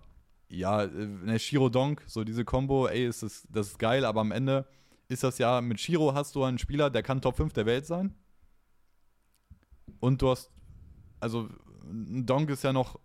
ja, 0.49 0.85
äh, 0.85 0.89
ne, 0.89 1.39
Shiro 1.39 1.69
Donk, 1.69 2.03
so 2.07 2.25
diese 2.25 2.45
Combo, 2.45 2.89
ey, 2.89 3.07
ist 3.07 3.23
das, 3.23 3.47
das 3.51 3.69
ist 3.69 3.79
geil, 3.79 4.07
aber 4.07 4.23
am 4.23 4.33
Ende 4.33 4.67
ist 5.09 5.23
das 5.23 5.39
ja, 5.39 5.61
mit 5.61 5.81
Shiro 5.81 6.15
hast 6.15 6.35
du 6.35 6.45
einen 6.45 6.59
Spieler, 6.59 6.89
der 6.89 7.03
kann 7.03 7.21
Top 7.21 7.37
5 7.37 7.53
der 7.53 7.67
Welt 7.67 7.85
sein. 7.85 8.15
Und 9.99 10.23
du 10.23 10.31
hast, 10.31 10.51
also 11.19 11.49
ein 11.85 12.25
Donk 12.25 12.49
ist 12.49 12.65
ja 12.65 12.73
noch 12.73 12.99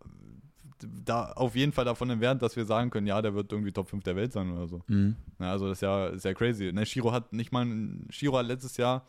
da 1.05 1.31
auf 1.33 1.55
jeden 1.55 1.71
Fall 1.71 1.85
davon 1.85 2.09
entfernt, 2.09 2.41
dass 2.41 2.55
wir 2.55 2.65
sagen 2.65 2.89
können, 2.89 3.07
ja, 3.07 3.21
der 3.21 3.33
wird 3.33 3.51
irgendwie 3.51 3.71
Top 3.71 3.89
5 3.89 4.03
der 4.03 4.15
Welt 4.15 4.33
sein 4.33 4.51
oder 4.51 4.67
so. 4.67 4.81
Mhm. 4.87 5.15
Ja, 5.39 5.51
also 5.51 5.67
das 5.67 5.77
ist 5.77 5.81
ja, 5.81 6.07
ist 6.07 6.25
ja 6.25 6.33
crazy. 6.33 6.71
Ne, 6.73 6.85
Shiro 6.85 7.11
hat 7.11 7.33
nicht 7.33 7.51
mal, 7.51 7.65
Shiro 8.09 8.37
hat 8.37 8.45
letztes 8.47 8.77
Jahr 8.77 9.05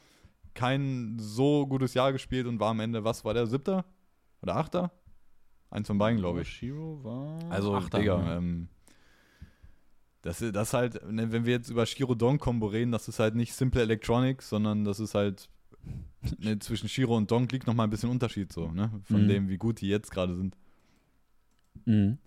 kein 0.55 1.17
so 1.19 1.67
gutes 1.67 1.95
Jahr 1.95 2.13
gespielt 2.13 2.47
und 2.47 2.59
war 2.61 2.71
am 2.71 2.81
Ende, 2.81 3.05
was 3.05 3.25
war 3.25 3.35
der, 3.35 3.47
siebter? 3.47 3.85
Oder 4.43 4.57
achter? 4.57 4.91
Eins 5.71 5.87
von 5.89 5.99
beiden, 5.99 6.19
glaube 6.21 6.43
ich. 6.43 6.49
Shiro 6.49 7.01
war. 7.03 7.39
Also, 7.51 7.75
Achter, 7.75 7.99
Digga, 7.99 8.23
ne? 8.23 8.37
ähm, 8.37 8.69
das, 10.23 10.39
das 10.53 10.73
halt, 10.73 11.01
ne, 11.11 11.31
wenn 11.31 11.45
wir 11.45 11.53
jetzt 11.53 11.71
über 11.71 11.87
Shiro 11.87 12.15
Donk 12.15 12.41
Combo 12.41 12.67
reden, 12.67 12.93
das 12.93 13.09
ist 13.09 13.19
halt 13.19 13.35
nicht 13.35 13.53
Simple 13.55 13.83
Electronics, 13.83 14.49
sondern 14.49 14.85
das 14.85 14.99
ist 15.01 15.15
halt, 15.15 15.49
ne, 16.39 16.59
zwischen 16.59 16.89
Shiro 16.89 17.17
und 17.17 17.31
Donk 17.31 17.53
liegt 17.53 17.67
nochmal 17.67 17.87
ein 17.87 17.91
bisschen 17.91 18.11
Unterschied 18.11 18.53
so, 18.53 18.71
ne, 18.71 18.91
von 19.05 19.25
Mhm. 19.25 19.29
dem, 19.29 19.49
wie 19.49 19.59
gut 19.59 19.81
die 19.81 19.89
jetzt 19.89 20.11
gerade 20.11 20.35
sind. 20.37 20.57
Mhm. 21.85 22.19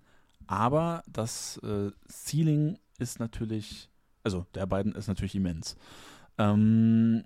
Aber 0.47 1.03
das 1.07 1.57
äh, 1.63 1.91
Ceiling 2.07 2.80
ist 2.97 3.19
natürlich, 3.19 3.89
also 4.23 4.45
der 4.55 4.65
beiden 4.65 4.93
ist 4.95 5.07
natürlich 5.07 5.35
immens. 5.35 5.76
Ähm, 6.38 7.23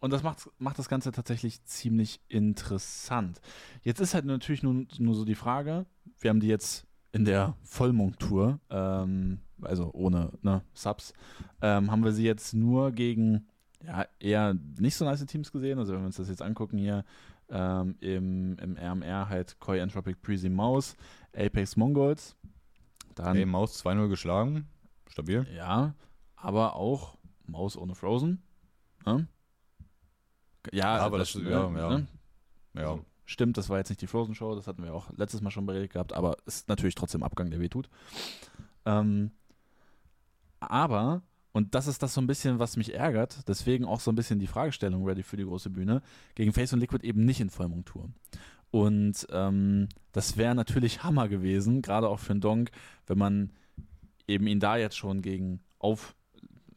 und 0.00 0.12
das 0.12 0.22
macht, 0.22 0.48
macht 0.58 0.78
das 0.78 0.88
Ganze 0.88 1.12
tatsächlich 1.12 1.64
ziemlich 1.64 2.20
interessant. 2.28 3.40
Jetzt 3.82 4.00
ist 4.00 4.14
halt 4.14 4.24
natürlich 4.24 4.62
nur, 4.62 4.86
nur 4.98 5.14
so 5.14 5.24
die 5.24 5.34
Frage, 5.34 5.86
wir 6.18 6.30
haben 6.30 6.40
die 6.40 6.48
jetzt 6.48 6.86
in 7.12 7.24
der 7.24 7.56
Vollmontur, 7.62 8.60
ähm, 8.70 9.38
also 9.62 9.90
ohne 9.94 10.32
ne, 10.42 10.62
Subs, 10.74 11.14
ähm, 11.62 11.90
haben 11.90 12.04
wir 12.04 12.12
sie 12.12 12.24
jetzt 12.24 12.54
nur 12.54 12.92
gegen 12.92 13.46
ja, 13.84 14.06
eher 14.18 14.54
nicht 14.78 14.96
so 14.96 15.04
nice 15.04 15.24
Teams 15.26 15.52
gesehen. 15.52 15.78
Also 15.78 15.92
wenn 15.92 16.00
wir 16.00 16.06
uns 16.06 16.16
das 16.16 16.28
jetzt 16.28 16.42
angucken 16.42 16.78
hier, 16.78 17.04
ähm, 17.50 17.96
im, 18.00 18.56
im 18.58 18.76
RMR 18.76 19.28
halt 19.28 19.58
Koi 19.60 19.78
Entropic 19.78 20.16
Prezi 20.20 20.48
Maus, 20.48 20.96
Apex 21.34 21.76
Mongols. 21.76 22.36
Dann, 23.14 23.36
Ey, 23.36 23.46
Maus 23.46 23.82
2-0 23.84 24.08
geschlagen, 24.08 24.68
stabil. 25.08 25.46
ja, 25.54 25.94
aber 26.36 26.76
auch 26.76 27.16
Maus 27.46 27.76
ohne 27.76 27.94
Frozen. 27.94 28.42
Ne? 29.06 29.26
Ja, 30.72 30.96
Aber 30.98 31.18
das- 31.18 31.34
ne, 31.34 31.48
ja, 31.50 31.70
ja. 31.70 31.88
Ne? 31.98 32.06
Ja, 32.74 32.90
Also, 32.90 33.04
stimmt, 33.24 33.56
das 33.56 33.68
war 33.70 33.78
jetzt 33.78 33.88
nicht 33.88 34.02
die 34.02 34.06
Frozen 34.06 34.34
Show, 34.34 34.54
das 34.54 34.66
hatten 34.66 34.82
wir 34.82 34.92
auch 34.92 35.10
letztes 35.16 35.40
Mal 35.40 35.50
schon 35.50 35.64
beredet 35.64 35.92
gehabt, 35.92 36.12
aber 36.12 36.36
ist 36.44 36.68
natürlich 36.68 36.94
trotzdem 36.94 37.22
Abgang, 37.22 37.50
der 37.50 37.60
wehtut. 37.60 37.88
Ähm, 38.84 39.30
aber, 40.60 41.22
und 41.56 41.74
das 41.74 41.86
ist 41.86 42.02
das 42.02 42.12
so 42.12 42.20
ein 42.20 42.26
bisschen, 42.26 42.58
was 42.58 42.76
mich 42.76 42.92
ärgert, 42.92 43.48
deswegen 43.48 43.86
auch 43.86 44.00
so 44.00 44.12
ein 44.12 44.14
bisschen 44.14 44.38
die 44.38 44.46
Fragestellung 44.46 45.06
ready 45.06 45.22
für 45.22 45.38
die 45.38 45.44
große 45.44 45.70
Bühne, 45.70 46.02
gegen 46.34 46.52
Face 46.52 46.74
und 46.74 46.80
Liquid 46.80 47.02
eben 47.02 47.24
nicht 47.24 47.40
in 47.40 47.48
Vollmontur. 47.48 48.10
Und 48.70 49.26
ähm, 49.30 49.88
das 50.12 50.36
wäre 50.36 50.54
natürlich 50.54 51.02
Hammer 51.02 51.28
gewesen, 51.28 51.80
gerade 51.80 52.10
auch 52.10 52.18
für 52.18 52.32
einen 52.32 52.42
Donk, 52.42 52.72
wenn 53.06 53.16
man 53.16 53.52
eben 54.28 54.46
ihn 54.46 54.60
da 54.60 54.76
jetzt 54.76 54.98
schon 54.98 55.22
gegen 55.22 55.60
auf, 55.78 56.14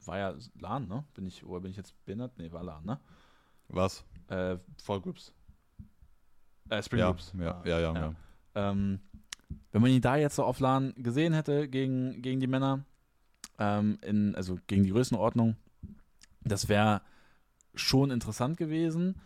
war 0.06 0.18
ja 0.18 0.34
LAN, 0.58 0.88
ne? 0.88 1.04
Bin 1.14 1.26
ich, 1.26 1.46
oder 1.46 1.60
bin 1.60 1.72
ich 1.72 1.78
jetzt 1.78 1.94
behindert? 2.06 2.38
Nee, 2.38 2.50
war 2.54 2.64
LAN, 2.64 2.86
ne? 2.86 3.02
was? 3.68 4.06
Äh, 4.30 4.60
Fall 4.82 5.02
Groups. 5.02 5.34
Äh, 6.70 6.82
Spring 6.82 7.02
Ja, 7.02 7.08
Groups. 7.08 7.34
ja, 7.38 7.62
ja, 7.66 7.80
ja, 7.80 7.94
Ja. 7.94 7.94
ja. 7.96 8.16
Ähm, 8.56 9.02
wenn 9.74 9.82
man 9.82 9.92
ihn 9.92 10.02
da 10.02 10.16
jetzt 10.16 10.38
so 10.38 10.46
auf 10.46 10.62
LAN 10.62 10.94
gesehen 10.96 11.34
hätte 11.34 11.68
gegen, 11.68 12.22
gegen 12.22 12.40
die 12.40 12.48
Männer, 12.48 12.86
ähm, 13.60 14.00
in, 14.02 14.36
also 14.36 14.58
gegen 14.68 14.84
die 14.84 14.92
Größenordnung, 14.92 15.56
das 16.44 16.70
wäre 16.70 17.02
schon 17.76 18.12
interessant 18.12 18.58
gewesen. 18.58 19.22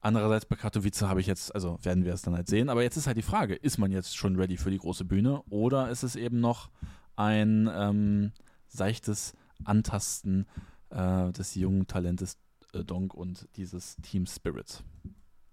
Andererseits 0.00 0.46
bei 0.46 0.56
Katowice 0.56 1.02
habe 1.02 1.20
ich 1.20 1.26
jetzt, 1.26 1.54
also 1.54 1.78
werden 1.82 2.04
wir 2.04 2.14
es 2.14 2.22
dann 2.22 2.34
halt 2.34 2.48
sehen, 2.48 2.68
aber 2.68 2.82
jetzt 2.82 2.96
ist 2.96 3.06
halt 3.06 3.16
die 3.16 3.22
Frage, 3.22 3.54
ist 3.54 3.78
man 3.78 3.90
jetzt 3.90 4.16
schon 4.16 4.36
ready 4.36 4.56
für 4.56 4.70
die 4.70 4.78
große 4.78 5.04
Bühne 5.04 5.42
oder 5.50 5.90
ist 5.90 6.04
es 6.04 6.14
eben 6.16 6.40
noch 6.40 6.70
ein 7.16 7.68
ähm, 7.72 8.32
seichtes 8.68 9.34
Antasten 9.64 10.46
äh, 10.90 11.32
des 11.32 11.54
jungen 11.56 11.86
Talentes 11.86 12.38
äh, 12.72 12.84
Donk 12.84 13.14
und 13.14 13.48
dieses 13.56 13.96
Team 13.96 14.26
Spirit 14.26 14.84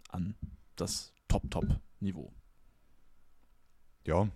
an 0.10 0.36
das 0.76 1.14
Top-Top-Niveau? 1.30 2.32
Ja, 4.06 4.28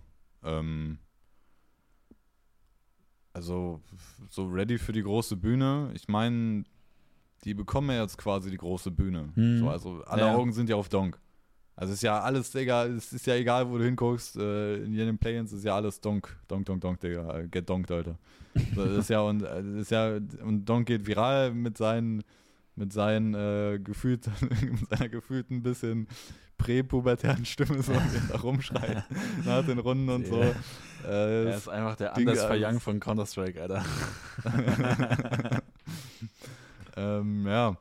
ähm, 0.44 0.98
also 3.38 3.82
so 4.30 4.46
ready 4.48 4.80
für 4.80 4.92
die 4.94 5.04
große 5.04 5.36
Bühne. 5.38 5.92
Ich 5.94 6.08
meine, 6.08 6.64
die 7.44 7.54
bekommen 7.54 7.92
ja 7.92 8.02
jetzt 8.02 8.18
quasi 8.18 8.50
die 8.50 8.58
große 8.58 8.90
Bühne. 8.90 9.30
Hm. 9.36 9.60
So, 9.60 9.70
also 9.70 10.02
alle 10.06 10.24
Ja. 10.24 10.36
Augen 10.36 10.52
sind 10.54 10.70
ja 10.70 10.76
auf 10.76 10.90
Donk. 10.90 11.20
Also 11.76 11.94
ist 11.94 12.02
ja 12.02 12.20
alles, 12.20 12.50
Digga, 12.50 12.86
es 12.86 13.14
ist 13.14 13.28
ja 13.28 13.36
egal, 13.36 13.70
wo 13.70 13.78
du 13.78 13.84
hinguckst, 13.84 14.38
äh, 14.38 14.78
in 14.78 14.94
jedem 14.96 15.20
Play-ins 15.20 15.54
ist 15.54 15.64
ja 15.64 15.76
alles 15.76 16.02
Donk, 16.02 16.36
Donk, 16.48 16.66
Donk, 16.66 16.82
Donk, 16.82 17.00
Digga, 17.00 17.38
äh, 17.38 17.48
get 17.48 17.70
donked, 17.70 17.92
Alter. 17.92 18.18
So, 18.74 18.84
ist 18.84 19.10
ja, 19.12 19.22
und, 19.22 19.44
äh, 19.44 19.62
das 19.64 19.82
ist 19.84 19.92
ja, 19.92 20.16
und 20.44 20.66
Donk 20.66 20.88
geht 20.88 21.06
viral 21.06 21.54
mit 21.54 21.78
seinen, 21.78 22.24
mit 22.78 22.94
seinen, 22.94 23.34
äh, 23.34 23.80
gefühlt, 23.80 24.30
mit 24.62 24.90
seiner 24.90 25.10
gefühlten 25.10 25.64
bisschen 25.64 26.08
präpubertären 26.58 27.46
Stimme, 27.46 27.82
so, 27.84 27.94
da 28.30 28.38
rumschreit, 28.38 29.04
nach 29.46 29.66
den 29.66 29.80
Runden 29.80 30.10
und 30.10 30.28
so. 30.28 30.42
Äh, 30.42 31.46
Er 31.46 31.56
ist 31.56 31.70
einfach 31.70 31.96
der 31.96 32.16
Anders 32.16 32.48
Young 32.50 32.80
von 32.80 33.00
Counter-Strike, 33.00 33.62
Alter. 33.62 33.86
ähm, 36.98 37.48
ja. 37.48 37.78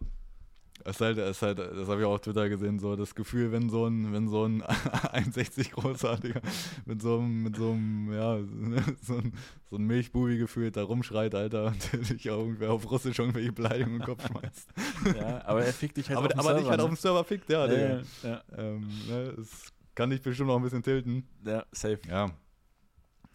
Es 0.89 0.97
ist 0.97 1.01
halt, 1.01 1.19
es 1.19 1.31
ist 1.39 1.43
halt, 1.43 1.59
das 1.59 1.89
habe 1.89 2.01
ich 2.01 2.07
auch 2.07 2.15
auf 2.15 2.21
Twitter 2.21 2.49
gesehen, 2.49 2.79
so 2.79 2.95
das 2.95 3.17
Gefühl, 3.17 3.51
wenn 3.51 3.69
so 3.69 3.87
ein, 3.87 4.13
wenn 4.13 4.29
so 4.29 4.45
ein 4.47 4.63
61 5.13 5.73
großartiger 5.73 6.41
mit 6.85 7.03
so 7.03 7.19
einem, 7.19 7.43
mit 7.43 7.57
so 7.57 7.73
einem, 7.73 8.13
ja, 8.13 8.39
so 9.03 9.15
ein, 9.15 9.33
so 9.69 9.77
ein 9.77 9.85
Milchbubi 9.85 10.39
gefühlt 10.39 10.77
da 10.77 10.85
rumschreit, 10.85 11.35
Alter, 11.35 11.75
und 11.93 12.09
dich 12.11 12.31
auch 12.31 12.39
irgendwer 12.39 12.71
auf 12.71 12.89
Russisch 12.89 13.19
irgendwelche 13.19 13.53
Beleidigungen 13.53 14.01
im 14.01 14.07
Kopf 14.07 14.25
schmeißt. 14.27 14.69
Ja, 15.21 15.45
aber 15.45 15.65
er 15.65 15.73
fickt 15.73 15.97
dich 15.97 16.09
halt 16.09 16.19
aber 16.19 16.27
auf 16.27 16.33
dem 16.33 16.41
aber 16.41 16.55
nicht 16.55 16.65
Server, 16.65 16.71
halt 16.71 16.79
ne? 16.79 16.85
auf 16.85 16.91
dem 16.91 16.97
Server 16.97 17.25
fickt, 17.25 17.51
ja, 17.51 17.67
ja, 17.67 18.01
ja, 18.23 18.43
Ähm, 18.57 18.89
ne, 19.09 19.35
das 19.37 19.73
kann 19.95 20.11
dich 20.11 20.23
bestimmt 20.23 20.49
noch 20.49 20.57
ein 20.57 20.63
bisschen 20.63 20.83
tilten. 20.83 21.27
ja, 21.45 21.65
safe. 21.73 21.99
Ja. 22.09 22.31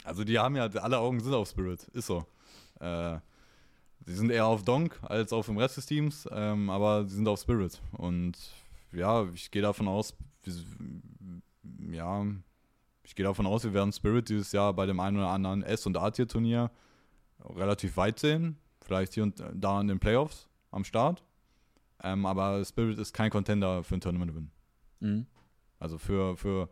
Also 0.03 0.23
die 0.23 0.39
haben 0.39 0.55
ja, 0.55 0.65
alle 0.67 0.99
Augen 0.99 1.19
sind 1.19 1.33
auf 1.33 1.49
Spirit, 1.49 1.83
ist 1.89 2.07
so. 2.07 2.25
Äh, 2.79 3.17
sie 4.05 4.15
sind 4.15 4.31
eher 4.31 4.45
auf 4.45 4.63
Donk 4.63 4.99
als 5.03 5.31
auf 5.33 5.45
dem 5.47 5.57
Rest 5.57 5.77
des 5.77 5.85
Teams, 5.85 6.27
ähm, 6.31 6.69
aber 6.69 7.05
sie 7.05 7.15
sind 7.15 7.27
auf 7.27 7.39
Spirit. 7.39 7.79
Und 7.93 8.37
ja, 8.91 9.25
ich 9.33 9.51
gehe 9.51 9.61
davon 9.61 9.87
aus, 9.87 10.15
wir- 10.43 11.95
ja, 11.95 12.25
ich 13.03 13.15
gehe 13.15 13.25
davon 13.25 13.45
aus, 13.45 13.63
wir 13.63 13.73
werden 13.73 13.91
Spirit 13.91 14.29
dieses 14.29 14.51
Jahr 14.51 14.73
bei 14.73 14.85
dem 14.85 14.99
einen 14.99 15.17
oder 15.17 15.29
anderen 15.29 15.63
S- 15.63 15.85
und 15.85 15.97
A-Tier-Turnier 15.97 16.71
relativ 17.43 17.97
weit 17.97 18.19
sehen. 18.19 18.57
Vielleicht 18.83 19.13
hier 19.13 19.23
und 19.23 19.43
da 19.53 19.79
in 19.81 19.87
den 19.87 19.99
Playoffs 19.99 20.47
am 20.71 20.83
Start. 20.83 21.23
Ähm, 22.03 22.25
aber 22.25 22.63
Spirit 22.65 22.97
ist 22.97 23.13
kein 23.13 23.29
Contender 23.29 23.83
für 23.83 23.95
ein 23.95 24.01
Tournament-Win. 24.01 24.49
Mhm. 25.01 25.25
Also 25.79 25.97
für, 25.97 26.35
für 26.35 26.69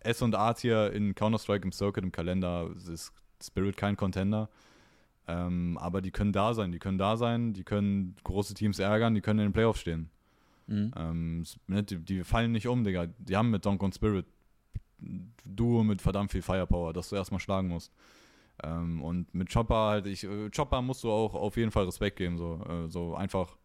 S 0.00 0.20
und 0.22 0.34
A 0.34 0.52
Tier 0.52 0.92
in 0.92 1.14
Counter-Strike 1.14 1.64
im 1.64 1.72
Circuit 1.72 2.04
im 2.04 2.12
Kalender 2.12 2.70
ist 2.76 3.12
Spirit 3.42 3.76
kein 3.76 3.96
Contender. 3.96 4.48
Ähm, 5.28 5.76
aber 5.78 6.00
die 6.00 6.10
können 6.10 6.32
da 6.32 6.54
sein, 6.54 6.72
die 6.72 6.78
können 6.78 6.96
da 6.96 7.16
sein, 7.16 7.52
die 7.52 7.62
können 7.62 8.16
große 8.24 8.54
Teams 8.54 8.78
ärgern, 8.78 9.14
die 9.14 9.20
können 9.20 9.40
in 9.40 9.46
den 9.48 9.52
Playoffs 9.52 9.80
stehen. 9.80 10.08
Mhm. 10.66 10.90
Ähm, 10.96 11.44
ne, 11.66 11.82
die, 11.82 11.98
die 11.98 12.24
fallen 12.24 12.52
nicht 12.52 12.66
um, 12.66 12.82
Digga. 12.82 13.06
Die 13.18 13.36
haben 13.36 13.50
mit 13.50 13.64
Donk 13.64 13.82
und 13.82 13.94
Spirit 13.94 14.26
Duo 15.44 15.84
mit 15.84 16.02
verdammt 16.02 16.32
viel 16.32 16.42
Firepower, 16.42 16.92
das 16.92 17.10
du 17.10 17.16
erstmal 17.16 17.40
schlagen 17.40 17.68
musst. 17.68 17.92
Ähm, 18.62 19.02
und 19.02 19.32
mit 19.34 19.52
Chopper 19.52 19.88
halt, 19.88 20.06
ich, 20.06 20.24
äh, 20.24 20.50
Chopper 20.50 20.82
musst 20.82 21.04
du 21.04 21.10
auch 21.10 21.34
auf 21.34 21.56
jeden 21.56 21.70
Fall 21.70 21.84
Respekt 21.84 22.16
geben, 22.16 22.38
so, 22.38 22.60
äh, 22.68 22.88
so 22.88 23.14
einfach 23.14 23.56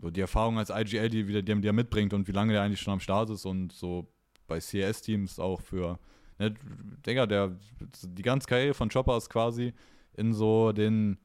so 0.00 0.10
die 0.10 0.20
Erfahrung 0.20 0.58
als 0.58 0.70
IGL, 0.70 1.08
die, 1.08 1.28
wieder, 1.28 1.42
die, 1.42 1.60
die 1.60 1.68
er 1.68 1.72
mitbringt 1.72 2.14
und 2.14 2.26
wie 2.26 2.32
lange 2.32 2.52
der 2.52 2.62
eigentlich 2.62 2.80
schon 2.80 2.94
am 2.94 3.00
Start 3.00 3.30
ist 3.30 3.44
und 3.44 3.72
so 3.72 4.08
bei 4.46 4.58
CS-Teams 4.58 5.38
auch 5.38 5.60
für, 5.60 5.98
ne, 6.38 6.54
Digga, 7.06 7.26
der, 7.26 7.56
die 8.02 8.22
ganze 8.22 8.48
Karriere 8.48 8.74
von 8.74 8.88
Chopper 8.88 9.16
ist 9.16 9.28
quasi 9.28 9.74
in 10.16 10.34
so 10.34 10.72
den, 10.72 11.18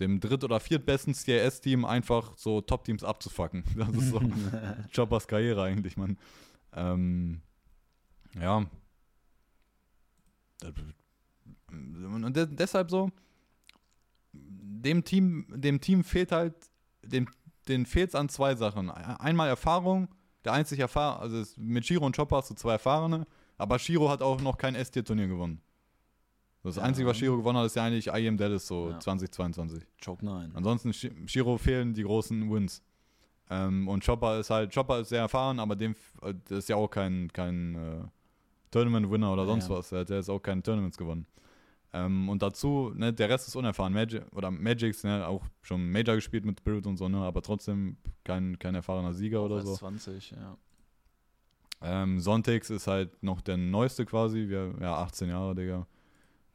dem 0.00 0.20
dritt- 0.20 0.44
oder 0.44 0.60
viertbesten 0.60 1.14
CS-Team 1.14 1.84
einfach 1.84 2.36
so 2.36 2.60
Top-Teams 2.60 3.04
abzufacken. 3.04 3.64
Das 3.76 3.88
ist 3.90 4.10
so 4.10 4.20
Choppers 4.94 5.26
Karriere 5.26 5.62
eigentlich, 5.62 5.96
Mann. 5.96 6.18
Ähm, 6.74 7.40
ja. 8.40 8.66
Und 11.70 12.36
de 12.36 12.46
deshalb 12.46 12.90
so, 12.90 13.10
dem 14.32 15.04
Team, 15.04 15.46
dem 15.54 15.80
Team 15.80 16.04
fehlt 16.04 16.32
halt, 16.32 16.54
dem, 17.02 17.28
den 17.68 17.86
fehlt 17.86 18.10
es 18.10 18.14
an 18.14 18.28
zwei 18.28 18.54
Sachen. 18.54 18.90
Einmal 18.90 19.48
Erfahrung, 19.48 20.08
der 20.44 20.52
einzige 20.52 20.82
Erfahrung, 20.82 21.20
also 21.20 21.44
mit 21.56 21.86
Shiro 21.86 22.06
und 22.06 22.16
Chopper 22.16 22.36
hast 22.38 22.50
du 22.50 22.54
zwei 22.54 22.72
Erfahrene, 22.72 23.26
aber 23.56 23.78
Shiro 23.78 24.08
hat 24.08 24.22
auch 24.22 24.40
noch 24.40 24.56
kein 24.56 24.74
S-Tier-Turnier 24.74 25.28
gewonnen. 25.28 25.60
Das 26.64 26.76
Ja. 26.76 26.82
Einzige, 26.82 27.06
was 27.08 27.16
Shiro 27.16 27.36
gewonnen 27.36 27.58
hat, 27.58 27.66
ist 27.66 27.76
ja 27.76 27.84
eigentlich 27.84 28.08
IEM 28.08 28.36
Dallas 28.36 28.66
so 28.66 28.90
Ja. 28.90 28.98
2022. 29.00 29.82
Choke 30.04 30.24
9. 30.24 30.52
Ansonsten 30.54 30.92
Shi- 30.92 31.12
Shiro 31.26 31.56
fehlen 31.56 31.94
die 31.94 32.02
großen 32.02 32.50
Wins. 32.52 32.82
Ähm, 33.50 33.88
und 33.88 34.04
Chopper 34.04 34.38
ist 34.40 34.50
halt, 34.50 34.74
Chopper 34.74 35.00
ist 35.00 35.08
sehr 35.08 35.20
erfahren, 35.20 35.58
aber 35.60 35.74
dem 35.76 35.94
äh, 36.22 36.34
das 36.48 36.58
ist 36.58 36.68
ja 36.68 36.76
auch 36.76 36.88
kein, 36.88 37.32
kein 37.32 37.74
äh, 37.76 38.00
Tournament-Winner 38.70 39.32
oder 39.32 39.46
sonst 39.46 39.68
ja. 39.70 39.76
was. 39.76 39.88
Der 39.90 40.00
hat 40.00 40.10
ja 40.10 40.16
jetzt 40.16 40.28
auch 40.28 40.40
keine 40.40 40.62
Tournaments 40.62 40.98
gewonnen. 40.98 41.26
Ähm, 41.94 42.28
und 42.28 42.42
dazu, 42.42 42.92
ne, 42.94 43.14
der 43.14 43.30
Rest 43.30 43.48
ist 43.48 43.56
unerfahren. 43.56 43.94
Magic, 43.94 44.22
oder 44.34 44.50
Magics, 44.50 45.04
ne, 45.04 45.26
auch 45.26 45.42
schon 45.62 45.90
Major 45.90 46.16
gespielt 46.16 46.44
mit 46.44 46.58
Spirit 46.60 46.86
und 46.86 46.98
so, 46.98 47.08
ne, 47.08 47.18
aber 47.18 47.40
trotzdem 47.40 47.96
kein, 48.24 48.58
kein 48.58 48.74
erfahrener 48.74 49.14
Sieger 49.14 49.42
oder 49.42 49.62
so. 49.64 49.74
20, 49.74 50.32
ja. 50.32 50.58
Ähm, 51.80 52.20
Sontags 52.20 52.68
ist 52.70 52.86
halt 52.88 53.22
noch 53.22 53.40
der 53.40 53.56
neueste 53.56 54.04
quasi, 54.04 54.48
wir, 54.48 54.74
ja, 54.80 54.96
18 54.98 55.28
Jahre, 55.30 55.54
Digga. 55.54 55.86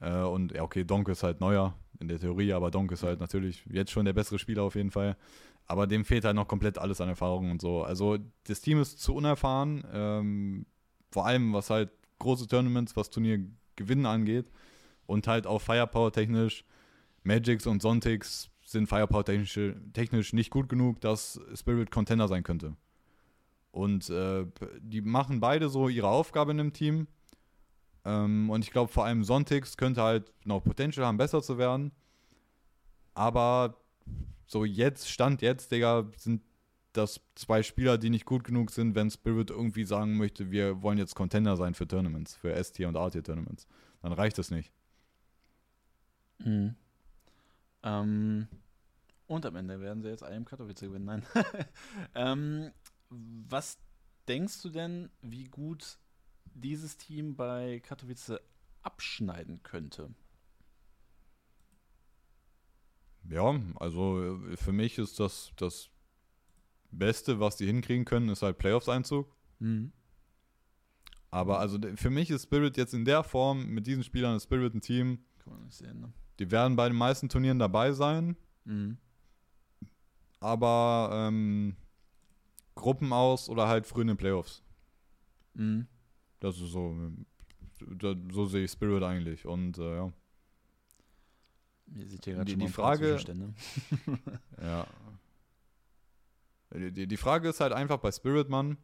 Äh, 0.03 0.23
und 0.23 0.51
ja, 0.51 0.63
okay, 0.63 0.83
Donk 0.83 1.07
ist 1.07 1.23
halt 1.23 1.39
neuer 1.39 1.75
in 1.99 2.07
der 2.07 2.19
Theorie, 2.19 2.53
aber 2.53 2.71
Donk 2.71 2.91
ist 2.91 3.03
halt 3.03 3.19
natürlich 3.19 3.63
jetzt 3.71 3.91
schon 3.91 4.05
der 4.05 4.13
bessere 4.13 4.37
Spieler 4.37 4.63
auf 4.63 4.75
jeden 4.75 4.91
Fall. 4.91 5.17
Aber 5.65 5.87
dem 5.87 6.03
fehlt 6.03 6.25
halt 6.25 6.35
noch 6.35 6.47
komplett 6.47 6.77
alles 6.77 6.99
an 6.99 7.07
Erfahrung 7.07 7.49
und 7.49 7.61
so. 7.61 7.83
Also 7.83 8.17
das 8.43 8.59
Team 8.59 8.81
ist 8.81 8.99
zu 8.99 9.15
unerfahren, 9.15 9.83
ähm, 9.93 10.65
vor 11.09 11.25
allem 11.25 11.53
was 11.53 11.69
halt 11.69 11.89
große 12.19 12.47
Tournaments, 12.47 12.97
was 12.97 13.09
Turniergewinnen 13.09 14.05
angeht. 14.05 14.51
Und 15.05 15.27
halt 15.27 15.47
auch 15.47 15.59
Firepower 15.61 16.11
technisch, 16.11 16.65
Magics 17.23 17.67
und 17.67 17.81
Sontigs 17.81 18.49
sind 18.65 18.87
Firepower 18.87 19.23
technisch, 19.23 19.59
technisch 19.93 20.33
nicht 20.33 20.49
gut 20.49 20.67
genug, 20.69 20.99
dass 21.01 21.39
Spirit 21.55 21.91
Contender 21.91 22.27
sein 22.27 22.43
könnte. 22.43 22.75
Und 23.71 24.09
äh, 24.09 24.45
die 24.81 25.01
machen 25.01 25.39
beide 25.39 25.69
so 25.69 25.89
ihre 25.89 26.07
Aufgabe 26.07 26.51
in 26.51 26.57
dem 26.57 26.73
Team. 26.73 27.07
Ähm, 28.05 28.49
und 28.49 28.63
ich 28.63 28.71
glaube, 28.71 28.91
vor 28.91 29.05
allem 29.05 29.23
Sontigs 29.23 29.77
könnte 29.77 30.01
halt 30.01 30.31
noch 30.45 30.63
Potential 30.63 31.05
haben, 31.05 31.17
besser 31.17 31.41
zu 31.41 31.57
werden. 31.57 31.91
Aber 33.13 33.77
so 34.45 34.65
jetzt, 34.65 35.09
Stand 35.09 35.41
jetzt, 35.41 35.71
Digga, 35.71 36.09
sind 36.17 36.41
das 36.93 37.21
zwei 37.35 37.63
Spieler, 37.63 37.97
die 37.97 38.09
nicht 38.09 38.25
gut 38.25 38.43
genug 38.43 38.71
sind, 38.71 38.95
wenn 38.95 39.09
Spirit 39.09 39.49
irgendwie 39.49 39.83
sagen 39.83 40.17
möchte, 40.17 40.51
wir 40.51 40.81
wollen 40.83 40.97
jetzt 40.97 41.15
Contender 41.15 41.57
sein 41.57 41.73
für 41.73 41.87
Tournaments, 41.87 42.35
für 42.35 42.53
S-Tier 42.53 42.87
und 42.87 42.95
A-Tier-Tournaments. 42.95 43.67
Dann 44.01 44.13
reicht 44.13 44.37
das 44.37 44.51
nicht. 44.51 44.71
Mhm. 46.39 46.75
Ähm, 47.83 48.47
und 49.27 49.45
am 49.45 49.55
Ende 49.55 49.79
werden 49.79 50.03
sie 50.03 50.09
jetzt 50.09 50.23
IM 50.23 50.45
Katowice 50.45 50.81
gewinnen. 50.81 51.05
Nein. 51.05 51.23
ähm, 52.15 52.71
was 53.09 53.77
denkst 54.27 54.61
du 54.61 54.69
denn, 54.69 55.09
wie 55.21 55.45
gut 55.45 55.97
dieses 56.53 56.97
Team 56.97 57.35
bei 57.35 57.79
Katowice 57.81 58.33
abschneiden 58.81 59.61
könnte? 59.63 60.13
Ja, 63.29 63.59
also 63.75 64.21
äh, 64.47 64.57
für 64.57 64.71
mich 64.73 64.97
ist 64.97 65.19
das 65.19 65.51
das 65.55 65.89
Beste, 66.91 67.39
was 67.39 67.55
die 67.55 67.65
hinkriegen 67.65 68.05
können, 68.05 68.29
ist 68.29 68.41
halt 68.41 68.57
Playoffs-Einzug. 68.57 69.33
Mhm. 69.59 69.91
Aber 71.31 71.59
also 71.59 71.79
für 71.95 72.11
mich 72.11 72.29
ist 72.29 72.43
Spirit 72.43 72.77
jetzt 72.77 72.93
in 72.93 73.05
der 73.05 73.23
Form 73.23 73.65
mit 73.67 73.87
diesen 73.87 74.03
Spielern 74.03 74.35
ist 74.35 74.43
Spirit 74.43 74.75
ein 74.75 74.81
Team. 74.81 75.25
Kann 75.39 75.53
man 75.53 75.63
nicht 75.63 75.75
sehen, 75.77 75.99
ne? 75.99 76.13
Die 76.39 76.51
werden 76.51 76.75
bei 76.75 76.87
den 76.89 76.97
meisten 76.97 77.29
Turnieren 77.29 77.59
dabei 77.59 77.91
sein, 77.91 78.35
Mhm. 78.65 78.97
aber 80.39 81.09
ähm, 81.11 81.75
Gruppen 82.75 83.13
aus 83.13 83.49
oder 83.49 83.67
halt 83.67 83.85
früh 83.87 84.01
in 84.01 84.07
den 84.07 84.17
Playoffs. 84.17 84.63
Mhm. 85.53 85.87
Das 86.43 86.59
ist 86.59 86.71
so, 86.71 86.93
so 88.31 88.45
sehe 88.45 88.65
ich 88.65 88.71
Spirit 88.71 89.01
eigentlich. 89.01 89.45
Und 89.45 89.77
äh, 89.77 89.95
ja. 89.95 90.11
Ihr 91.95 92.07
seht 92.07 92.25
hier 92.25 92.33
gerade 92.33 92.45
Die- 92.45 92.51
schon 92.51 92.59
die 92.59 92.67
Frage-. 92.67 93.17
Ja. 94.61 94.85
Die, 96.75 96.91
die, 96.91 97.07
die 97.07 97.17
Frage 97.17 97.47
ist 97.49 97.59
halt 97.61 97.71
einfach 97.71 97.97
bei 97.97 98.11
Spirit, 98.11 98.49
Mann. 98.49 98.77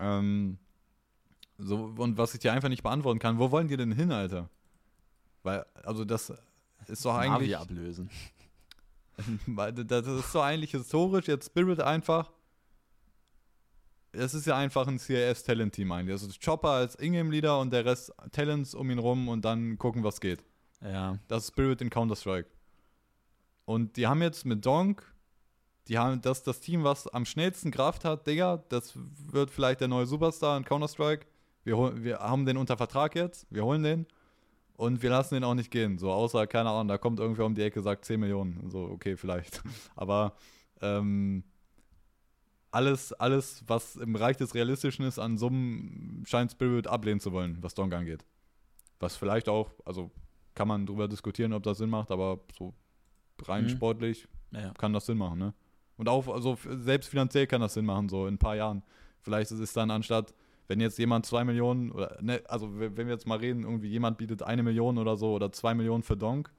Ähm, 0.00 0.58
so, 1.58 1.84
und 1.96 2.16
was 2.18 2.34
ich 2.34 2.40
dir 2.40 2.52
einfach 2.52 2.68
nicht 2.68 2.82
beantworten 2.82 3.18
kann, 3.20 3.38
wo 3.38 3.50
wollen 3.50 3.68
die 3.68 3.76
denn 3.76 3.92
hin, 3.92 4.10
Alter? 4.10 4.48
Weil, 5.42 5.64
also 5.84 6.04
das 6.04 6.32
ist 6.86 7.04
doch 7.04 7.12
Navi 7.14 7.28
eigentlich. 7.34 7.56
ablösen. 7.56 8.10
Weil 9.46 9.72
Das 9.72 10.06
ist 10.06 10.34
doch 10.34 10.42
eigentlich 10.42 10.70
historisch, 10.72 11.26
jetzt 11.28 11.46
Spirit 11.46 11.80
einfach. 11.80 12.32
Es 14.18 14.34
ist 14.34 14.46
ja 14.46 14.56
einfach 14.56 14.86
ein 14.86 14.98
CIS-Talent-Team 14.98 15.90
eigentlich. 15.92 16.12
Also 16.12 16.28
Chopper 16.44 16.70
als 16.70 16.94
Ingame-Leader 16.96 17.58
und 17.60 17.72
der 17.72 17.84
Rest 17.84 18.12
Talents 18.32 18.74
um 18.74 18.90
ihn 18.90 18.98
rum 18.98 19.28
und 19.28 19.44
dann 19.44 19.78
gucken, 19.78 20.04
was 20.04 20.20
geht. 20.20 20.44
Ja. 20.82 21.18
Das 21.28 21.44
ist 21.44 21.48
Spirit 21.48 21.80
in 21.80 21.90
Counter-Strike. 21.90 22.48
Und 23.64 23.96
die 23.96 24.06
haben 24.06 24.22
jetzt 24.22 24.46
mit 24.46 24.64
Donk, 24.64 25.02
die 25.88 25.98
haben 25.98 26.20
das, 26.20 26.42
das 26.42 26.60
Team, 26.60 26.84
was 26.84 27.06
am 27.08 27.24
schnellsten 27.24 27.70
Kraft 27.70 28.04
hat, 28.04 28.26
Digga, 28.26 28.62
das 28.68 28.92
wird 28.94 29.50
vielleicht 29.50 29.80
der 29.80 29.88
neue 29.88 30.06
Superstar 30.06 30.56
in 30.56 30.64
Counter-Strike. 30.64 31.26
Wir, 31.64 32.02
wir 32.02 32.18
haben 32.18 32.46
den 32.46 32.56
unter 32.56 32.76
Vertrag 32.76 33.14
jetzt, 33.14 33.46
wir 33.50 33.64
holen 33.64 33.82
den 33.82 34.06
und 34.76 35.02
wir 35.02 35.10
lassen 35.10 35.34
den 35.34 35.44
auch 35.44 35.54
nicht 35.54 35.70
gehen. 35.70 35.98
So, 35.98 36.10
außer, 36.10 36.46
keine 36.46 36.70
Ahnung, 36.70 36.88
da 36.88 36.98
kommt 36.98 37.20
irgendwer 37.20 37.44
um 37.44 37.54
die 37.54 37.62
Ecke, 37.62 37.82
sagt 37.82 38.04
10 38.04 38.20
Millionen. 38.20 38.70
So, 38.70 38.80
okay, 38.84 39.16
vielleicht. 39.16 39.62
Aber 39.96 40.34
ähm, 40.80 41.42
alles, 42.70 43.12
alles, 43.14 43.64
was 43.66 43.96
im 43.96 44.12
Bereich 44.12 44.36
des 44.36 44.54
Realistischen 44.54 45.04
ist, 45.04 45.18
an 45.18 45.38
Summen 45.38 46.22
scheint 46.26 46.52
Spirit 46.52 46.86
ablehnen 46.86 47.20
zu 47.20 47.32
wollen, 47.32 47.58
was 47.62 47.74
Donk 47.74 47.92
angeht. 47.94 48.24
Was 49.00 49.16
vielleicht 49.16 49.48
auch, 49.48 49.70
also 49.84 50.10
kann 50.54 50.68
man 50.68 50.86
drüber 50.86 51.08
diskutieren, 51.08 51.52
ob 51.52 51.62
das 51.62 51.78
Sinn 51.78 51.90
macht, 51.90 52.10
aber 52.10 52.40
so 52.58 52.74
rein 53.42 53.64
Mhm. 53.64 53.68
sportlich 53.68 54.26
ja. 54.50 54.72
kann 54.74 54.92
das 54.92 55.06
Sinn 55.06 55.18
machen, 55.18 55.38
ne? 55.38 55.54
Und 55.96 56.08
auch, 56.08 56.28
also 56.28 56.56
selbst 56.64 57.08
finanziell 57.08 57.46
kann 57.46 57.60
das 57.60 57.74
Sinn 57.74 57.84
machen, 57.84 58.08
so 58.08 58.26
in 58.26 58.34
ein 58.34 58.38
paar 58.38 58.54
Jahren. 58.56 58.82
Vielleicht 59.20 59.50
ist 59.50 59.58
es 59.58 59.72
dann 59.72 59.90
anstatt, 59.90 60.32
wenn 60.68 60.80
jetzt 60.80 60.98
jemand 60.98 61.26
zwei 61.26 61.44
Millionen, 61.44 61.90
oder, 61.90 62.18
ne, 62.20 62.42
also 62.46 62.78
wenn 62.78 62.96
wir 62.96 63.08
jetzt 63.08 63.26
mal 63.26 63.38
reden, 63.38 63.64
irgendwie 63.64 63.88
jemand 63.88 64.18
bietet 64.18 64.42
eine 64.42 64.62
Million 64.62 64.98
oder 64.98 65.16
so 65.16 65.32
oder 65.32 65.50
zwei 65.50 65.74
Millionen 65.74 66.02
für 66.02 66.16
Donk, 66.16 66.52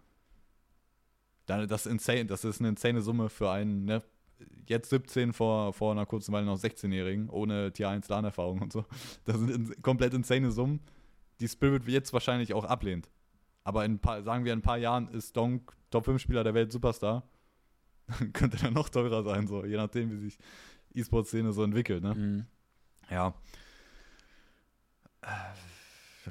dann 1.45 1.67
das 1.67 1.85
ist 1.85 1.91
insane, 1.91 2.25
das 2.25 2.43
ist 2.43 2.59
eine 2.59 2.69
insane 2.69 3.01
Summe 3.01 3.29
für 3.29 3.49
einen, 3.49 3.85
ne? 3.85 4.03
Jetzt 4.67 4.89
17 4.89 5.33
vor, 5.33 5.73
vor 5.73 5.91
einer 5.91 6.05
kurzen 6.05 6.31
Weile 6.31 6.45
noch 6.45 6.57
16-Jährigen, 6.57 7.29
ohne 7.29 7.73
Tier 7.73 7.89
1 7.89 8.07
LAN-Erfahrung 8.07 8.61
und 8.61 8.71
so. 8.71 8.85
Das 9.25 9.37
sind 9.37 9.49
in, 9.49 9.81
komplett 9.81 10.13
insane 10.13 10.51
Summen, 10.51 10.79
die 11.39 11.47
Spirit 11.47 11.87
jetzt 11.87 12.13
wahrscheinlich 12.13 12.53
auch 12.53 12.65
ablehnt. 12.65 13.09
Aber 13.63 13.85
in 13.85 13.99
paar, 13.99 14.23
sagen 14.23 14.45
wir 14.45 14.53
in 14.53 14.59
ein 14.59 14.63
paar 14.63 14.77
Jahren 14.77 15.07
ist 15.09 15.35
Donk 15.35 15.73
Top 15.89 16.05
5 16.05 16.21
Spieler 16.21 16.43
der 16.43 16.53
Welt 16.53 16.71
Superstar. 16.71 17.23
Könnte 18.33 18.57
dann 18.57 18.73
noch 18.73 18.89
teurer 18.89 19.23
sein, 19.23 19.47
so, 19.47 19.65
je 19.65 19.77
nachdem, 19.77 20.11
wie 20.11 20.17
sich 20.17 20.37
E-Sport-Szene 20.93 21.51
so 21.51 21.63
entwickelt, 21.63 22.03
ne? 22.03 22.15
Mhm. 22.15 22.45
Ja. 23.09 23.33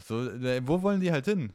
So, 0.04 0.28
äh, 0.28 0.62
wo 0.66 0.82
wollen 0.82 1.00
die 1.00 1.12
halt 1.12 1.26
hin? 1.26 1.52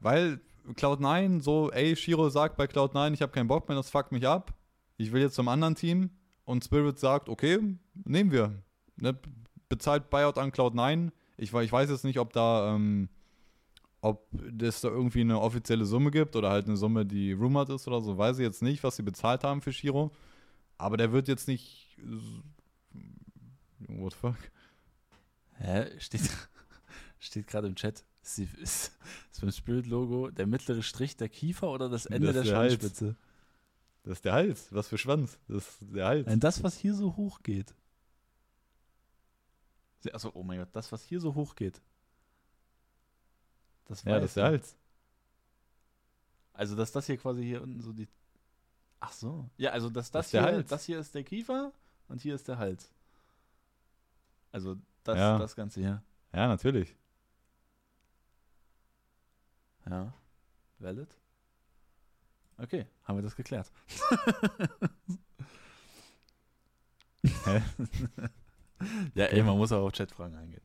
Weil 0.00 0.40
Cloud9 0.74 1.40
so, 1.40 1.70
ey, 1.70 1.96
Shiro 1.96 2.28
sagt 2.28 2.56
bei 2.56 2.64
Cloud9, 2.64 3.14
ich 3.14 3.22
habe 3.22 3.32
keinen 3.32 3.48
Bock 3.48 3.68
mehr, 3.68 3.76
das 3.76 3.90
fuckt 3.90 4.12
mich 4.12 4.26
ab. 4.26 4.54
Ich 4.98 5.12
will 5.12 5.22
jetzt 5.22 5.34
zum 5.36 5.48
anderen 5.48 5.74
Team. 5.74 6.10
Und 6.44 6.64
Spirit 6.64 6.98
sagt, 6.98 7.28
okay, 7.28 7.58
nehmen 8.04 8.30
wir. 8.30 8.62
Ne, 8.96 9.18
bezahlt 9.68 10.10
Buyout 10.10 10.38
an 10.38 10.50
Cloud9. 10.50 11.10
Ich, 11.36 11.52
ich 11.52 11.72
weiß 11.72 11.90
jetzt 11.90 12.04
nicht, 12.04 12.18
ob 12.18 12.32
da, 12.32 12.74
ähm, 12.74 13.08
ob 14.00 14.26
das 14.32 14.80
da 14.80 14.88
irgendwie 14.88 15.20
eine 15.20 15.40
offizielle 15.40 15.84
Summe 15.84 16.10
gibt 16.10 16.36
oder 16.36 16.50
halt 16.50 16.66
eine 16.66 16.76
Summe, 16.76 17.04
die 17.06 17.32
rumored 17.32 17.68
ist 17.70 17.86
oder 17.86 18.00
so. 18.00 18.16
Weiß 18.18 18.38
ich 18.38 18.44
jetzt 18.44 18.62
nicht, 18.62 18.82
was 18.82 18.96
sie 18.96 19.02
bezahlt 19.02 19.44
haben 19.44 19.60
für 19.60 19.72
Shiro. 19.72 20.10
Aber 20.78 20.96
der 20.96 21.12
wird 21.12 21.28
jetzt 21.28 21.48
nicht. 21.48 21.96
What 23.88 24.12
the 24.12 24.18
fuck? 24.18 24.36
Hä? 25.58 25.86
Steht, 25.98 26.30
steht 27.18 27.46
gerade 27.46 27.68
im 27.68 27.74
Chat. 27.76 28.04
Ist, 28.28 28.38
ist, 28.38 28.92
ist 29.32 29.40
beim 29.40 29.50
Spirit-Logo 29.50 30.30
der 30.30 30.46
mittlere 30.46 30.82
Strich 30.82 31.16
der 31.16 31.30
Kiefer 31.30 31.70
oder 31.70 31.88
das 31.88 32.04
Ende 32.04 32.26
Das 32.26 32.34
der 32.34 32.42
der 32.44 32.56
Hals. 32.58 32.72
Schwanzspitze? 32.74 33.16
Das 34.08 34.16
ist 34.16 34.24
der 34.24 34.32
Hals. 34.32 34.72
Was 34.72 34.88
für 34.88 34.96
Schwanz. 34.96 35.38
Das 35.48 35.68
ist 35.68 35.94
der 35.94 36.06
Hals. 36.06 36.26
Nein, 36.26 36.40
das, 36.40 36.62
was 36.62 36.78
hier 36.78 36.94
so 36.94 37.14
hoch 37.16 37.42
geht. 37.42 37.74
Achso, 40.10 40.30
oh 40.32 40.42
mein 40.42 40.60
Gott, 40.60 40.70
das, 40.72 40.90
was 40.92 41.02
hier 41.02 41.20
so 41.20 41.34
hoch 41.34 41.54
geht. 41.54 41.82
Das 43.84 44.02
ja, 44.04 44.14
das 44.18 44.30
ist 44.30 44.36
der. 44.38 44.44
Hals. 44.44 44.76
Also, 46.54 46.74
dass 46.74 46.90
das 46.90 47.04
hier 47.04 47.18
quasi 47.18 47.42
hier 47.44 47.60
unten 47.60 47.82
so 47.82 47.92
die. 47.92 48.08
Ach 48.98 49.12
so. 49.12 49.50
Ja, 49.58 49.72
also, 49.72 49.90
dass 49.90 50.10
das, 50.10 50.24
ist 50.24 50.32
der 50.32 50.40
hier, 50.42 50.52
Hals. 50.52 50.70
das 50.70 50.84
hier 50.86 50.98
ist 50.98 51.14
der 51.14 51.24
Kiefer 51.24 51.70
und 52.08 52.22
hier 52.22 52.34
ist 52.34 52.48
der 52.48 52.56
Hals. 52.56 52.90
Also, 54.52 54.78
das, 55.04 55.18
Ja. 55.18 55.38
das 55.38 55.54
Ganze 55.54 55.80
hier. 55.80 56.02
Ja, 56.32 56.48
natürlich. 56.48 56.96
Ja. 59.84 60.14
Valid? 60.78 61.14
Okay, 62.58 62.86
haben 63.04 63.18
wir 63.18 63.22
das 63.22 63.36
geklärt. 63.36 63.70
Ja, 69.14 69.24
ey, 69.26 69.42
man 69.42 69.56
muss 69.56 69.72
auch 69.72 69.84
auf 69.86 69.92
Chatfragen 69.92 70.36
eingehen. 70.36 70.62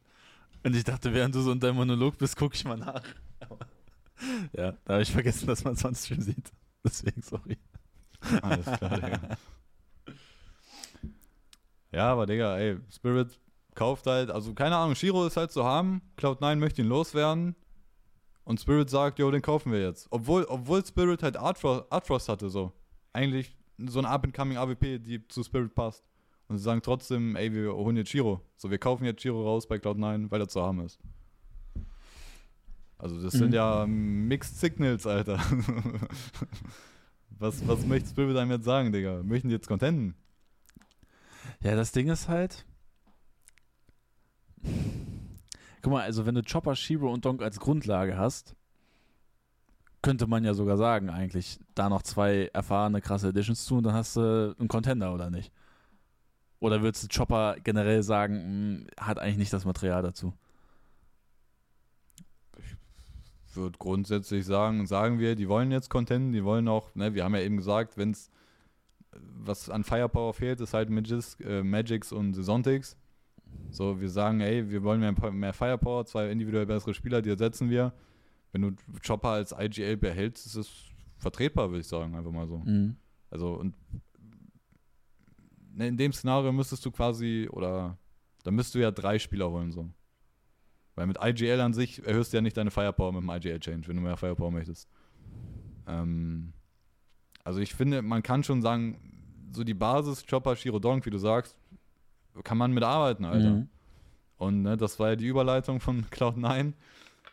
Und 0.63 0.75
ich 0.75 0.83
dachte, 0.83 1.13
während 1.13 1.33
du 1.35 1.41
so 1.41 1.51
in 1.51 1.59
deinem 1.59 1.75
Monolog 1.77 2.17
bist, 2.17 2.37
gucke 2.37 2.55
ich 2.55 2.63
mal 2.63 2.77
nach. 2.77 3.03
Aber- 3.39 3.67
ja, 4.53 4.73
da 4.85 4.93
habe 4.93 5.01
ich 5.03 5.11
vergessen, 5.11 5.47
dass 5.47 5.63
man 5.63 5.73
es 5.73 5.83
on 5.83 5.95
Stream 5.95 6.21
sieht. 6.21 6.51
Deswegen, 6.83 7.21
sorry. 7.21 7.57
Alles 8.41 8.65
klar, 8.65 8.99
Digga. 8.99 9.37
Ja, 11.91 12.11
aber 12.11 12.25
Digga, 12.25 12.57
ey, 12.57 12.77
Spirit 12.91 13.39
kauft 13.75 14.05
halt, 14.07 14.29
also 14.29 14.53
keine 14.53 14.75
Ahnung, 14.77 14.95
Shiro 14.95 15.25
ist 15.25 15.37
halt 15.37 15.51
zu 15.51 15.63
haben, 15.63 16.01
Cloud9 16.17 16.55
möchte 16.57 16.81
ihn 16.81 16.87
loswerden 16.87 17.55
und 18.45 18.59
Spirit 18.59 18.89
sagt, 18.89 19.19
jo, 19.19 19.31
den 19.31 19.41
kaufen 19.41 19.71
wir 19.71 19.81
jetzt. 19.81 20.07
Obwohl, 20.09 20.43
obwohl 20.45 20.85
Spirit 20.85 21.23
halt 21.23 21.37
Artfrost, 21.37 21.85
Artfrost 21.91 22.29
hatte, 22.29 22.49
so. 22.49 22.71
Eigentlich 23.13 23.57
so 23.77 23.99
eine 23.99 24.09
up-and-coming 24.09 24.57
AWP, 24.57 24.99
die 24.99 25.27
zu 25.27 25.43
Spirit 25.43 25.73
passt. 25.75 26.03
Und 26.47 26.57
sie 26.57 26.63
sagen 26.63 26.81
trotzdem, 26.81 27.35
ey, 27.35 27.53
wir 27.53 27.73
holen 27.73 27.95
jetzt 27.97 28.09
Shiro. 28.09 28.41
So, 28.57 28.69
wir 28.69 28.77
kaufen 28.77 29.05
jetzt 29.05 29.21
Shiro 29.21 29.43
raus 29.43 29.67
bei 29.67 29.77
Cloud9, 29.77 30.29
weil 30.29 30.41
er 30.41 30.47
zu 30.47 30.61
haben 30.61 30.81
ist. 30.81 30.99
Also 32.97 33.21
das 33.21 33.33
sind 33.33 33.49
Mhm. 33.49 33.53
ja 33.53 33.85
Mixed 33.87 34.59
Signals, 34.59 35.07
Alter. 35.07 35.37
was, 37.39 37.65
was 37.67 37.85
möchte 37.85 38.09
Spirit 38.09 38.37
einem 38.37 38.51
jetzt 38.51 38.65
sagen, 38.65 38.91
Digga? 38.91 39.23
Möchten 39.23 39.49
die 39.49 39.55
jetzt 39.55 39.67
contenten? 39.67 40.15
Ja, 41.61 41.75
das 41.75 41.91
Ding 41.91 42.09
ist 42.09 42.27
halt. 42.29 42.65
Guck 45.83 45.93
mal, 45.93 46.01
also 46.01 46.25
wenn 46.25 46.33
du 46.33 46.41
Chopper, 46.41 46.75
Shiro 46.75 47.13
und 47.13 47.25
Donk 47.25 47.43
als 47.43 47.59
Grundlage 47.59 48.17
hast, 48.17 48.55
könnte 50.01 50.25
man 50.25 50.43
ja 50.43 50.55
sogar 50.55 50.77
sagen, 50.77 51.09
eigentlich, 51.09 51.59
da 51.75 51.89
noch 51.89 52.01
zwei 52.01 52.49
erfahrene, 52.53 53.01
krasse 53.01 53.29
Editions 53.29 53.65
zu 53.65 53.75
und 53.75 53.83
dann 53.83 53.93
hast 53.93 54.15
du 54.15 54.55
einen 54.57 54.67
Contender, 54.67 55.13
oder 55.13 55.29
nicht? 55.29 55.51
Oder 56.59 56.81
würdest 56.81 57.03
du 57.03 57.07
Chopper 57.15 57.57
generell 57.63 58.01
sagen, 58.01 58.85
mh, 58.85 59.05
hat 59.05 59.19
eigentlich 59.19 59.37
nicht 59.37 59.53
das 59.53 59.65
Material 59.65 60.01
dazu? 60.01 60.33
würde 63.55 63.77
grundsätzlich 63.77 64.45
sagen, 64.45 64.85
sagen 64.87 65.19
wir, 65.19 65.35
die 65.35 65.47
wollen 65.47 65.71
jetzt 65.71 65.89
contenten, 65.89 66.31
die 66.31 66.43
wollen 66.43 66.67
auch, 66.67 66.95
ne, 66.95 67.13
wir 67.13 67.23
haben 67.23 67.35
ja 67.35 67.41
eben 67.41 67.57
gesagt, 67.57 67.97
wenn 67.97 68.11
es 68.11 68.31
was 69.11 69.69
an 69.69 69.83
Firepower 69.83 70.33
fehlt, 70.33 70.59
ist 70.59 70.73
halt 70.73 70.89
Magis, 70.89 71.37
äh, 71.41 71.61
Magics 71.61 72.11
und 72.11 72.33
Sontics. 72.33 72.97
So, 73.69 73.99
wir 73.99 74.09
sagen, 74.09 74.39
ey, 74.41 74.69
wir 74.69 74.83
wollen 74.83 74.99
mehr, 74.99 75.31
mehr 75.31 75.53
Firepower, 75.53 76.05
zwei 76.05 76.29
individuell 76.29 76.65
bessere 76.65 76.93
Spieler, 76.93 77.21
die 77.21 77.29
ersetzen 77.29 77.69
wir. 77.69 77.93
Wenn 78.51 78.61
du 78.61 78.71
Chopper 79.05 79.29
als 79.29 79.53
IGL 79.57 79.97
behältst, 79.97 80.45
ist 80.45 80.55
es 80.55 80.71
vertretbar, 81.17 81.69
würde 81.69 81.79
ich 81.79 81.87
sagen, 81.87 82.15
einfach 82.15 82.31
mal 82.31 82.47
so. 82.47 82.59
Mhm. 82.59 82.97
Also, 83.31 83.55
und 83.55 83.73
ne, 85.73 85.87
in 85.87 85.97
dem 85.97 86.13
Szenario 86.13 86.51
müsstest 86.51 86.85
du 86.85 86.91
quasi, 86.91 87.49
oder 87.51 87.97
da 88.43 88.51
müsstest 88.51 88.75
du 88.75 88.79
ja 88.79 88.91
drei 88.91 89.17
Spieler 89.17 89.49
holen, 89.49 89.71
so. 89.71 89.89
Weil 90.95 91.07
mit 91.07 91.17
IGL 91.19 91.59
an 91.59 91.73
sich 91.73 92.05
erhöhst 92.05 92.31
du 92.31 92.37
ja 92.37 92.41
nicht 92.41 92.55
deine 92.55 92.69
Firepower 92.69 93.11
mit 93.11 93.23
dem 93.23 93.29
IGL-Change, 93.29 93.87
wenn 93.87 93.95
du 93.95 94.03
mehr 94.03 94.17
Firepower 94.17 94.51
möchtest. 94.51 94.87
Ähm, 95.87 96.53
also 97.43 97.59
ich 97.59 97.73
finde, 97.73 98.03
man 98.03 98.21
kann 98.21 98.43
schon 98.43 98.61
sagen, 98.61 98.99
so 99.51 99.63
die 99.63 99.73
Basis, 99.73 100.25
Chopper, 100.27 100.55
Shiro 100.55 100.79
Donk, 100.79 101.05
wie 101.05 101.09
du 101.09 101.17
sagst, 101.17 101.57
kann 102.43 102.57
man 102.57 102.71
mitarbeiten, 102.71 103.25
Alter. 103.25 103.51
Mhm. 103.51 103.67
Und 104.37 104.61
ne, 104.63 104.77
das 104.77 104.99
war 104.99 105.09
ja 105.09 105.15
die 105.15 105.27
Überleitung 105.27 105.79
von 105.79 106.05
Cloud9. 106.11 106.73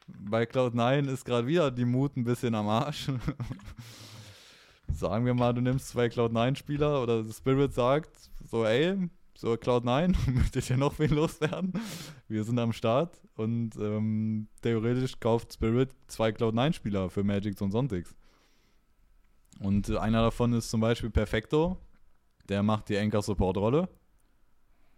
Bei 0.07 0.45
Cloud9 0.45 1.09
ist 1.09 1.25
gerade 1.25 1.47
wieder 1.47 1.71
die 1.71 1.85
Mut 1.85 2.17
ein 2.17 2.25
bisschen 2.25 2.55
am 2.55 2.69
Arsch. 2.69 3.11
Sagen 4.93 5.25
wir 5.25 5.35
mal, 5.35 5.55
du 5.55 5.61
nimmst 5.61 5.89
zwei 5.89 6.07
Cloud9-Spieler 6.07 7.03
oder 7.03 7.25
Spirit 7.25 7.73
sagt 7.73 8.11
so, 8.45 8.65
ey, 8.65 9.09
so 9.35 9.53
Cloud9, 9.53 10.15
möchtet 10.33 10.69
ihr 10.69 10.77
noch 10.77 10.99
wen 10.99 11.11
loswerden? 11.11 11.73
Wir 12.29 12.45
sind 12.45 12.59
am 12.59 12.73
Start 12.73 13.21
und 13.37 13.77
ähm, 13.77 14.49
theoretisch 14.63 15.19
kauft 15.21 15.53
Spirit 15.55 15.95
zwei 16.09 16.31
Cloud9-Spieler 16.31 17.09
für 17.09 17.25
Magics 17.25 17.63
und 17.63 17.71
Sontics. 17.71 18.15
Und 19.61 19.91
einer 19.91 20.23
davon 20.23 20.53
ist 20.55 20.71
zum 20.71 20.81
Beispiel 20.81 21.11
Perfecto, 21.11 21.77
der 22.49 22.63
macht 22.63 22.89
die 22.89 22.99
Anchor-Support-Rolle. 22.99 23.89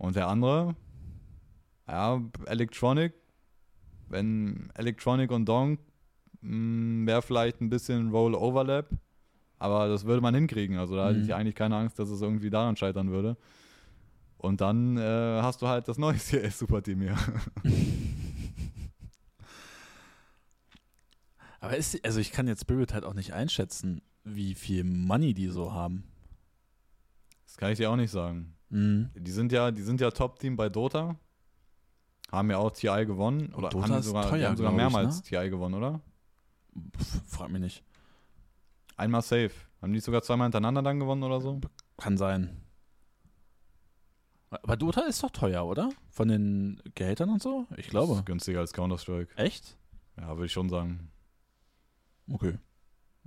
Und 0.03 0.17
der 0.17 0.27
andere, 0.27 0.75
ja, 1.87 2.21
Electronic, 2.47 3.15
wenn 4.09 4.69
Electronic 4.75 5.31
und 5.31 5.49
Donk 5.49 5.79
wäre 6.41 7.23
vielleicht 7.23 7.61
ein 7.61 7.71
bisschen 7.71 8.11
Roll-Overlap, 8.11 8.91
aber 9.61 9.87
das 9.87 10.05
würde 10.05 10.21
man 10.21 10.35
hinkriegen. 10.35 10.77
Also 10.77 10.97
da 10.97 11.13
Mhm. 11.13 11.23
ich 11.23 11.33
eigentlich 11.33 11.55
keine 11.55 11.77
Angst, 11.77 12.01
dass 12.01 12.09
es 12.09 12.21
irgendwie 12.21 12.51
daran 12.51 12.75
scheitern 12.77 13.13
würde. 13.13 13.37
Und 14.39 14.61
dann 14.61 14.97
äh, 14.97 15.41
hast 15.41 15.63
du 15.63 15.69
halt 15.69 15.87
das 15.87 15.99
neue 15.99 16.17
CS-Superteam 16.19 17.01
hier. 17.03 17.17
Aber 21.61 21.77
ist, 21.77 22.05
also 22.05 22.19
ich 22.19 22.33
kann 22.33 22.49
jetzt 22.49 22.63
Spirit 22.63 22.93
halt 22.93 23.05
auch 23.05 23.15
nicht 23.15 23.35
einschätzen, 23.35 24.03
wie 24.25 24.57
viel 24.57 24.83
Money 24.83 25.33
die 25.33 25.47
so 25.47 25.73
haben. 25.73 26.03
Das 27.47 27.57
kann 27.57 27.71
ich 27.71 27.79
dir 27.79 27.89
auch 27.89 27.95
nicht 27.97 28.11
sagen. 28.11 28.57
Mhm. 28.73 29.11
Die 29.15 29.31
sind 29.31 29.53
ja, 29.53 29.71
die 29.71 29.83
sind 29.83 30.01
ja 30.01 30.11
Top-Team 30.11 30.57
bei 30.57 30.69
Dota. 30.71 31.17
Haben 32.31 32.51
ja 32.51 32.57
auch 32.57 32.71
TI 32.71 33.05
gewonnen. 33.05 33.53
Oder 33.55 33.69
Dota 33.69 33.85
haben 33.85 33.93
die 33.93 33.99
ist 33.99 34.07
sogar, 34.07 34.25
die 34.25 34.31
teuer, 34.31 34.49
haben 34.49 34.57
sogar 34.57 34.73
glaub 34.73 34.87
ich, 34.89 34.93
mehrmals 34.95 35.17
ne? 35.17 35.23
TI 35.23 35.51
gewonnen, 35.51 35.75
oder? 35.75 36.01
Pff, 36.97 37.21
frag 37.29 37.51
mich 37.51 37.61
nicht. 37.61 37.85
Einmal 38.97 39.21
safe. 39.21 39.51
Haben 39.83 39.93
die 39.93 40.01
sogar 40.01 40.23
zweimal 40.23 40.47
hintereinander 40.47 40.83
dann 40.83 40.99
gewonnen 40.99 41.23
oder 41.23 41.41
so? 41.41 41.61
Kann 41.99 42.17
sein. 42.17 42.63
Aber 44.49 44.77
Dota 44.77 45.03
ist 45.03 45.23
doch 45.23 45.31
teuer, 45.31 45.67
oder? 45.67 45.91
Von 46.11 46.29
den 46.29 46.83
Gehältern 46.95 47.29
und 47.31 47.43
so? 47.43 47.67
Ich 47.77 47.87
Das 47.87 47.91
glaube. 47.91 48.15
ist 48.15 48.27
günstiger 48.27 48.61
als 48.61 48.73
Counter-Strike. 48.73 49.37
Echt? 49.37 49.77
Ja, 50.17 50.29
würde 50.37 50.47
ich 50.47 50.53
schon 50.53 50.69
sagen. 50.71 51.11
Okay. 52.31 52.59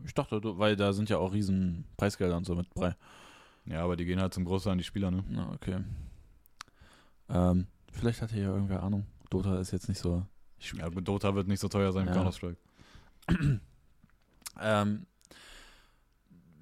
Ich 0.03 0.13
dachte, 0.13 0.39
weil 0.57 0.76
da 0.76 0.93
sind 0.93 1.09
ja 1.09 1.17
auch 1.19 1.34
riesen 1.34 1.85
Preisgelder 1.97 2.38
und 2.38 2.45
so 2.45 2.55
mit 2.55 2.73
bei. 2.73 2.95
Ja, 3.66 3.84
aber 3.84 3.96
die 3.96 4.06
gehen 4.06 4.20
halt 4.20 4.34
zum 4.34 4.46
Großteil 4.46 4.74
an 4.74 4.78
die 4.78 4.84
Spieler, 4.84 5.12
ne? 5.12 5.24
Na, 5.28 5.52
okay. 5.52 5.84
Ähm, 7.30 7.68
vielleicht 7.92 8.22
hat 8.22 8.32
hier 8.32 8.44
ja 8.44 8.50
irgendwer 8.50 8.84
Ahnung. 8.84 9.06
Dota 9.30 9.60
ist 9.60 9.72
jetzt 9.72 9.90
nicht 9.90 10.00
so. 10.00 10.26
Ja, 10.74 10.90
Dota 10.90 11.36
wird 11.36 11.48
nicht 11.48 11.60
so 11.60 11.68
teuer 11.68 11.92
sein 11.92 12.06
wie 12.06 12.10
Ja. 12.10 12.16
Counter-Strike. 12.16 12.58
Ähm, 14.60 15.06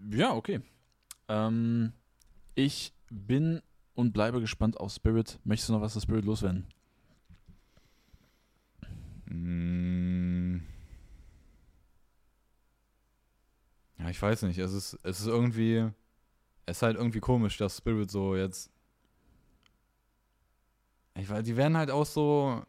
ja, 0.10 0.34
okay. 0.34 0.62
Ähm, 1.28 1.94
ich 2.56 2.94
bin 3.10 3.62
und 3.96 4.14
bleibe 4.14 4.42
gespannt 4.42 4.80
auf 4.80 4.92
Spirit. 4.92 5.40
Möchtest 5.44 5.70
du 5.70 5.74
noch 5.74 5.82
was 5.82 5.94
zu 5.94 6.02
Spirit 6.02 6.26
loswerden? 6.26 6.68
Mm. 9.26 10.58
Ja, 14.00 14.10
ich 14.10 14.22
weiß 14.22 14.42
nicht. 14.44 14.58
Es 14.58 14.74
ist, 14.74 15.00
es 15.04 15.20
ist 15.20 15.28
irgendwie. 15.28 15.92
Es 16.66 16.78
ist 16.78 16.82
halt 16.82 16.98
irgendwie 16.98 17.20
komisch, 17.20 17.58
dass 17.58 17.78
Spirit 17.78 18.10
so 18.10 18.36
jetzt. 18.36 18.72
Ich 21.16 21.30
weiß, 21.30 21.44
die 21.44 21.58
werden 21.58 21.78
halt 21.78 21.92
auch 21.92 22.06
so. 22.06 22.64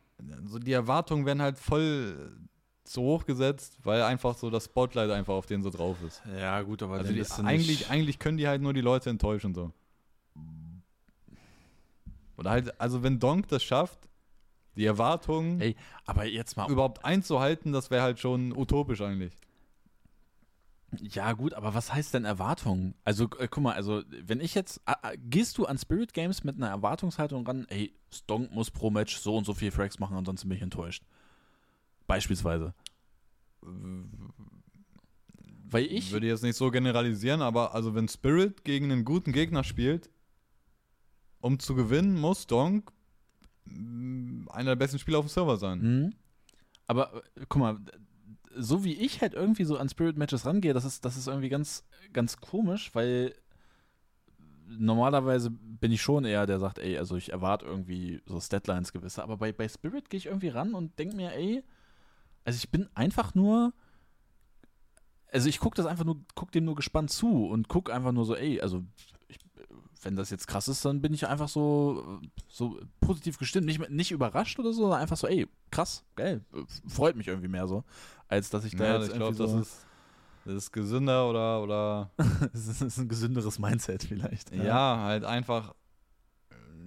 So 0.45 0.59
die 0.59 0.73
Erwartungen 0.73 1.27
werden 1.27 1.43
halt 1.43 1.59
voll 1.59 2.39
so 2.85 3.03
hoch 3.03 3.25
gesetzt, 3.25 3.79
weil 3.83 4.03
einfach 4.03 4.37
so 4.37 4.51
das 4.51 4.67
Spotlight 4.67 5.11
einfach 5.11 5.35
auf 5.35 5.47
denen 5.47 5.63
so 5.63 5.71
drauf 5.71 5.97
ist. 6.07 6.23
Ja, 6.39 6.61
gut, 6.63 6.83
aber 6.83 6.99
Also 6.99 7.13
die, 7.13 7.25
eigentlich, 7.43 7.91
eigentlich 7.91 8.19
können 8.19 8.37
die 8.37 8.47
halt 8.47 8.63
nur 8.63 8.73
die 8.75 8.81
Leute 8.81 9.11
enttäuschen 9.11 9.55
so. 9.55 9.73
Oder 12.37 12.51
halt, 12.51 12.81
also 12.81 13.03
wenn 13.03 13.19
Donk 13.19 13.49
das 13.49 13.63
schafft, 13.63 14.09
die 14.77 14.85
Erwartungen 14.85 15.61
Ey, 15.61 15.77
aber 16.05 16.25
jetzt 16.25 16.57
mal. 16.57 16.71
überhaupt 16.71 17.05
einzuhalten, 17.05 17.73
das 17.73 17.91
wäre 17.91 18.03
halt 18.03 18.19
schon 18.19 18.53
utopisch 18.57 19.01
eigentlich. 19.01 19.33
Ja, 21.01 21.33
gut, 21.33 21.55
aber 21.55 21.75
was 21.75 21.93
heißt 21.93 22.15
denn 22.15 22.25
Erwartung? 22.25 22.95
Also, 23.05 23.25
äh, 23.39 23.49
guck 23.49 23.63
mal, 23.63 23.75
also, 23.75 24.03
wenn 24.09 24.41
ich 24.41 24.55
jetzt. 24.55 24.81
Äh, 24.87 25.17
gehst 25.19 25.59
du 25.59 25.67
an 25.67 25.79
Spirit 25.79 26.13
Games 26.13 26.45
mit 26.45 26.57
einer 26.57 26.69
Erwartungshaltung 26.69 27.47
ran, 27.47 27.67
ey, 27.69 27.95
Stonk 28.13 28.53
muss 28.53 28.71
pro 28.71 28.91
Match 28.91 29.17
so 29.17 29.37
und 29.37 29.45
so 29.45 29.55
viel 29.55 29.71
Frags 29.71 29.99
machen, 29.99 30.17
ansonsten 30.17 30.49
bin 30.49 30.57
ich 30.57 30.63
enttäuscht. 30.63 31.05
Beispielsweise. 32.07 32.75
Weil 35.75 35.85
ich. 35.87 35.93
Ich 35.93 36.13
würde 36.13 36.27
jetzt 36.27 36.43
nicht 36.43 36.57
so 36.57 36.71
generalisieren, 36.71 37.43
aber 37.43 37.75
also 37.75 37.95
wenn 37.95 38.09
Spirit 38.09 38.65
gegen 38.65 38.93
einen 38.93 39.05
guten 39.05 39.33
Gegner 39.33 39.65
spielt, 39.65 40.11
um 41.41 41.59
zu 41.59 41.75
gewinnen, 41.75 42.19
muss 42.19 42.47
Donk 42.47 42.93
mm, 43.65 44.49
einer 44.51 44.71
der 44.71 44.77
besten 44.77 44.99
Spieler 44.99 45.19
auf 45.19 45.27
dem 45.27 45.31
Server 45.31 45.57
sein. 45.57 45.81
Mhm. 45.81 46.15
Aber 46.87 47.15
äh, 47.17 47.47
guck 47.49 47.61
mal, 47.61 47.79
so 48.57 48.85
wie 48.85 48.95
ich 48.95 49.21
halt 49.21 49.35
irgendwie 49.35 49.65
so 49.65 49.77
an 49.77 49.89
Spirit-Matches 49.89 50.47
rangehe, 50.47 50.75
das 50.75 50.85
ist, 50.85 51.05
das 51.05 51.17
ist 51.17 51.29
irgendwie 51.29 51.49
ganz, 51.49 51.85
ganz 52.13 52.39
komisch, 52.39 52.95
weil 52.95 53.35
normalerweise 54.67 55.51
bin 55.51 55.93
ich 55.93 56.03
schon 56.03 56.25
eher 56.25 56.47
der 56.47 56.59
sagt, 56.59 56.79
ey, 56.79 56.99
also 56.99 57.17
ich 57.17 57.33
erwarte 57.33 57.67
irgendwie 57.67 58.23
so 58.27 58.41
Statlines 58.41 58.93
gewisse, 58.93 59.23
aber 59.23 59.37
bei, 59.37 59.53
bei 59.53 59.69
Spirit 59.69 60.11
gehe 60.11 60.19
ich 60.19 60.27
irgendwie 60.27 60.49
ran 60.49 60.75
und 60.75 60.99
denke 60.99 61.17
mir, 61.17 61.33
ey, 61.33 61.63
also 62.45 62.57
ich 62.57 62.71
bin 62.71 62.89
einfach 62.95 63.35
nur 63.35 63.73
also 65.35 65.49
ich 65.49 65.59
gucke 65.59 65.77
das 65.77 65.87
einfach 65.87 66.05
nur, 66.05 66.21
guck 66.37 66.53
dem 66.53 66.65
nur 66.65 66.77
gespannt 66.77 67.11
zu 67.11 67.47
und 67.47 67.69
guck 67.69 67.91
einfach 67.91 68.13
nur 68.13 68.25
so, 68.25 68.37
ey, 68.37 68.61
also 68.61 68.85
ich, 69.27 69.39
wenn 70.03 70.15
das 70.15 70.31
jetzt 70.31 70.47
krass 70.47 70.69
ist, 70.69 70.85
dann 70.85 71.03
bin 71.03 71.13
ich 71.13 71.27
einfach 71.27 71.49
so, 71.49 72.21
so 72.49 72.79
positiv 73.01 73.39
gestimmt, 73.39 73.67
nicht, 73.67 73.91
nicht 73.91 74.13
überrascht 74.13 74.61
oder 74.61 74.73
so, 74.73 74.83
sondern 74.83 75.01
einfach 75.01 75.17
so, 75.17 75.27
ey, 75.27 75.49
krass, 75.73 76.05
geil, 76.15 76.45
freut 76.87 77.17
mich 77.17 77.27
irgendwie 77.27 77.49
mehr 77.49 77.67
so, 77.67 77.83
als 78.29 78.51
dass 78.51 78.65
ich 78.65 78.77
da 78.77 78.85
Ja, 78.85 78.97
jetzt 78.99 79.11
ich 79.11 79.17
glaube, 79.17 79.35
so, 79.35 79.47
das 79.47 79.55
ist, 79.55 79.87
das 80.45 80.55
ist 80.55 80.73
gesünder 80.73 81.29
oder, 81.29 81.63
oder 81.63 82.11
das 82.53 82.81
ist, 82.81 82.99
ein 82.99 83.09
gesünderes 83.09 83.59
Mindset 83.59 84.05
vielleicht. 84.05 84.55
ja. 84.55 84.99
halt 84.99 85.25
einfach, 85.25 85.75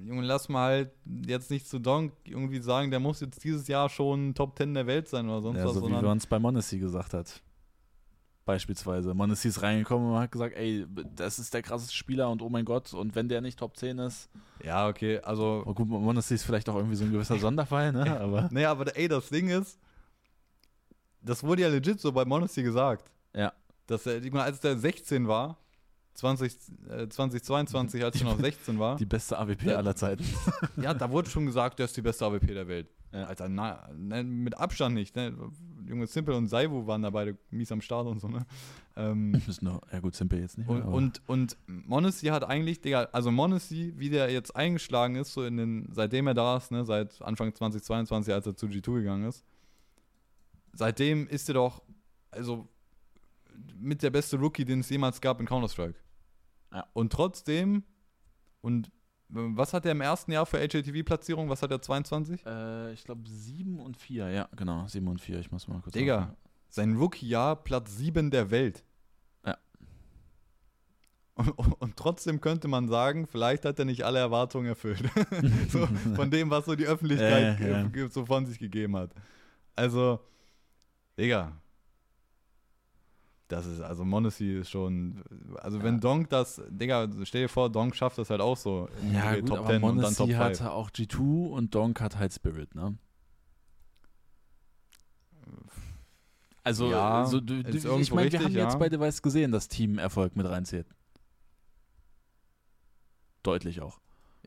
Junge, 0.05 0.26
lass 0.26 0.47
mal 0.47 0.69
halt 0.69 0.91
jetzt 1.26 1.51
nicht 1.51 1.68
zu 1.68 1.80
Donk 1.80 2.14
irgendwie 2.23 2.61
sagen, 2.61 2.91
der 2.91 2.99
muss 2.99 3.19
jetzt 3.19 3.43
dieses 3.43 3.68
Jahr 3.68 3.89
schon 3.89 4.34
Top 4.34 4.57
10 4.57 4.73
der 4.73 4.88
Welt 4.88 5.07
sein 5.07 5.27
oder 5.27 5.41
sonst 5.41 5.57
Ja, 5.57 5.65
was, 5.65 5.73
so 5.73 5.88
wie 5.88 5.91
man 5.91 6.18
es 6.18 6.27
bei 6.27 6.39
Monesi 6.39 6.80
gesagt 6.80 7.14
hat. 7.14 7.41
Beispielsweise. 8.45 9.14
Monesi 9.14 9.49
ist 9.49 9.61
reingekommen 9.61 10.09
und 10.09 10.19
hat 10.19 10.31
gesagt, 10.31 10.55
ey, 10.55 10.85
das 11.14 11.38
ist 11.38 11.53
der 11.53 11.61
krasseste 11.61 11.93
Spieler 11.93 12.30
und 12.30 12.41
oh 12.41 12.47
mein 12.47 12.64
Gott, 12.64 12.93
und 12.93 13.14
wenn 13.14 13.27
der 13.27 13.41
nicht 13.41 13.59
Top 13.59 13.76
10 13.76 13.99
ist, 13.99 14.30
ja, 14.64 14.88
okay, 14.88 15.19
also 15.19 15.64
oh 15.65 15.73
gut, 15.73 15.89
Monesi 15.89 16.35
ist 16.35 16.43
vielleicht 16.43 16.69
auch 16.69 16.76
irgendwie 16.76 16.95
so 16.95 17.03
ein 17.03 17.11
gewisser 17.11 17.38
Sonderfall, 17.38 17.91
ne? 17.91 18.19
Aber 18.22 18.47
Nee, 18.51 18.64
aber 18.64 18.95
ey, 18.95 19.09
das 19.09 19.27
Ding 19.27 19.49
ist, 19.49 19.77
das 21.27 21.43
wurde 21.43 21.61
ja 21.61 21.67
legit 21.69 21.99
so 21.99 22.11
bei 22.11 22.25
Monacy 22.25 22.63
gesagt. 22.63 23.11
Ja. 23.35 23.53
Dass 23.85 24.05
er, 24.05 24.23
ich 24.23 24.31
meine, 24.31 24.43
als 24.45 24.59
der 24.59 24.77
16 24.77 25.27
war, 25.27 25.57
20, 26.15 26.51
äh, 26.89 27.07
2022, 27.07 28.03
als 28.03 28.19
er 28.19 28.25
noch 28.25 28.39
16 28.39 28.79
war, 28.79 28.95
die 28.97 29.05
beste 29.05 29.37
AWP 29.37 29.63
Ja. 29.67 29.77
aller 29.77 29.95
Zeiten. 29.95 30.25
ja, 30.77 30.93
da 30.93 31.11
wurde 31.11 31.29
schon 31.29 31.45
gesagt, 31.45 31.77
der 31.79 31.85
ist 31.85 31.95
die 31.95 32.01
beste 32.01 32.25
AWP 32.25 32.47
der 32.53 32.67
Welt. 32.67 32.89
Ja. 33.13 33.25
Alter, 33.25 33.47
na, 33.47 33.87
ne, 33.95 34.23
mit 34.23 34.57
Abstand 34.57 34.95
nicht. 34.95 35.15
Ne? 35.15 35.33
Junge, 35.87 36.07
Simple 36.07 36.35
und 36.35 36.47
Saivu 36.47 36.85
waren 36.87 37.03
da 37.03 37.09
beide 37.11 37.37
mies 37.51 37.71
am 37.71 37.79
Start 37.81 38.07
und 38.07 38.19
so, 38.19 38.27
ne? 38.27 38.45
Ähm, 38.97 39.41
Ist 39.47 39.61
nur, 39.61 39.79
ja 39.93 39.99
gut, 40.01 40.15
Simple 40.15 40.39
jetzt 40.41 40.57
nicht. 40.57 40.67
und, 40.67 40.79
mehr, 40.79 40.85
aber- 40.87 40.95
und, 40.95 41.21
und 41.27 41.55
Monacy 41.67 42.27
hat 42.27 42.43
eigentlich, 42.43 42.81
Digga, 42.81 43.07
also 43.13 43.31
Monacy, 43.31 43.93
wie 43.95 44.09
der 44.09 44.29
jetzt 44.31 44.55
eingeschlagen 44.55 45.15
ist, 45.15 45.31
so 45.33 45.45
in 45.45 45.55
den, 45.55 45.87
seitdem 45.93 46.27
er 46.27 46.33
da 46.33 46.57
ist, 46.57 46.71
ne, 46.71 46.83
seit 46.83 47.21
Anfang 47.21 47.53
2022, 47.55 48.33
als 48.33 48.45
er 48.47 48.55
zu 48.57 48.65
G2 48.65 48.95
gegangen 48.95 49.25
ist, 49.29 49.45
seitdem 50.77 51.27
ist 51.27 51.49
er 51.49 51.55
doch, 51.55 51.81
also 52.31 52.67
mit 53.75 54.03
der 54.03 54.11
beste 54.11 54.37
Rookie, 54.37 54.65
den 54.65 54.81
es 54.81 54.89
jemals 54.89 55.19
gab 55.19 55.39
in 55.39 55.45
Counter-Strike. 55.45 55.95
Ja. 56.73 56.85
Und 56.93 57.11
trotzdem, 57.11 57.83
und 58.61 58.91
was 59.29 59.73
hat 59.73 59.85
er 59.85 59.91
im 59.91 60.01
ersten 60.01 60.31
Jahr 60.31 60.45
für 60.45 60.59
HATV-Platzierung? 60.59 61.49
Was 61.49 61.61
hat 61.61 61.71
er 61.71 61.81
22? 61.81 62.45
äh, 62.45 62.93
ich 62.93 63.03
glaube 63.03 63.27
7 63.27 63.79
und 63.79 63.97
4, 63.97 64.29
ja, 64.29 64.49
genau, 64.55 64.87
7 64.87 65.07
und 65.07 65.19
4, 65.19 65.39
ich 65.39 65.51
muss 65.51 65.67
mal 65.67 65.81
kurz 65.81 65.93
Digga. 65.93 66.15
aufmachen. 66.15 66.37
Sein 66.69 66.95
Rookie-Jahr 66.97 67.55
Platz 67.63 67.97
7 67.97 68.29
der 68.31 68.51
Welt. 68.51 68.83
Ja. 69.45 69.57
Und, 71.35 71.49
und 71.49 71.97
trotzdem 71.97 72.41
könnte 72.41 72.67
man 72.67 72.87
sagen, 72.87 73.27
vielleicht 73.27 73.65
hat 73.65 73.79
er 73.79 73.85
nicht 73.85 74.03
alle 74.03 74.19
Erwartungen 74.19 74.67
erfüllt. 74.67 75.03
so, 75.69 75.87
von 76.15 76.29
dem, 76.29 76.49
was 76.49 76.65
so 76.65 76.75
die 76.75 76.85
Öffentlichkeit 76.85 77.59
Ja, 77.59 77.67
ja. 77.67 77.85
äh, 77.85 78.09
so 78.09 78.25
von 78.25 78.45
sich 78.45 78.59
gegeben 78.59 78.95
hat. 78.95 79.11
Also, 79.75 80.19
Digga. 81.18 81.53
Das 83.48 83.65
ist, 83.65 83.80
also 83.80 84.03
Monacy 84.03 84.60
ist 84.60 84.69
schon, 84.69 85.23
also 85.56 85.81
wenn 85.81 85.95
Ja. 85.95 85.99
Donk 86.02 86.30
das, 86.30 86.61
Digga, 86.68 87.07
stell 87.23 87.44
dir 87.44 87.48
vor, 87.49 87.69
Donk 87.69 87.95
schafft 87.95 88.18
das 88.18 88.30
halt 88.30 88.41
auch 88.41 88.57
so. 88.57 88.89
Ja, 89.14 89.35
gut, 89.35 89.48
Top 89.48 89.60
aber 89.60 89.69
10 89.69 89.84
und 89.84 89.98
dann 89.98 90.15
Top 90.15 90.27
5. 90.27 90.38
hatte 90.39 90.72
auch 90.72 90.89
G2 90.89 91.48
und 91.52 91.73
Donk 91.73 92.02
hat 92.02 92.18
halt 92.18 92.34
Spirit, 92.34 92.76
ne? 92.76 92.98
Also, 96.64 96.91
Ja, 96.91 97.26
so, 97.26 97.39
du, 97.39 97.64
du, 97.64 97.77
ich 97.77 98.11
meine, 98.11 98.30
wir 98.30 98.39
richtig, 98.39 98.41
haben 98.41 98.52
jetzt 98.52 98.73
ja. 98.73 98.77
bei 98.77 98.89
Device 98.89 99.22
gesehen, 99.22 99.53
dass 99.53 99.69
Teamerfolg 99.69 100.35
mit 100.35 100.45
reinzählt. 100.49 100.88
Deutlich 103.44 103.80
auch. 103.80 103.99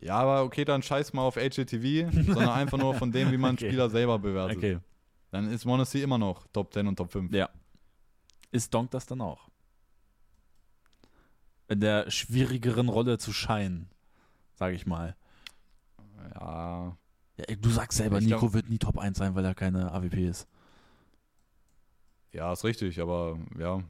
Ja, 0.02 0.16
aber 0.16 0.44
okay, 0.44 0.66
dann 0.66 0.82
scheiß 0.82 1.14
mal 1.14 1.22
auf 1.22 1.36
HATV, 1.36 2.10
sondern 2.26 2.50
einfach 2.50 2.76
nur 2.76 2.94
von 2.94 3.10
dem, 3.12 3.32
wie 3.32 3.38
man 3.38 3.54
Okay. 3.54 3.68
Spieler 3.68 3.88
selber 3.88 4.18
bewertet. 4.18 4.58
Okay. 4.58 4.78
Dann 5.30 5.50
ist 5.50 5.64
Monacy 5.64 6.02
immer 6.02 6.18
noch 6.18 6.46
Top 6.48 6.72
10 6.72 6.86
und 6.88 6.96
Top 6.96 7.12
5. 7.12 7.32
Ja. 7.32 7.48
Ist 8.50 8.74
Donk 8.74 8.90
das 8.90 9.06
dann 9.06 9.20
auch? 9.20 9.48
In 11.68 11.80
der 11.80 12.10
schwierigeren 12.10 12.88
Rolle 12.88 13.18
zu 13.18 13.32
scheinen, 13.32 13.88
sage 14.54 14.74
ich 14.74 14.86
mal. 14.86 15.16
Ja. 16.34 16.96
Ja, 17.36 17.56
du 17.56 17.70
sagst 17.70 17.98
selber, 17.98 18.18
Ich 18.18 18.24
Nico 18.26 18.40
glaub- 18.40 18.54
wird 18.54 18.68
nie 18.68 18.78
Top 18.78 18.98
1 18.98 19.16
sein, 19.16 19.34
weil 19.34 19.44
er 19.44 19.54
keine 19.54 19.92
AWP 19.92 20.26
ist. 20.28 20.48
Ja, 22.32 22.52
ist 22.52 22.64
richtig, 22.64 23.00
aber 23.00 23.38
ja. 23.58 23.82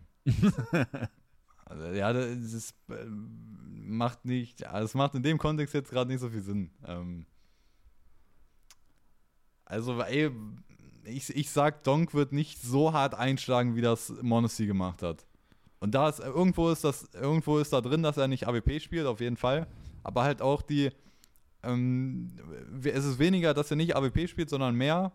Also, 1.64 1.86
ja, 1.92 2.12
das 2.12 2.26
ist, 2.52 2.74
äh, 2.90 3.04
macht 3.06 4.24
nicht, 4.24 4.60
ja, 4.60 4.80
es 4.80 4.94
macht 4.94 5.14
in 5.14 5.22
dem 5.22 5.38
Kontext 5.38 5.72
jetzt 5.74 5.90
gerade 5.90 6.10
nicht 6.10 6.20
so 6.20 6.28
viel 6.28 6.42
Sinn. 6.42 6.70
Ähm, 6.84 7.26
also, 9.64 10.00
ey, 10.02 10.30
ich, 11.04 11.34
ich 11.34 11.50
sag, 11.50 11.82
Donk 11.84 12.14
wird 12.14 12.32
nicht 12.32 12.60
so 12.62 12.92
hart 12.92 13.14
einschlagen, 13.14 13.74
wie 13.76 13.80
das 13.80 14.12
Monacy 14.22 14.66
gemacht 14.66 15.02
hat. 15.02 15.24
Und 15.78 15.94
da 15.94 16.08
ist, 16.08 16.20
irgendwo 16.20 16.70
ist 16.70 16.84
das, 16.84 17.08
irgendwo 17.14 17.58
ist 17.58 17.72
da 17.72 17.80
drin, 17.80 18.02
dass 18.02 18.16
er 18.18 18.28
nicht 18.28 18.46
AWP 18.46 18.80
spielt, 18.80 19.06
auf 19.06 19.20
jeden 19.20 19.36
Fall. 19.36 19.66
Aber 20.02 20.22
halt 20.24 20.42
auch 20.42 20.60
die, 20.62 20.90
ähm, 21.62 22.28
es 22.84 23.04
ist 23.04 23.18
weniger, 23.18 23.54
dass 23.54 23.70
er 23.70 23.76
nicht 23.76 23.96
AWP 23.96 24.28
spielt, 24.28 24.50
sondern 24.50 24.74
mehr 24.74 25.12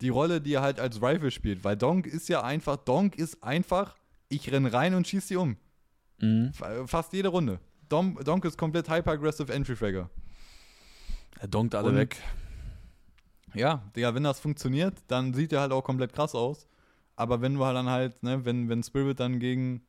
die 0.00 0.08
Rolle, 0.10 0.40
die 0.40 0.54
er 0.54 0.62
halt 0.62 0.80
als 0.80 1.00
Rifle 1.02 1.30
spielt. 1.30 1.64
Weil 1.64 1.76
Donk 1.76 2.06
ist 2.06 2.28
ja 2.28 2.42
einfach, 2.42 2.76
Donk 2.76 3.16
ist 3.16 3.42
einfach, 3.42 3.96
ich 4.28 4.50
renn 4.52 4.66
rein 4.66 4.94
und 4.94 5.06
schieß 5.08 5.26
die 5.28 5.36
um. 5.36 5.56
Mhm. 6.20 6.52
Fast 6.86 7.12
jede 7.12 7.28
Runde. 7.28 7.58
Dom, 7.88 8.18
Donk 8.24 8.44
ist 8.44 8.56
komplett 8.56 8.88
hyper-aggressive 8.88 9.52
Entry-Fragger. 9.52 10.08
Er 11.40 11.48
donkt 11.48 11.74
alle 11.74 11.88
Und- 11.88 11.96
weg. 11.96 12.16
Ja, 13.54 13.82
Digga, 13.96 14.14
wenn 14.14 14.22
das 14.22 14.40
funktioniert, 14.40 14.94
dann 15.08 15.34
sieht 15.34 15.52
er 15.52 15.60
halt 15.60 15.72
auch 15.72 15.82
komplett 15.82 16.12
krass 16.12 16.34
aus. 16.34 16.66
Aber 17.16 17.40
wenn 17.42 17.54
du 17.54 17.64
halt 17.64 17.76
dann 17.76 17.88
halt, 17.88 18.22
ne, 18.22 18.44
wenn, 18.44 18.68
wenn 18.68 18.82
Spirit 18.82 19.20
dann 19.20 19.40
gegen 19.40 19.82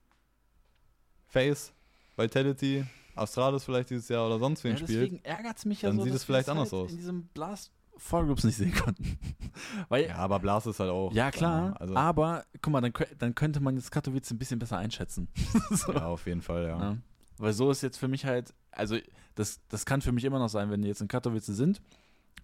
Face, 1.28 1.72
Vitality, 2.18 2.86
Astralis 3.16 3.64
vielleicht 3.64 3.90
dieses 3.90 4.10
Jahr 4.10 4.26
oder 4.28 4.40
sonst 4.40 4.64
wen 4.64 4.72
Ja, 4.72 4.78
spielt, 4.78 4.90
deswegen 5.02 5.24
ärgert 5.24 5.58
es 5.58 5.66
mich 5.66 5.82
ja 5.82 5.90
dann 5.90 5.98
so, 5.98 6.04
sieht 6.04 6.14
es 6.14 6.24
vielleicht 6.24 6.50
anders 6.50 6.72
halt 6.72 6.84
aus. 6.84 6.92
in 6.92 6.98
diesem 6.98 7.24
Blast 7.28 7.72
Fallgroups 7.98 8.44
nicht 8.44 8.56
sehen 8.58 8.74
konnten. 8.74 9.18
Weil, 9.90 10.04
ja, 10.04 10.10
ja, 10.10 10.16
aber 10.16 10.40
Blast 10.40 10.68
ist 10.68 10.80
halt 10.80 10.90
auch. 10.90 11.14
klar, 11.32 11.80
Also, 11.80 11.96
aber 11.96 12.46
guck 12.62 12.74
mal, 12.74 12.82
dann, 12.82 12.94
dann 13.20 13.36
könnte 13.36 13.60
man 13.60 13.76
jetzt 13.76 13.92
Katowice 13.92 14.32
ein 14.32 14.40
bisschen 14.40 14.60
besser 14.60 14.78
einschätzen. 14.78 15.28
so. 15.70 15.94
ja, 15.94 16.08
auf 16.08 16.26
jeden 16.26 16.42
Fall, 16.42 16.64
ja. 16.64 16.80
Ja. 16.80 16.98
Weil 17.38 17.54
so 17.54 17.70
ist 17.72 17.82
jetzt 17.82 17.98
für 17.98 18.08
mich 18.08 18.26
halt, 18.26 18.54
also 18.72 18.98
das, 19.36 19.60
das 19.70 19.86
kann 19.86 20.02
für 20.02 20.12
mich 20.12 20.24
immer 20.26 20.40
noch 20.40 20.50
sein, 20.50 20.70
wenn 20.72 20.82
die 20.82 20.88
jetzt 20.88 21.02
in 21.02 21.08
Katowice 21.08 21.46
sind 21.46 21.82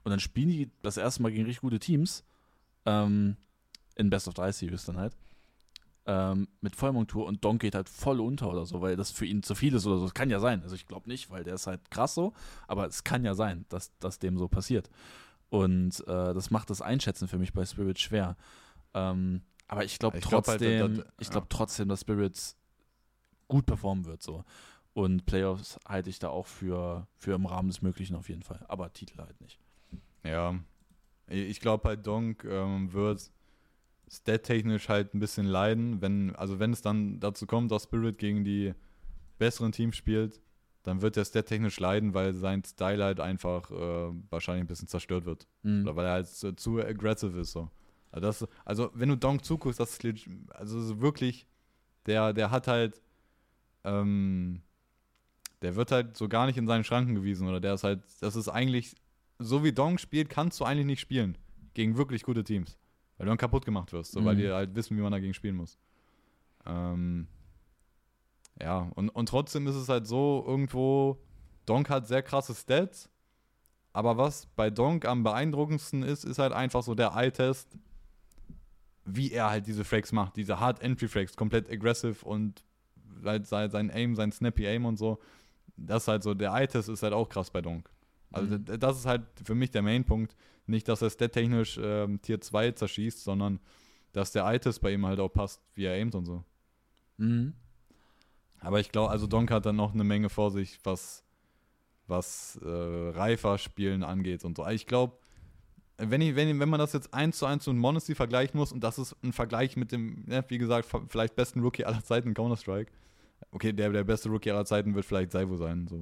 und 0.03 0.11
dann 0.11 0.19
spielen 0.19 0.49
die 0.49 0.71
das 0.81 0.97
erste 0.97 1.21
Mal 1.21 1.31
gegen 1.31 1.45
richtig 1.45 1.61
gute 1.61 1.79
Teams, 1.79 2.23
ähm, 2.85 3.37
in 3.95 4.09
Best 4.09 4.27
of 4.27 4.35
3 4.35 4.51
Series 4.51 4.85
dann 4.85 4.97
halt, 4.97 5.15
ähm, 6.07 6.47
mit 6.61 6.75
Vollmontur 6.75 7.25
und 7.25 7.43
Donk 7.43 7.61
geht 7.61 7.75
halt 7.75 7.89
voll 7.89 8.21
unter 8.21 8.49
oder 8.49 8.65
so, 8.65 8.81
weil 8.81 8.95
das 8.95 9.11
für 9.11 9.25
ihn 9.25 9.43
zu 9.43 9.55
viel 9.55 9.73
ist 9.73 9.85
oder 9.85 9.97
so. 9.97 10.03
Das 10.03 10.13
kann 10.13 10.29
ja 10.29 10.39
sein. 10.39 10.63
Also 10.63 10.75
ich 10.75 10.87
glaube 10.87 11.09
nicht, 11.09 11.29
weil 11.29 11.43
der 11.43 11.55
ist 11.55 11.67
halt 11.67 11.91
krass 11.91 12.15
so, 12.15 12.33
aber 12.67 12.87
es 12.87 13.03
kann 13.03 13.25
ja 13.25 13.33
sein, 13.35 13.65
dass, 13.67 13.91
dass 13.99 14.17
dem 14.17 14.37
so 14.37 14.47
passiert. 14.47 14.89
Und 15.49 15.99
äh, 16.07 16.33
das 16.33 16.49
macht 16.49 16.69
das 16.69 16.81
Einschätzen 16.81 17.27
für 17.27 17.37
mich 17.37 17.51
bei 17.51 17.65
Spirit 17.65 17.99
schwer. 17.99 18.37
Ähm, 18.93 19.41
aber 19.67 19.83
ich 19.83 19.99
glaube 19.99 20.17
Ich 20.17 20.23
glaub 20.23 20.47
halt, 20.47 20.59
trotzdem, 20.61 21.03
ich 21.19 21.29
glaube 21.29 21.47
ja. 21.51 21.57
trotzdem, 21.57 21.89
dass 21.89 22.01
Spirits 22.01 22.55
gut 23.49 23.65
performen 23.65 24.05
wird 24.05 24.21
so. 24.21 24.45
Und 24.93 25.25
Playoffs 25.25 25.77
halte 25.85 26.09
ich 26.09 26.19
da 26.19 26.29
auch 26.29 26.47
für, 26.47 27.05
für 27.17 27.35
im 27.35 27.45
Rahmen 27.45 27.67
des 27.67 27.81
Möglichen 27.81 28.15
auf 28.15 28.29
jeden 28.29 28.43
Fall. 28.43 28.65
Aber 28.69 28.93
Titel 28.93 29.19
halt 29.19 29.39
nicht. 29.41 29.59
Ja. 30.27 30.59
Ich 31.27 31.59
glaube 31.59 31.89
halt, 31.89 32.05
Donk 32.07 32.45
ähm, 32.45 32.93
wird 32.93 33.31
stat-technisch 34.09 34.87
halt 34.87 35.13
ein 35.13 35.19
bisschen 35.19 35.45
leiden, 35.45 36.01
wenn, 36.01 36.35
also 36.35 36.59
wenn 36.59 36.71
es 36.71 36.81
dann 36.81 37.19
dazu 37.19 37.45
kommt, 37.45 37.71
dass 37.71 37.83
Spirit 37.83 38.17
gegen 38.17 38.43
die 38.43 38.73
besseren 39.37 39.71
Teams 39.71 39.97
spielt, 39.97 40.41
dann 40.83 41.01
wird 41.01 41.17
er 41.17 41.25
stat-technisch 41.25 41.79
leiden, 41.79 42.13
weil 42.13 42.33
sein 42.33 42.63
Style 42.63 43.03
halt 43.03 43.19
einfach 43.19 43.69
äh, 43.71 44.13
wahrscheinlich 44.29 44.63
ein 44.63 44.67
bisschen 44.67 44.87
zerstört 44.87 45.25
wird. 45.25 45.47
Mhm. 45.63 45.81
Oder 45.83 45.95
weil 45.97 46.05
er 46.05 46.11
halt 46.13 46.27
zu, 46.27 46.55
zu 46.55 46.79
aggressive 46.79 47.37
ist 47.39 47.51
so. 47.51 47.69
Also, 48.11 48.27
das, 48.27 48.47
also 48.63 48.91
wenn 48.93 49.09
du 49.09 49.17
Donk 49.17 49.43
zuguckst, 49.43 49.79
das 49.79 49.99
ist 49.99 50.29
also 50.49 50.81
so 50.81 51.01
wirklich, 51.01 51.45
der, 52.05 52.31
der 52.31 52.51
hat 52.51 52.67
halt, 52.67 53.01
ähm, 53.83 54.61
der 55.61 55.75
wird 55.75 55.91
halt 55.91 56.15
so 56.15 56.29
gar 56.29 56.45
nicht 56.45 56.57
in 56.57 56.67
seinen 56.67 56.85
Schranken 56.85 57.15
gewiesen 57.15 57.47
oder 57.49 57.59
der 57.59 57.73
ist 57.73 57.83
halt, 57.83 58.01
das 58.21 58.37
ist 58.37 58.47
eigentlich, 58.47 58.95
so 59.39 59.63
wie 59.63 59.71
Donk 59.71 59.99
spielt, 59.99 60.29
kannst 60.29 60.59
du 60.59 60.65
eigentlich 60.65 60.85
nicht 60.85 60.99
spielen 60.99 61.37
gegen 61.73 61.97
wirklich 61.97 62.23
gute 62.23 62.43
Teams. 62.43 62.77
Weil 63.17 63.25
du 63.25 63.31
dann 63.31 63.37
kaputt 63.37 63.65
gemacht 63.65 63.93
wirst, 63.93 64.11
so, 64.11 64.23
weil 64.25 64.35
Mhm. 64.35 64.39
die 64.39 64.49
halt 64.51 64.75
wissen, 64.75 64.95
wie 64.97 65.01
man 65.01 65.11
dagegen 65.11 65.33
spielen 65.33 65.55
muss. 65.55 65.77
Ähm, 66.65 67.27
ja, 68.61 68.89
und, 68.95 69.09
und 69.09 69.29
trotzdem 69.29 69.67
ist 69.67 69.75
es 69.75 69.89
halt 69.89 70.07
so, 70.07 70.43
irgendwo, 70.47 71.17
Donk 71.65 71.89
hat 71.89 72.07
sehr 72.07 72.21
krasse 72.23 72.53
Stats, 72.55 73.09
aber 73.93 74.17
was 74.17 74.45
bei 74.55 74.69
Donk 74.69 75.05
am 75.05 75.23
beeindruckendsten 75.23 76.03
ist, 76.03 76.23
ist 76.25 76.39
halt 76.39 76.53
einfach 76.53 76.83
so 76.83 76.93
der 76.95 77.13
Eye-Test. 77.15 77.77
wie 79.09 79.31
er 79.31 79.49
halt 79.49 79.65
diese 79.67 79.85
Frags 79.85 80.11
macht, 80.11 80.35
diese 80.35 80.59
Hard 80.59 80.81
Entry 80.81 81.07
Frags, 81.07 81.35
komplett 81.37 81.69
aggressive 81.71 82.25
und 82.25 82.61
halt 83.23 83.47
sein, 83.47 83.71
sein 83.71 83.89
Aim, 83.89 84.15
sein 84.15 84.31
Snappy 84.33 84.67
Aim 84.67 84.85
und 84.85 84.97
so. 84.97 85.19
Das 85.77 86.03
ist 86.03 86.07
halt 86.09 86.23
so, 86.23 86.33
der 86.33 86.51
Eye-Test 86.53 86.89
ist 86.89 87.03
halt 87.03 87.13
auch 87.13 87.29
krass 87.29 87.49
bei 87.49 87.61
Donk. 87.61 87.89
Also 88.31 88.57
Mhm. 88.57 88.65
das 88.79 88.97
ist 88.99 89.05
halt 89.05 89.23
für 89.43 89.55
mich 89.55 89.71
der 89.71 89.81
Main-Punkt. 89.81 90.35
Nicht, 90.65 90.87
dass 90.87 91.01
er 91.01 91.09
stat-technisch 91.09 91.79
ähm, 91.81 92.21
Tier 92.21 92.41
2 92.41 92.71
zerschießt, 92.71 93.23
sondern 93.23 93.59
dass 94.11 94.31
der 94.31 94.43
Eye-Test 94.45 94.81
bei 94.81 94.91
ihm 94.93 95.05
halt 95.05 95.19
auch 95.19 95.29
passt, 95.29 95.61
wie 95.75 95.85
er 95.85 95.93
aimt 95.93 96.13
und 96.15 96.25
so. 96.25 96.43
Mhm. 97.17 97.53
Aber 98.59 98.79
ich 98.79 98.91
glaube, 98.91 99.11
also 99.11 99.27
Donk 99.27 99.51
hat 99.51 99.65
dann 99.65 99.75
noch 99.75 99.93
eine 99.93 100.03
Menge 100.03 100.29
vor 100.29 100.51
sich, 100.51 100.79
was, 100.83 101.23
was 102.07 102.59
äh, 102.63 102.67
reifer 102.67 103.57
Spielen 103.57 104.03
angeht 104.03 104.43
und 104.43 104.57
so. 104.57 104.67
Ich 104.67 104.87
glaube, 104.87 105.17
wenn, 105.97 106.21
ich, 106.21 106.35
wenn, 106.35 106.59
wenn 106.59 106.69
man 106.69 106.79
das 106.79 106.93
jetzt 106.93 107.13
eins 107.13 107.37
zu 107.37 107.45
eins 107.45 107.63
zu 107.63 107.73
Monacy 107.73 108.13
vergleichen 108.15 108.57
muss, 108.59 108.71
und 108.71 108.83
das 108.83 108.97
ist 108.99 109.15
ein 109.23 109.33
Vergleich 109.33 109.77
mit 109.77 109.91
dem, 109.91 110.25
ja, 110.29 110.43
wie 110.49 110.57
gesagt, 110.57 110.87
vielleicht 111.07 111.35
besten 111.35 111.61
Rookie 111.61 111.85
aller 111.85 112.03
Zeiten 112.03 112.29
in 112.29 112.33
Counter-Strike. 112.33 112.91
Okay, 113.51 113.71
der, 113.71 113.91
der 113.91 114.03
beste 114.03 114.29
Rookie 114.29 114.51
aller 114.51 114.65
Zeiten 114.65 114.95
wird 114.95 115.05
vielleicht 115.05 115.31
Saivo 115.31 115.55
sein, 115.57 115.87
so 115.87 115.95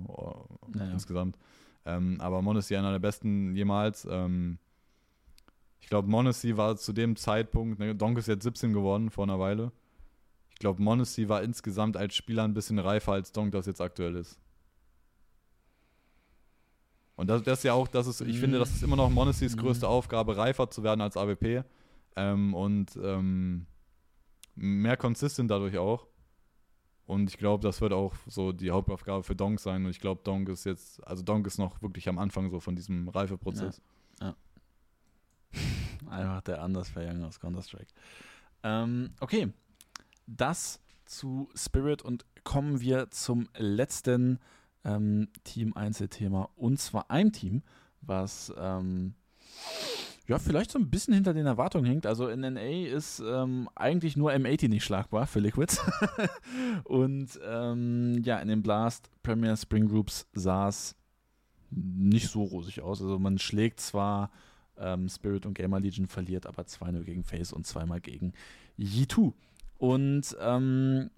äh, 0.73 0.77
Ja, 0.79 0.85
ja. 0.85 0.91
insgesamt. 0.91 1.37
Ähm, 1.85 2.19
aber 2.19 2.41
Monacy 2.41 2.75
einer 2.75 2.91
der 2.91 2.99
besten 2.99 3.55
jemals. 3.55 4.07
Ähm, 4.09 4.57
ich 5.79 5.87
glaube, 5.87 6.09
Monacy 6.09 6.57
war 6.57 6.75
zu 6.77 6.93
dem 6.93 7.15
Zeitpunkt, 7.15 7.77
ne, 7.79 7.93
Donk 7.95 8.17
ist 8.17 8.27
jetzt 8.27 8.43
17 8.43 8.73
geworden 8.73 9.11
vor 9.11 9.23
einer 9.25 9.39
Weile. 9.39 9.71
Ich 10.49 10.57
glaube, 10.59 10.81
Monacy 10.81 11.29
war 11.29 11.43
insgesamt 11.43 11.95
als 11.97 12.15
Spieler 12.15 12.43
ein 12.43 12.53
bisschen 12.53 12.79
reifer 12.79 13.11
als 13.11 13.31
Donk 13.31 13.51
das 13.51 13.65
jetzt 13.67 13.81
aktuell 13.81 14.15
ist. 14.15 14.39
Und 17.17 17.27
das, 17.29 17.43
das 17.43 17.59
ist 17.59 17.63
ja 17.63 17.73
auch, 17.73 17.87
das 17.87 18.07
ist, 18.07 18.21
ich 18.21 18.35
Mhm. 18.37 18.39
finde, 18.39 18.59
das 18.59 18.71
ist 18.71 18.83
immer 18.83 18.95
noch 18.95 19.09
Monacys 19.09 19.55
Mhm. 19.55 19.59
größte 19.61 19.87
Aufgabe, 19.87 20.35
reifer 20.37 20.69
zu 20.69 20.83
werden 20.83 21.01
als 21.01 21.15
AWP. 21.17 21.63
Ähm, 22.17 22.53
und 22.53 22.97
ähm, 23.01 23.67
mehr 24.55 24.97
consistent 24.97 25.51
dadurch 25.51 25.77
auch. 25.77 26.07
Und 27.05 27.29
ich 27.29 27.37
glaube, 27.37 27.61
das 27.61 27.81
wird 27.81 27.93
auch 27.93 28.15
so 28.27 28.51
die 28.51 28.71
Hauptaufgabe 28.71 29.23
für 29.23 29.35
Donk 29.35 29.59
sein. 29.59 29.85
Und 29.85 29.91
ich 29.91 29.99
glaube, 29.99 30.21
Donk 30.23 30.49
ist 30.49 30.65
jetzt, 30.65 31.05
also 31.05 31.23
Donk 31.23 31.45
ist 31.45 31.59
noch 31.59 31.81
wirklich 31.81 32.09
am 32.09 32.17
Anfang 32.17 32.49
so 32.49 32.59
von 32.59 32.75
diesem 32.75 33.09
Reifeprozess. 33.09 33.81
Einfach 36.09 36.41
der 36.41 36.61
Anders 36.61 36.91
Young 36.95 37.23
aus 37.23 37.39
Counter-Strike. 37.39 37.93
Ähm, 38.63 39.11
okay, 39.19 39.51
das 40.25 40.81
zu 41.05 41.49
Spirit 41.55 42.01
und 42.01 42.25
kommen 42.43 42.81
wir 42.81 43.11
zum 43.11 43.47
letzten 43.57 44.39
ähm, 44.83 45.29
Team-Einzelthema 45.43 46.49
und 46.55 46.79
zwar 46.79 47.11
einem 47.11 47.31
Team, 47.31 47.63
was 48.01 48.53
ähm, 48.57 49.13
ja 50.27 50.39
vielleicht 50.39 50.71
so 50.71 50.79
ein 50.79 50.89
bisschen 50.89 51.13
hinter 51.13 51.33
den 51.33 51.45
Erwartungen 51.45 51.85
hängt. 51.85 52.05
Also 52.05 52.27
in 52.27 52.41
NA 52.41 52.87
ist 52.87 53.21
ähm, 53.25 53.69
eigentlich 53.75 54.17
nur 54.17 54.31
M80 54.31 54.69
nicht 54.69 54.83
schlagbar 54.83 55.27
für 55.27 55.39
Liquids 55.39 55.79
und 56.83 57.39
ähm, 57.45 58.21
ja, 58.23 58.39
in 58.39 58.47
den 58.47 58.63
Blast 58.63 59.09
Premier 59.23 59.55
Spring 59.55 59.87
Groups 59.87 60.27
sah 60.33 60.69
es 60.69 60.95
nicht 61.69 62.29
so 62.29 62.43
rosig 62.43 62.81
aus. 62.81 63.01
Also 63.01 63.19
man 63.19 63.37
schlägt 63.37 63.79
zwar 63.79 64.31
ähm, 64.77 65.09
Spirit 65.09 65.45
und 65.45 65.53
Gamer 65.53 65.79
Legion 65.79 66.07
verliert 66.07 66.45
aber 66.45 66.63
2-0 66.63 67.03
gegen 67.03 67.23
Face 67.23 67.53
und 67.53 67.65
zweimal 67.65 68.01
gegen 68.01 68.33
Yi2. 68.79 69.33
Und 69.77 70.35
ähm, 70.39 71.09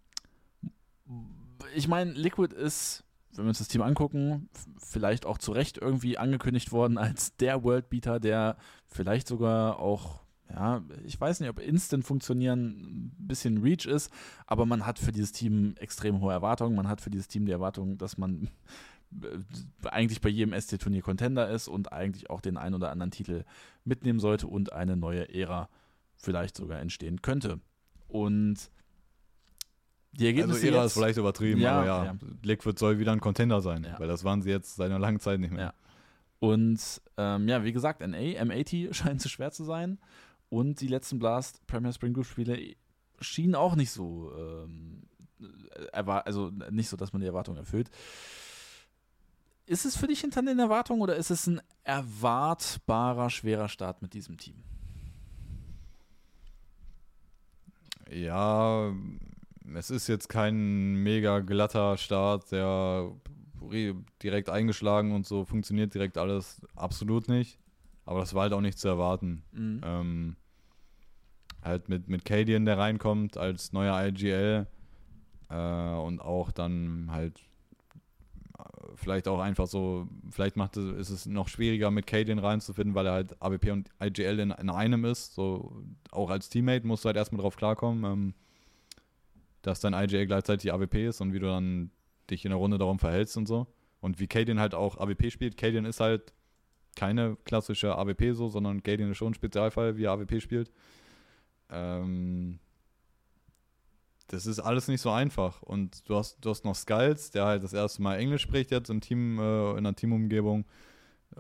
ich 1.76 1.88
meine, 1.88 2.12
Liquid 2.12 2.54
ist, 2.56 3.04
wenn 3.38 3.45
wir 3.45 3.49
uns 3.49 3.59
das 3.59 3.68
Team 3.68 3.81
angucken, 3.81 4.49
vielleicht 4.77 5.26
auch 5.26 5.38
zu 5.38 5.51
Recht 5.51 5.77
irgendwie 5.77 6.18
angekündigt 6.18 6.72
worden 6.72 6.97
als 6.97 7.35
der 7.38 7.64
Worldbeater, 7.64 8.19
der 8.19 8.57
vielleicht 8.85 9.27
sogar 9.27 9.80
auch, 9.80 10.22
ja, 10.49 10.84
ich 11.05 11.19
weiß 11.19 11.39
nicht, 11.39 11.49
ob 11.49 11.59
Instant 11.59 12.05
funktionieren 12.05 13.11
ein 13.18 13.27
bisschen 13.27 13.61
Reach 13.61 13.85
ist, 13.85 14.11
aber 14.45 14.65
man 14.65 14.85
hat 14.85 14.99
für 14.99 15.11
dieses 15.11 15.31
Team 15.31 15.76
extrem 15.77 16.22
hohe 16.22 16.31
Erwartungen. 16.31 16.76
Man 16.76 16.88
hat 16.88 17.01
für 17.01 17.09
dieses 17.09 17.27
Team 17.27 17.45
die 17.45 17.51
Erwartung, 17.51 17.97
dass 17.97 18.18
man 18.18 18.49
äh, 19.22 19.88
eigentlich 19.89 20.22
bei 20.22 20.30
jedem 20.30 20.59
ST-Turnier 20.59 21.01
Contender 21.01 21.49
ist 21.49 21.68
und 21.68 21.91
eigentlich 21.91 22.30
auch 22.30 22.41
den 22.41 22.57
einen 22.57 22.76
oder 22.76 22.91
anderen 22.91 23.11
Titel 23.11 23.43
mitnehmen 23.84 24.19
sollte 24.19 24.47
und 24.47 24.73
eine 24.73 24.95
neue 24.95 25.34
Ära 25.34 25.69
vielleicht 26.15 26.57
sogar 26.57 26.80
entstehen 26.80 27.22
könnte. 27.22 27.59
Und 28.07 28.72
die 30.18 30.26
Ergebnisse 30.27 30.60
Also 30.60 30.68
Ära 30.68 30.77
jetzt, 30.84 30.85
ist 30.88 30.94
vielleicht 30.98 31.18
übertrieben, 31.18 31.61
Ja, 31.61 31.77
aber 31.77 31.85
ja, 31.85 32.06
ja. 32.06 32.15
Liquid 32.44 32.77
soll 32.80 32.99
wieder 32.99 33.11
ein 33.11 33.19
Contender 33.19 33.61
sein, 33.61 33.84
Ja. 33.84 33.99
weil 33.99 34.07
das 34.07 34.23
waren 34.23 34.41
sie 34.41 34.49
jetzt 34.49 34.76
seit 34.76 34.88
einer 34.88 34.99
langen 34.99 35.19
Zeit 35.19 35.39
nicht 35.39 35.53
mehr. 35.53 35.73
Und 36.39 36.80
ähm, 37.18 37.48
ja, 37.48 37.64
wie 37.64 37.72
gesagt, 37.72 38.02
NA, 38.02 38.18
M80 38.18 38.94
scheint 38.94 39.22
zu 39.22 39.30
schwer 39.30 39.52
zu 39.52 39.64
sein. 39.64 39.99
Und 40.49 40.80
die 40.81 40.88
letzten 40.88 41.19
Blast 41.19 41.65
Premier 41.68 41.91
Spring 41.91 42.14
Group 42.14 42.26
Spiele 42.26 42.76
schienen 43.19 43.56
auch 43.56 43.76
nicht 43.76 43.91
so, 43.91 44.31
ähm, 44.38 45.03
also 45.91 46.52
nicht 46.69 46.89
so, 46.89 46.95
dass 46.98 47.11
man 47.14 47.22
die 47.22 47.27
Erwartungen 47.27 47.57
erfüllt. 47.57 47.89
Ist 49.65 49.85
es 49.85 49.98
für 49.98 50.07
dich 50.07 50.22
hinter 50.22 50.41
den 50.41 50.60
Erwartungen 50.60 51.02
oder 51.02 51.15
ist 51.18 51.30
es 51.31 51.45
ein 51.48 51.60
erwartbarer, 51.84 53.30
schwerer 53.30 53.68
Start 53.68 54.02
mit 54.02 54.14
diesem 54.14 54.38
Team? 54.38 54.56
Ja, 58.10 58.94
es 59.76 59.89
ist 59.89 60.07
jetzt 60.07 60.30
kein 60.30 60.95
mega 61.03 61.39
glatter 61.39 61.98
Start, 61.98 62.52
der 62.52 63.11
re- 63.61 63.95
direkt 64.23 64.49
eingeschlagen 64.49 65.14
und 65.14 65.26
so 65.26 65.45
funktioniert 65.45 65.94
direkt 65.94 66.18
alles 66.18 66.65
absolut 66.76 67.27
nicht. 67.27 67.60
Aber 68.06 68.22
das 68.22 68.34
war 68.34 68.44
halt 68.44 68.53
auch 68.53 68.61
nicht 68.61 68.80
zu 68.80 68.88
erwarten. 68.88 69.44
Mhm. 69.52 69.81
Ähm, 69.84 70.35
halt 71.61 71.89
mit, 71.89 72.07
mit 72.07 72.23
Cadian, 72.23 72.65
der 72.65 72.77
reinkommt 72.77 73.38
als 73.38 73.73
neuer 73.73 74.02
IGL 74.07 74.68
äh, 75.49 75.94
und 75.95 76.22
auch 76.22 76.52
dann 76.52 77.07
halt 77.11 77.41
äh, 78.57 78.64
vielleicht 78.95 79.27
auch 79.27 79.39
einfach 79.39 79.68
so, 79.68 80.07
vielleicht 80.30 80.56
macht 80.56 80.77
es, 80.77 80.95
ist 80.98 81.10
es 81.10 81.26
noch 81.26 81.49
schwieriger 81.49 81.91
mit 81.91 82.07
Cadian 82.07 82.39
reinzufinden, 82.39 82.95
weil 82.95 83.07
er 83.07 83.14
halt 83.14 83.41
AWP 83.41 83.72
und 83.72 83.89
IGL 84.02 84.39
in, 84.39 84.52
in 84.52 84.69
einem 84.69 85.03
ist. 85.03 85.34
So 85.35 85.84
auch 86.11 86.30
als 86.30 86.48
Teammate 86.49 86.88
musst 86.88 87.03
du 87.03 87.07
halt 87.07 87.18
erstmal 87.18 87.41
drauf 87.41 87.57
klarkommen, 87.57 88.03
ähm, 88.06 88.34
dass 89.68 89.81
dein 89.81 89.94
IGL 89.94 90.27
gleichzeitig 90.27 90.72
AWP 90.72 91.07
ist 91.07 91.19
und 91.19 91.34
wie 91.34 91.39
du 91.39 91.48
dann 91.48 91.91
dich 92.30 92.45
in 92.45 92.52
der 92.52 92.57
Runde 92.57 92.77
darum 92.77 92.99
verhältst 92.99 93.35
und 93.35 93.48
so. 93.48 93.68
Und 93.99 94.19
wie 94.19 94.27
Cadian 94.27 94.60
halt 94.60 94.73
auch 94.73 94.98
AWP 94.98 95.30
spielt. 95.30 95.57
Cadian 95.57 95.84
ist 95.84 95.99
halt 95.99 96.34
keine 96.95 97.35
klassische 97.44 97.98
AWP 97.98 98.34
so, 98.34 98.48
sondern 98.48 98.81
Cadian 98.81 99.11
ist 99.11 99.18
schon 99.18 99.31
ein 99.31 99.34
Spezialfall, 99.34 99.98
wie 99.98 100.06
er 100.06 100.11
AWP 100.14 100.41
spielt. 100.41 100.72
Ähm, 101.69 102.60
das 104.27 104.45
ist 104.45 104.60
alles 104.60 104.88
nicht 104.88 105.02
so 105.02 105.11
einfach. 105.11 105.61
Und 105.64 106.07
du 106.07 106.15
hast, 106.15 106.38
du 106.39 106.49
hast 106.49 106.64
noch 106.64 106.76
Skulls, 106.76 107.31
der 107.31 107.45
halt 107.45 107.64
das 107.64 107.73
erste 107.73 108.02
Mal 108.02 108.18
Englisch 108.19 108.44
spricht 108.44 108.72
jetzt 108.72 108.89
im 108.89 109.02
Team, 109.02 109.38
äh, 109.38 109.72
in 109.72 109.80
einer 109.80 109.95
Teamumgebung. 109.95 110.64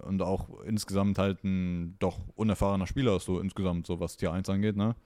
Und 0.01 0.21
auch 0.21 0.61
insgesamt 0.63 1.17
halt 1.17 1.45
ein 1.45 1.95
doch 1.99 2.19
unerfahrener 2.35 2.87
Spieler 2.87 3.15
ist, 3.15 3.25
so 3.25 3.39
insgesamt, 3.39 3.87
so 3.87 4.01
was 4.01 4.17
Tier 4.17 4.33
1 4.33 4.49
angeht, 4.49 4.75
ne? 4.75 4.97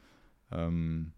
Ähm, 0.51 1.13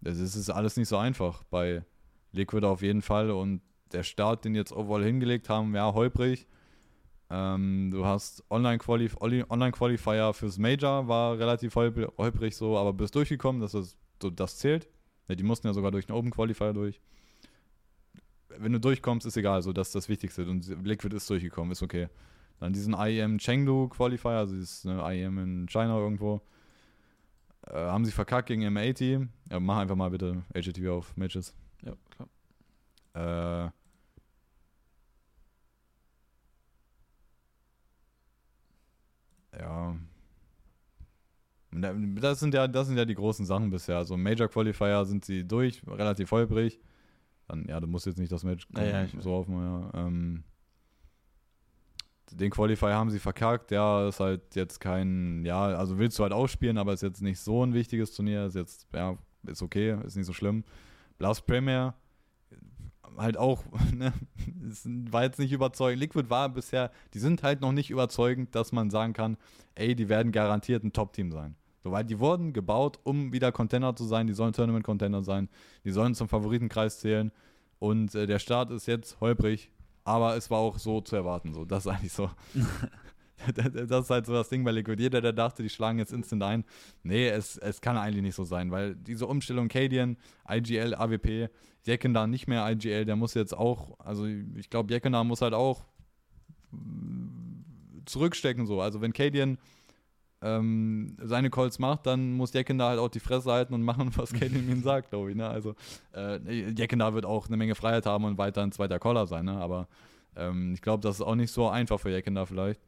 das 0.00 0.18
ist, 0.18 0.34
ist 0.34 0.50
alles 0.50 0.76
nicht 0.76 0.88
so 0.88 0.96
einfach. 0.96 1.42
Bei 1.44 1.84
Liquid 2.32 2.66
auf 2.66 2.82
jeden 2.82 3.02
Fall. 3.02 3.30
Und 3.30 3.62
der 3.92 4.02
Start, 4.02 4.44
den 4.44 4.54
jetzt 4.54 4.72
overall 4.72 5.04
hingelegt 5.04 5.48
haben, 5.48 5.74
ja, 5.74 5.92
holprig. 5.92 6.46
Ähm, 7.28 7.90
du 7.92 8.04
hast 8.04 8.44
Online-Qualif 8.50 9.16
Online-Qualifier 9.20 10.32
fürs 10.32 10.58
Major, 10.58 11.06
war 11.06 11.38
relativ 11.38 11.76
holp- 11.76 12.12
holprig 12.18 12.56
so, 12.56 12.76
aber 12.76 12.92
bist 12.92 13.14
durchgekommen, 13.14 13.60
dass 13.60 13.72
das, 13.72 13.96
so, 14.20 14.30
das 14.30 14.58
zählt. 14.58 14.88
Ja, 15.28 15.36
die 15.36 15.44
mussten 15.44 15.68
ja 15.68 15.72
sogar 15.72 15.92
durch 15.92 16.08
einen 16.08 16.18
Open 16.18 16.32
Qualifier 16.32 16.72
durch. 16.72 17.00
Wenn 18.48 18.72
du 18.72 18.80
durchkommst, 18.80 19.26
ist 19.26 19.36
egal, 19.36 19.62
so 19.62 19.72
das 19.72 19.88
ist 19.88 19.94
das 19.94 20.08
Wichtigste. 20.08 20.44
Und 20.44 20.66
Liquid 20.84 21.14
ist 21.14 21.30
durchgekommen, 21.30 21.70
ist 21.70 21.82
okay. 21.82 22.08
Dann 22.58 22.72
diesen 22.72 22.94
IEM 22.94 23.38
Chengdu 23.38 23.88
Qualifier, 23.88 24.32
also 24.32 24.54
dieses 24.54 24.84
ne, 24.84 25.00
IEM 25.00 25.38
in 25.38 25.66
China 25.68 25.98
irgendwo. 25.98 26.42
Äh, 27.72 27.76
haben 27.76 28.04
sie 28.04 28.12
verkackt 28.12 28.48
gegen 28.48 28.62
M80. 28.64 29.28
Ja, 29.50 29.60
mach 29.60 29.78
einfach 29.78 29.96
mal 29.96 30.10
bitte 30.10 30.42
HTTV 30.52 30.88
auf 30.88 31.16
Matches. 31.16 31.54
Ja, 31.84 31.92
klar. 32.10 32.28
Äh, 33.14 33.70
ja. 39.60 39.96
Das 41.72 42.40
sind 42.40 42.54
ja, 42.54 42.66
das 42.66 42.88
sind 42.88 42.96
ja 42.96 43.04
die 43.04 43.14
großen 43.14 43.46
Sachen 43.46 43.70
bisher. 43.70 43.98
Also 43.98 44.16
Major 44.16 44.48
Qualifier 44.48 45.04
sind 45.04 45.24
sie 45.24 45.46
durch, 45.46 45.82
relativ 45.86 46.32
holprig. 46.32 46.80
Dann, 47.46 47.66
ja, 47.68 47.78
du 47.78 47.86
musst 47.86 48.06
jetzt 48.06 48.18
nicht 48.18 48.32
das 48.32 48.42
Match 48.42 48.66
Ja, 48.76 48.84
ja, 48.84 49.06
so 49.20 49.32
offen, 49.32 49.54
ja. 49.54 49.90
Ähm, 49.94 50.42
den 52.32 52.50
Qualifier 52.50 52.94
haben 52.94 53.10
sie 53.10 53.18
verkackt, 53.18 53.70
ja, 53.70 54.08
ist 54.08 54.20
halt 54.20 54.54
jetzt 54.54 54.80
kein, 54.80 55.44
ja, 55.44 55.62
also 55.62 55.98
willst 55.98 56.18
du 56.18 56.22
halt 56.22 56.32
ausspielen, 56.32 56.78
aber 56.78 56.92
ist 56.92 57.02
jetzt 57.02 57.22
nicht 57.22 57.40
so 57.40 57.64
ein 57.64 57.74
wichtiges 57.74 58.14
Turnier, 58.14 58.46
ist 58.46 58.54
jetzt, 58.54 58.86
ja, 58.94 59.16
ist 59.46 59.62
okay, 59.62 59.96
ist 60.04 60.16
nicht 60.16 60.26
so 60.26 60.32
schlimm. 60.32 60.64
Blast 61.18 61.46
Premier, 61.46 61.94
halt 63.16 63.36
auch, 63.36 63.64
ne, 63.94 64.12
war 65.10 65.24
jetzt 65.24 65.38
nicht 65.38 65.52
überzeugend. 65.52 66.00
Liquid 66.00 66.30
war 66.30 66.48
bisher, 66.48 66.90
die 67.14 67.18
sind 67.18 67.42
halt 67.42 67.60
noch 67.60 67.72
nicht 67.72 67.90
überzeugend, 67.90 68.54
dass 68.54 68.72
man 68.72 68.90
sagen 68.90 69.12
kann, 69.12 69.36
ey, 69.74 69.94
die 69.94 70.08
werden 70.08 70.32
garantiert 70.32 70.84
ein 70.84 70.92
Top-Team 70.92 71.32
sein. 71.32 71.56
So, 71.82 71.92
weil 71.92 72.04
die 72.04 72.18
wurden 72.18 72.52
gebaut, 72.52 72.98
um 73.04 73.32
wieder 73.32 73.52
Contender 73.52 73.96
zu 73.96 74.04
sein, 74.04 74.26
die 74.26 74.34
sollen 74.34 74.52
Tournament-Contender 74.52 75.22
sein, 75.22 75.48
die 75.84 75.90
sollen 75.90 76.14
zum 76.14 76.28
Favoritenkreis 76.28 77.00
zählen. 77.00 77.32
Und 77.78 78.14
äh, 78.14 78.26
der 78.26 78.38
Start 78.38 78.70
ist 78.70 78.86
jetzt 78.86 79.18
holprig, 79.20 79.70
aber 80.04 80.36
es 80.36 80.50
war 80.50 80.58
auch 80.58 80.78
so 80.78 81.00
zu 81.00 81.16
erwarten. 81.16 81.52
So, 81.54 81.64
das 81.64 81.86
ist 81.86 81.92
eigentlich 81.92 82.12
so. 82.12 82.30
das 83.54 84.04
ist 84.04 84.10
halt 84.10 84.26
so 84.26 84.32
das 84.32 84.48
Ding 84.48 84.64
bei 84.64 84.70
Liquid. 84.70 85.00
Jeder, 85.00 85.20
der 85.20 85.32
dachte, 85.32 85.62
die 85.62 85.68
schlagen 85.68 85.98
jetzt 85.98 86.12
instant 86.12 86.42
ein. 86.42 86.64
Nee, 87.02 87.28
es, 87.28 87.56
es 87.58 87.80
kann 87.80 87.96
eigentlich 87.96 88.22
nicht 88.22 88.34
so 88.34 88.44
sein, 88.44 88.70
weil 88.70 88.94
diese 88.96 89.26
Umstellung 89.26 89.68
Cadian, 89.68 90.16
IGL, 90.48 90.94
AWP, 90.94 91.48
Jekenda 91.84 92.26
nicht 92.26 92.46
mehr 92.46 92.70
IGL, 92.70 93.04
der 93.04 93.16
muss 93.16 93.34
jetzt 93.34 93.56
auch, 93.56 93.98
also 94.00 94.26
ich 94.26 94.68
glaube, 94.68 94.92
Jekenda 94.92 95.24
muss 95.24 95.42
halt 95.42 95.54
auch 95.54 95.86
zurückstecken 98.04 98.66
so. 98.66 98.80
Also 98.80 99.00
wenn 99.00 99.12
Cadian 99.12 99.58
ähm, 100.42 101.16
seine 101.22 101.50
Calls 101.50 101.78
macht, 101.78 102.06
dann 102.06 102.32
muss 102.32 102.52
Jekenda 102.52 102.88
halt 102.88 102.98
auch 102.98 103.08
die 103.08 103.20
Fresse 103.20 103.50
halten 103.52 103.74
und 103.74 103.82
machen, 103.82 104.10
was 104.16 104.32
Cadian 104.32 104.68
ihm 104.68 104.82
sagt, 104.82 105.10
glaube 105.10 105.30
ich. 105.30 105.36
Ne? 105.36 105.48
Also 105.48 105.74
äh, 106.14 106.70
Jekenda 106.70 107.12
wird 107.14 107.26
auch 107.26 107.46
eine 107.46 107.56
Menge 107.56 107.74
Freiheit 107.74 108.06
haben 108.06 108.24
und 108.24 108.38
weiter 108.38 108.62
ein 108.62 108.72
zweiter 108.72 108.98
Caller 108.98 109.26
sein, 109.26 109.44
ne? 109.44 109.58
aber 109.58 109.88
ähm, 110.36 110.72
ich 110.74 110.82
glaube, 110.82 111.02
das 111.02 111.16
ist 111.16 111.22
auch 111.22 111.34
nicht 111.34 111.52
so 111.52 111.68
einfach 111.68 112.00
für 112.00 112.10
Jekenda 112.10 112.46
vielleicht. 112.46 112.80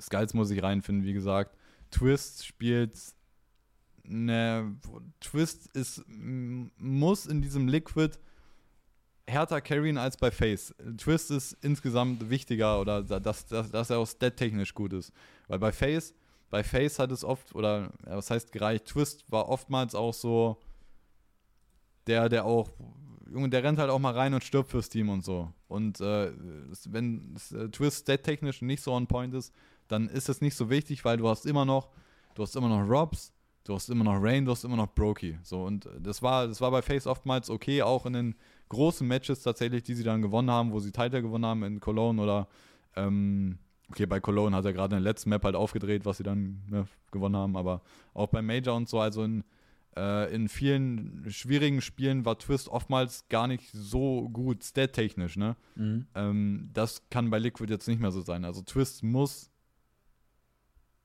Skulls 0.00 0.34
muss 0.34 0.50
ich 0.50 0.62
reinfinden, 0.62 1.04
wie 1.04 1.14
gesagt. 1.14 1.56
Twist 1.90 2.46
spielt 2.46 2.94
ne, 4.10 4.76
Twist 5.20 5.68
ist, 5.74 6.04
muss 6.08 7.26
in 7.26 7.42
diesem 7.42 7.68
Liquid 7.68 8.18
härter 9.26 9.60
carryen 9.60 9.96
als 9.96 10.16
bei 10.16 10.30
Face. 10.30 10.74
Twist 10.98 11.30
ist 11.30 11.56
insgesamt 11.62 12.28
wichtiger 12.28 12.80
oder 12.80 13.02
dass, 13.02 13.46
dass, 13.46 13.70
dass 13.70 13.90
er 13.90 13.98
auch 13.98 14.06
stat-technisch 14.06 14.74
gut 14.74 14.92
ist. 14.92 15.12
Weil 15.46 15.58
bei 15.58 15.72
Face, 15.72 16.14
bei 16.50 16.64
Face 16.64 16.98
hat 16.98 17.12
es 17.12 17.24
oft, 17.24 17.54
oder 17.54 17.92
was 18.04 18.30
heißt 18.30 18.52
gereicht, 18.52 18.86
Twist 18.86 19.24
war 19.28 19.48
oftmals 19.48 19.94
auch 19.94 20.12
so 20.12 20.58
der, 22.06 22.28
der 22.28 22.44
auch, 22.44 22.70
Junge, 23.32 23.48
der 23.48 23.62
rennt 23.62 23.78
halt 23.78 23.90
auch 23.90 24.00
mal 24.00 24.12
rein 24.12 24.34
und 24.34 24.42
stirbt 24.42 24.70
fürs 24.70 24.88
Team 24.88 25.08
und 25.08 25.24
so. 25.24 25.52
Und 25.68 26.00
äh, 26.00 26.32
wenn 26.88 27.36
äh, 27.52 27.68
Twist 27.68 28.00
stat-technisch 28.00 28.62
nicht 28.62 28.82
so 28.82 28.92
on 28.92 29.06
point 29.06 29.32
ist, 29.34 29.54
dann 29.86 30.08
ist 30.08 30.28
es 30.28 30.40
nicht 30.40 30.56
so 30.56 30.68
wichtig, 30.68 31.04
weil 31.04 31.16
du 31.16 31.28
hast 31.28 31.46
immer 31.46 31.64
noch, 31.64 31.90
du 32.34 32.42
hast 32.42 32.56
immer 32.56 32.68
noch 32.68 32.88
Robs, 32.88 33.32
du 33.64 33.74
hast 33.74 33.88
immer 33.88 34.04
noch 34.04 34.20
Rain, 34.20 34.44
du 34.44 34.50
hast 34.50 34.64
immer 34.64 34.76
noch 34.76 34.88
Brokey. 34.88 35.38
So, 35.44 35.64
und 35.64 35.88
das 36.00 36.22
war, 36.22 36.48
das 36.48 36.60
war 36.60 36.72
bei 36.72 36.82
Face 36.82 37.06
oftmals 37.06 37.50
okay, 37.50 37.82
auch 37.82 38.06
in 38.06 38.14
den 38.14 38.34
großen 38.68 39.06
Matches 39.06 39.42
tatsächlich, 39.42 39.84
die 39.84 39.94
sie 39.94 40.04
dann 40.04 40.22
gewonnen 40.22 40.50
haben, 40.50 40.72
wo 40.72 40.80
sie 40.80 40.90
Title 40.90 41.22
gewonnen 41.22 41.46
haben 41.46 41.62
in 41.62 41.78
Cologne 41.78 42.20
oder 42.20 42.48
ähm, 42.96 43.58
okay, 43.90 44.06
bei 44.06 44.20
Cologne 44.20 44.56
hat 44.56 44.64
er 44.64 44.72
gerade 44.72 44.96
in 44.96 45.02
der 45.02 45.10
letzten 45.12 45.30
Map 45.30 45.44
halt 45.44 45.56
aufgedreht, 45.56 46.04
was 46.04 46.18
sie 46.18 46.22
dann 46.22 46.62
ne, 46.68 46.86
gewonnen 47.10 47.36
haben, 47.36 47.56
aber 47.56 47.82
auch 48.14 48.28
beim 48.28 48.46
Major 48.46 48.76
und 48.76 48.88
so, 48.88 49.00
also 49.00 49.24
in, 49.24 49.44
äh, 49.96 50.32
in 50.34 50.48
vielen 50.48 51.26
schwierigen 51.28 51.80
Spielen 51.80 52.24
war 52.24 52.38
Twist 52.38 52.68
oftmals 52.68 53.28
gar 53.28 53.48
nicht 53.48 53.70
so 53.72 54.28
gut, 54.28 54.62
stat-technisch, 54.62 55.36
ne? 55.36 55.56
Mhm. 55.74 56.06
Ähm, 56.14 56.70
das 56.72 57.02
kann 57.10 57.30
bei 57.30 57.38
Liquid 57.38 57.70
jetzt 57.72 57.88
nicht 57.88 58.00
mehr 58.00 58.12
so 58.12 58.20
sein. 58.20 58.44
Also 58.44 58.62
Twist 58.62 59.02
muss 59.02 59.50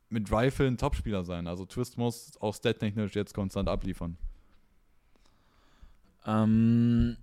mit 0.10 0.32
Rifle 0.32 0.68
ein 0.68 0.78
Topspieler 0.78 1.24
sein. 1.24 1.48
Also 1.48 1.66
Twist 1.66 1.98
muss 1.98 2.40
auch 2.40 2.53
stat-technisch 2.53 3.16
jetzt 3.16 3.34
konstant 3.34 3.68
abliefern. 3.68 4.18
Ähm, 6.26 7.18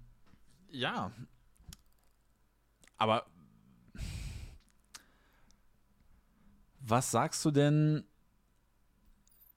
ja. 0.70 1.12
Aber 2.98 3.26
was 6.84 7.10
sagst 7.10 7.44
du 7.44 7.50
denn? 7.50 8.04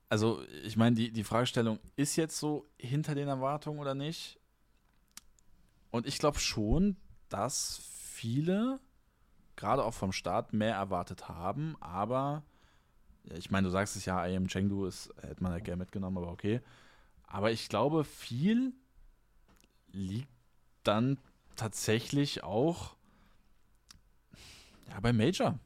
Also, 0.08 0.42
ich 0.64 0.76
meine, 0.76 0.94
die, 0.94 1.10
die 1.10 1.24
Fragestellung 1.24 1.80
ist 1.96 2.16
jetzt 2.16 2.38
so 2.38 2.68
hinter 2.78 3.14
den 3.14 3.28
Erwartungen 3.28 3.80
oder 3.80 3.94
nicht? 3.94 4.38
Und 5.90 6.06
ich 6.06 6.18
glaube 6.18 6.38
schon, 6.38 6.96
dass 7.28 7.80
viele, 7.82 8.80
gerade 9.56 9.84
auch 9.84 9.94
vom 9.94 10.12
Start, 10.12 10.52
mehr 10.52 10.76
erwartet 10.76 11.28
haben, 11.28 11.76
aber 11.80 12.44
ich 13.34 13.50
meine, 13.50 13.66
du 13.66 13.70
sagst 13.70 13.96
es 13.96 14.04
ja, 14.04 14.24
I 14.24 14.36
am 14.36 14.46
Chengdu 14.46 14.86
ist, 14.86 15.12
hätte 15.20 15.42
man 15.42 15.52
ja 15.52 15.58
gerne 15.58 15.78
mitgenommen, 15.78 16.18
aber 16.18 16.30
okay. 16.30 16.60
Aber 17.24 17.50
ich 17.50 17.68
glaube, 17.68 18.04
viel 18.04 18.72
liegt 19.88 20.28
dann 20.84 21.18
tatsächlich 21.56 22.44
auch 22.44 22.94
ja, 24.88 25.00
bei 25.00 25.12
Major. 25.12 25.58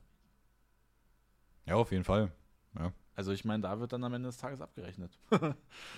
Ja, 1.71 1.77
auf 1.77 1.93
jeden 1.93 2.03
Fall. 2.03 2.33
Ja. 2.77 2.93
Also 3.15 3.31
ich 3.31 3.45
meine, 3.45 3.63
da 3.63 3.79
wird 3.79 3.93
dann 3.93 4.03
am 4.03 4.13
Ende 4.13 4.29
des 4.29 4.39
Tages 4.39 4.61
abgerechnet. 4.61 5.17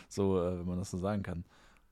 so, 0.09 0.39
äh, 0.39 0.59
wenn 0.59 0.67
man 0.67 0.79
das 0.79 0.91
so 0.91 0.99
sagen 0.99 1.23
kann. 1.23 1.47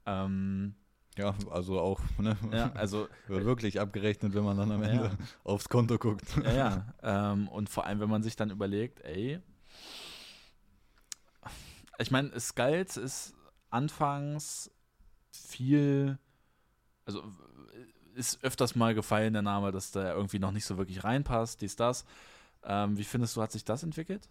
Ähm, 0.04 0.74
ja, 1.16 1.34
also 1.50 1.80
auch, 1.80 1.98
ne? 2.18 2.36
Ja, 2.52 2.72
also 2.74 3.08
wird 3.26 3.46
wirklich 3.46 3.80
abgerechnet, 3.80 4.34
wenn 4.34 4.44
man 4.44 4.58
dann 4.58 4.70
am 4.70 4.82
Ende 4.82 5.04
ja. 5.04 5.10
aufs 5.44 5.70
Konto 5.70 5.96
guckt. 5.96 6.26
Ja, 6.44 6.52
ja. 6.52 6.94
Ähm, 7.32 7.48
und 7.48 7.70
vor 7.70 7.86
allem, 7.86 8.00
wenn 8.00 8.10
man 8.10 8.22
sich 8.22 8.36
dann 8.36 8.50
überlegt, 8.50 9.00
ey, 9.00 9.40
ich 11.98 12.10
meine, 12.10 12.38
Skulls 12.38 12.98
ist 12.98 13.34
anfangs 13.70 14.70
viel, 15.32 16.18
also 17.06 17.24
ist 18.14 18.44
öfters 18.44 18.74
mal 18.74 18.94
gefallen 18.94 19.32
der 19.32 19.40
Name, 19.40 19.72
dass 19.72 19.90
der 19.90 20.14
irgendwie 20.14 20.38
noch 20.38 20.52
nicht 20.52 20.66
so 20.66 20.76
wirklich 20.76 21.02
reinpasst, 21.02 21.62
dies, 21.62 21.76
das. 21.76 22.04
Ähm, 22.64 22.96
wie 22.96 23.04
findest 23.04 23.36
du, 23.36 23.42
hat 23.42 23.52
sich 23.52 23.64
das 23.64 23.82
entwickelt? 23.82 24.28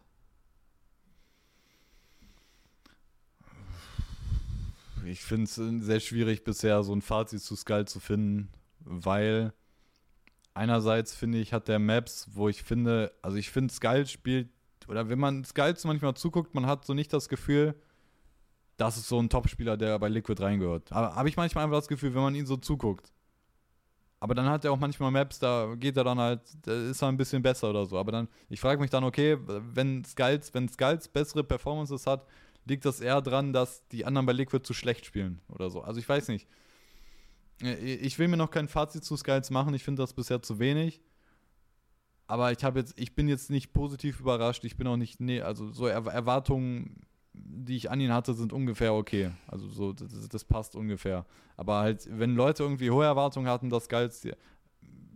Ich 5.06 5.22
finde 5.22 5.46
es 5.46 5.56
sehr 5.56 6.00
schwierig 6.00 6.44
bisher, 6.44 6.84
so 6.84 6.94
ein 6.94 7.02
Fazit 7.02 7.42
zu 7.42 7.56
Skull 7.56 7.86
zu 7.86 8.00
finden, 8.00 8.50
weil 8.82 9.54
einerseits 10.54 11.16
finde 11.16 11.40
ich, 11.40 11.54
hat 11.54 11.68
der 11.68 11.80
Maps, 11.80 12.28
wo 12.34 12.50
ich 12.50 12.64
finde, 12.64 13.12
also 13.22 13.38
ich 13.38 13.50
finde, 13.50 13.74
Skull 13.74 14.06
spielt, 14.06 14.50
oder 14.88 15.08
wenn 15.08 15.20
man 15.20 15.44
Skulls 15.46 15.84
manchmal 15.86 16.16
zuguckt, 16.16 16.54
man 16.56 16.66
hat 16.66 16.86
so 16.86 16.94
nicht 16.94 17.14
das 17.14 17.30
Gefühl, 17.30 17.76
das 18.78 18.98
ist 18.98 19.08
so 19.08 19.20
ein 19.20 19.30
Topspieler, 19.30 19.78
der 19.78 20.00
bei 20.00 20.10
Liquid 20.10 20.42
reingehört. 20.42 20.92
Aber 20.92 21.16
habe 21.16 21.30
ich 21.30 21.38
manchmal 21.38 21.66
einfach 21.66 21.78
das 21.78 21.88
Gefühl, 21.88 22.16
wenn 22.16 22.22
man 22.22 22.36
ihn 22.36 22.46
so 22.46 22.58
zuguckt. 22.58 23.12
Aber 24.22 24.36
dann 24.36 24.48
hat 24.48 24.66
er 24.66 24.72
auch 24.74 24.80
manchmal 24.80 25.12
Maps, 25.12 25.40
da 25.40 25.76
geht 25.78 25.96
er 25.96 26.04
dann 26.04 26.20
halt, 26.20 26.42
da 26.64 26.74
ist 26.90 27.02
er 27.02 27.08
ein 27.08 27.18
bisschen 27.18 27.42
besser 27.42 27.70
oder 27.70 27.86
so. 27.86 27.98
Aber 27.98 28.12
dann, 28.12 28.28
ich 28.50 28.60
frage 28.60 28.82
mich 28.82 28.90
dann, 28.90 29.04
okay, 29.04 29.38
wenn 29.46 30.04
Skulls, 30.04 30.54
wenn 30.54 30.68
Skulls 30.68 31.08
bessere 31.08 31.44
Performances 31.44 32.06
hat, 32.06 32.26
liegt 32.66 32.84
das 32.84 33.00
eher 33.00 33.22
dran, 33.22 33.54
dass 33.54 33.88
die 33.88 34.06
anderen 34.06 34.26
bei 34.26 34.34
Liquid 34.34 34.66
zu 34.66 34.74
schlecht 34.74 35.06
spielen 35.06 35.42
oder 35.48 35.70
so. 35.70 35.82
Also 35.82 36.00
ich 36.00 36.10
weiß 36.10 36.28
nicht. 36.28 36.48
Ich 37.62 38.20
will 38.20 38.28
mir 38.28 38.38
noch 38.38 38.52
kein 38.52 38.68
Fazit 38.68 39.04
zu 39.04 39.18
Skulls 39.18 39.50
machen, 39.52 39.74
ich 39.74 39.84
finde 39.84 40.02
das 40.02 40.14
bisher 40.14 40.42
zu 40.42 40.60
wenig. 40.60 41.02
Aber 42.28 42.52
ich 42.52 42.64
habe 42.64 42.80
jetzt, 42.80 42.94
ich 43.00 43.16
bin 43.16 43.28
jetzt 43.28 43.50
nicht 43.50 43.74
positiv 43.74 44.20
überrascht, 44.20 44.64
ich 44.64 44.78
bin 44.78 44.86
auch 44.88 44.98
nicht, 44.98 45.20
nee, 45.20 45.42
also 45.42 45.72
so 45.72 45.88
Erwartungen 45.88 47.02
die 47.46 47.76
ich 47.76 47.92
an 47.92 48.00
ihn 48.00 48.14
hatte, 48.14 48.34
sind 48.34 48.54
ungefähr 48.54 48.94
okay. 48.94 49.32
Also 49.48 49.68
so, 49.70 49.94
das, 49.94 50.30
das, 50.30 50.44
passt 50.44 50.76
ungefähr. 50.76 51.26
Aber 51.58 51.80
halt, 51.80 52.08
wenn 52.12 52.36
Leute 52.36 52.64
irgendwie 52.64 52.92
hohe 52.92 53.06
Erwartungen 53.06 53.48
hatten, 53.48 53.70
dass 53.70 53.90
Geiz, 53.90 54.28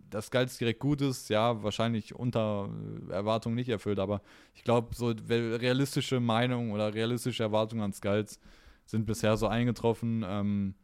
dass 0.09 0.31
Geiz 0.31 0.57
direkt 0.57 0.79
gut 0.79 1.01
ist, 1.01 1.29
ja, 1.29 1.63
wahrscheinlich 1.63 2.15
unter 2.15 2.69
äh, 3.09 3.13
Erwartungen 3.13 3.55
nicht 3.55 3.69
erfüllt, 3.69 3.99
aber 3.99 4.21
ich 4.53 4.63
glaube, 4.63 4.95
so 4.95 5.13
realistische 5.29 6.19
Meinungen 6.19 6.71
oder 6.71 6.93
realistische 6.93 7.43
Erwartungen 7.43 7.83
an 7.83 7.93
Skulls 7.93 8.39
sind 8.85 9.05
bisher 9.05 9.37
so 9.37 9.47
eingetroffen. 9.47 10.23
Ähm, 10.27 10.75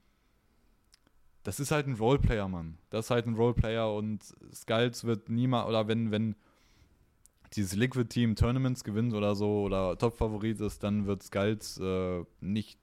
das 1.44 1.60
ist 1.60 1.72
halt 1.72 1.88
ein 1.88 1.96
Roleplayer, 1.96 2.48
Mann. 2.48 2.78
Das 2.90 3.06
ist 3.06 3.12
halt 3.12 3.28
ein 3.28 3.36
Roleplayer 3.36 3.94
und 3.94 4.24
Skulls 4.54 5.04
wird 5.04 5.30
niemals, 5.30 5.68
oder 5.68 5.88
wenn, 5.88 6.12
wenn 6.12 6.36
dieses 7.54 7.76
Liquid-Team 7.76 8.36
Tournaments 8.36 8.84
gewinnt 8.84 9.14
oder 9.14 9.36
so 9.36 9.64
oder 9.64 9.98
Top-Favorit 9.98 10.60
ist, 10.62 10.84
dann 10.84 11.08
wird 11.08 11.24
Skulls 11.24 11.80
äh, 11.80 12.24
nicht 12.42 12.80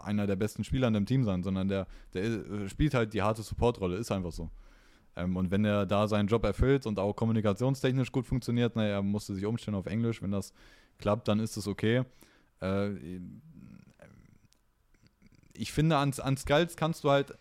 einer 0.00 0.26
der 0.26 0.36
besten 0.36 0.64
Spieler 0.64 0.88
in 0.88 0.94
dem 0.94 1.06
Team 1.06 1.24
sein, 1.24 1.42
sondern 1.42 1.68
der, 1.68 1.86
der 2.14 2.24
äh, 2.24 2.68
spielt 2.68 2.94
halt 2.94 3.12
die 3.12 3.22
harte 3.22 3.42
Support-Rolle, 3.42 3.96
ist 3.96 4.10
einfach 4.10 4.32
so. 4.32 4.50
Ähm, 5.16 5.36
und 5.36 5.50
wenn 5.50 5.64
er 5.64 5.86
da 5.86 6.08
seinen 6.08 6.28
Job 6.28 6.44
erfüllt 6.44 6.86
und 6.86 6.98
auch 6.98 7.14
kommunikationstechnisch 7.14 8.12
gut 8.12 8.26
funktioniert, 8.26 8.76
naja, 8.76 8.94
er 8.94 9.02
musste 9.02 9.34
sich 9.34 9.44
umstellen 9.44 9.74
auf 9.74 9.86
Englisch, 9.86 10.22
wenn 10.22 10.30
das 10.30 10.52
klappt, 10.98 11.28
dann 11.28 11.40
ist 11.40 11.56
es 11.56 11.66
okay. 11.66 12.04
Äh, 12.60 13.20
ich 15.54 15.72
finde, 15.72 15.96
an, 15.98 16.12
an 16.18 16.36
Skulls 16.36 16.76
kannst 16.76 17.04
du 17.04 17.10
halt 17.10 17.36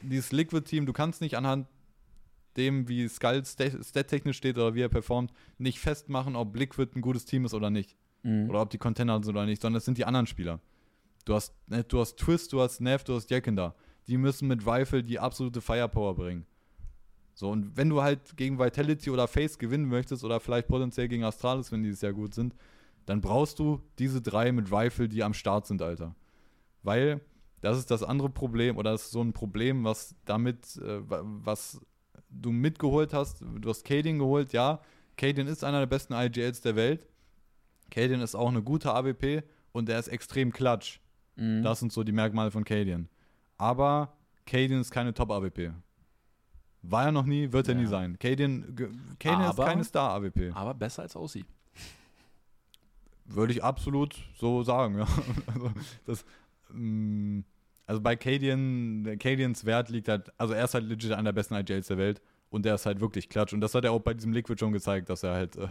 dieses 0.00 0.32
Liquid-Team, 0.32 0.86
du 0.86 0.92
kannst 0.92 1.20
nicht 1.20 1.36
anhand 1.36 1.66
dem, 2.56 2.88
wie 2.88 3.08
Skull 3.08 3.44
stat-technisch 3.44 4.36
steht 4.36 4.56
oder 4.56 4.74
wie 4.74 4.82
er 4.82 4.88
performt, 4.88 5.32
nicht 5.58 5.78
festmachen, 5.78 6.36
ob 6.36 6.56
Liquid 6.56 6.90
ein 6.94 7.00
gutes 7.00 7.24
Team 7.24 7.44
ist 7.44 7.54
oder 7.54 7.70
nicht. 7.70 7.96
Mhm. 8.22 8.50
Oder 8.50 8.62
ob 8.62 8.70
die 8.70 8.78
Contender 8.78 9.22
sind 9.22 9.34
oder 9.34 9.46
nicht, 9.46 9.62
sondern 9.62 9.78
es 9.78 9.84
sind 9.84 9.98
die 9.98 10.04
anderen 10.04 10.26
Spieler. 10.26 10.60
Du 11.24 11.34
hast, 11.34 11.54
ne, 11.68 11.84
du 11.84 12.00
hast 12.00 12.16
Twist, 12.16 12.52
du 12.52 12.60
hast 12.60 12.80
Nev, 12.80 13.04
du 13.04 13.14
hast 13.14 13.30
Jekin 13.30 13.56
da. 13.56 13.74
Die 14.06 14.16
müssen 14.16 14.48
mit 14.48 14.66
Rifle 14.66 15.04
die 15.04 15.18
absolute 15.18 15.60
Firepower 15.60 16.14
bringen. 16.14 16.46
So, 17.34 17.50
und 17.50 17.76
wenn 17.76 17.88
du 17.88 18.02
halt 18.02 18.36
gegen 18.36 18.58
Vitality 18.58 19.10
oder 19.10 19.28
Face 19.28 19.58
gewinnen 19.58 19.86
möchtest 19.86 20.24
oder 20.24 20.40
vielleicht 20.40 20.68
potenziell 20.68 21.08
gegen 21.08 21.24
Astralis, 21.24 21.72
wenn 21.72 21.82
die 21.82 21.88
dieses 21.88 22.02
Jahr 22.02 22.12
gut 22.12 22.34
sind, 22.34 22.54
dann 23.06 23.20
brauchst 23.20 23.58
du 23.58 23.80
diese 23.98 24.20
drei 24.20 24.52
mit 24.52 24.70
Rifle, 24.70 25.08
die 25.08 25.22
am 25.22 25.32
Start 25.32 25.66
sind, 25.66 25.80
Alter. 25.80 26.14
Weil 26.82 27.20
das 27.60 27.78
ist 27.78 27.90
das 27.90 28.02
andere 28.02 28.30
Problem 28.30 28.76
oder 28.76 28.92
das 28.92 29.06
ist 29.06 29.10
so 29.12 29.22
ein 29.22 29.32
Problem, 29.32 29.84
was 29.84 30.14
damit, 30.24 30.76
äh, 30.76 31.00
was 31.06 31.80
du 32.30 32.52
mitgeholt 32.52 33.12
hast. 33.12 33.40
Du 33.60 33.68
hast 33.68 33.84
Cadian 33.84 34.18
geholt, 34.18 34.52
ja. 34.52 34.80
Cadian 35.16 35.46
ist 35.48 35.64
einer 35.64 35.80
der 35.80 35.86
besten 35.86 36.14
IGLs 36.14 36.60
der 36.62 36.76
Welt. 36.76 37.06
Cadian 37.90 38.20
ist 38.20 38.34
auch 38.34 38.48
eine 38.48 38.62
gute 38.62 38.92
AWP 38.94 39.42
und 39.72 39.88
er 39.88 39.98
ist 39.98 40.08
extrem 40.08 40.52
klatsch. 40.52 41.00
Mhm. 41.36 41.62
Das 41.62 41.80
sind 41.80 41.92
so 41.92 42.02
die 42.04 42.12
Merkmale 42.12 42.50
von 42.50 42.64
Cadian. 42.64 43.08
Aber 43.58 44.12
Cadian 44.46 44.80
ist 44.80 44.90
keine 44.90 45.12
Top-AWP. 45.12 45.72
War 46.82 47.04
er 47.06 47.12
noch 47.12 47.26
nie, 47.26 47.52
wird 47.52 47.68
er 47.68 47.74
Ja. 47.74 47.80
nie 47.80 47.86
sein. 47.86 48.18
Cadian, 48.18 48.74
ge- 48.74 48.90
Cadian 49.18 49.42
ist 49.42 49.48
Aber- 49.50 49.64
keine 49.66 49.84
Star-AWP. 49.84 50.52
Aber 50.54 50.72
besser 50.74 51.02
als 51.02 51.14
Aussie. 51.16 51.44
Würde 53.26 53.52
ich 53.52 53.62
absolut 53.62 54.16
so 54.38 54.62
sagen, 54.62 54.98
ja. 54.98 55.06
Also, 55.46 55.70
das, 56.06 56.24
mm, 56.72 57.40
also 57.90 58.00
bei 58.00 58.14
Cadian, 58.14 59.16
Cadians 59.18 59.64
Wert 59.64 59.88
liegt 59.88 60.06
halt, 60.06 60.32
also 60.38 60.54
er 60.54 60.64
ist 60.64 60.74
halt 60.74 60.84
legit 60.84 61.10
einer 61.10 61.24
der 61.24 61.32
besten 61.32 61.56
IGLs 61.56 61.88
der 61.88 61.98
Welt 61.98 62.22
und 62.48 62.64
der 62.64 62.76
ist 62.76 62.86
halt 62.86 63.00
wirklich 63.00 63.28
klatsch. 63.28 63.52
Und 63.52 63.60
das 63.60 63.74
hat 63.74 63.84
er 63.84 63.90
auch 63.90 63.98
bei 63.98 64.14
diesem 64.14 64.32
Liquid 64.32 64.60
schon 64.60 64.72
gezeigt, 64.72 65.10
dass 65.10 65.24
er 65.24 65.32
halt 65.32 65.56
äh, 65.56 65.66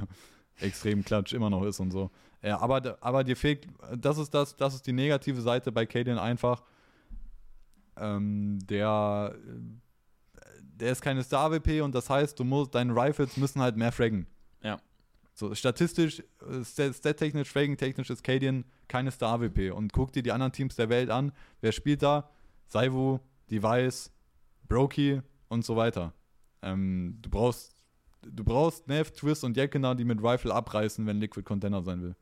extrem 0.59 1.05
klatsch 1.05 1.31
immer 1.31 1.49
noch 1.49 1.63
ist 1.63 1.79
und 1.79 1.91
so. 1.91 2.11
Ja, 2.41 2.59
aber, 2.59 2.97
aber 2.99 3.23
dir 3.23 3.37
fehlt, 3.37 3.67
das 3.95 4.17
ist 4.17 4.33
das, 4.33 4.57
das 4.57 4.75
ist 4.75 4.85
die 4.85 4.91
negative 4.91 5.39
Seite 5.39 5.71
bei 5.71 5.85
Cadian 5.85 6.19
einfach. 6.19 6.61
Ähm, 7.95 8.59
der, 8.67 9.33
äh, 9.33 10.41
der 10.61 10.91
ist 10.91 11.01
keine 11.01 11.23
Star-WP 11.23 11.79
und 11.79 11.95
das 11.95 12.09
heißt, 12.09 12.37
du 12.37 12.43
musst, 12.43 12.75
deine 12.75 12.93
Rifles 12.93 13.37
müssen 13.37 13.61
halt 13.61 13.77
mehr 13.77 13.93
fraggen. 13.93 14.27
Ja. 14.61 14.81
So, 15.39 15.55
statistisch, 15.55 16.19
äh, 16.19 16.65
stat- 16.65 16.95
stat-technisch, 16.95 17.49
fraggen-technisch 17.49 18.09
ist 18.09 18.25
Cadian 18.25 18.65
keine 18.89 19.09
Star-WP. 19.09 19.71
Und 19.71 19.93
guck 19.93 20.11
dir 20.11 20.21
die 20.21 20.33
anderen 20.33 20.51
Teams 20.51 20.75
der 20.75 20.89
Welt 20.89 21.09
an. 21.09 21.31
Wer 21.61 21.71
spielt 21.71 22.03
da? 22.03 22.29
Saivu, 22.67 23.19
Device, 23.49 24.11
Brokey 24.67 25.21
und 25.47 25.63
so 25.63 25.77
weiter. 25.77 26.11
Ähm, 26.61 27.19
du 27.21 27.29
brauchst 27.29 27.73
du 28.21 28.43
brauchst 28.43 28.89
Nev, 28.89 29.11
Twist 29.11 29.45
und 29.45 29.55
Jekina, 29.55 29.95
die 29.95 30.03
mit 30.03 30.21
Rifle 30.21 30.53
abreißen, 30.53 31.05
wenn 31.05 31.21
Liquid 31.21 31.45
Contender 31.45 31.81
sein 31.83 32.01
will. 32.01 32.15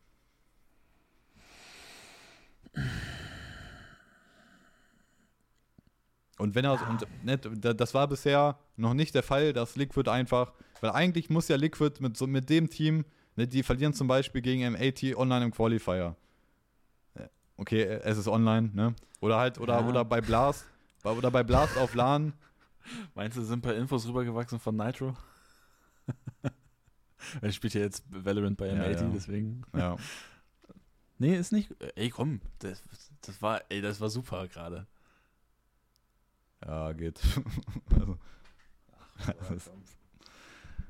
Und 6.37 6.53
wenn 6.53 6.65
er 6.65 6.87
und 6.87 7.07
ne, 7.23 7.37
da- 7.37 7.73
das 7.73 7.93
war 7.93 8.07
bisher 8.07 8.59
noch 8.75 8.93
nicht 8.93 9.15
der 9.15 9.23
Fall, 9.23 9.53
dass 9.53 9.75
Liquid 9.75 10.07
einfach, 10.09 10.53
weil 10.81 10.91
eigentlich 10.91 11.29
muss 11.29 11.47
ja 11.47 11.55
Liquid 11.55 12.01
mit 12.01 12.17
so 12.17 12.27
mit 12.27 12.49
dem 12.49 12.69
Team, 12.69 13.05
ne, 13.35 13.47
die 13.47 13.63
verlieren 13.63 13.93
zum 13.93 14.07
Beispiel 14.07 14.41
gegen 14.41 14.63
M80 14.63 15.15
online 15.15 15.45
im 15.45 15.51
Qualifier. 15.51 16.15
Äh, 17.15 17.27
Okay, 17.57 17.81
äh, 17.83 18.01
es 18.03 18.17
ist 18.17 18.27
online, 18.27 18.69
ne? 18.73 18.95
Oder 19.19 19.37
halt 19.37 19.57
oder 19.59 19.79
Ja. 19.79 19.87
oder 19.87 20.05
bei 20.05 20.21
Blast, 20.21 20.65
bei, 21.03 21.11
oder 21.11 21.31
bei 21.31 21.43
Blast 21.43 21.77
auf 21.77 21.93
LAN. 21.95 22.33
Meinst 23.15 23.35
du, 23.37 23.41
sind 23.43 23.59
ein 23.59 23.61
paar 23.61 23.73
Infos 23.75 24.07
rübergewachsen 24.07 24.59
von 24.59 24.75
Nitro? 24.75 25.15
er 27.41 27.51
spielt 27.51 27.73
ja 27.73 27.81
jetzt 27.81 28.03
Valorant 28.09 28.57
bei 28.57 28.67
Ja, 28.67 28.73
M80, 28.75 28.91
ja. 29.01 29.09
deswegen. 29.13 29.63
Ja. 29.75 29.95
Nee, 31.19 31.35
ist 31.35 31.51
nicht. 31.51 31.73
Ey, 31.95 32.11
komm, 32.11 32.41
das, 32.59 32.79
das 33.21 33.41
war, 33.41 33.63
ey, 33.69 33.81
das 33.81 33.99
war 33.99 34.11
super 34.11 34.47
gerade. 34.47 34.85
Ja, 36.63 36.91
geht. 36.93 37.19
also, 37.89 38.19
Das- 39.49 39.71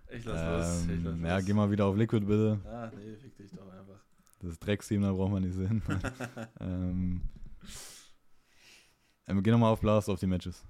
Ich 0.10 0.24
lass 0.26 0.86
los. 0.88 0.96
Ich 0.96 1.04
lass 1.04 1.14
ähm, 1.16 1.26
ja, 1.26 1.38
los. 1.38 1.46
geh 1.46 1.54
mal 1.54 1.70
wieder 1.72 1.86
auf 1.86 1.96
Liquid 1.96 2.26
bitte. 2.26 2.60
Ah, 2.66 2.92
nee, 2.96 3.16
fick 3.18 3.36
dich 3.38 3.52
doch 3.52 3.70
einfach. 3.72 4.00
Das 4.40 4.58
Drecksteam, 4.60 5.02
da 5.02 5.12
braucht 5.12 5.32
man 5.32 5.44
nicht 5.44 5.56
sehen. 5.56 5.82
ähm, 6.60 7.22
ähm, 9.28 9.44
geh 9.44 9.52
nochmal 9.52 9.74
auf 9.74 9.82
Blast, 9.82 10.10
auf 10.10 10.20
die 10.20 10.28
Matches. 10.28 10.64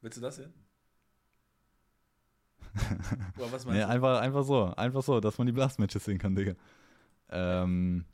Willst 0.00 0.16
du 0.16 0.20
das 0.20 0.36
hier? 0.36 0.52
Oder 3.36 3.50
was 3.52 3.64
meinst 3.64 3.66
Nee, 3.66 3.80
du? 3.80 3.88
einfach, 3.88 4.20
einfach 4.20 4.44
so. 4.44 4.72
Einfach 4.76 5.02
so, 5.02 5.18
dass 5.20 5.36
man 5.38 5.46
die 5.48 5.52
Blast-Matches 5.52 6.04
sehen 6.04 6.18
kann, 6.18 6.36
Digga. 6.36 6.54
Ähm, 7.30 8.04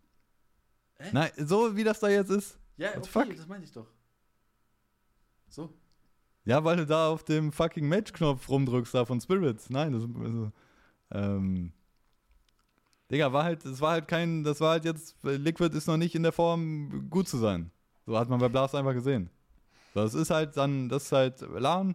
Hä? 0.98 1.10
nein, 1.12 1.30
so 1.36 1.76
wie 1.76 1.84
das 1.84 2.00
da 2.00 2.08
jetzt 2.08 2.30
ist. 2.30 2.58
Ja, 2.78 2.90
okay, 2.96 3.08
fuck? 3.08 3.36
das 3.36 3.46
meinte 3.46 3.66
ich 3.66 3.72
doch. 3.72 3.86
So. 5.48 5.72
Ja, 6.44 6.62
weil 6.64 6.76
du 6.76 6.86
da 6.86 7.08
auf 7.08 7.24
dem 7.24 7.52
fucking 7.52 7.88
Match-Knopf 7.88 8.48
rumdrückst 8.48 8.94
da 8.94 9.04
von 9.04 9.20
Spirits. 9.20 9.70
Nein, 9.70 9.92
das 9.92 10.02
also, 10.02 10.52
ähm, 11.10 11.72
Digga, 13.10 13.32
war 13.32 13.44
halt, 13.44 13.64
es 13.64 13.80
war 13.80 13.92
halt 13.92 14.08
kein, 14.08 14.44
das 14.44 14.60
war 14.60 14.72
halt 14.72 14.84
jetzt, 14.84 15.16
Liquid 15.22 15.76
ist 15.76 15.86
noch 15.86 15.96
nicht 15.96 16.14
in 16.14 16.22
der 16.22 16.32
Form, 16.32 17.08
gut 17.10 17.28
zu 17.28 17.38
sein. 17.38 17.70
So 18.06 18.18
hat 18.18 18.28
man 18.28 18.40
bei 18.40 18.48
Blast 18.48 18.74
einfach 18.74 18.92
gesehen. 18.92 19.30
Das 19.94 20.14
ist 20.14 20.30
halt 20.30 20.56
dann, 20.56 20.88
das 20.88 21.04
ist 21.04 21.12
halt 21.12 21.40
LAN, 21.40 21.94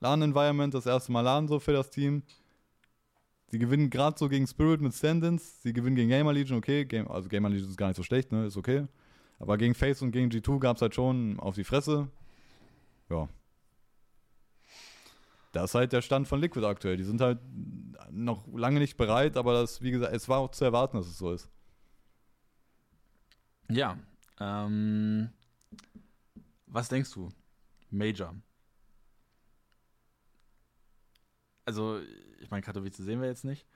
LAN-Environment, 0.00 0.72
das 0.74 0.86
erste 0.86 1.12
Mal 1.12 1.20
LAN 1.20 1.46
so 1.46 1.60
für 1.60 1.72
das 1.72 1.90
Team. 1.90 2.22
Sie 3.48 3.58
gewinnen 3.58 3.90
gerade 3.90 4.18
so 4.18 4.28
gegen 4.28 4.46
Spirit 4.46 4.80
mit 4.80 4.94
Stand-ins, 4.94 5.62
sie 5.62 5.72
gewinnen 5.72 5.94
gegen 5.94 6.08
Gamer 6.08 6.32
Legion, 6.32 6.58
okay, 6.58 6.84
Game, 6.84 7.08
also 7.08 7.28
Gamer 7.28 7.48
Legion 7.48 7.70
ist 7.70 7.76
gar 7.76 7.88
nicht 7.88 7.96
so 7.96 8.02
schlecht, 8.02 8.32
ne, 8.32 8.46
ist 8.46 8.56
okay. 8.56 8.86
Aber 9.38 9.56
gegen 9.58 9.74
Face 9.74 10.02
und 10.02 10.10
gegen 10.10 10.30
G2 10.30 10.58
gab 10.58 10.76
es 10.76 10.82
halt 10.82 10.94
schon 10.94 11.38
auf 11.38 11.54
die 11.54 11.64
Fresse. 11.64 12.08
Ja. 13.10 13.28
Das 15.56 15.70
ist 15.70 15.74
halt 15.74 15.92
der 15.92 16.02
Stand 16.02 16.28
von 16.28 16.40
Liquid 16.40 16.66
aktuell. 16.66 16.96
Die 16.96 17.04
sind 17.04 17.20
halt 17.20 17.40
noch 18.10 18.46
lange 18.54 18.78
nicht 18.78 18.96
bereit, 18.96 19.36
aber 19.36 19.52
das, 19.54 19.82
wie 19.82 19.90
gesagt, 19.90 20.14
es 20.14 20.28
war 20.28 20.38
auch 20.38 20.50
zu 20.50 20.64
erwarten, 20.64 20.96
dass 20.96 21.06
es 21.06 21.18
so 21.18 21.32
ist. 21.32 21.50
Ja. 23.68 23.98
Ähm, 24.38 25.30
was 26.66 26.88
denkst 26.88 27.12
du? 27.12 27.30
Major. 27.90 28.34
Also, 31.64 32.00
ich 32.40 32.50
meine, 32.50 32.62
Katowice 32.62 32.98
sehen 32.98 33.20
wir 33.20 33.28
jetzt 33.28 33.44
nicht, 33.44 33.66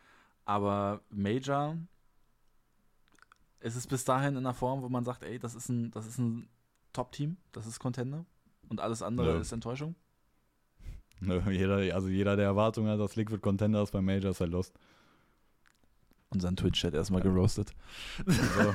aber 0.45 1.01
Major, 1.11 1.77
ist 3.61 3.77
es 3.77 3.87
bis 3.87 4.05
dahin 4.05 4.37
in 4.37 4.39
einer 4.39 4.55
Form, 4.55 4.83
wo 4.83 4.89
man 4.89 5.05
sagt, 5.05 5.23
ey, 5.23 5.39
das 5.39 5.55
ist 5.55 5.69
ein, 5.69 5.91
das 5.91 6.07
ist 6.07 6.19
ein 6.19 6.49
Top-Team, 6.93 7.37
das 7.53 7.67
ist 7.67 7.79
Contender 7.79 8.25
und 8.69 8.81
alles 8.81 9.03
andere 9.03 9.35
Nö. 9.35 9.41
ist 9.41 9.53
Enttäuschung? 9.53 9.95
Jeder, 11.51 11.95
also 11.95 12.09
jeder, 12.09 12.37
der 12.37 12.47
Erwartungen 12.47 12.91
hat, 12.91 13.01
dass 13.01 13.17
Liquid 13.17 13.41
Contender 13.41 13.83
ist 13.83 13.93
beim 13.93 14.05
Major, 14.05 14.31
ist 14.31 14.41
halt 14.41 14.53
lost. 14.53 14.75
Unseren 16.31 16.57
Twitch-Chat 16.57 16.95
erstmal 16.95 17.21
geroastet. 17.21 17.73
Also, 18.27 18.73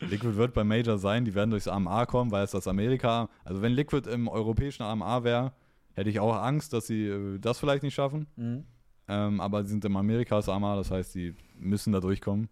Liquid 0.00 0.36
wird 0.36 0.54
beim 0.54 0.68
Major 0.68 0.98
sein, 0.98 1.24
die 1.24 1.34
werden 1.34 1.50
durchs 1.50 1.68
AMA 1.68 2.06
kommen, 2.06 2.30
weil 2.30 2.44
es 2.44 2.52
das 2.52 2.66
Amerika. 2.66 3.28
Also 3.44 3.62
wenn 3.62 3.72
Liquid 3.72 4.08
im 4.10 4.28
europäischen 4.28 4.82
AMA 4.82 5.24
wäre, 5.24 5.52
hätte 5.94 6.10
ich 6.10 6.20
auch 6.20 6.34
Angst, 6.34 6.72
dass 6.72 6.86
sie 6.86 7.06
äh, 7.06 7.38
das 7.38 7.58
vielleicht 7.58 7.82
nicht 7.82 7.94
schaffen. 7.94 8.26
Mhm. 8.36 8.64
Ähm, 9.08 9.40
aber 9.40 9.64
sie 9.64 9.70
sind 9.70 9.84
im 9.84 9.96
Amerikas 9.96 10.48
AMA, 10.48 10.76
das 10.76 10.90
heißt, 10.90 11.12
sie 11.12 11.34
müssen 11.58 11.92
da 11.92 12.00
durchkommen. 12.00 12.48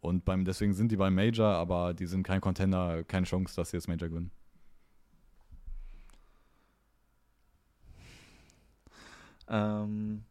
Und 0.00 0.24
beim, 0.24 0.44
deswegen 0.44 0.74
sind 0.74 0.90
die 0.90 0.96
beim 0.96 1.14
Major, 1.14 1.46
aber 1.46 1.94
die 1.94 2.06
sind 2.06 2.24
kein 2.24 2.40
Contender, 2.40 3.04
keine 3.04 3.24
Chance, 3.24 3.54
dass 3.56 3.70
sie 3.70 3.76
das 3.76 3.86
Major 3.86 4.08
gewinnen. 4.08 4.32
Ähm, 9.52 10.24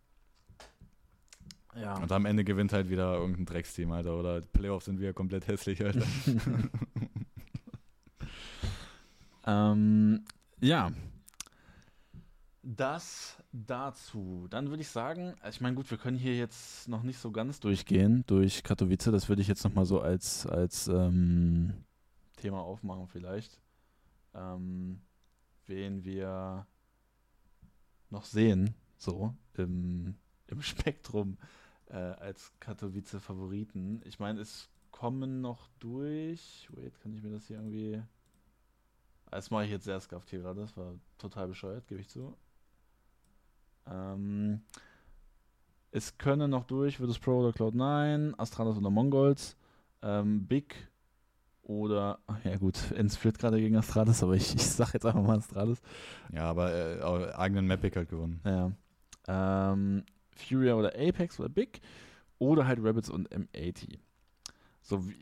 ja. 1.75 1.95
Und 1.97 2.11
am 2.11 2.25
Ende 2.25 2.43
gewinnt 2.43 2.73
halt 2.73 2.89
wieder 2.89 3.13
irgendein 3.13 3.45
Drecksteam, 3.45 3.91
Alter. 3.91 4.17
Oder 4.17 4.41
Playoffs 4.41 4.85
sind 4.85 4.99
wieder 4.99 5.13
komplett 5.13 5.47
hässlich, 5.47 5.83
Alter. 5.83 6.01
Ähm, 9.45 10.23
ja. 10.59 10.91
Das 12.63 13.37
dazu. 13.51 14.47
Dann 14.49 14.69
würde 14.69 14.81
ich 14.81 14.89
sagen, 14.89 15.33
ich 15.49 15.61
meine, 15.61 15.75
gut, 15.75 15.89
wir 15.89 15.97
können 15.97 16.17
hier 16.17 16.37
jetzt 16.37 16.87
noch 16.87 17.01
nicht 17.01 17.17
so 17.17 17.31
ganz 17.31 17.59
durchgehen 17.59 18.23
durch 18.27 18.63
Katowice. 18.63 19.05
Das 19.11 19.29
würde 19.29 19.41
ich 19.41 19.47
jetzt 19.47 19.63
nochmal 19.63 19.85
so 19.85 19.99
als, 19.99 20.45
als 20.45 20.87
ähm, 20.87 21.73
Thema 22.37 22.59
aufmachen, 22.59 23.07
vielleicht. 23.07 23.59
Ähm, 24.35 25.01
wen 25.65 26.03
wir 26.03 26.67
noch 28.11 28.25
sehen, 28.25 28.75
so 29.01 29.33
im, 29.55 30.15
im 30.47 30.61
Spektrum 30.61 31.37
äh, 31.87 31.95
als 31.95 32.53
Katowice-Favoriten. 32.59 34.01
Ich 34.05 34.19
meine, 34.19 34.39
es 34.39 34.69
kommen 34.91 35.41
noch 35.41 35.67
durch. 35.79 36.69
Wait, 36.71 36.99
kann 37.01 37.13
ich 37.13 37.21
mir 37.23 37.31
das 37.31 37.47
hier 37.47 37.57
irgendwie. 37.57 38.01
Das 39.29 39.49
mache 39.49 39.65
ich 39.65 39.71
jetzt 39.71 39.85
sehr 39.85 39.99
skafft 39.99 40.29
hier 40.29 40.39
gerade. 40.39 40.61
Das 40.61 40.75
war 40.75 40.93
total 41.17 41.47
bescheuert, 41.47 41.87
gebe 41.87 42.01
ich 42.01 42.09
zu. 42.09 42.35
Ähm, 43.87 44.61
es 45.91 46.17
können 46.17 46.51
noch 46.51 46.65
durch 46.65 46.99
Virtus 46.99 47.19
Pro 47.19 47.39
oder 47.39 47.49
Cloud9, 47.49 48.37
Astralis 48.37 48.77
oder 48.77 48.89
Mongols, 48.89 49.57
ähm, 50.01 50.45
Big 50.47 50.89
oder, 51.63 52.19
ja 52.43 52.57
gut, 52.57 52.91
Enz 52.95 53.17
führt 53.17 53.39
gerade 53.39 53.59
gegen 53.59 53.75
Astralis, 53.77 54.23
aber 54.23 54.35
ich, 54.35 54.55
ich 54.55 54.65
sag 54.65 54.93
jetzt 54.93 55.05
einfach 55.05 55.21
mal 55.21 55.37
Astralis. 55.37 55.81
ja, 56.31 56.43
aber 56.45 56.73
äh, 56.73 57.33
eigenen 57.33 57.67
Mapic 57.67 57.95
halt 57.95 58.09
gewonnen. 58.09 58.41
Ja. 58.45 58.71
Ähm, 59.27 60.03
Furia 60.35 60.75
oder 60.75 60.93
Apex 60.95 61.39
oder 61.39 61.49
Big 61.49 61.81
oder 62.39 62.65
halt 62.67 62.79
Rabbits 62.81 63.09
und 63.09 63.29
M80. 63.29 63.99
So 64.81 65.07
wie. 65.07 65.15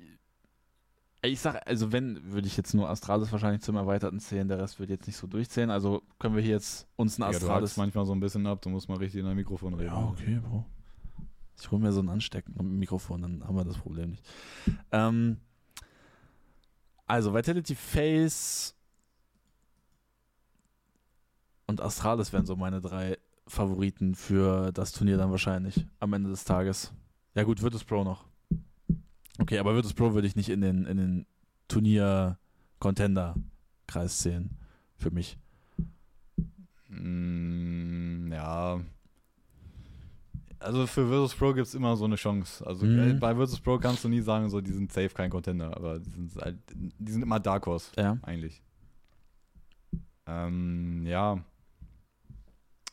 Ich 1.21 1.41
sag, 1.41 1.67
also 1.67 1.91
wenn, 1.91 2.31
würde 2.31 2.47
ich 2.47 2.55
jetzt 2.55 2.73
nur 2.73 2.89
Astralis 2.89 3.29
wahrscheinlich 3.33 3.61
zum 3.61 3.75
Erweiterten 3.75 4.21
zählen, 4.21 4.47
der 4.47 4.59
Rest 4.59 4.79
wird 4.79 4.89
jetzt 4.89 5.05
nicht 5.05 5.17
so 5.17 5.27
durchzählen. 5.27 5.69
Also 5.69 6.01
können 6.17 6.33
wir 6.35 6.41
hier 6.41 6.53
jetzt 6.53 6.87
uns 6.95 7.17
ein 7.17 7.23
Ja, 7.23 7.29
du 7.31 7.35
Astralis. 7.37 7.71
hackst 7.71 7.77
manchmal 7.77 8.05
so 8.05 8.13
ein 8.13 8.21
bisschen 8.21 8.47
ab, 8.47 8.61
du 8.61 8.69
musst 8.69 8.87
mal 8.87 8.97
richtig 8.99 9.19
in 9.19 9.25
dein 9.25 9.35
Mikrofon 9.35 9.73
reden. 9.73 9.87
Ja, 9.93 10.07
okay, 10.07 10.39
Bro. 10.41 10.65
Ich 11.59 11.69
hole 11.71 11.81
mir 11.81 11.91
so 11.91 11.99
ein 11.99 12.07
Anstecken 12.07 12.55
am 12.57 12.79
Mikrofon, 12.79 13.21
dann 13.21 13.43
haben 13.45 13.57
wir 13.57 13.65
das 13.65 13.77
Problem 13.77 14.11
nicht. 14.11 14.25
Ähm, 14.93 15.41
also, 17.05 17.33
Vitality 17.33 17.75
Face 17.75 18.73
und 21.67 21.81
Astralis 21.81 22.31
wären 22.31 22.45
so 22.45 22.55
meine 22.55 22.79
drei 22.79 23.17
Favoriten 23.49 24.15
für 24.15 24.71
das 24.71 24.91
Turnier 24.93 25.17
dann 25.17 25.31
wahrscheinlich 25.31 25.85
am 25.99 26.13
Ende 26.13 26.29
des 26.29 26.45
Tages. 26.45 26.93
Ja, 27.35 27.43
gut, 27.43 27.61
Virtus 27.61 27.83
Pro 27.83 28.03
noch. 28.03 28.25
Okay, 29.39 29.59
aber 29.59 29.73
Virtus 29.75 29.93
Pro 29.93 30.13
würde 30.13 30.27
ich 30.27 30.35
nicht 30.35 30.49
in 30.49 30.61
den, 30.61 30.85
in 30.85 30.97
den 30.97 31.25
Turnier-Contender-Kreis 31.67 34.19
zählen. 34.19 34.49
Für 34.97 35.11
mich. 35.11 35.37
Mm, 36.89 38.31
ja. 38.33 38.81
Also 40.59 40.87
für 40.87 41.09
Virtus 41.09 41.33
Pro 41.35 41.53
gibt 41.53 41.67
es 41.67 41.75
immer 41.75 41.95
so 41.95 42.03
eine 42.05 42.15
Chance. 42.17 42.65
Also 42.67 42.85
Mhm. 42.85 42.99
äh, 42.99 43.13
bei 43.13 43.37
Virtus 43.37 43.61
Pro 43.61 43.77
kannst 43.77 44.03
du 44.03 44.09
nie 44.09 44.19
sagen, 44.19 44.49
so 44.49 44.59
die 44.59 44.73
sind 44.73 44.91
safe 44.91 45.09
kein 45.09 45.29
Contender, 45.29 45.73
aber 45.75 45.99
die 45.99 46.09
sind 46.09 46.35
halt, 46.35 46.57
die 46.73 47.11
sind 47.11 47.21
immer 47.21 47.39
Dark 47.39 47.65
Horse 47.65 47.91
Ja. 47.97 48.17
eigentlich. 48.23 48.61
Ähm, 50.27 51.05
ja. 51.07 51.41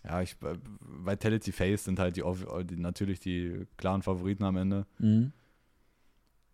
Ja, 0.06 0.22
ich, 0.22 0.36
äh, 0.42 0.56
Vitality 1.04 1.50
Face 1.52 1.84
sind 1.84 1.98
halt 1.98 2.16
die, 2.16 2.22
off- 2.22 2.46
die 2.64 2.76
natürlich 2.76 3.18
die 3.20 3.66
klaren 3.76 4.02
Favoriten 4.02 4.44
am 4.44 4.56
Ende. 4.56 4.86
Mhm. 4.98 5.32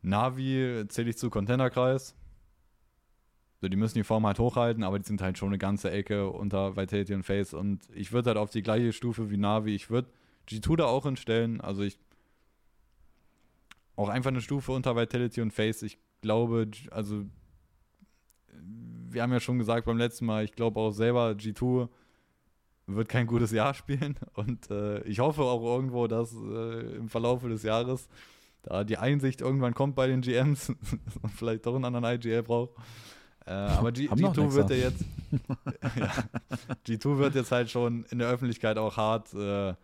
Navi 0.02 0.84
zähle 0.88 1.10
ich 1.10 1.18
zu 1.18 1.30
Contender-Kreis. 1.30 2.14
So, 3.60 3.68
die 3.68 3.76
müssen 3.76 3.98
die 3.98 4.04
Form 4.04 4.26
halt 4.26 4.38
hochhalten, 4.40 4.82
aber 4.82 4.98
die 4.98 5.04
sind 5.06 5.22
halt 5.22 5.38
schon 5.38 5.50
eine 5.50 5.58
ganze 5.58 5.90
Ecke 5.90 6.28
unter 6.30 6.76
Vitality 6.76 7.14
und 7.14 7.22
Face. 7.22 7.54
Und 7.54 7.80
ich 7.94 8.10
würde 8.12 8.30
halt 8.30 8.38
auf 8.38 8.50
die 8.50 8.62
gleiche 8.62 8.92
Stufe 8.92 9.30
wie 9.30 9.36
Navi, 9.36 9.74
ich 9.74 9.90
würde 9.90 10.08
G2 10.48 10.76
da 10.76 10.86
auch 10.86 11.04
hinstellen. 11.04 11.60
Also 11.60 11.82
ich 11.82 11.98
auch 13.94 14.08
einfach 14.08 14.30
eine 14.30 14.40
Stufe 14.40 14.72
unter 14.72 14.96
Vitality 14.96 15.40
und 15.42 15.52
Face. 15.52 15.82
Ich 15.82 15.98
glaube, 16.22 16.68
also 16.90 17.24
wir 19.10 19.22
haben 19.22 19.32
ja 19.32 19.40
schon 19.40 19.58
gesagt 19.58 19.84
beim 19.86 19.98
letzten 19.98 20.24
Mal, 20.26 20.44
ich 20.44 20.52
glaube 20.52 20.80
auch 20.80 20.90
selber, 20.92 21.32
G2 21.36 21.88
wird 22.96 23.08
kein 23.08 23.26
gutes 23.26 23.50
Jahr 23.52 23.74
spielen. 23.74 24.16
Und 24.34 24.70
äh, 24.70 25.02
ich 25.02 25.20
hoffe 25.20 25.42
auch 25.42 25.62
irgendwo, 25.62 26.06
dass 26.06 26.32
äh, 26.34 26.96
im 26.96 27.08
Verlauf 27.08 27.42
des 27.42 27.62
Jahres 27.62 28.08
da 28.62 28.84
die 28.84 28.96
Einsicht 28.96 29.40
irgendwann 29.40 29.74
kommt 29.74 29.96
bei 29.96 30.06
den 30.06 30.20
GMs 30.20 30.68
und 31.22 31.32
vielleicht 31.34 31.66
doch 31.66 31.74
einen 31.74 31.84
anderen 31.84 32.14
IGL 32.14 32.44
braucht. 32.44 32.70
Äh, 33.44 33.50
aber 33.50 33.90
G 33.92 34.08
Haben 34.08 34.20
noch 34.20 34.36
G2 34.36 34.54
wird 34.54 34.70
ja 34.70 34.76
jetzt 34.76 35.04
ja, 35.96 36.12
G2 36.86 37.18
wird 37.18 37.34
jetzt 37.34 37.50
halt 37.50 37.70
schon 37.70 38.04
in 38.10 38.18
der 38.18 38.28
Öffentlichkeit 38.28 38.78
auch 38.78 38.96
hart 38.96 39.34
äh, 39.34 39.74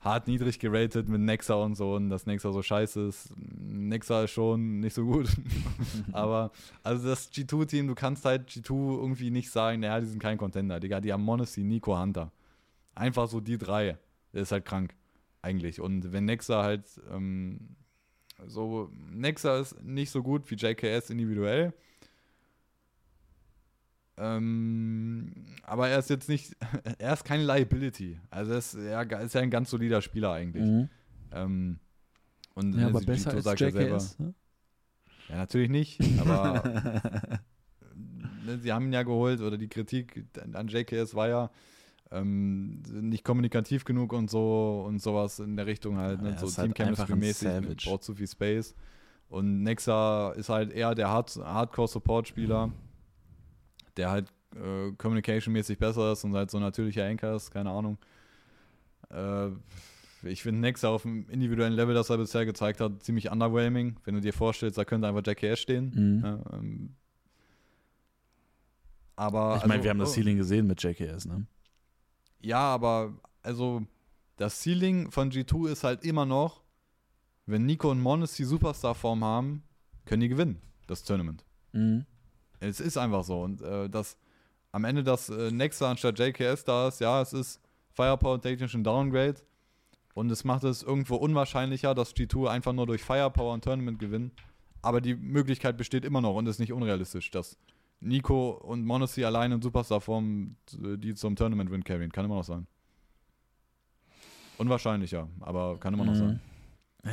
hart 0.00 0.28
niedrig 0.28 0.58
geratet 0.58 1.08
mit 1.08 1.20
Nexa 1.20 1.54
und 1.54 1.74
so 1.74 1.94
und 1.94 2.08
dass 2.08 2.26
Nexa 2.26 2.52
so 2.52 2.62
scheiße 2.62 3.08
ist. 3.08 3.32
Nexa 3.36 4.24
ist 4.24 4.30
schon 4.30 4.80
nicht 4.80 4.94
so 4.94 5.04
gut. 5.04 5.28
aber 6.12 6.52
also 6.82 7.08
das 7.08 7.32
G2-Team, 7.32 7.88
du 7.88 7.94
kannst 7.94 8.24
halt 8.24 8.48
G2 8.48 9.00
irgendwie 9.00 9.30
nicht 9.30 9.50
sagen, 9.50 9.80
naja, 9.80 10.00
die 10.00 10.06
sind 10.06 10.22
kein 10.22 10.38
Contender. 10.38 10.78
Digga, 10.78 11.00
die 11.00 11.12
haben 11.12 11.24
Monacy, 11.24 11.64
Nico, 11.64 11.98
Hunter. 11.98 12.30
Einfach 12.94 13.28
so 13.28 13.40
die 13.40 13.58
drei. 13.58 13.98
Der 14.32 14.42
ist 14.42 14.52
halt 14.52 14.64
krank, 14.64 14.94
eigentlich. 15.42 15.80
Und 15.80 16.12
wenn 16.12 16.26
Nexa 16.26 16.62
halt 16.62 16.84
ähm, 17.10 17.76
so, 18.46 18.90
Nexa 19.10 19.58
ist 19.58 19.82
nicht 19.82 20.10
so 20.10 20.22
gut 20.22 20.48
wie 20.50 20.54
JKS 20.54 21.10
individuell. 21.10 21.72
Ähm, 24.18 25.32
aber 25.62 25.88
er 25.88 25.98
ist 25.98 26.10
jetzt 26.10 26.28
nicht, 26.28 26.56
er 26.98 27.12
ist 27.12 27.24
keine 27.24 27.44
Liability. 27.44 28.18
Also 28.30 28.52
er 28.52 28.58
ist, 28.58 28.74
er 28.74 29.20
ist 29.22 29.34
ja 29.34 29.40
ein 29.40 29.50
ganz 29.50 29.70
solider 29.70 30.02
Spieler 30.02 30.32
eigentlich. 30.32 30.64
Mhm. 30.64 30.88
Ähm, 31.32 31.78
und 32.54 32.78
Ja, 32.78 32.88
aber 32.88 33.00
G2 33.00 33.06
besser 33.06 33.30
als 33.34 33.44
sagt 33.44 33.60
ja 33.60 33.70
selber, 33.70 33.96
JKS. 33.96 34.18
Ne? 34.18 34.34
ja, 35.28 35.36
natürlich 35.36 35.70
nicht, 35.70 36.00
aber 36.20 36.62
ne, 38.44 38.58
sie 38.58 38.72
haben 38.72 38.86
ihn 38.86 38.92
ja 38.92 39.04
geholt 39.04 39.40
oder 39.40 39.56
die 39.56 39.68
Kritik 39.68 40.26
an 40.52 40.66
JKS 40.66 41.14
war 41.14 41.28
ja 41.28 41.50
ähm, 42.10 42.82
nicht 42.90 43.22
kommunikativ 43.24 43.84
genug 43.84 44.12
und 44.12 44.30
so 44.30 44.84
und 44.86 45.00
sowas 45.00 45.38
in 45.38 45.56
der 45.56 45.66
Richtung 45.66 45.98
halt, 45.98 46.20
Ja, 46.22 46.30
ne? 46.30 46.38
so 46.38 46.46
ist 46.46 46.58
halt 46.58 46.78
einfach 46.80 47.08
ein 47.08 47.20
Team-Chemistry-mäßig, 47.20 47.84
braucht 47.86 48.02
zu 48.02 48.14
viel 48.14 48.26
Space. 48.26 48.74
Und 49.28 49.62
Nexa 49.62 50.32
ist 50.32 50.48
halt 50.48 50.72
eher 50.72 50.94
der 50.94 51.10
Hard 51.10 51.36
Hardcore-Support-Spieler, 51.36 52.72
der 53.98 54.10
halt 54.10 54.32
äh, 54.54 54.92
communication-mäßig 54.96 55.78
besser 55.78 56.12
ist 56.12 56.24
und 56.24 56.34
halt 56.34 56.50
so 56.50 56.56
ein 56.56 56.62
natürlicher 56.62 57.04
Anchor 57.04 57.36
ist, 57.36 57.50
keine 57.50 57.70
Ahnung. 57.70 57.98
Äh, 59.10 59.50
ich 60.22 60.42
finde 60.42 60.60
Nexa 60.60 60.88
auf 60.88 61.02
dem 61.02 61.28
individuellen 61.28 61.74
Level, 61.74 61.94
das 61.94 62.10
er 62.10 62.16
bisher 62.16 62.46
gezeigt 62.46 62.80
hat, 62.80 63.02
ziemlich 63.02 63.30
underwhelming. 63.30 63.96
Wenn 64.04 64.14
du 64.14 64.20
dir 64.20 64.32
vorstellst, 64.32 64.78
da 64.78 64.84
könnte 64.84 65.06
einfach 65.06 65.22
JKS 65.24 65.60
stehen. 65.60 65.92
Mhm. 65.94 66.24
Ja, 66.24 66.40
ähm, 66.52 66.94
aber 69.14 69.56
ich 69.56 69.62
meine, 69.62 69.74
also, 69.74 69.84
wir 69.84 69.90
haben 69.90 69.98
das 69.98 70.10
oh, 70.10 70.14
Ceiling 70.14 70.36
gesehen 70.36 70.66
mit 70.66 70.82
JKS, 70.82 71.26
ne? 71.26 71.46
Ja, 72.40 72.60
aber 72.60 73.14
also 73.42 73.82
das 74.36 74.62
Ceiling 74.62 75.10
von 75.10 75.30
G2 75.30 75.70
ist 75.70 75.84
halt 75.84 76.04
immer 76.04 76.24
noch, 76.24 76.62
wenn 77.46 77.66
Nico 77.66 77.90
und 77.90 78.00
Mones 78.00 78.34
die 78.34 78.44
Superstar-Form 78.44 79.24
haben, 79.24 79.62
können 80.04 80.20
die 80.20 80.28
gewinnen, 80.28 80.60
das 80.86 81.02
Tournament. 81.02 81.44
Mhm. 81.72 82.06
Es 82.60 82.80
ist 82.80 82.96
einfach 82.96 83.24
so. 83.24 83.42
Und 83.42 83.62
äh, 83.62 83.88
das 83.88 84.16
am 84.72 84.84
Ende 84.84 85.02
das 85.02 85.28
äh, 85.30 85.50
Nexa 85.50 85.90
anstatt 85.90 86.18
JKS 86.18 86.64
da 86.64 86.88
ist, 86.88 87.00
ja, 87.00 87.22
es 87.22 87.32
ist 87.32 87.60
Firepower 87.92 88.40
technisch 88.40 88.74
ein 88.74 88.84
Downgrade. 88.84 89.36
Und 90.14 90.30
es 90.30 90.44
macht 90.44 90.64
es 90.64 90.82
irgendwo 90.82 91.16
unwahrscheinlicher, 91.16 91.94
dass 91.94 92.14
G2 92.14 92.48
einfach 92.48 92.72
nur 92.72 92.86
durch 92.86 93.02
Firepower 93.02 93.54
ein 93.54 93.60
Tournament 93.60 93.98
gewinnt. 93.98 94.32
Aber 94.82 95.00
die 95.00 95.14
Möglichkeit 95.14 95.76
besteht 95.76 96.04
immer 96.04 96.20
noch 96.20 96.34
und 96.34 96.46
ist 96.46 96.58
nicht 96.58 96.72
unrealistisch, 96.72 97.30
dass 97.30 97.56
Nico 98.00 98.50
und 98.50 98.84
Monacy 98.84 99.24
alleine 99.24 99.56
in 99.56 99.62
Superstar-Form 99.62 100.56
äh, 100.82 100.96
die 100.98 101.14
zum 101.14 101.34
Tournament-Win 101.36 101.84
carryen. 101.84 102.12
Kann 102.12 102.24
immer 102.24 102.36
noch 102.36 102.44
sein. 102.44 102.66
Unwahrscheinlicher, 104.58 105.28
aber 105.40 105.78
kann 105.78 105.94
immer 105.94 106.04
noch 106.04 106.14
Mhm. 106.14 106.18
sein. 106.18 106.40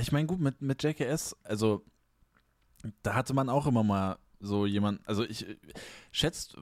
Ich 0.02 0.12
meine, 0.12 0.26
gut, 0.26 0.40
mit, 0.40 0.62
mit 0.62 0.82
JKS, 0.84 1.36
also 1.44 1.84
da 3.04 3.14
hatte 3.14 3.34
man 3.34 3.50
auch 3.50 3.68
immer 3.68 3.84
mal 3.84 4.18
so 4.40 4.66
jemand, 4.66 5.08
also 5.08 5.24
ich 5.24 5.48
äh, 5.48 5.58
schätzt, 6.12 6.58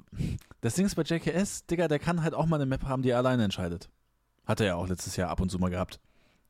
das 0.61 0.75
Ding 0.75 0.85
ist 0.85 0.95
bei 0.95 1.03
JKS, 1.03 1.65
Digga, 1.65 1.87
der 1.87 1.99
kann 1.99 2.23
halt 2.23 2.33
auch 2.33 2.45
mal 2.45 2.57
eine 2.57 2.65
Map 2.65 2.83
haben, 2.83 3.01
die 3.01 3.09
er 3.09 3.17
alleine 3.17 3.43
entscheidet. 3.43 3.89
Hat 4.45 4.59
er 4.59 4.67
ja 4.67 4.75
auch 4.75 4.87
letztes 4.87 5.15
Jahr 5.15 5.29
ab 5.29 5.39
und 5.39 5.49
zu 5.49 5.59
mal 5.59 5.69
gehabt. 5.69 5.99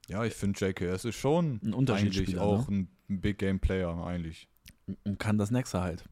Ja, 0.07 0.23
ich 0.23 0.33
finde 0.33 0.59
JKS 0.59 1.05
ist 1.05 1.15
schon 1.15 1.45
Ein 1.45 1.59
eigentlich 1.59 1.73
Unterschiedsspieler, 1.73 2.41
auch 2.41 2.67
ne? 2.67 2.87
ein 3.09 3.21
Big 3.21 3.37
Game 3.37 3.59
Player, 3.59 3.95
eigentlich. 4.05 4.47
Und 5.03 5.19
kann 5.19 5.37
das 5.37 5.51
Nexa 5.51 5.81
halt. 5.81 6.03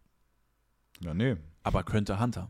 Ja, 1.01 1.13
nee. 1.13 1.35
Aber 1.63 1.83
könnte 1.83 2.19
Hunter. 2.19 2.49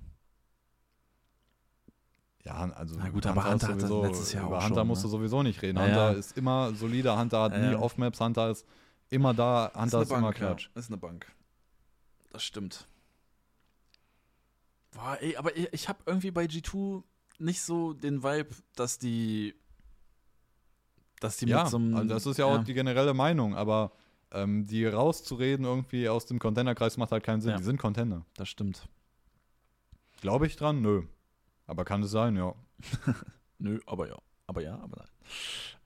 Ja, 2.43 2.71
also 2.71 2.95
Na 2.97 3.09
gut, 3.09 3.25
aber 3.25 3.49
Hunter 3.49 3.75
ist 3.75 3.83
hat 3.83 4.03
letztes 4.03 4.33
Jahr 4.33 4.47
über 4.47 4.57
auch 4.57 4.63
Hunter 4.63 4.81
schon, 4.81 4.87
musst 4.87 5.03
ne? 5.03 5.09
du 5.09 5.17
sowieso 5.17 5.43
nicht 5.43 5.61
reden. 5.61 5.77
Ja, 5.77 5.85
Hunter 5.85 6.11
ja. 6.11 6.17
ist 6.17 6.37
immer 6.37 6.73
solider, 6.73 7.17
Hunter 7.19 7.43
hat 7.43 7.53
Ja, 7.53 7.69
nie. 7.69 7.75
Off-Maps, 7.75 8.19
Hunter 8.19 8.49
ist 8.49 8.65
immer 9.09 9.33
da, 9.33 9.71
Hunter 9.75 10.01
ist, 10.01 10.11
immer 10.11 10.33
Klatsch. 10.33 10.69
Ist 10.75 10.89
eine 10.89 10.97
Bank. 10.97 11.27
Das 12.31 12.43
stimmt. 12.43 12.87
Boah, 14.91 15.17
ey, 15.21 15.35
aber 15.35 15.55
ich, 15.55 15.71
ich 15.71 15.89
habe 15.89 15.99
irgendwie 16.05 16.31
bei 16.31 16.45
G2 16.45 17.03
nicht 17.39 17.61
so 17.61 17.93
den 17.93 18.23
Vibe, 18.23 18.49
dass 18.75 18.97
die 18.99 19.55
dass 21.19 21.37
die 21.37 21.47
Ja, 21.47 21.63
mit 21.63 21.71
so 21.71 21.77
einem 21.77 21.95
also 21.95 22.09
das 22.09 22.25
ist 22.25 22.37
ja 22.37 22.45
auch 22.45 22.63
die 22.63 22.73
generelle 22.73 23.13
Meinung, 23.13 23.55
aber 23.55 23.91
ähm, 24.31 24.65
die 24.65 24.85
rauszureden 24.85 25.65
irgendwie 25.65 26.09
aus 26.09 26.25
dem 26.25 26.39
Contender-Kreis 26.39 26.97
macht 26.97 27.11
halt 27.11 27.23
keinen 27.23 27.41
Sinn. 27.41 27.51
Ja. 27.51 27.57
Die 27.57 27.63
sind 27.63 27.77
Contender. 27.77 28.25
das 28.35 28.49
stimmt. 28.49 28.87
Glaube 30.19 30.47
ich 30.47 30.55
dran? 30.55 30.81
Nö. 30.81 31.03
Aber 31.67 31.85
kann 31.85 32.03
es 32.03 32.11
sein, 32.11 32.35
ja. 32.35 32.53
Nö, 33.59 33.79
aber 33.85 34.07
ja. 34.07 34.17
Aber 34.47 34.61
ja, 34.61 34.75
aber 34.79 34.97
nein. 34.97 35.07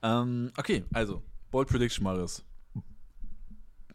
Ähm, 0.02 0.52
okay, 0.56 0.84
also, 0.92 1.22
Bold 1.50 1.68
Prediction, 1.68 2.04
Marius. 2.04 2.44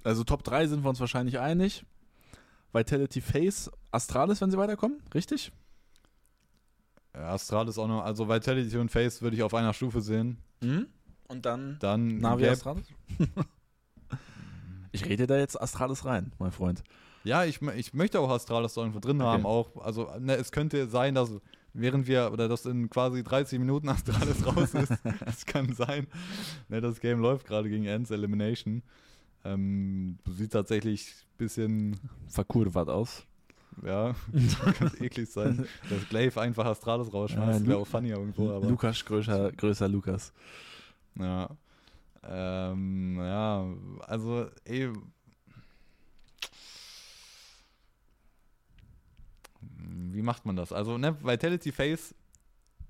Also 0.03 0.23
Top 0.23 0.43
3 0.43 0.67
sind 0.67 0.83
wir 0.83 0.89
uns 0.89 0.99
wahrscheinlich 0.99 1.39
einig. 1.39 1.85
Vitality 2.73 3.21
Face, 3.21 3.69
Astralis, 3.91 4.41
wenn 4.41 4.51
sie 4.51 4.57
weiterkommen, 4.57 5.01
richtig? 5.13 5.51
Ja, 7.13 7.33
Astral 7.33 7.67
ist 7.67 7.77
auch 7.77 7.87
noch, 7.87 8.03
also 8.03 8.29
Vitality 8.29 8.77
und 8.77 8.89
Face 8.89 9.21
würde 9.21 9.35
ich 9.35 9.43
auf 9.43 9.53
einer 9.53 9.73
Stufe 9.73 10.01
sehen. 10.01 10.37
Mhm. 10.63 10.87
Und 11.27 11.45
dann 11.45 11.77
Dann 11.79 12.17
Navi 12.19 12.43
Gap, 12.43 12.53
Astralis? 12.53 12.85
ich 14.91 15.05
rede 15.05 15.27
da 15.27 15.37
jetzt 15.37 15.59
Astralis 15.61 16.05
rein, 16.05 16.31
mein 16.39 16.51
Freund. 16.51 16.83
Ja, 17.23 17.43
ich, 17.45 17.61
ich 17.61 17.93
möchte 17.93 18.19
auch 18.19 18.29
Astralis 18.29 18.73
da 18.73 18.81
irgendwo 18.81 18.99
drin 18.99 19.21
Okay. 19.21 19.29
haben. 19.29 19.45
Auch, 19.45 19.77
also, 19.83 20.09
ne, 20.19 20.35
es 20.35 20.51
könnte 20.51 20.87
sein, 20.87 21.15
dass 21.15 21.29
während 21.73 22.07
wir, 22.07 22.31
oder 22.33 22.47
dass 22.47 22.65
in 22.65 22.89
quasi 22.89 23.23
30 23.23 23.59
Minuten 23.59 23.89
Astralis 23.89 24.45
raus 24.45 24.73
ist, 24.73 24.93
das 25.25 25.45
kann 25.45 25.73
sein. 25.73 26.07
Ne, 26.69 26.81
das 26.81 26.99
Game 26.99 27.19
läuft 27.19 27.45
gerade 27.45 27.69
gegen 27.69 27.85
Ends 27.85 28.09
Elimination. 28.11 28.81
Ähm, 29.43 30.19
sieht 30.29 30.51
tatsächlich 30.53 31.07
ein 31.09 31.37
bisschen, 31.37 31.99
Verkurvert 32.27 32.89
aus. 32.89 33.25
ja, 33.83 34.13
kann 34.77 34.91
eklig 34.99 35.29
sein, 35.31 35.65
dass 35.89 36.07
Glaive 36.09 36.39
einfach 36.39 36.65
Astralis 36.65 37.11
rausschmeißt. 37.11 37.61
Ja, 37.61 37.67
Wäre 37.67 37.79
auch 37.79 37.87
funny 37.87 38.09
irgendwo, 38.09 38.51
aber. 38.51 38.67
Lukas 38.67 39.03
größer, 39.03 39.51
größer 39.53 39.87
Lukas. 39.87 40.31
Ja. 41.17 41.49
Ähm, 42.23 43.17
ja, 43.17 43.65
also, 44.01 44.47
ey. 44.65 44.91
Wie 50.13 50.21
macht 50.21 50.45
man 50.45 50.55
das? 50.55 50.71
Also, 50.71 50.97
ne, 50.97 51.17
Vitality 51.23 51.71
Face. 51.71 52.13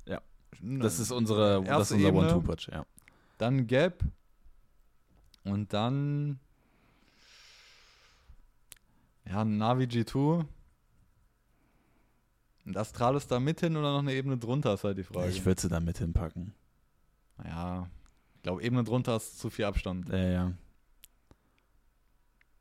Ja. 0.05 0.21
Das 0.59 0.99
ist 0.99 1.11
unsere, 1.11 1.63
das 1.63 1.91
ist 1.91 1.97
unser. 1.97 2.13
One-Two-Punch, 2.13 2.69
ja. 2.71 2.85
Dann 3.37 3.67
Gap. 3.67 4.03
Und 5.43 5.73
dann. 5.73 6.39
Ja, 9.25 9.45
Navi 9.45 9.85
G2. 9.85 10.45
Und 12.65 12.77
Astralis 12.77 13.27
da 13.27 13.39
mit 13.39 13.59
hin 13.59 13.75
oder 13.75 13.91
noch 13.91 13.99
eine 13.99 14.13
Ebene 14.13 14.37
drunter, 14.37 14.73
ist 14.75 14.83
halt 14.83 14.97
die 14.97 15.03
Frage. 15.03 15.29
Ich 15.29 15.45
würde 15.45 15.61
sie 15.61 15.69
da 15.69 15.79
mit 15.79 15.97
hinpacken. 15.97 16.53
ja, 17.43 17.89
ich 18.35 18.43
glaube, 18.43 18.61
Ebene 18.63 18.83
drunter 18.83 19.15
ist 19.15 19.39
zu 19.39 19.49
viel 19.49 19.65
Abstand. 19.65 20.09
Ja, 20.09 20.17
ja. 20.17 20.53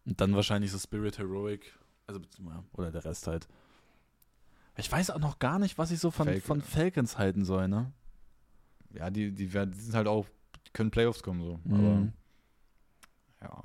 Und 0.07 0.21
dann 0.21 0.35
wahrscheinlich 0.35 0.73
so 0.73 0.79
Spirit 0.79 1.19
Heroic. 1.19 1.73
Also, 2.07 2.21
oder 2.73 2.91
der 2.91 3.05
Rest 3.05 3.27
halt. 3.27 3.47
Ich 4.77 4.91
weiß 4.91 5.11
auch 5.11 5.19
noch 5.19 5.39
gar 5.39 5.59
nicht, 5.59 5.79
was 5.79 5.91
ich 5.91 6.01
so 6.01 6.11
von, 6.11 6.27
Falcon. 6.27 6.43
von 6.43 6.63
Falcons 6.63 7.19
halten 7.19 7.45
soll, 7.45 7.69
ne? 7.69 7.93
Ja, 8.95 9.11
die, 9.11 9.33
die, 9.33 9.53
werden, 9.53 9.73
die 9.73 9.81
sind 9.81 9.95
halt 9.95 10.09
auch, 10.09 10.27
die 10.67 10.71
können 10.73 10.91
Playoffs 10.91 11.23
kommen 11.23 11.43
so. 11.43 11.61
Mhm. 11.65 12.13
Ja. 13.43 13.63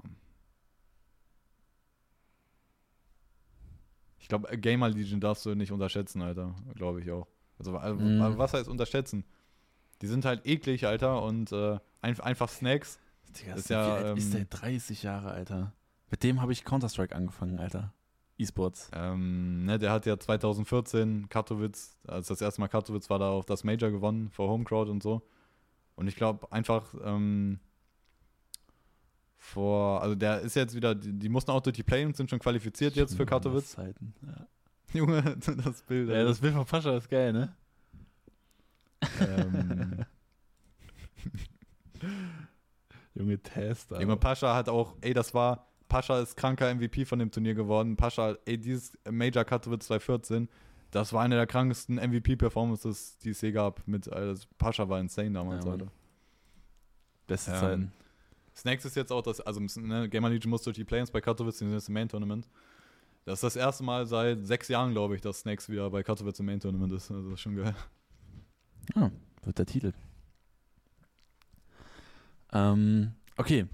Ich 4.20 4.28
glaube, 4.28 4.58
Gamer 4.58 4.90
Legion 4.90 5.20
darfst 5.20 5.46
du 5.46 5.54
nicht 5.56 5.72
unterschätzen, 5.72 6.22
Alter. 6.22 6.56
Glaube 6.74 7.02
ich 7.02 7.12
auch. 7.12 7.28
Also, 7.60 7.78
also 7.78 8.04
Mhm. 8.04 8.38
was 8.38 8.54
heißt 8.54 8.68
unterschätzen? 8.68 9.24
Die 10.02 10.08
sind 10.08 10.26
halt 10.26 10.46
eklig, 10.46 10.88
Alter, 10.88 11.22
und 11.24 11.52
äh, 11.52 11.78
ein, 12.02 12.20
einfach 12.20 12.50
Snacks. 12.50 13.00
Digga, 13.40 13.54
Ist 13.54 13.60
ist 13.62 13.70
ja, 13.70 13.86
wie 13.86 14.04
alt 14.08 14.18
ist 14.18 14.26
ähm, 14.26 14.32
der 14.32 14.46
30 14.46 15.04
Jahre, 15.04 15.32
Alter. 15.32 15.74
Mit 16.10 16.24
dem 16.24 16.42
habe 16.42 16.52
ich 16.52 16.64
Counter-Strike 16.66 17.16
angefangen, 17.16 17.60
Alter. 17.60 17.94
E-Sports. 18.38 18.90
Ähm, 18.94 19.64
ne, 19.66 19.80
der 19.80 19.92
hat 19.92 20.06
ja 20.06 20.18
2014 20.20 21.30
Katowice, 21.30 21.98
als 22.08 22.28
das 22.28 22.42
erste 22.42 22.60
Mal 22.62 22.68
Katowice 22.68 23.10
war, 23.10 23.20
da 23.20 23.30
auch 23.30 23.46
das 23.46 23.64
Major 23.64 23.92
gewonnen 23.92 24.30
vor 24.30 24.50
Homecrowd 24.50 24.90
und 24.90 25.02
so. 25.02 25.22
Und 25.96 26.08
ich 26.08 26.16
glaube 26.18 26.52
einfach 26.52 26.94
ähm, 27.04 27.60
vor, 29.46 30.02
also 30.02 30.16
der 30.16 30.42
ist 30.42 30.56
jetzt 30.56 30.76
wieder, 30.76 30.96
die, 30.96 31.14
die 31.14 31.30
mussten 31.30 31.52
auch 31.52 31.62
durch 31.62 31.76
die 31.76 31.84
Play 31.84 32.04
und 32.06 32.16
sind 32.18 32.30
schon 32.30 32.40
qualifiziert 32.40 32.96
jetzt 32.96 33.16
für 33.16 33.26
Katowice. 33.26 33.76
Ja. 33.78 34.48
Junge, 34.94 35.22
das 35.64 35.82
Bild. 35.84 36.10
ja, 36.10 36.24
das 36.24 36.40
Bild 36.40 36.54
von 36.54 36.66
Pascha 36.66 36.96
ist 36.98 37.10
geil, 37.10 37.34
ne? 37.34 37.56
ähm, 39.20 40.06
Junge 43.14 43.38
Tester. 43.40 44.02
Junge, 44.02 44.18
Pascha 44.18 44.56
hat 44.56 44.68
auch, 44.70 44.96
ey, 45.02 45.14
das 45.14 45.34
war, 45.34 45.68
Pascha 45.88 46.20
ist 46.20 46.36
kranker 46.36 46.74
MVP 46.74 47.06
von 47.06 47.20
dem 47.20 47.32
Turnier 47.32 47.54
geworden. 47.54 47.96
Pascha, 47.96 48.36
ey, 48.46 48.58
dieses 48.58 48.98
Major 49.10 49.46
Katowice 49.46 49.86
2014, 49.88 50.50
das 50.92 51.14
war 51.14 51.24
eine 51.24 51.36
der 51.36 51.48
krankesten 51.48 51.96
MVP-Performances, 51.98 53.18
die 53.20 53.30
es 53.30 53.42
je 53.42 53.52
gab. 53.52 53.86
Mit, 53.88 54.12
also 54.12 54.46
Pascha 54.58 54.88
war 54.90 55.00
insane 55.00 55.32
damals, 55.32 55.66
Ja. 55.66 55.72
Alter. 55.72 55.88
Beste 57.28 57.52
Ähm, 57.52 57.58
Zeiten. 57.60 57.92
Snacks 58.56 58.86
ist 58.86 58.96
jetzt 58.96 59.12
auch 59.12 59.22
das, 59.22 59.42
also 59.42 59.60
ne, 59.80 60.08
Gamer 60.10 60.30
Legion 60.30 60.50
muss 60.50 60.64
durch 60.64 60.76
die 60.76 60.86
Play-ins 60.86 61.12
bei 61.12 61.22
Katowice, 61.22 61.58
die 61.58 61.66
sind 61.66 61.74
jetzt 61.74 61.90
im 61.90 61.94
Main-Tournament. 61.94 62.48
Das 63.26 63.36
ist 63.36 63.44
das 63.44 63.56
erste 63.56 63.84
Mal 63.84 64.06
seit 64.06 64.46
sechs 64.46 64.68
Jahren, 64.68 64.92
glaube 64.92 65.16
ich, 65.16 65.22
dass 65.22 65.40
Snacks 65.40 65.68
wieder 65.68 65.90
bei 65.90 66.04
Katowice 66.04 66.40
im 66.40 66.46
Main-Tournament 66.46 66.94
ist. 66.94 67.12
Also 67.12 67.24
das 67.24 67.34
ist 67.34 67.42
schon 67.42 67.56
geil. 67.56 67.76
Ah, 68.94 69.10
wird 69.44 69.58
der 69.58 69.66
Titel. 69.66 69.94
Ähm, 72.54 73.14
okay. 73.36 73.68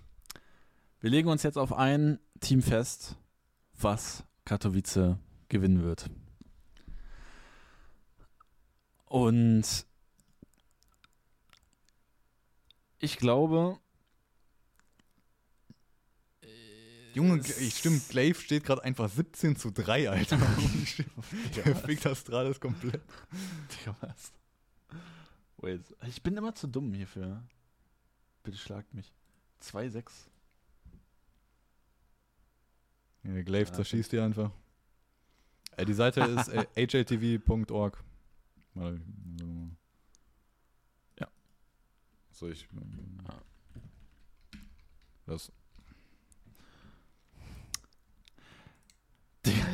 Wir 1.01 1.09
legen 1.09 1.27
uns 1.27 1.43
jetzt 1.43 1.57
auf 1.57 1.73
ein 1.73 2.19
Team 2.39 2.61
fest, 2.61 3.17
was 3.79 4.23
Katowice 4.45 5.17
gewinnen 5.49 5.83
wird. 5.83 6.09
Und 9.05 9.85
ich 12.99 13.17
glaube. 13.17 13.80
Junge, 17.13 17.39
ich 17.39 17.77
stimmt, 17.77 18.07
Glaive 18.09 18.39
steht 18.39 18.63
gerade 18.63 18.83
einfach 18.83 19.09
17 19.09 19.55
zu 19.55 19.71
3, 19.71 20.09
Alter. 20.09 20.37
Der 21.55 21.75
fickt 21.75 22.05
ist 22.49 22.61
komplett. 22.61 23.01
Digga, 23.71 23.95
was? 24.01 24.31
Wait, 25.57 25.81
ich 26.07 26.21
bin 26.23 26.37
immer 26.37 26.55
zu 26.55 26.67
dumm 26.67 26.93
hierfür. 26.93 27.43
Bitte 28.43 28.57
schlagt 28.57 28.93
mich. 28.93 29.11
2-6. 29.61 30.09
Ja, 33.23 33.41
Glaive 33.43 33.71
zerschießt 33.71 34.11
die 34.11 34.19
einfach. 34.19 34.51
Äh, 35.77 35.85
die 35.85 35.93
Seite 35.93 36.21
ist 36.21 36.47
äh, 36.47 36.65
mal. 38.73 38.99
Ja. 41.19 41.27
So, 42.31 42.47
ich. 42.47 42.67
Ah. 43.27 43.41
Das. 45.25 45.51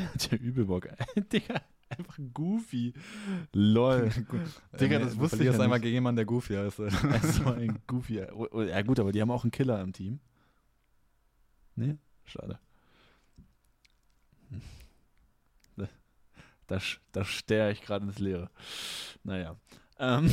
der 0.32 0.42
Übelbock. 0.42 0.90
Digga, 1.32 1.62
einfach 1.90 2.18
goofy. 2.34 2.94
Lol. 3.54 4.10
Digga, 4.80 5.00
das 5.00 5.18
wusste 5.18 5.36
ich 5.36 5.40
verlierst 5.40 5.58
ja 5.58 5.64
einmal 5.64 5.80
gegen 5.80 5.96
jemanden, 5.96 6.18
der 6.18 6.26
Goofy 6.26 6.56
heißt. 6.56 6.80
Also 6.80 7.54
ein 7.54 7.80
goofy. 7.88 8.22
Oh, 8.34 8.48
oh, 8.52 8.62
Ja 8.62 8.82
gut, 8.82 9.00
aber 9.00 9.12
die 9.12 9.22
haben 9.22 9.32
auch 9.32 9.44
einen 9.44 9.52
Killer 9.52 9.82
im 9.82 9.94
Team. 9.94 10.20
Nee? 11.76 11.98
Schade. 12.26 12.60
Da, 15.76 15.88
da, 16.68 16.80
da 17.12 17.26
sterre 17.26 17.72
ich 17.72 17.82
gerade 17.82 18.06
ins 18.06 18.20
Leere. 18.20 18.50
Naja. 19.24 19.56
Ähm. 20.00 20.30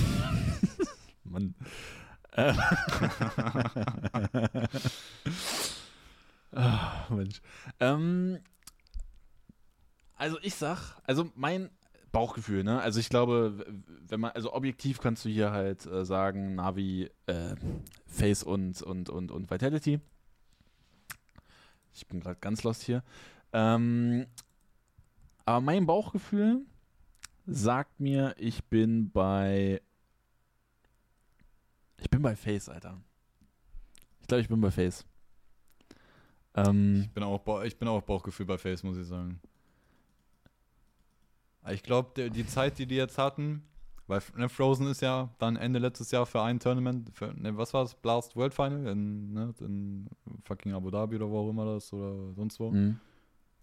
Mann. 1.24 1.55
Äh. 2.32 2.55
Mensch. 7.11 7.41
Ähm, 7.81 8.39
also 10.25 10.39
ich 10.41 10.55
sag, 10.55 10.97
also 11.05 11.31
mein 11.35 11.69
Bauchgefühl, 12.11 12.65
ne? 12.65 12.81
Also 12.81 12.99
ich 12.99 13.11
glaube, 13.11 13.67
wenn 14.09 14.21
man, 14.21 14.31
also 14.31 14.55
objektiv 14.55 14.99
kannst 14.99 15.27
du 15.27 15.29
hier 15.29 15.51
halt 15.51 15.85
äh, 15.85 16.07
sagen, 16.07 16.55
Navi, 16.55 17.11
äh, 17.27 17.55
Face 18.07 18.43
und, 18.43 18.81
und, 18.81 19.11
und, 19.11 19.31
und 19.31 19.51
Vitality. 19.51 20.01
Ich 21.93 22.07
bin 22.07 22.21
gerade 22.21 22.39
ganz 22.41 22.63
lost 22.63 22.83
hier. 22.83 23.05
Ähm, 23.53 24.27
aber 25.45 25.61
mein 25.61 25.85
Bauchgefühl 25.85 26.65
sagt 27.47 28.01
mir, 28.01 28.35
ich 28.39 28.65
bin 28.65 29.11
bei. 29.11 29.83
Ich 31.99 32.09
bin 32.09 32.23
bei 32.23 32.35
Face, 32.35 32.71
Alter. 32.71 32.99
Ich 34.23 34.27
glaube, 34.29 34.41
ich 34.41 34.49
bin 34.49 34.63
bei 34.63 34.71
Face. 34.71 35.05
Ähm, 36.55 37.03
Ich 37.03 37.11
bin 37.11 37.25
auch, 37.25 37.63
ich 37.65 37.79
bin 37.79 37.89
auch 37.89 38.01
Bauchgefühl 38.01 38.47
bei 38.47 38.57
Face, 38.57 38.83
muss 38.83 38.97
ich 38.97 39.07
sagen. 39.07 39.39
Ich 41.70 41.82
glaube, 41.82 42.31
die 42.31 42.47
Zeit, 42.47 42.78
die 42.78 42.86
die 42.86 42.97
jetzt 42.97 43.19
hatten, 43.19 43.62
weil 44.07 44.20
ne, 44.36 44.49
Frozen 44.49 44.89
ist 44.89 45.01
ja 45.01 45.31
dann 45.39 45.57
Ende 45.57 45.78
letztes 45.78 46.11
Jahr 46.11 46.27
für 46.27 46.43
ein 46.43 46.61
Tournament, 46.61 47.11
für, 47.15 47.32
ne, 47.35 47.57
was 47.57 47.73
war 47.73 47.85
das? 47.85 47.95
Blast 47.95 48.36
World 48.36 48.53
Final 48.53 48.86
in, 48.86 49.32
ne, 49.32 49.55
in 49.61 50.09
fucking 50.45 50.74
Abu 50.74 50.91
Dhabi 50.91 51.16
oder 51.16 51.31
wo 51.31 51.39
auch 51.39 51.51
immer 51.51 51.65
das 51.65 51.93
oder 51.93 52.32
sonst 52.35 52.61
wo. 52.61 52.70
mh. 52.70 52.97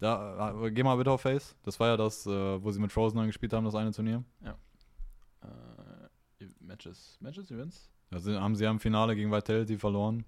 Da, 0.00 0.64
äh, 0.64 0.70
geh 0.72 0.82
mal 0.82 0.96
bitte 0.96 1.12
auf 1.12 1.20
Face. 1.20 1.54
Das 1.62 1.78
war 1.78 1.86
ja 1.86 1.96
das, 1.96 2.26
äh, 2.26 2.30
wo 2.30 2.72
sie 2.72 2.80
mit 2.80 2.90
Frozen 2.90 3.18
dann 3.18 3.28
gespielt 3.28 3.52
haben, 3.52 3.64
das 3.64 3.76
eine 3.76 3.92
Turnier. 3.92 4.24
Äh, 4.42 5.46
Matches, 6.58 7.18
Matches, 7.20 7.52
Events? 7.52 7.88
Da 8.10 8.18
sind, 8.18 8.40
haben 8.40 8.56
sie 8.56 8.64
ja 8.64 8.70
im 8.72 8.80
Finale 8.80 9.14
gegen 9.14 9.30
Vitality 9.30 9.78
verloren. 9.78 10.24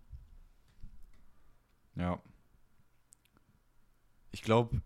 Ja. 1.97 2.21
Ich 4.31 4.43
glaube, 4.43 4.81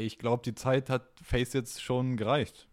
ich 0.00 0.18
glaube, 0.18 0.42
die 0.44 0.54
Zeit 0.54 0.90
hat 0.90 1.18
Face 1.22 1.52
jetzt 1.52 1.82
schon 1.82 2.16
gereicht. 2.16 2.68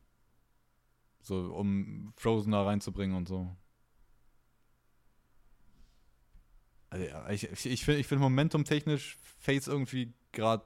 So, 1.21 1.53
um 1.53 2.13
Frozen 2.15 2.51
da 2.51 2.63
reinzubringen 2.63 3.15
und 3.15 3.27
so. 3.27 3.55
Also, 6.89 7.05
ja, 7.05 7.29
ich 7.29 7.43
ich, 7.51 7.65
ich 7.65 7.85
finde 7.85 7.99
ich 7.99 8.07
find 8.07 8.21
momentum-technisch 8.21 9.17
Face 9.39 9.67
irgendwie 9.67 10.13
gerade 10.31 10.63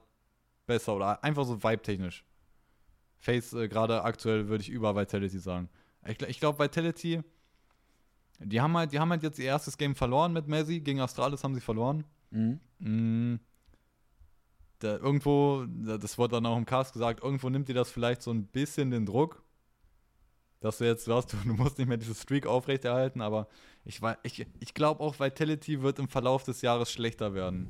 besser 0.66 0.94
oder 0.94 1.22
einfach 1.24 1.44
so 1.44 1.62
vibe-technisch. 1.62 2.24
Face 3.18 3.52
äh, 3.52 3.68
gerade 3.68 4.02
aktuell 4.02 4.48
würde 4.48 4.62
ich 4.62 4.70
über 4.70 4.96
Vitality 4.96 5.38
sagen. 5.38 5.68
Ich, 6.06 6.20
ich 6.22 6.40
glaube, 6.40 6.58
Vitality, 6.62 7.22
die 8.40 8.60
haben, 8.60 8.76
halt, 8.76 8.92
die 8.92 8.98
haben 8.98 9.10
halt 9.10 9.22
jetzt 9.22 9.38
ihr 9.38 9.46
erstes 9.46 9.78
Game 9.78 9.94
verloren 9.94 10.32
mit 10.32 10.48
Messi. 10.48 10.80
Gegen 10.80 11.00
Astralis 11.00 11.44
haben 11.44 11.54
sie 11.54 11.60
verloren. 11.60 12.04
Mhm. 12.30 12.60
Mm, 12.78 13.40
da, 14.82 14.96
irgendwo, 14.96 15.64
da- 15.68 15.98
das 15.98 16.18
wurde 16.18 16.36
dann 16.36 16.46
auch 16.46 16.56
im 16.56 16.66
Cast 16.66 16.92
gesagt, 16.92 17.22
irgendwo 17.22 17.48
nimmt 17.50 17.68
dir 17.68 17.74
das 17.74 17.90
vielleicht 17.90 18.22
so 18.22 18.30
ein 18.32 18.46
bisschen 18.46 18.90
den 18.90 19.06
Druck, 19.06 19.42
dass 20.60 20.78
du 20.78 20.84
jetzt 20.84 21.06
du, 21.06 21.12
du 21.44 21.54
musst 21.54 21.78
nicht 21.78 21.88
mehr 21.88 21.96
diese 21.96 22.14
Streak 22.14 22.46
aufrechterhalten, 22.46 23.20
aber 23.20 23.48
ich, 23.84 24.00
ich, 24.22 24.46
ich 24.60 24.74
glaube 24.74 25.00
auch, 25.00 25.18
Vitality 25.20 25.82
wird 25.82 25.98
im 25.98 26.08
Verlauf 26.08 26.44
des 26.44 26.62
Jahres 26.62 26.90
schlechter 26.90 27.34
werden. 27.34 27.68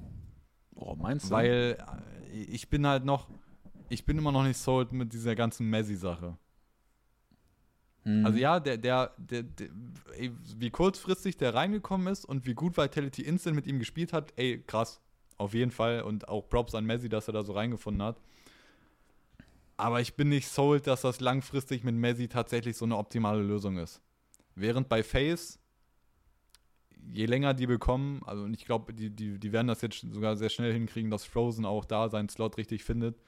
Boah, 0.72 0.97
meinst 0.97 1.26
du? 1.26 1.30
Weil 1.30 1.78
äh, 2.32 2.36
ich 2.43 2.68
bin 2.70 2.86
halt 2.86 3.05
noch, 3.05 3.28
ich 3.89 4.05
bin 4.05 4.18
immer 4.18 4.32
noch 4.32 4.44
nicht 4.44 4.59
sold 4.59 4.93
mit 4.93 5.12
dieser 5.12 5.34
ganzen 5.34 5.68
Messi-Sache. 5.68 6.36
Mhm. 8.05 8.26
Also 8.26 8.39
ja, 8.39 8.59
der, 8.59 8.78
der, 8.78 9.12
der, 9.18 9.43
der, 9.43 9.68
wie 10.56 10.70
kurzfristig 10.70 11.36
der 11.36 11.55
reingekommen 11.55 12.06
ist 12.09 12.24
und 12.24 12.47
wie 12.47 12.55
gut 12.55 12.76
Vitality 12.76 13.22
Instant 13.22 13.55
mit 13.55 13.66
ihm 13.66 13.78
gespielt 13.78 14.12
hat, 14.12 14.32
ey, 14.36 14.62
krass. 14.66 15.02
Auf 15.43 15.55
jeden 15.55 15.73
Fall. 15.73 16.02
Und 16.02 16.28
auch 16.28 16.48
Props 16.48 16.73
an 16.73 16.86
Messi, 16.86 17.09
dass 17.09 17.27
er 17.27 17.32
da 17.32 17.43
so 17.43 17.52
reingefunden 17.52 18.01
hat. 18.01 18.20
Aber 19.77 20.01
ich 20.01 20.14
bin 20.14 20.28
nicht 20.28 20.47
sold, 20.47 20.86
dass 20.86 21.01
das 21.01 21.19
langfristig 21.19 21.82
mit 21.82 21.97
Messi 21.97 22.28
tatsächlich 22.28 22.77
so 22.77 22.85
eine 22.85 22.97
optimale 22.97 23.43
Lösung 23.43 23.77
ist. 23.77 24.01
Während 24.55 24.89
bei 24.89 25.02
Face, 25.02 25.59
je 27.12 27.27
länger 27.27 27.55
die 27.55 27.66
bekommen, 27.66 28.23
also 28.24 28.47
ich 28.47 28.64
glaube, 28.64 28.94
die, 28.94 29.10
die, 29.10 29.40
die 29.40 29.52
werden 29.52 29.66
das 29.66 29.81
jetzt 29.81 30.06
sogar 30.12 30.36
sehr 30.36 30.48
schnell 30.48 30.73
hinkriegen, 30.73 31.10
dass 31.10 31.24
Frozen 31.24 31.64
auch 31.64 31.85
da 31.86 32.09
seinen 32.09 32.28
Slot 32.28 32.56
richtig 32.56 32.85
findet. 32.85 33.19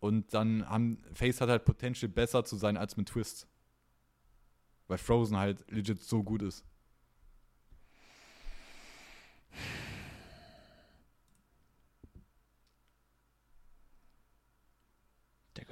Und 0.00 0.34
dann 0.34 0.68
haben 0.68 0.98
Face 1.12 1.40
hat 1.40 1.50
halt 1.50 1.64
Potential 1.64 2.10
besser 2.10 2.44
zu 2.44 2.56
sein 2.56 2.76
als 2.76 2.96
mit 2.96 3.10
Twist. 3.10 3.46
Weil 4.88 4.98
Frozen 4.98 5.36
halt 5.36 5.64
legit 5.70 6.02
so 6.02 6.24
gut 6.24 6.42
ist. 6.42 6.64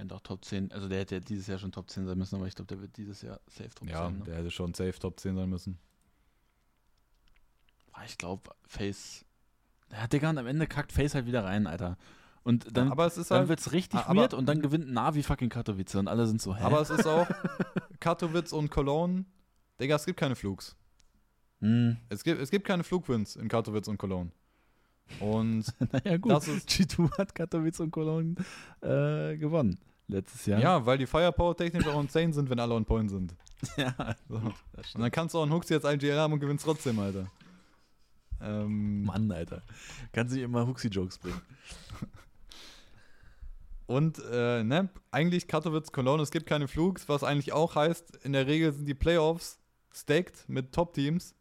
Könnte 0.02 0.14
auch 0.16 0.20
Top 0.20 0.44
10, 0.44 0.72
also 0.72 0.88
der 0.88 0.98
hätte 0.98 1.14
ja 1.14 1.20
dieses 1.20 1.46
Jahr 1.46 1.58
schon 1.58 1.70
Top 1.70 1.88
10 1.88 2.06
sein 2.06 2.18
müssen, 2.18 2.34
aber 2.34 2.46
ich 2.48 2.56
glaube, 2.56 2.66
der 2.66 2.80
wird 2.80 2.96
dieses 2.96 3.22
Jahr 3.22 3.38
safe 3.48 3.70
Top 3.70 3.88
Ja, 3.88 4.08
10. 4.08 4.18
Ne? 4.18 4.24
der 4.24 4.36
hätte 4.38 4.50
schon 4.50 4.74
safe 4.74 4.98
Top 4.98 5.20
10 5.20 5.36
sein 5.36 5.48
müssen. 5.48 5.78
Ah, 7.92 8.02
Ich 8.04 8.18
glaube, 8.18 8.50
Face. 8.66 9.24
Ja, 9.92 10.06
Digga, 10.08 10.30
und 10.30 10.38
am 10.38 10.46
Ende 10.46 10.66
kackt 10.66 10.90
Face 10.92 11.14
halt 11.14 11.26
wieder 11.26 11.44
rein, 11.44 11.66
Alter. 11.68 11.98
Und 12.42 12.76
dann, 12.76 12.90
aber 12.90 13.06
es 13.06 13.16
ist 13.16 13.30
dann 13.30 13.40
halt, 13.40 13.48
wird's 13.50 13.70
richtig 13.72 14.00
aber- 14.00 14.22
weird 14.22 14.34
und 14.34 14.46
dann 14.46 14.60
gewinnt 14.60 14.90
Navi 14.90 15.22
fucking 15.22 15.48
Katowice 15.50 15.94
und 15.94 16.08
alle 16.08 16.26
sind 16.26 16.42
so, 16.42 16.56
hä? 16.56 16.62
aber 16.64 16.80
es 16.80 16.90
ist 16.90 17.06
auch 17.06 17.28
Katowice 18.00 18.52
und 18.52 18.70
Cologne. 18.70 19.24
Digga, 19.78 19.94
es 19.96 20.04
gibt 20.04 20.18
keine 20.18 20.34
Flugs. 20.34 20.74
Hm, 21.60 21.96
Es 22.08 22.24
gibt, 22.24 22.40
es 22.40 22.50
gibt 22.50 22.66
keine 22.66 22.82
Flugwins 22.82 23.36
in 23.36 23.46
Katowice 23.46 23.86
und 23.86 23.98
Cologne. 23.98 24.32
Und 25.20 25.66
naja, 25.92 26.16
gut. 26.16 26.32
das 26.32 26.48
ist, 26.48 26.68
G2 26.68 27.16
hat 27.18 27.34
Katowice 27.36 27.78
und 27.80 27.92
Cologne 27.92 28.34
äh, 28.80 29.36
gewonnen 29.36 29.78
letztes 30.12 30.47
Jahr. 30.47 30.60
ja, 30.60 30.86
weil 30.86 30.98
die 30.98 31.06
Firepower 31.06 31.56
technisch 31.56 31.86
auch 31.86 32.01
insane 32.01 32.32
sind, 32.32 32.48
wenn 32.51 32.60
alle 32.60 32.74
on 32.74 32.84
point 32.84 33.10
sind. 33.10 33.34
ja. 33.76 33.94
So. 34.28 34.36
Und 34.36 35.01
dann 35.01 35.10
kannst 35.10 35.34
du 35.34 35.39
auch 35.39 35.43
einen 35.43 35.52
Hooks 35.52 35.68
jetzt 35.68 35.86
ein 35.86 35.98
GR 35.98 36.18
haben 36.18 36.32
und 36.32 36.40
gewinnst 36.40 36.64
trotzdem, 36.64 36.98
Alter. 36.98 37.30
Ähm, 38.40 39.05
Mann, 39.05 39.30
Alter. 39.30 39.62
Kannst 40.12 40.34
nicht 40.34 40.43
immer 40.43 40.66
Huxi-Jokes 40.66 41.18
bringen. 41.18 41.40
Und, 43.86 44.22
äh, 44.30 44.64
ne, 44.64 44.89
eigentlich 45.10 45.48
Katowice, 45.48 45.93
Cologne, 45.93 46.22
es 46.22 46.30
gibt 46.30 46.47
keine 46.47 46.66
Flugs, 46.66 47.09
was 47.10 47.22
eigentlich 47.22 47.52
auch 47.52 47.74
heißt, 47.74 48.16
in 48.24 48.32
der 48.32 48.47
Regel 48.47 48.72
sind 48.72 48.86
die 48.86 48.94
Playoffs 48.94 49.59
stacked 49.93 50.48
mit 50.48 50.72
Top-Teams 50.72 51.34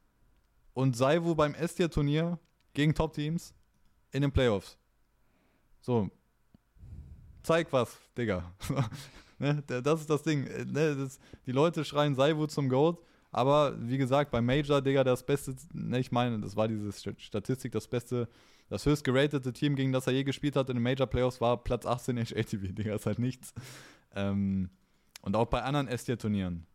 und 0.73 0.97
Saivu 0.97 1.33
beim 1.35 1.53
S-Tier-Turnier 1.53 2.39
gegen 2.73 2.93
Top-Teams 2.93 3.53
in 4.11 4.21
den 4.21 4.31
Playoffs. 4.31 4.77
So. 5.79 6.09
Zeig 7.43 7.71
was, 7.73 7.97
Digga. 8.17 8.51
ne, 9.39 9.63
das 9.67 10.01
ist 10.01 10.09
das 10.09 10.23
Ding. 10.23 10.45
Äh, 10.47 10.65
Ne, 10.65 10.95
das, 10.95 11.19
die 11.45 11.51
Leute 11.51 11.83
schreien 11.85 12.15
Saivu 12.15 12.47
zum 12.47 12.69
Goat, 12.69 12.99
aber 13.31 13.75
wie 13.79 13.97
gesagt, 13.97 14.31
beim 14.31 14.45
Major, 14.45 14.81
Digga, 14.81 15.03
das 15.03 15.25
beste, 15.25 15.55
ne, 15.73 15.99
ich 15.99 16.11
meine, 16.11 16.39
das 16.39 16.55
war 16.55 16.67
diese 16.67 16.89
St- 16.89 17.19
Statistik, 17.19 17.71
das 17.71 17.87
beste 17.87 18.27
das 18.69 18.85
höchst 18.85 19.03
geratete 19.03 19.51
Team, 19.51 19.75
gegen 19.75 19.91
das 19.91 20.07
er 20.07 20.13
je 20.13 20.23
gespielt 20.23 20.55
hat 20.55 20.69
in 20.69 20.77
den 20.77 20.83
Major 20.83 21.05
Playoffs, 21.05 21.41
war 21.41 21.61
Platz 21.61 21.85
18 21.85 22.15
in 22.15 22.25
HATV. 22.25 22.73
Digga, 22.73 22.95
ist 22.95 23.05
halt 23.05 23.19
nichts. 23.19 23.53
Ähm, 24.15 24.69
und 25.23 25.35
auch 25.35 25.47
bei 25.47 25.61
anderen 25.61 25.89
S-Tier-Turnieren. 25.89 26.65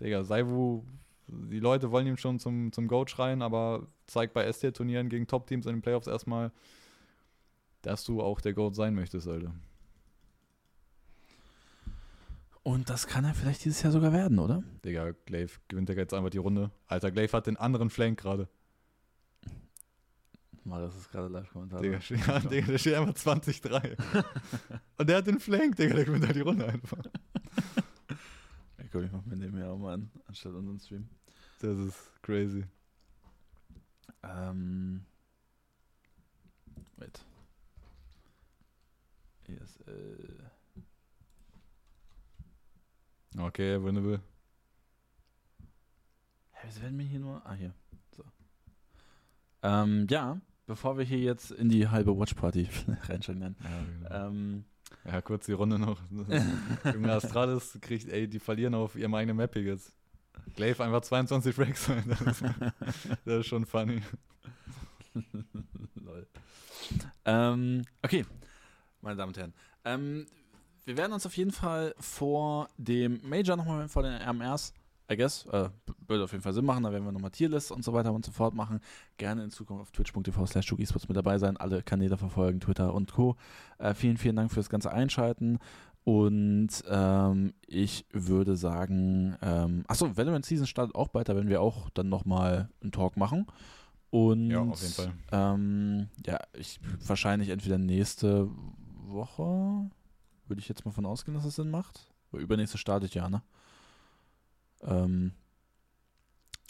Digga, 0.00 0.24
Saivu, 0.24 0.82
die 1.28 1.60
Leute 1.60 1.90
wollen 1.92 2.06
ihm 2.08 2.16
schon 2.16 2.38
zum, 2.40 2.72
zum 2.72 2.88
Goat 2.88 3.10
schreien, 3.10 3.42
aber 3.42 3.86
zeigt 4.08 4.34
bei 4.34 4.44
S-Tier-Turnieren 4.44 5.08
gegen 5.08 5.26
Top-Teams 5.28 5.66
in 5.66 5.76
den 5.76 5.82
Playoffs 5.82 6.06
erstmal, 6.08 6.50
dass 7.82 8.04
du 8.04 8.20
auch 8.22 8.40
der 8.40 8.52
Goat 8.54 8.74
sein 8.74 8.94
möchtest, 8.94 9.26
Alter. 9.28 9.54
Und 12.62 12.90
das 12.90 13.06
kann 13.06 13.24
er 13.24 13.34
vielleicht 13.34 13.64
dieses 13.64 13.82
Jahr 13.82 13.92
sogar 13.92 14.12
werden, 14.12 14.38
oder? 14.38 14.62
Digga, 14.84 15.12
Glaive 15.24 15.58
gewinnt 15.68 15.88
ja 15.88 15.94
jetzt 15.94 16.12
einfach 16.12 16.30
die 16.30 16.38
Runde. 16.38 16.70
Alter, 16.88 17.10
Glaive 17.10 17.32
hat 17.36 17.46
den 17.46 17.56
anderen 17.56 17.88
Flank 17.90 18.20
gerade. 18.20 18.48
Mal, 20.64 20.82
das 20.82 20.94
ist 20.94 21.10
gerade 21.10 21.28
Live-Kommentar. 21.28 21.80
Digga, 21.80 22.00
steht- 22.02 22.26
ja, 22.26 22.38
Digga, 22.38 22.66
der 22.66 22.78
steht 22.78 22.94
einfach 22.94 23.14
20-3. 23.14 23.96
Und 24.98 25.08
der 25.08 25.16
hat 25.16 25.26
den 25.26 25.40
Flank, 25.40 25.76
Digga, 25.76 25.94
der 25.94 26.04
gewinnt 26.04 26.26
halt 26.26 26.36
die 26.36 26.40
Runde 26.42 26.66
einfach. 26.66 26.98
Ja, 28.78 28.84
komm, 28.92 29.04
ich 29.04 29.10
mach 29.12 29.24
mir 29.24 29.36
den 29.36 29.56
hier 29.56 29.68
auch 29.70 29.78
mal 29.78 29.94
an, 29.94 30.10
anstatt 30.26 30.52
unseren 30.52 30.78
Stream. 30.80 31.08
Das 31.60 31.78
ist 31.78 31.96
crazy. 32.22 32.64
Ähm. 34.22 35.06
Wait. 36.98 37.24
ESL. 39.58 40.50
Okay, 43.38 43.82
winnable. 43.82 44.20
Hä, 46.52 46.66
wieso 46.66 46.82
werden 46.82 46.96
mir 46.96 47.06
hier 47.06 47.20
nur. 47.20 47.44
Ah, 47.46 47.54
hier. 47.54 47.72
So. 48.16 48.24
Ähm, 49.62 50.06
ja, 50.10 50.40
bevor 50.66 50.98
wir 50.98 51.04
hier 51.04 51.18
jetzt 51.18 51.50
in 51.52 51.68
die 51.68 51.88
halbe 51.88 52.16
Watchparty 52.18 52.68
reinsteigen. 53.08 53.56
Ja, 54.10 54.26
Ähm, 54.26 54.64
ja, 55.04 55.20
kurz 55.22 55.46
die 55.46 55.52
Runde 55.52 55.78
noch. 55.78 56.00
Junge 56.92 57.12
Astralis 57.12 57.78
kriegt, 57.80 58.08
ey, 58.08 58.28
die 58.28 58.40
verlieren 58.40 58.74
auf 58.74 58.96
ihrem 58.96 59.14
eigenen 59.14 59.36
Map 59.36 59.52
hier 59.54 59.62
jetzt. 59.62 59.94
Glaive 60.56 60.82
einfach 60.82 61.02
22 61.02 61.54
Fracks. 61.54 61.88
Das, 62.08 62.20
ist- 62.20 62.42
das 63.24 63.40
ist 63.40 63.46
schon 63.46 63.64
funny. 63.66 64.02
Lol. 65.94 66.26
Ähm, 67.24 67.82
okay, 68.02 68.24
meine 69.02 69.16
Damen 69.16 69.30
und 69.30 69.38
Herren. 69.38 69.54
Ähm, 69.84 70.26
wir 70.84 70.96
werden 70.96 71.12
uns 71.12 71.26
auf 71.26 71.36
jeden 71.36 71.52
Fall 71.52 71.94
vor 71.98 72.68
dem 72.76 73.20
Major 73.28 73.56
nochmal, 73.56 73.88
vor 73.88 74.02
den 74.02 74.12
RMRs, 74.14 74.72
I 75.12 75.16
guess, 75.16 75.44
äh, 75.46 75.68
würde 76.06 76.24
auf 76.24 76.32
jeden 76.32 76.42
Fall 76.42 76.52
Sinn 76.52 76.64
machen, 76.64 76.84
da 76.84 76.92
werden 76.92 77.04
wir 77.04 77.12
nochmal 77.12 77.30
Tierlists 77.30 77.70
und 77.70 77.84
so 77.84 77.92
weiter 77.92 78.12
und 78.12 78.24
so 78.24 78.32
fort 78.32 78.54
machen. 78.54 78.80
Gerne 79.16 79.44
in 79.44 79.50
Zukunft 79.50 79.82
auf 79.82 79.90
twitch.tv 79.90 80.46
slash 80.46 80.72
esports 80.72 81.08
mit 81.08 81.16
dabei 81.16 81.38
sein, 81.38 81.56
alle 81.56 81.82
Kanäle 81.82 82.16
verfolgen, 82.16 82.60
Twitter 82.60 82.94
und 82.94 83.12
Co. 83.12 83.36
Äh, 83.78 83.94
vielen, 83.94 84.16
vielen 84.16 84.36
Dank 84.36 84.52
fürs 84.52 84.68
ganze 84.68 84.92
Einschalten 84.92 85.58
und 86.04 86.68
ähm, 86.88 87.52
ich 87.66 88.06
würde 88.12 88.56
sagen, 88.56 89.36
ähm, 89.42 89.84
achso, 89.86 90.16
Valorant 90.16 90.46
Season 90.46 90.66
startet 90.66 90.94
auch 90.94 91.08
bald, 91.08 91.28
da 91.28 91.34
werden 91.34 91.48
wir 91.50 91.60
auch 91.60 91.90
dann 91.90 92.08
nochmal 92.08 92.68
einen 92.80 92.92
Talk 92.92 93.16
machen. 93.16 93.46
Und 94.10 94.50
Ja, 94.50 94.60
auf 94.60 94.80
jeden 94.80 94.94
Fall. 94.94 95.12
ähm, 95.30 96.08
ja, 96.26 96.38
ich 96.54 96.80
wahrscheinlich 97.06 97.50
entweder 97.50 97.78
nächste 97.78 98.48
Woche, 99.10 99.90
würde 100.46 100.60
ich 100.60 100.68
jetzt 100.68 100.84
mal 100.84 100.90
von 100.92 101.06
ausgehen, 101.06 101.34
dass 101.34 101.44
es 101.44 101.56
Sinn 101.56 101.70
macht. 101.70 102.12
Weil 102.30 102.42
übernächste 102.42 102.78
startet 102.78 103.14
ja, 103.14 103.28
ne? 103.28 103.42
Ähm, 104.82 105.32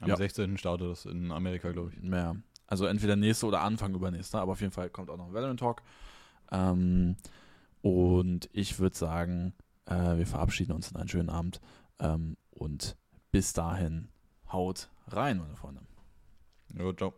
Am 0.01 0.09
Ja. 0.09 0.17
16. 0.17 0.57
startet 0.59 0.91
das 0.91 1.05
in 1.07 1.31
Amerika, 1.33 1.71
glaube 1.73 1.93
ich. 1.93 2.03
ja, 2.03 2.35
also 2.67 2.87
entweder 2.87 3.17
nächste 3.17 3.47
oder 3.47 3.61
Anfang 3.61 3.95
übernächste, 3.95 4.39
aber 4.39 4.53
auf 4.53 4.61
jeden 4.61 4.73
Fall 4.73 4.91
kommt 4.91 5.11
auch 5.11 5.17
noch 5.17 5.27
ein 5.27 5.35
Valorant 5.35 5.61
Talk. 5.61 5.83
Ähm, 6.51 7.17
und 7.83 8.49
ich 8.53 8.79
würde 8.79 8.97
sagen, 8.97 9.55
äh, 9.87 10.17
wir 10.17 10.27
verabschieden 10.27 10.73
uns 10.73 10.91
in 10.91 10.97
einen 10.97 11.09
schönen 11.09 11.31
Abend. 11.31 11.61
Ähm, 11.99 12.37
und 12.51 12.97
bis 13.33 13.53
dahin, 13.53 14.09
haut 14.53 14.89
rein, 15.09 15.39
meine 15.39 15.57
Freunde. 15.57 15.83
Jo, 16.75 16.93
ciao. 16.93 17.15